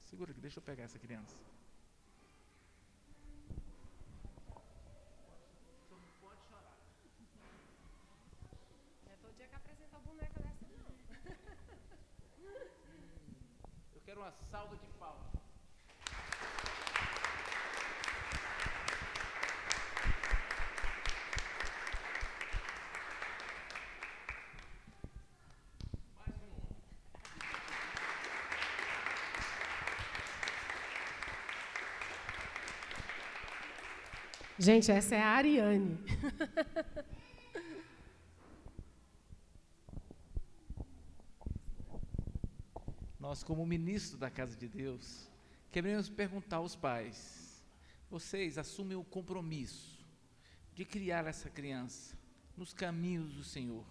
Segura 0.00 0.32
aqui, 0.32 0.40
deixa 0.42 0.58
eu 0.58 0.62
pegar 0.62 0.82
essa 0.82 0.98
criança. 0.98 1.34
pode 6.20 6.42
chorar. 6.50 6.76
É. 9.06 9.16
Eu 13.94 14.02
quero 14.04 14.20
uma 14.20 14.32
salva 14.50 14.76
de 14.76 14.86
palmas. 14.98 15.41
Gente, 34.62 34.92
essa 34.92 35.16
é 35.16 35.20
a 35.20 35.30
Ariane. 35.30 35.98
Nós, 43.18 43.42
como 43.42 43.66
ministro 43.66 44.16
da 44.16 44.30
casa 44.30 44.56
de 44.56 44.68
Deus, 44.68 45.28
queremos 45.72 46.08
perguntar 46.08 46.58
aos 46.58 46.76
pais: 46.76 47.60
vocês 48.08 48.56
assumem 48.56 48.96
o 48.96 49.02
compromisso 49.02 50.06
de 50.76 50.84
criar 50.84 51.26
essa 51.26 51.50
criança 51.50 52.16
nos 52.56 52.72
caminhos 52.72 53.34
do 53.34 53.42
Senhor, 53.42 53.84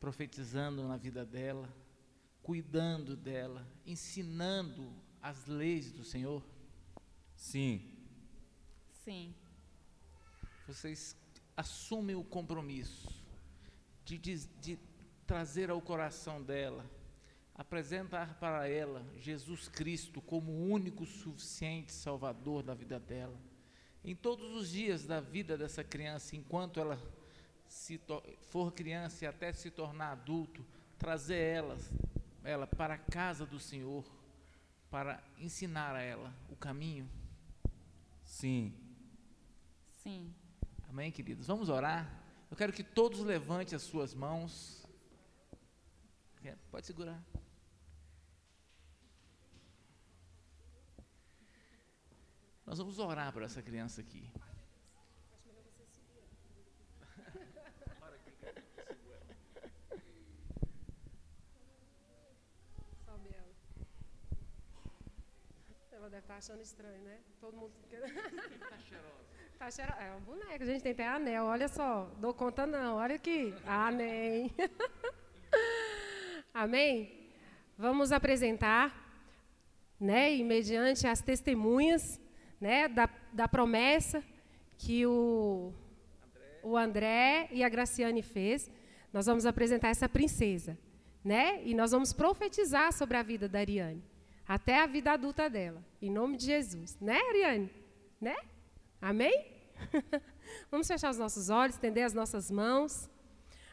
profetizando 0.00 0.88
na 0.88 0.96
vida 0.96 1.26
dela, 1.26 1.68
cuidando 2.42 3.14
dela, 3.18 3.70
ensinando 3.84 4.90
as 5.20 5.44
leis 5.44 5.92
do 5.92 6.02
Senhor? 6.02 6.42
Sim. 7.36 7.89
Sim. 9.10 9.34
Vocês 10.68 11.16
assumem 11.56 12.14
o 12.14 12.22
compromisso 12.22 13.12
de, 14.04 14.16
de, 14.16 14.46
de 14.60 14.78
trazer 15.26 15.68
ao 15.68 15.80
coração 15.80 16.40
dela, 16.40 16.88
apresentar 17.52 18.38
para 18.38 18.68
ela 18.68 19.04
Jesus 19.16 19.66
Cristo 19.66 20.20
como 20.22 20.52
o 20.52 20.70
único 20.70 21.04
suficiente 21.04 21.92
Salvador 21.92 22.62
da 22.62 22.72
vida 22.72 23.00
dela. 23.00 23.36
Em 24.04 24.14
todos 24.14 24.54
os 24.54 24.70
dias 24.70 25.04
da 25.04 25.20
vida 25.20 25.58
dessa 25.58 25.82
criança, 25.82 26.36
enquanto 26.36 26.78
ela 26.78 26.96
se 27.66 28.00
for 28.42 28.70
criança 28.70 29.24
e 29.24 29.26
até 29.26 29.52
se 29.52 29.72
tornar 29.72 30.12
adulto, 30.12 30.64
trazer 31.00 31.40
ela, 31.40 31.76
ela 32.44 32.64
para 32.68 32.94
a 32.94 32.98
casa 32.98 33.44
do 33.44 33.58
Senhor, 33.58 34.04
para 34.88 35.20
ensinar 35.36 35.96
a 35.96 36.00
ela 36.00 36.32
o 36.48 36.54
caminho. 36.54 37.10
Sim. 38.24 38.72
Sim. 40.02 40.34
Amém, 40.88 41.12
queridos? 41.12 41.46
Vamos 41.46 41.68
orar. 41.68 42.08
Eu 42.50 42.56
quero 42.56 42.72
que 42.72 42.82
todos 42.82 43.20
levantem 43.20 43.76
as 43.76 43.82
suas 43.82 44.14
mãos. 44.14 44.86
É, 46.42 46.56
pode 46.70 46.86
segurar. 46.86 47.22
Nós 52.64 52.78
vamos 52.78 52.98
orar 52.98 53.32
por 53.32 53.42
essa 53.42 53.60
criança 53.60 54.00
aqui. 54.00 54.32
tá 66.30 66.36
achando 66.36 66.62
estranho, 66.62 67.02
né? 67.02 67.18
Todo 67.40 67.56
mundo. 67.56 67.72
tá 67.90 68.78
cheirosa. 68.78 69.29
Tá. 69.60 69.68
É 70.02 70.14
um 70.16 70.20
boneco, 70.20 70.62
a 70.62 70.64
gente 70.64 70.80
tem 70.80 70.92
até 70.92 71.06
anel, 71.06 71.44
olha 71.44 71.68
só. 71.68 72.10
Dou 72.18 72.32
conta 72.32 72.66
não, 72.66 72.96
olha 72.96 73.16
aqui. 73.16 73.54
Amém. 73.66 74.50
Amém? 76.54 77.28
Vamos 77.76 78.10
apresentar, 78.10 78.90
né, 80.00 80.34
e 80.34 80.42
mediante 80.42 81.06
as 81.06 81.20
testemunhas, 81.20 82.18
né, 82.58 82.88
da, 82.88 83.06
da 83.34 83.46
promessa 83.46 84.24
que 84.78 85.04
o, 85.04 85.74
o 86.62 86.74
André 86.74 87.46
e 87.52 87.62
a 87.62 87.68
Graciane 87.68 88.22
fez. 88.22 88.70
Nós 89.12 89.26
vamos 89.26 89.44
apresentar 89.44 89.88
essa 89.88 90.08
princesa, 90.08 90.78
né? 91.22 91.62
E 91.64 91.74
nós 91.74 91.90
vamos 91.90 92.14
profetizar 92.14 92.94
sobre 92.94 93.18
a 93.18 93.22
vida 93.22 93.46
da 93.46 93.58
Ariane, 93.58 94.02
até 94.48 94.80
a 94.80 94.86
vida 94.86 95.12
adulta 95.12 95.50
dela, 95.50 95.84
em 96.00 96.10
nome 96.10 96.38
de 96.38 96.46
Jesus, 96.46 96.98
né, 96.98 97.18
Ariane? 97.28 97.70
Né? 98.18 98.36
Amém? 99.00 99.46
vamos 100.70 100.86
fechar 100.86 101.10
os 101.10 101.16
nossos 101.16 101.48
olhos, 101.48 101.74
estender 101.74 102.04
as 102.04 102.12
nossas 102.12 102.50
mãos. 102.50 103.08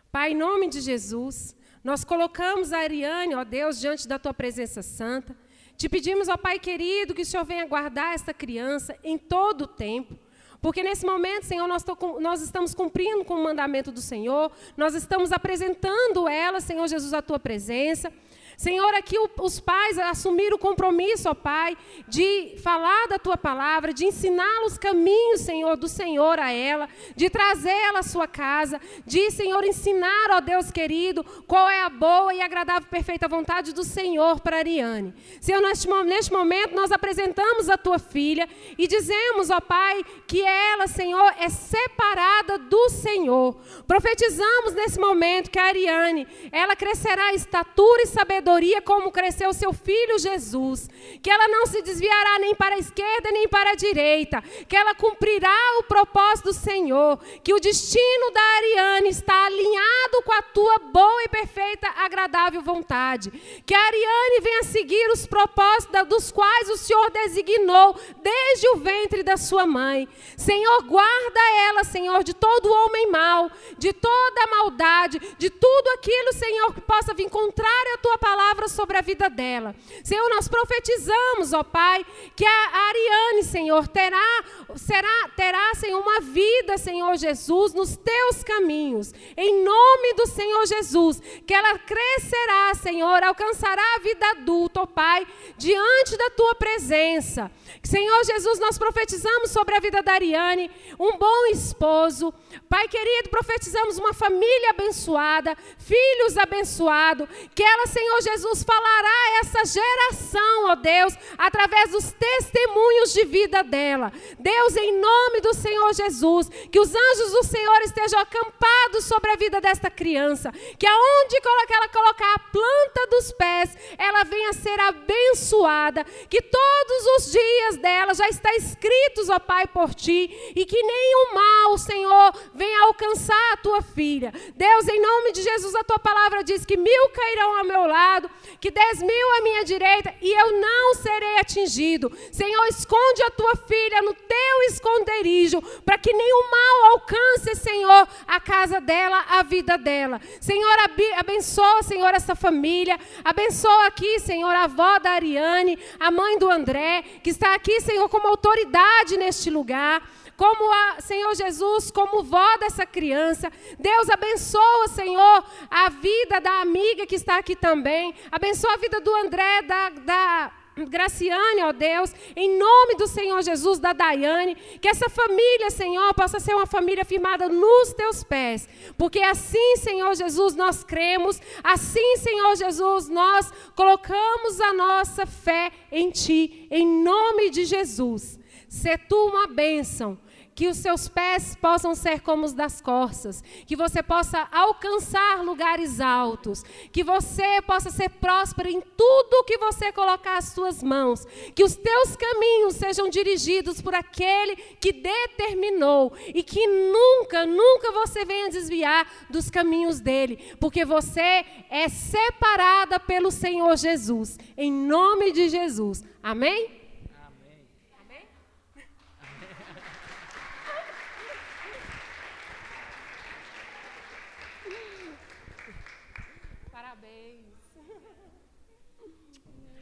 Pai, 0.09 0.31
em 0.31 0.35
nome 0.35 0.69
de 0.69 0.79
Jesus, 0.79 1.55
nós 1.83 2.03
colocamos 2.05 2.71
a 2.71 2.79
Ariane, 2.79 3.35
ó 3.35 3.43
Deus, 3.43 3.79
diante 3.79 4.07
da 4.07 4.17
tua 4.17 4.33
presença 4.33 4.81
santa. 4.81 5.35
Te 5.75 5.89
pedimos, 5.89 6.29
ó 6.29 6.37
Pai 6.37 6.59
querido, 6.59 7.13
que 7.13 7.23
o 7.23 7.25
Senhor 7.25 7.43
venha 7.43 7.67
guardar 7.67 8.13
esta 8.13 8.33
criança 8.33 8.97
em 9.03 9.17
todo 9.17 9.63
o 9.63 9.67
tempo. 9.67 10.17
Porque 10.61 10.81
nesse 10.81 11.05
momento, 11.05 11.43
Senhor, 11.43 11.67
nós, 11.67 11.85
nós, 12.19 12.41
estamos 12.41 12.73
cumprindo 12.73 13.23
com 13.23 13.35
o 13.35 13.43
mandamento 13.43 13.91
do 13.91 14.01
Senhor, 14.01 14.51
nós 14.75 14.95
estamos 14.95 15.31
apresentando 15.31 16.27
ela, 16.27 16.59
Senhor 16.59 16.87
Jesus, 16.87 17.13
à 17.13 17.21
tua 17.21 17.37
presença. 17.37 18.11
Senhor, 18.57 18.91
aqui 18.95 19.15
os 19.39 19.59
pais 19.59 19.99
assumiram 19.99 20.55
o 20.55 20.59
compromisso, 20.59 21.29
ó 21.29 21.35
Pai, 21.35 21.77
de 22.07 22.55
falar 22.63 23.07
da 23.07 23.19
tua 23.19 23.37
palavra, 23.37 23.93
de 23.93 24.03
ensinar 24.03 24.65
os 24.65 24.79
caminhos, 24.79 25.41
Senhor, 25.41 25.77
do 25.77 25.87
Senhor 25.87 26.39
a 26.39 26.51
ela, 26.51 26.89
de 27.15 27.29
trazê-la 27.29 27.99
à 27.99 28.03
sua 28.03 28.27
casa, 28.27 28.81
de, 29.05 29.29
Senhor, 29.29 29.63
ensinar, 29.63 30.31
ó 30.31 30.41
Deus 30.41 30.71
querido, 30.71 31.23
qual 31.45 31.69
é 31.69 31.83
a 31.83 31.89
boa 31.89 32.33
e 32.33 32.41
agradável 32.41 32.89
perfeita 32.89 33.27
vontade 33.27 33.75
do 33.75 33.83
Senhor 33.83 34.39
para 34.39 34.57
Ariane. 34.57 35.13
Senhor, 35.39 35.61
neste, 35.61 35.87
neste 36.05 36.33
momento 36.33 36.73
nós 36.73 36.91
apresentamos 36.91 37.69
a 37.69 37.77
tua 37.77 37.99
filha 37.99 38.49
e 38.75 38.87
dizemos, 38.87 39.51
ó 39.51 39.61
Pai, 39.61 40.03
que 40.25 40.41
ela, 40.41 40.87
Senhor, 40.87 41.31
é 41.39 41.47
separada 41.47 42.57
do 42.57 42.89
Senhor. 42.89 43.55
Profetizamos 43.85 44.73
nesse 44.73 44.99
momento 44.99 45.51
que 45.51 45.59
a 45.59 45.65
Ariane, 45.65 46.27
ela 46.51 46.75
crescerá 46.75 47.33
em 47.33 47.35
estatura 47.35 48.01
e 48.01 48.07
sabedoria 48.07 48.46
sabedoria 48.47 48.81
como 48.81 49.11
cresceu 49.11 49.51
seu 49.53 49.73
filho 49.73 50.17
Jesus, 50.17 50.89
que 51.21 51.29
ela 51.29 51.49
não 51.49 51.65
se 51.65 51.81
desviará 51.81 52.39
nem 52.39 52.55
para 52.55 52.75
a 52.75 52.77
esquerda 52.79 53.29
nem 53.29 53.47
para 53.47 53.71
a 53.71 53.75
direita, 53.75 54.41
que 54.67 54.75
ela 54.75 54.95
cumprirá 54.95 55.53
o 55.79 55.83
propósito 55.83 56.45
do 56.45 56.53
Senhor, 56.53 57.19
que 57.43 57.53
o 57.53 57.59
destino 57.59 58.31
da 58.31 58.41
Ariane 58.41 59.09
está 59.09 59.45
alinhado 59.45 60.23
com 60.23 60.31
a 60.31 60.41
tua 60.41 60.79
boa 60.93 61.23
e 61.23 61.27
perfeita, 61.27 61.89
agradável 61.97 62.61
vontade, 62.61 63.31
que 63.65 63.73
a 63.73 63.85
Ariane 63.85 64.41
venha 64.41 64.63
seguir 64.63 65.09
os 65.11 65.27
propósitos 65.27 66.07
dos 66.07 66.31
quais 66.31 66.69
o 66.69 66.77
Senhor 66.77 67.11
designou 67.11 67.95
desde 68.21 68.69
o 68.69 68.77
ventre 68.77 69.23
da 69.23 69.35
sua 69.35 69.65
mãe. 69.65 70.07
Senhor, 70.37 70.83
guarda 70.83 71.39
ela, 71.69 71.83
Senhor, 71.83 72.23
de 72.23 72.33
todo 72.33 72.71
homem 72.71 73.11
mau, 73.11 73.51
de 73.77 73.91
toda 73.91 74.47
maldade, 74.47 75.19
de 75.37 75.49
tudo 75.49 75.87
aquilo, 75.95 76.33
Senhor, 76.33 76.73
que 76.73 76.81
possa 76.81 77.13
vir 77.13 77.29
contrário 77.29 77.93
à 77.95 77.97
tua 77.97 78.17
palavra 78.17 78.36
palavra 78.37 78.67
sobre 78.67 78.97
a 78.97 79.01
vida 79.01 79.29
dela. 79.31 79.75
Senhor, 80.03 80.29
nós 80.29 80.47
profetizamos, 80.47 81.53
ó 81.53 81.63
Pai, 81.63 82.05
que 82.35 82.45
a 82.45 82.87
Ariane, 82.87 83.43
Senhor, 83.43 83.87
terá, 83.87 84.43
será, 84.75 85.29
terá, 85.35 85.73
Senhor, 85.75 85.99
uma 85.99 86.19
vida, 86.19 86.77
Senhor 86.77 87.15
Jesus, 87.17 87.73
nos 87.73 87.95
teus 87.95 88.43
caminhos. 88.43 89.13
Em 89.35 89.63
nome 89.63 90.13
do 90.13 90.27
Senhor 90.27 90.65
Jesus, 90.65 91.21
que 91.45 91.53
ela 91.53 91.77
crescerá, 91.79 92.73
Senhor, 92.75 93.23
alcançará 93.23 93.81
a 93.95 93.99
vida 93.99 94.29
adulta, 94.31 94.81
ó 94.81 94.85
Pai, 94.85 95.25
diante 95.57 96.17
da 96.17 96.29
tua 96.31 96.55
presença. 96.55 97.51
Senhor 97.83 98.23
Jesus, 98.25 98.59
nós 98.59 98.77
profetizamos 98.77 99.51
sobre 99.51 99.75
a 99.75 99.79
vida 99.79 100.01
da 100.01 100.13
Ariane, 100.13 100.69
um 100.99 101.17
bom 101.17 101.45
esposo. 101.51 102.33
Pai 102.69 102.87
querido, 102.87 103.29
profetizamos 103.29 103.97
uma 103.97 104.13
família 104.13 104.71
abençoada, 104.71 105.55
filhos 105.77 106.37
abençoados, 106.37 107.27
que 107.55 107.63
ela, 107.63 107.87
Senhor 107.87 108.21
Jesus 108.21 108.63
falará 108.63 109.09
a 109.09 109.39
essa 109.39 109.65
geração, 109.65 110.69
ó 110.69 110.75
Deus, 110.75 111.13
através 111.37 111.91
dos 111.91 112.11
testemunhos 112.11 113.13
de 113.13 113.25
vida 113.25 113.63
dela. 113.63 114.11
Deus, 114.39 114.66
em 114.75 114.99
nome 114.99 115.41
do 115.41 115.53
Senhor 115.53 115.93
Jesus, 115.93 116.49
que 116.71 116.79
os 116.79 116.93
anjos 116.93 117.31
do 117.31 117.43
Senhor 117.43 117.81
estejam 117.81 118.19
acampados 118.19 119.05
sobre 119.05 119.31
a 119.31 119.35
vida 119.35 119.61
desta 119.61 119.89
criança, 119.89 120.51
que 120.77 120.87
aonde 120.87 121.37
ela 121.69 121.89
colocar 121.89 122.33
a 122.33 122.39
planta 122.39 123.07
dos 123.09 123.31
pés, 123.33 123.77
ela 123.97 124.23
venha 124.23 124.53
ser 124.53 124.79
abençoada, 124.79 126.03
que 126.29 126.41
todos 126.41 127.05
os 127.17 127.31
dias 127.31 127.77
dela 127.77 128.13
já 128.13 128.27
está 128.29 128.55
escritos, 128.55 129.29
ó 129.29 129.39
Pai, 129.39 129.67
por 129.67 129.93
ti, 129.93 130.53
e 130.55 130.65
que 130.65 130.81
nenhum 130.81 131.33
mal, 131.33 131.77
Senhor, 131.77 132.33
venha 132.53 132.83
alcançar 132.83 133.53
a 133.53 133.57
tua 133.57 133.81
filha. 133.81 134.33
Deus, 134.55 134.87
em 134.87 135.01
nome 135.01 135.31
de 135.31 135.43
Jesus, 135.43 135.75
a 135.75 135.83
tua 135.83 135.99
palavra 135.99 136.43
diz 136.43 136.65
que 136.65 136.77
mil 136.77 137.09
cairão 137.09 137.57
ao 137.59 137.63
meu 137.63 137.85
lado 137.85 138.07
lado, 138.17 138.29
que 138.59 138.71
dez 138.71 139.01
mil 139.01 139.31
à 139.37 139.41
minha 139.41 139.63
direita, 139.63 140.13
e 140.21 140.31
eu 140.31 140.59
não 140.59 140.93
serei 140.95 141.39
atingido. 141.39 142.11
Senhor, 142.31 142.65
esconde 142.67 143.23
a 143.23 143.31
tua 143.31 143.55
filha 143.55 144.01
no 144.01 144.13
teu 144.13 144.46
esconderijo, 144.63 145.61
para 145.85 145.97
que 145.97 146.11
nenhum 146.13 146.49
mal 146.49 146.91
alcance, 146.91 147.55
Senhor, 147.55 148.07
a 148.27 148.39
casa 148.39 148.79
dela, 148.79 149.25
a 149.29 149.43
vida 149.43 149.77
dela. 149.77 150.19
Senhor, 150.39 150.75
abençoa, 151.17 151.83
Senhor, 151.83 152.13
essa 152.13 152.35
família. 152.35 152.99
Abençoa 153.23 153.87
aqui, 153.87 154.19
Senhor, 154.19 154.49
a 154.49 154.63
avó 154.63 154.99
da 154.99 155.11
Ariane, 155.11 155.77
a 155.99 156.11
mãe 156.11 156.37
do 156.37 156.49
André, 156.49 157.03
que 157.23 157.29
está 157.29 157.55
aqui, 157.55 157.79
Senhor, 157.81 158.07
como 158.09 158.27
autoridade 158.27 159.17
neste 159.17 159.49
lugar 159.49 160.01
como 160.37 160.71
a 160.71 161.01
Senhor 161.01 161.33
Jesus, 161.35 161.89
como 161.89 162.23
vó 162.23 162.57
dessa 162.57 162.85
criança. 162.85 163.51
Deus 163.79 164.07
abençoa, 164.07 164.87
Senhor, 164.89 165.43
a 165.69 165.89
vida 165.89 166.39
da 166.39 166.61
amiga 166.61 167.07
que 167.07 167.15
está 167.15 167.39
aqui 167.39 167.55
também. 167.55 168.13
Abençoa 168.31 168.75
a 168.75 168.77
vida 168.77 169.01
do 169.01 169.13
André, 169.15 169.63
da, 169.63 169.89
da 169.89 170.51
Graciane, 170.85 171.63
ó 171.63 171.71
Deus, 171.71 172.13
em 172.35 172.57
nome 172.57 172.95
do 172.95 173.07
Senhor 173.07 173.41
Jesus, 173.41 173.79
da 173.79 173.93
Daiane, 173.93 174.55
que 174.79 174.87
essa 174.87 175.09
família, 175.09 175.69
Senhor, 175.69 176.13
possa 176.13 176.39
ser 176.39 176.53
uma 176.53 176.65
família 176.65 177.03
firmada 177.03 177.49
nos 177.49 177.93
teus 177.93 178.23
pés, 178.23 178.67
porque 178.97 179.19
assim, 179.19 179.77
Senhor 179.77 180.13
Jesus, 180.15 180.55
nós 180.55 180.83
cremos, 180.83 181.41
assim, 181.63 182.17
Senhor 182.17 182.55
Jesus, 182.55 183.09
nós 183.09 183.51
colocamos 183.75 184.61
a 184.61 184.73
nossa 184.73 185.25
fé 185.25 185.71
em 185.91 186.11
Ti, 186.11 186.67
em 186.69 186.85
nome 187.03 187.49
de 187.49 187.65
Jesus. 187.65 188.39
Se 188.67 188.97
tu 188.97 189.15
uma 189.27 189.47
bênção 189.47 190.17
que 190.57 190.67
os 190.67 190.77
seus 190.77 191.07
pés 191.07 191.55
possam 191.55 191.93
ser 191.93 192.21
como 192.21 192.43
os 192.43 192.51
das 192.51 192.81
corças, 192.81 193.43
que 193.67 193.75
você 193.75 194.01
possa 194.01 194.47
alcançar 194.51 195.43
lugares 195.43 196.01
altos, 196.01 196.63
que 196.91 197.03
você 197.03 197.61
possa 197.61 197.91
ser 197.91 198.09
próspero 198.09 198.67
em 198.67 198.81
tudo 198.81 199.43
que 199.45 199.59
você 199.59 199.91
colocar 199.91 200.37
as 200.37 200.45
suas 200.45 200.81
mãos, 200.81 201.27
que 201.53 201.63
os 201.63 201.75
teus 201.75 202.15
caminhos 202.15 202.73
sejam 202.73 203.07
dirigidos 203.07 203.83
por 203.83 203.93
aquele 203.93 204.55
que 204.81 204.91
determinou 204.91 206.11
e 206.33 206.41
que 206.41 206.65
nunca, 206.65 207.45
nunca 207.45 207.91
você 207.91 208.25
venha 208.25 208.49
desviar 208.49 209.07
dos 209.29 209.51
caminhos 209.51 209.99
dele, 209.99 210.55
porque 210.59 210.83
você 210.83 211.45
é 211.69 211.87
separada 211.87 212.99
pelo 212.99 213.29
Senhor 213.29 213.77
Jesus, 213.77 214.39
em 214.57 214.71
nome 214.71 215.31
de 215.31 215.49
Jesus. 215.49 216.03
Amém? 216.23 216.76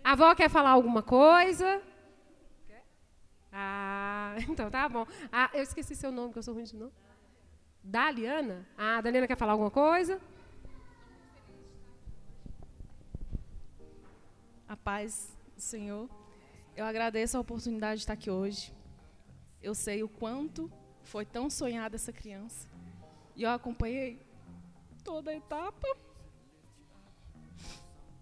A 0.06 0.12
avó 0.12 0.36
quer 0.36 0.52
falar 0.52 0.70
alguma 0.70 1.02
coisa? 1.02 1.82
Ah, 3.52 4.36
então 4.48 4.70
tá 4.70 4.88
bom. 4.88 5.04
Ah, 5.32 5.50
eu 5.52 5.64
esqueci 5.64 5.96
seu 5.96 6.12
nome, 6.12 6.32
que 6.32 6.38
eu 6.38 6.44
sou 6.44 6.54
ruim 6.54 6.64
de 6.64 6.76
nome. 6.76 6.92
Daliana? 7.84 8.68
Ah, 8.78 8.98
a 8.98 9.02
Daliana 9.02 9.26
quer 9.26 9.36
falar 9.36 9.54
alguma 9.54 9.72
coisa? 9.72 10.22
A 14.68 14.78
paz 14.78 15.36
do 15.56 15.62
Senhor. 15.62 16.08
Eu 16.76 16.86
agradeço 16.86 17.36
a 17.36 17.40
oportunidade 17.40 17.96
de 17.96 18.04
estar 18.04 18.14
aqui 18.14 18.30
hoje. 18.30 18.72
Eu 19.60 19.74
sei 19.74 20.04
o 20.04 20.08
quanto 20.08 20.72
foi 21.02 21.26
tão 21.26 21.50
sonhada 21.50 21.96
essa 21.96 22.14
criança. 22.14 22.70
E 23.36 23.42
eu 23.42 23.50
acompanhei 23.50 24.22
toda 25.04 25.32
a 25.32 25.36
etapa. 25.36 26.05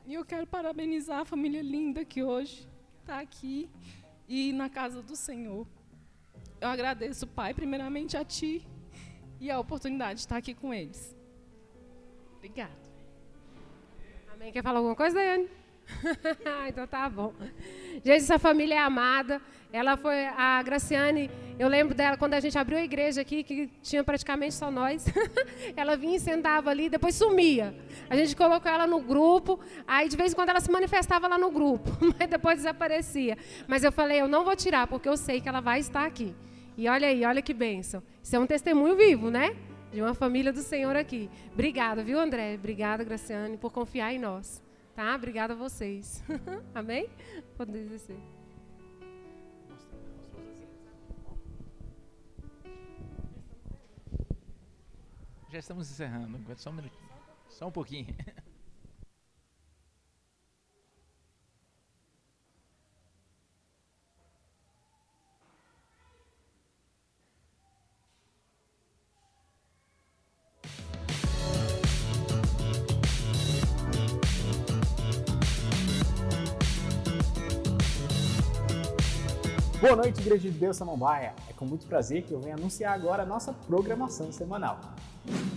E 0.05 0.13
eu 0.13 0.25
quero 0.25 0.45
parabenizar 0.45 1.19
a 1.19 1.25
família 1.25 1.61
linda 1.61 2.03
que 2.03 2.21
hoje 2.23 2.67
está 3.01 3.19
aqui. 3.19 3.69
e 4.27 4.53
na 4.53 4.69
casa 4.69 5.01
do 5.01 5.15
Senhor. 5.15 5.67
Eu 6.61 6.69
agradeço, 6.69 7.27
Pai, 7.27 7.53
primeiramente 7.53 8.15
a 8.15 8.23
Ti 8.23 8.65
e 9.39 9.51
a 9.51 9.59
oportunidade 9.59 10.15
de 10.15 10.19
estar 10.21 10.37
aqui 10.37 10.53
com 10.53 10.73
eles. 10.73 11.15
Obrigada. 12.37 12.71
Amém. 14.33 14.51
Quer 14.51 14.63
falar 14.63 14.79
alguma 14.79 14.95
coisa, 14.95 15.15
Daiane? 15.15 15.49
então 16.67 16.87
tá 16.87 17.09
bom. 17.09 17.33
Gente, 18.03 18.23
essa 18.23 18.39
família 18.39 18.75
é 18.75 18.79
amada. 18.79 19.41
Ela 19.71 19.97
foi 19.97 20.25
a 20.27 20.61
Graciane, 20.61 21.31
eu 21.57 21.67
lembro 21.67 21.95
dela 21.95 22.15
quando 22.15 22.35
a 22.35 22.39
gente 22.39 22.55
abriu 22.57 22.77
a 22.77 22.83
igreja 22.83 23.21
aqui, 23.21 23.43
que 23.43 23.67
tinha 23.81 24.03
praticamente 24.03 24.53
só 24.53 24.69
nós. 24.69 25.05
ela 25.75 25.97
vinha 25.97 26.17
e 26.17 26.19
sentava 26.19 26.69
ali, 26.69 26.89
depois 26.89 27.15
sumia. 27.15 27.75
A 28.07 28.15
gente 28.15 28.35
colocou 28.35 28.71
ela 28.71 28.85
no 28.85 29.01
grupo, 29.01 29.59
aí 29.87 30.07
de 30.07 30.15
vez 30.15 30.31
em 30.31 30.35
quando 30.35 30.49
ela 30.49 30.59
se 30.59 30.71
manifestava 30.71 31.27
lá 31.27 31.39
no 31.39 31.49
grupo, 31.49 31.89
mas 32.19 32.29
depois 32.29 32.57
desaparecia. 32.57 33.35
Mas 33.67 33.83
eu 33.83 33.91
falei, 33.91 34.21
eu 34.21 34.27
não 34.27 34.45
vou 34.45 34.55
tirar, 34.55 34.85
porque 34.85 35.09
eu 35.09 35.17
sei 35.17 35.41
que 35.41 35.49
ela 35.49 35.59
vai 35.59 35.79
estar 35.79 36.05
aqui. 36.05 36.35
E 36.77 36.87
olha 36.87 37.07
aí, 37.07 37.25
olha 37.25 37.41
que 37.41 37.53
bênção. 37.53 38.01
Isso 38.21 38.35
é 38.35 38.39
um 38.39 38.47
testemunho 38.47 38.95
vivo, 38.95 39.29
né? 39.29 39.55
De 39.91 40.01
uma 40.01 40.13
família 40.13 40.53
do 40.53 40.61
Senhor 40.61 40.95
aqui. 40.95 41.29
Obrigada, 41.51 42.03
viu, 42.03 42.19
André? 42.19 42.55
Obrigada, 42.55 43.03
Graciane, 43.03 43.57
por 43.57 43.71
confiar 43.71 44.13
em 44.13 44.19
nós. 44.19 44.62
Tá? 44.95 45.15
Obrigada 45.15 45.53
a 45.53 45.55
vocês. 45.55 46.23
Amém? 46.73 47.09
Pode 47.57 47.71
descer. 47.71 48.17
Já 55.49 55.59
estamos 55.59 55.89
encerrando. 55.89 56.39
Só 56.57 56.69
um. 56.71 56.77
Só 57.49 57.67
um 57.67 57.71
pouquinho. 57.71 58.07
Boa 79.83 79.97
noite, 79.97 80.21
Igreja 80.21 80.49
de 80.49 80.57
Deus 80.57 80.77
Samambaia. 80.77 81.33
É 81.49 81.51
com 81.51 81.65
muito 81.65 81.85
prazer 81.85 82.23
que 82.23 82.31
eu 82.31 82.39
venho 82.39 82.55
anunciar 82.55 82.93
agora 82.93 83.23
a 83.23 83.25
nossa 83.25 83.51
programação 83.51 84.31
semanal. 84.31 84.79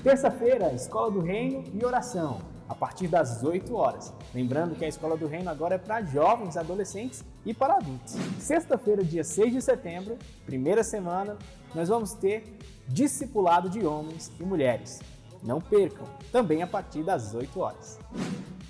Terça-feira, 0.03 0.73
Escola 0.73 1.13
do 1.13 1.21
Reino 1.21 1.63
e 1.73 1.85
Oração, 1.85 2.41
a 2.69 2.75
partir 2.75 3.07
das 3.07 3.45
8 3.45 3.73
horas. 3.77 4.13
Lembrando 4.35 4.75
que 4.75 4.85
a 4.85 4.89
Escola 4.89 5.17
do 5.17 5.29
Reino 5.29 5.49
agora 5.49 5.77
é 5.77 5.79
para 5.79 6.03
jovens, 6.03 6.57
adolescentes 6.57 7.25
e 7.45 7.55
para 7.55 7.75
adultos. 7.75 8.17
Sexta-feira, 8.41 9.05
dia 9.05 9.23
6 9.23 9.53
de 9.53 9.63
setembro, 9.63 10.19
primeira 10.45 10.83
semana, 10.83 11.37
nós 11.73 11.89
vamos 11.89 12.13
ter 12.13 12.59
discipulado 12.89 13.71
de 13.71 13.87
homens 13.87 14.33
e 14.41 14.43
mulheres. 14.43 14.99
Não 15.41 15.61
percam, 15.61 16.05
também 16.33 16.65
a 16.65 16.67
partir 16.67 17.05
das 17.05 17.33
8 17.33 17.61
horas. 17.61 17.97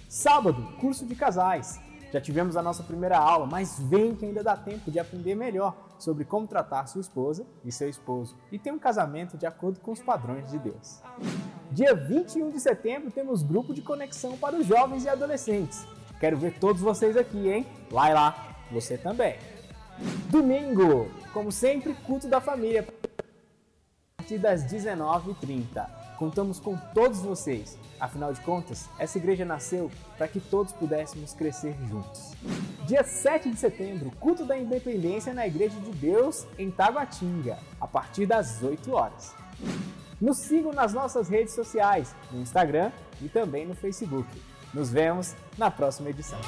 Sábado, 0.07 0.63
curso 0.79 1.07
de 1.07 1.15
casais. 1.15 1.81
Já 2.17 2.21
tivemos 2.23 2.57
a 2.57 2.63
nossa 2.63 2.83
primeira 2.83 3.19
aula, 3.19 3.45
mas 3.45 3.79
vem 3.79 4.15
que 4.15 4.25
ainda 4.25 4.43
dá 4.43 4.57
tempo 4.57 4.91
de 4.91 4.99
aprender 4.99 5.35
melhor 5.35 5.77
sobre 5.99 6.25
como 6.25 6.47
tratar 6.47 6.87
sua 6.87 7.03
esposa 7.03 7.47
e 7.63 7.71
seu 7.71 7.91
esposo 7.91 8.35
e 8.51 8.59
ter 8.59 8.73
um 8.73 8.79
casamento 8.79 9.37
de 9.37 9.45
acordo 9.45 9.81
com 9.81 9.93
os 9.93 10.01
padrões 10.01 10.51
de 10.51 10.59
Deus. 10.59 11.03
Dia 11.71 11.95
21 11.95 12.53
de 12.53 12.59
setembro 12.59 13.11
temos 13.11 13.43
grupo 13.43 13.75
de 13.75 13.83
conexão 13.83 14.35
para 14.39 14.57
os 14.57 14.65
jovens 14.65 15.05
e 15.05 15.11
adolescentes. 15.11 15.87
Quero 16.19 16.39
ver 16.39 16.59
todos 16.59 16.81
vocês 16.81 17.19
aqui, 17.19 17.51
hein? 17.51 17.67
Vai 17.91 18.15
lá, 18.15 18.57
você 18.73 18.97
também. 18.97 19.37
Domingo, 20.31 21.11
como 21.35 21.53
sempre, 21.53 21.93
culto 22.07 22.29
da 22.29 22.41
família 22.41 22.81
a 22.81 24.23
partir 24.23 24.39
das 24.39 24.65
19h30. 24.65 26.06
Contamos 26.17 26.59
com 26.59 26.77
todos 26.95 27.21
vocês. 27.21 27.79
Afinal 28.01 28.33
de 28.33 28.41
contas, 28.41 28.89
essa 28.99 29.19
igreja 29.19 29.45
nasceu 29.45 29.91
para 30.17 30.29
que 30.29 30.41
todos 30.41 30.73
pudéssemos 30.73 31.35
crescer 31.35 31.77
juntos. 31.89 32.33
Dia 32.87 33.05
7 33.05 33.51
de 33.51 33.59
setembro, 33.59 34.11
culto 34.19 34.45
da 34.45 34.57
independência 34.57 35.35
na 35.35 35.47
Igreja 35.47 35.79
de 35.81 35.91
Deus 35.93 36.47
em 36.59 36.71
Taguatinga, 36.71 37.59
a 37.81 37.87
partir 37.87 38.27
das 38.27 38.63
8 38.63 38.93
horas. 38.93 39.35
Nos 40.21 40.39
sigam 40.39 40.73
nas 40.73 40.95
nossas 40.95 41.29
redes 41.29 41.55
sociais, 41.55 42.15
no 42.31 42.41
Instagram 42.41 42.91
e 43.21 43.29
também 43.29 43.67
no 43.67 43.75
Facebook. 43.75 44.29
Nos 44.73 44.91
vemos 44.91 45.35
na 45.59 45.71
próxima 45.71 46.11
edição. 46.11 46.39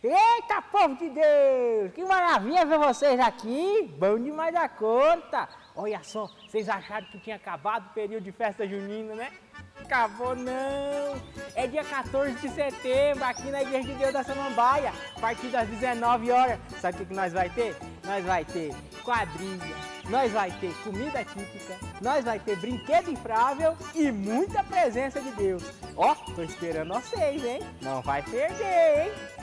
Eita, 0.00 0.62
povo 0.70 0.94
de 0.94 1.10
Deus! 1.10 1.92
Que 1.92 2.04
maravilha 2.04 2.64
ver 2.64 2.78
vocês 2.78 3.18
aqui! 3.18 3.92
Bom 3.98 4.16
demais 4.16 4.54
da 4.54 4.68
conta! 4.68 5.48
Olha 5.74 6.00
só, 6.04 6.30
vocês 6.48 6.68
acharam 6.68 7.04
que 7.06 7.18
tinha 7.18 7.34
acabado 7.34 7.86
o 7.86 7.94
período 7.94 8.22
de 8.22 8.30
festa 8.30 8.64
junina, 8.64 9.16
né? 9.16 9.32
Acabou 9.76 10.36
não! 10.36 11.20
É 11.56 11.66
dia 11.66 11.82
14 11.82 12.32
de 12.34 12.48
setembro, 12.48 13.24
aqui 13.24 13.50
na 13.50 13.62
Igreja 13.62 13.88
de 13.88 13.94
Deus 13.94 14.12
da 14.12 14.22
Samambaia, 14.22 14.92
a 15.16 15.20
partir 15.20 15.48
das 15.48 15.68
19 15.68 16.30
horas. 16.30 16.60
Sabe 16.80 17.02
o 17.02 17.06
que 17.06 17.14
nós 17.14 17.32
vai 17.32 17.50
ter? 17.50 17.74
Nós 18.04 18.24
vai 18.24 18.44
ter 18.44 18.72
quadrilha, 19.02 19.76
nós 20.08 20.30
vai 20.30 20.52
ter 20.60 20.72
comida 20.84 21.24
típica, 21.24 21.74
nós 22.00 22.24
vai 22.24 22.38
ter 22.38 22.54
brinquedo 22.56 23.10
infrável 23.10 23.76
e 23.96 24.12
muita 24.12 24.62
presença 24.62 25.20
de 25.20 25.32
Deus. 25.32 25.64
Ó, 25.96 26.14
tô 26.36 26.42
esperando 26.42 26.94
vocês, 26.94 27.44
hein? 27.44 27.60
Não 27.82 28.00
vai 28.00 28.22
perder, 28.22 29.06
hein? 29.06 29.37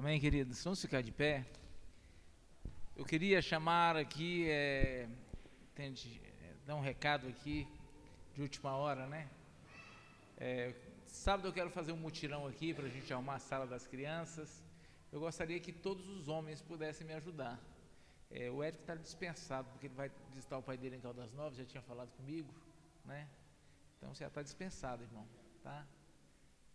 Amém, 0.00 0.18
queridos? 0.18 0.64
Vamos 0.64 0.80
ficar 0.80 1.02
de 1.02 1.12
pé. 1.12 1.44
Eu 2.96 3.04
queria 3.04 3.42
chamar 3.42 3.98
aqui, 3.98 4.48
é, 4.48 5.06
é, 5.76 6.54
dar 6.64 6.74
um 6.74 6.80
recado 6.80 7.28
aqui 7.28 7.68
de 8.32 8.40
última 8.40 8.74
hora, 8.74 9.06
né? 9.06 9.28
É, 10.38 10.74
sábado 11.06 11.48
eu 11.48 11.52
quero 11.52 11.68
fazer 11.68 11.92
um 11.92 11.98
mutirão 11.98 12.46
aqui 12.46 12.72
para 12.72 12.86
a 12.86 12.88
gente 12.88 13.12
arrumar 13.12 13.34
a 13.34 13.38
sala 13.38 13.66
das 13.66 13.86
crianças. 13.86 14.64
Eu 15.12 15.20
gostaria 15.20 15.60
que 15.60 15.70
todos 15.70 16.08
os 16.08 16.28
homens 16.28 16.62
pudessem 16.62 17.06
me 17.06 17.12
ajudar. 17.12 17.60
É, 18.30 18.50
o 18.50 18.62
Érico 18.62 18.80
está 18.80 18.94
dispensado, 18.94 19.68
porque 19.68 19.86
ele 19.86 19.94
vai 19.94 20.10
visitar 20.32 20.56
o 20.56 20.62
pai 20.62 20.78
dele 20.78 20.96
em 20.96 21.00
Caldas 21.00 21.30
Novas, 21.34 21.58
já 21.58 21.66
tinha 21.66 21.82
falado 21.82 22.08
comigo, 22.12 22.50
né? 23.04 23.28
Então 23.98 24.14
você 24.14 24.24
já 24.24 24.28
está 24.28 24.40
dispensado, 24.40 25.02
irmão, 25.02 25.28
tá? 25.62 25.86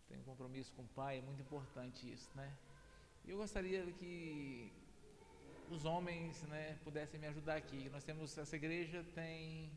Tem 0.06 0.16
um 0.16 0.22
compromisso 0.22 0.72
com 0.74 0.82
o 0.82 0.88
pai, 0.94 1.18
é 1.18 1.22
muito 1.22 1.42
importante 1.42 2.08
isso, 2.08 2.30
né? 2.36 2.56
Eu 3.28 3.38
gostaria 3.38 3.84
que 3.98 4.70
os 5.68 5.84
homens 5.84 6.40
né, 6.44 6.78
pudessem 6.84 7.18
me 7.18 7.26
ajudar 7.26 7.56
aqui. 7.56 7.88
Nós 7.90 8.04
temos, 8.04 8.38
essa 8.38 8.54
igreja 8.54 9.04
tem 9.16 9.68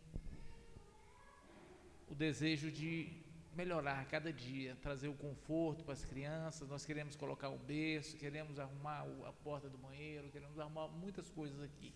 o 2.08 2.14
desejo 2.14 2.72
de 2.72 3.12
melhorar 3.56 4.06
cada 4.06 4.32
dia, 4.32 4.78
trazer 4.84 5.08
o 5.08 5.16
conforto 5.16 5.84
para 5.84 5.94
as 5.94 6.06
crianças. 6.06 6.70
Nós 6.70 6.86
queremos 6.86 7.16
colocar 7.16 7.50
o 7.50 7.58
berço, 7.58 8.18
queremos 8.18 8.60
arrumar 8.60 9.08
a 9.26 9.34
porta 9.44 9.68
do 9.68 9.80
banheiro, 9.80 10.30
queremos 10.30 10.60
arrumar 10.60 10.88
muitas 10.88 11.28
coisas 11.32 11.60
aqui, 11.64 11.92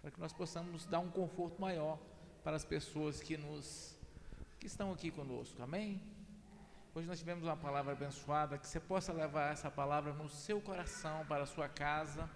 para 0.00 0.10
que 0.10 0.18
nós 0.18 0.32
possamos 0.32 0.86
dar 0.86 1.00
um 1.00 1.10
conforto 1.10 1.60
maior 1.60 1.98
para 2.42 2.56
as 2.56 2.64
pessoas 2.64 3.20
que 3.20 3.36
nos 3.36 3.98
que 4.58 4.66
estão 4.66 4.90
aqui 4.90 5.10
conosco. 5.10 5.62
Amém? 5.62 6.00
Hoje 6.96 7.08
nós 7.08 7.18
tivemos 7.18 7.44
uma 7.44 7.58
palavra 7.58 7.92
abençoada, 7.92 8.56
que 8.56 8.66
você 8.66 8.80
possa 8.80 9.12
levar 9.12 9.52
essa 9.52 9.70
palavra 9.70 10.14
no 10.14 10.30
seu 10.30 10.62
coração, 10.62 11.26
para 11.26 11.42
a 11.42 11.46
sua 11.46 11.68
casa. 11.68 12.26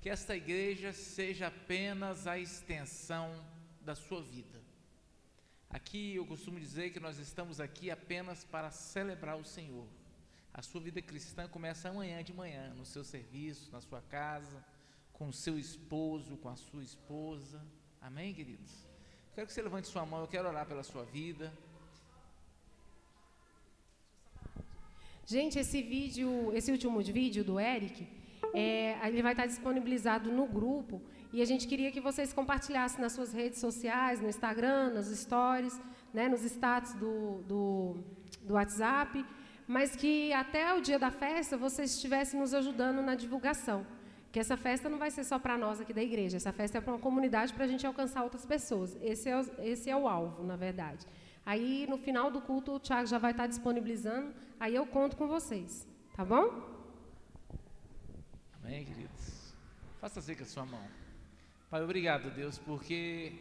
Que 0.00 0.08
esta 0.08 0.34
igreja 0.34 0.94
seja 0.94 1.48
apenas 1.48 2.26
a 2.26 2.38
extensão 2.38 3.44
da 3.82 3.94
sua 3.94 4.22
vida. 4.22 4.58
Aqui 5.68 6.14
eu 6.14 6.24
costumo 6.24 6.58
dizer 6.58 6.88
que 6.88 6.98
nós 6.98 7.18
estamos 7.18 7.60
aqui 7.60 7.90
apenas 7.90 8.44
para 8.44 8.70
celebrar 8.70 9.36
o 9.36 9.44
Senhor. 9.44 9.86
A 10.54 10.62
sua 10.62 10.80
vida 10.80 11.02
cristã 11.02 11.46
começa 11.46 11.90
amanhã 11.90 12.24
de 12.24 12.32
manhã, 12.32 12.72
no 12.72 12.86
seu 12.86 13.04
serviço, 13.04 13.70
na 13.70 13.82
sua 13.82 14.00
casa, 14.00 14.64
com 15.12 15.28
o 15.28 15.34
seu 15.34 15.58
esposo, 15.58 16.38
com 16.38 16.48
a 16.48 16.56
sua 16.56 16.82
esposa. 16.82 17.62
Amém, 18.00 18.32
queridos? 18.32 18.88
Quero 19.34 19.46
que 19.46 19.52
você 19.52 19.60
levante 19.60 19.86
sua 19.86 20.06
mão, 20.06 20.22
eu 20.22 20.28
quero 20.28 20.48
orar 20.48 20.64
pela 20.64 20.82
sua 20.82 21.04
vida. 21.04 21.52
Gente, 25.26 25.58
esse 25.58 25.80
vídeo, 25.80 26.52
esse 26.52 26.70
último 26.70 27.00
vídeo 27.00 27.42
do 27.42 27.58
Eric, 27.58 28.06
é, 28.52 28.96
ele 29.08 29.22
vai 29.22 29.32
estar 29.32 29.46
disponibilizado 29.46 30.30
no 30.30 30.46
grupo 30.46 31.00
e 31.32 31.40
a 31.40 31.46
gente 31.46 31.66
queria 31.66 31.90
que 31.90 32.00
vocês 32.00 32.32
compartilhassem 32.32 33.00
nas 33.00 33.12
suas 33.12 33.32
redes 33.32 33.58
sociais, 33.58 34.20
no 34.20 34.28
Instagram, 34.28 34.90
nos 34.90 35.06
stories, 35.06 35.80
né, 36.12 36.28
nos 36.28 36.44
status 36.44 36.92
do, 36.92 37.42
do, 37.48 37.96
do 38.42 38.54
WhatsApp, 38.54 39.24
mas 39.66 39.96
que 39.96 40.30
até 40.34 40.74
o 40.74 40.82
dia 40.82 40.98
da 40.98 41.10
festa 41.10 41.56
vocês 41.56 41.92
estivessem 41.94 42.38
nos 42.38 42.52
ajudando 42.52 43.00
na 43.00 43.14
divulgação. 43.14 43.86
Que 44.30 44.38
essa 44.38 44.58
festa 44.58 44.90
não 44.90 44.98
vai 44.98 45.10
ser 45.10 45.24
só 45.24 45.38
para 45.38 45.56
nós 45.56 45.80
aqui 45.80 45.94
da 45.94 46.02
igreja, 46.02 46.36
essa 46.36 46.52
festa 46.52 46.78
é 46.78 46.80
para 46.82 46.92
uma 46.92 47.00
comunidade 47.00 47.54
para 47.54 47.64
a 47.64 47.68
gente 47.68 47.86
alcançar 47.86 48.24
outras 48.24 48.44
pessoas. 48.44 48.94
Esse 49.00 49.30
é, 49.30 49.40
esse 49.62 49.88
é 49.88 49.96
o 49.96 50.06
alvo, 50.06 50.44
na 50.44 50.56
verdade. 50.56 51.06
Aí, 51.46 51.86
no 51.88 51.98
final 51.98 52.30
do 52.30 52.40
culto, 52.40 52.72
o 52.72 52.80
Tiago 52.80 53.06
já 53.06 53.18
vai 53.18 53.32
estar 53.32 53.46
disponibilizando, 53.46 54.34
aí 54.58 54.74
eu 54.74 54.86
conto 54.86 55.16
com 55.16 55.26
vocês, 55.28 55.86
tá 56.16 56.24
bom? 56.24 56.74
Amém, 58.62 58.84
queridos? 58.84 59.54
Faça 60.00 60.20
assim 60.20 60.34
com 60.34 60.42
a 60.42 60.46
sua 60.46 60.64
mão. 60.64 60.86
Pai, 61.68 61.82
obrigado, 61.82 62.30
Deus, 62.30 62.58
porque 62.58 63.32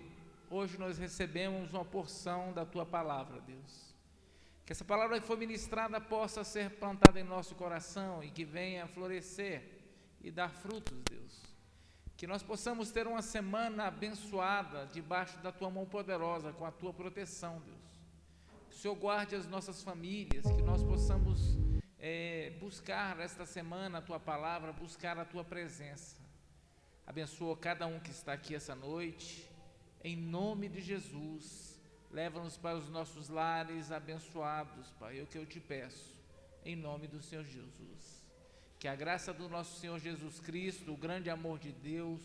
hoje 0.50 0.78
nós 0.78 0.98
recebemos 0.98 1.72
uma 1.74 1.86
porção 1.86 2.52
da 2.52 2.66
tua 2.66 2.86
palavra, 2.86 3.40
Deus. 3.42 3.94
Que 4.66 4.72
essa 4.72 4.86
palavra 4.86 5.20
que 5.20 5.28
foi 5.28 5.36
ministrada 5.38 6.00
possa 6.00 6.44
ser 6.44 6.72
plantada 6.72 7.20
em 7.20 7.24
nosso 7.24 7.54
coração 7.56 8.24
e 8.24 8.30
que 8.30 8.46
venha 8.46 8.88
florescer 8.88 9.62
e 10.22 10.32
dar 10.32 10.50
frutos, 10.50 10.98
Deus. 11.10 11.42
Que 12.16 12.26
nós 12.26 12.42
possamos 12.42 12.92
ter 12.92 13.06
uma 13.06 13.22
semana 13.22 13.86
abençoada 13.86 14.86
debaixo 14.88 15.38
da 15.40 15.52
tua 15.52 15.70
mão 15.70 15.86
poderosa, 15.86 16.54
com 16.54 16.66
a 16.66 16.72
tua 16.72 16.94
proteção, 16.94 17.62
Deus. 17.66 17.83
O 18.74 18.76
Senhor 18.76 18.96
guarde 18.96 19.36
as 19.36 19.48
nossas 19.48 19.84
famílias, 19.84 20.44
que 20.44 20.62
nós 20.64 20.84
possamos 20.84 21.56
é, 22.00 22.52
buscar 22.60 23.20
esta 23.20 23.46
semana 23.46 24.00
a 24.00 24.02
tua 24.02 24.20
palavra, 24.20 24.74
buscar 24.74 25.18
a 25.18 25.24
tua 25.24 25.44
presença. 25.44 26.18
Abençoa 27.06 27.56
cada 27.56 27.86
um 27.86 28.00
que 28.00 28.10
está 28.10 28.34
aqui 28.34 28.56
essa 28.56 28.74
noite, 28.76 29.48
em 30.04 30.18
nome 30.18 30.68
de 30.68 30.82
Jesus. 30.82 31.80
Leva-nos 32.12 32.58
para 32.58 32.76
os 32.76 32.90
nossos 32.90 33.30
lares 33.30 33.92
abençoados, 33.92 34.92
Pai, 35.00 35.20
é 35.20 35.24
o 35.24 35.28
que 35.28 35.38
eu 35.38 35.46
te 35.46 35.60
peço, 35.60 36.12
em 36.66 36.76
nome 36.76 37.08
do 37.08 37.22
Senhor 37.22 37.46
Jesus. 37.46 38.26
Que 38.80 38.88
a 38.88 38.96
graça 38.96 39.32
do 39.32 39.48
nosso 39.48 39.80
Senhor 39.80 40.00
Jesus 40.00 40.40
Cristo, 40.40 40.92
o 40.92 40.98
grande 40.98 41.30
amor 41.30 41.60
de 41.60 41.72
Deus 41.72 42.22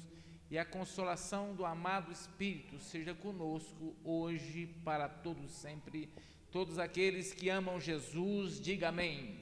e 0.50 0.58
a 0.58 0.64
consolação 0.64 1.54
do 1.54 1.64
amado 1.64 2.10
Espírito 2.10 2.80
seja 2.80 3.14
conosco 3.14 3.94
hoje, 4.02 4.66
para 4.82 5.08
todos 5.08 5.50
sempre. 5.52 6.10
Todos 6.58 6.80
aqueles 6.80 7.32
que 7.32 7.48
amam 7.48 7.78
Jesus, 7.78 8.60
diga 8.60 8.88
amém. 8.88 9.36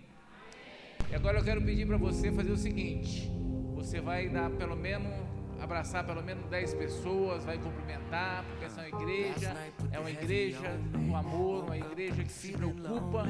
E 1.10 1.14
agora 1.14 1.38
eu 1.38 1.42
quero 1.42 1.62
pedir 1.62 1.86
para 1.86 1.96
você 1.96 2.30
fazer 2.30 2.52
o 2.52 2.58
seguinte: 2.58 3.26
você 3.74 4.02
vai 4.02 4.28
dar 4.28 4.50
pelo 4.50 4.76
menos 4.76 5.14
abraçar 5.58 6.04
pelo 6.04 6.22
menos 6.22 6.44
10 6.50 6.74
pessoas, 6.74 7.42
vai 7.42 7.56
cumprimentar, 7.56 8.44
porque 8.44 8.66
essa 8.66 8.82
é 8.82 8.88
uma 8.90 9.00
igreja, 9.00 9.54
é 9.92 9.98
uma 9.98 10.10
igreja 10.10 10.76
do 10.92 11.16
amor, 11.16 11.64
uma 11.64 11.78
igreja 11.78 12.22
que 12.22 12.30
se 12.30 12.52
preocupa 12.52 13.24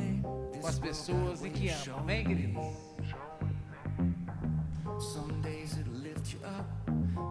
com 0.60 0.66
as 0.66 0.80
pessoas 0.80 1.44
e 1.44 1.50
que 1.50 1.68
ama. 1.68 2.00
Amém, 2.00 2.24
queridos? 2.24 2.66
Some 4.98 5.32
days 5.42 5.78
it'll 5.78 5.92
lift 5.92 6.34
you 6.34 6.40
up, 6.44 6.66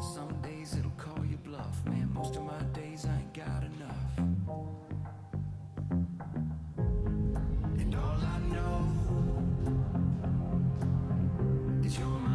some 0.01 0.33
days 0.41 0.73
it'll 0.73 0.89
call 0.91 1.25
you 1.25 1.37
bluff. 1.39 1.83
Man, 1.83 2.07
most 2.13 2.37
of 2.37 2.45
my 2.45 2.63
days 2.71 3.03
I 3.03 3.09
ain't 3.09 3.33
got 3.33 3.61
enough. 3.61 4.04
your 11.99 12.07
mind. 12.07 12.34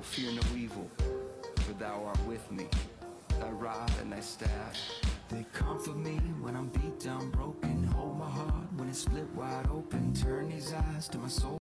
will 0.00 0.04
fear 0.06 0.32
no 0.32 0.40
evil, 0.58 0.90
for 1.56 1.74
thou 1.74 2.02
art 2.06 2.26
with 2.26 2.50
me. 2.50 2.66
Thy 3.38 3.50
rod 3.50 3.92
and 4.00 4.10
thy 4.10 4.20
staff, 4.20 4.74
they 5.28 5.44
comfort 5.52 5.98
me 5.98 6.16
when 6.40 6.56
I'm 6.56 6.68
beat 6.68 7.00
down, 7.00 7.30
broken. 7.30 7.84
Hold 7.84 8.18
my 8.18 8.30
heart 8.30 8.72
when 8.78 8.88
it's 8.88 9.00
split 9.00 9.28
wide 9.34 9.68
open. 9.70 10.14
Turn 10.14 10.48
these 10.48 10.72
eyes 10.72 11.06
to 11.08 11.18
my 11.18 11.28
soul. 11.28 11.58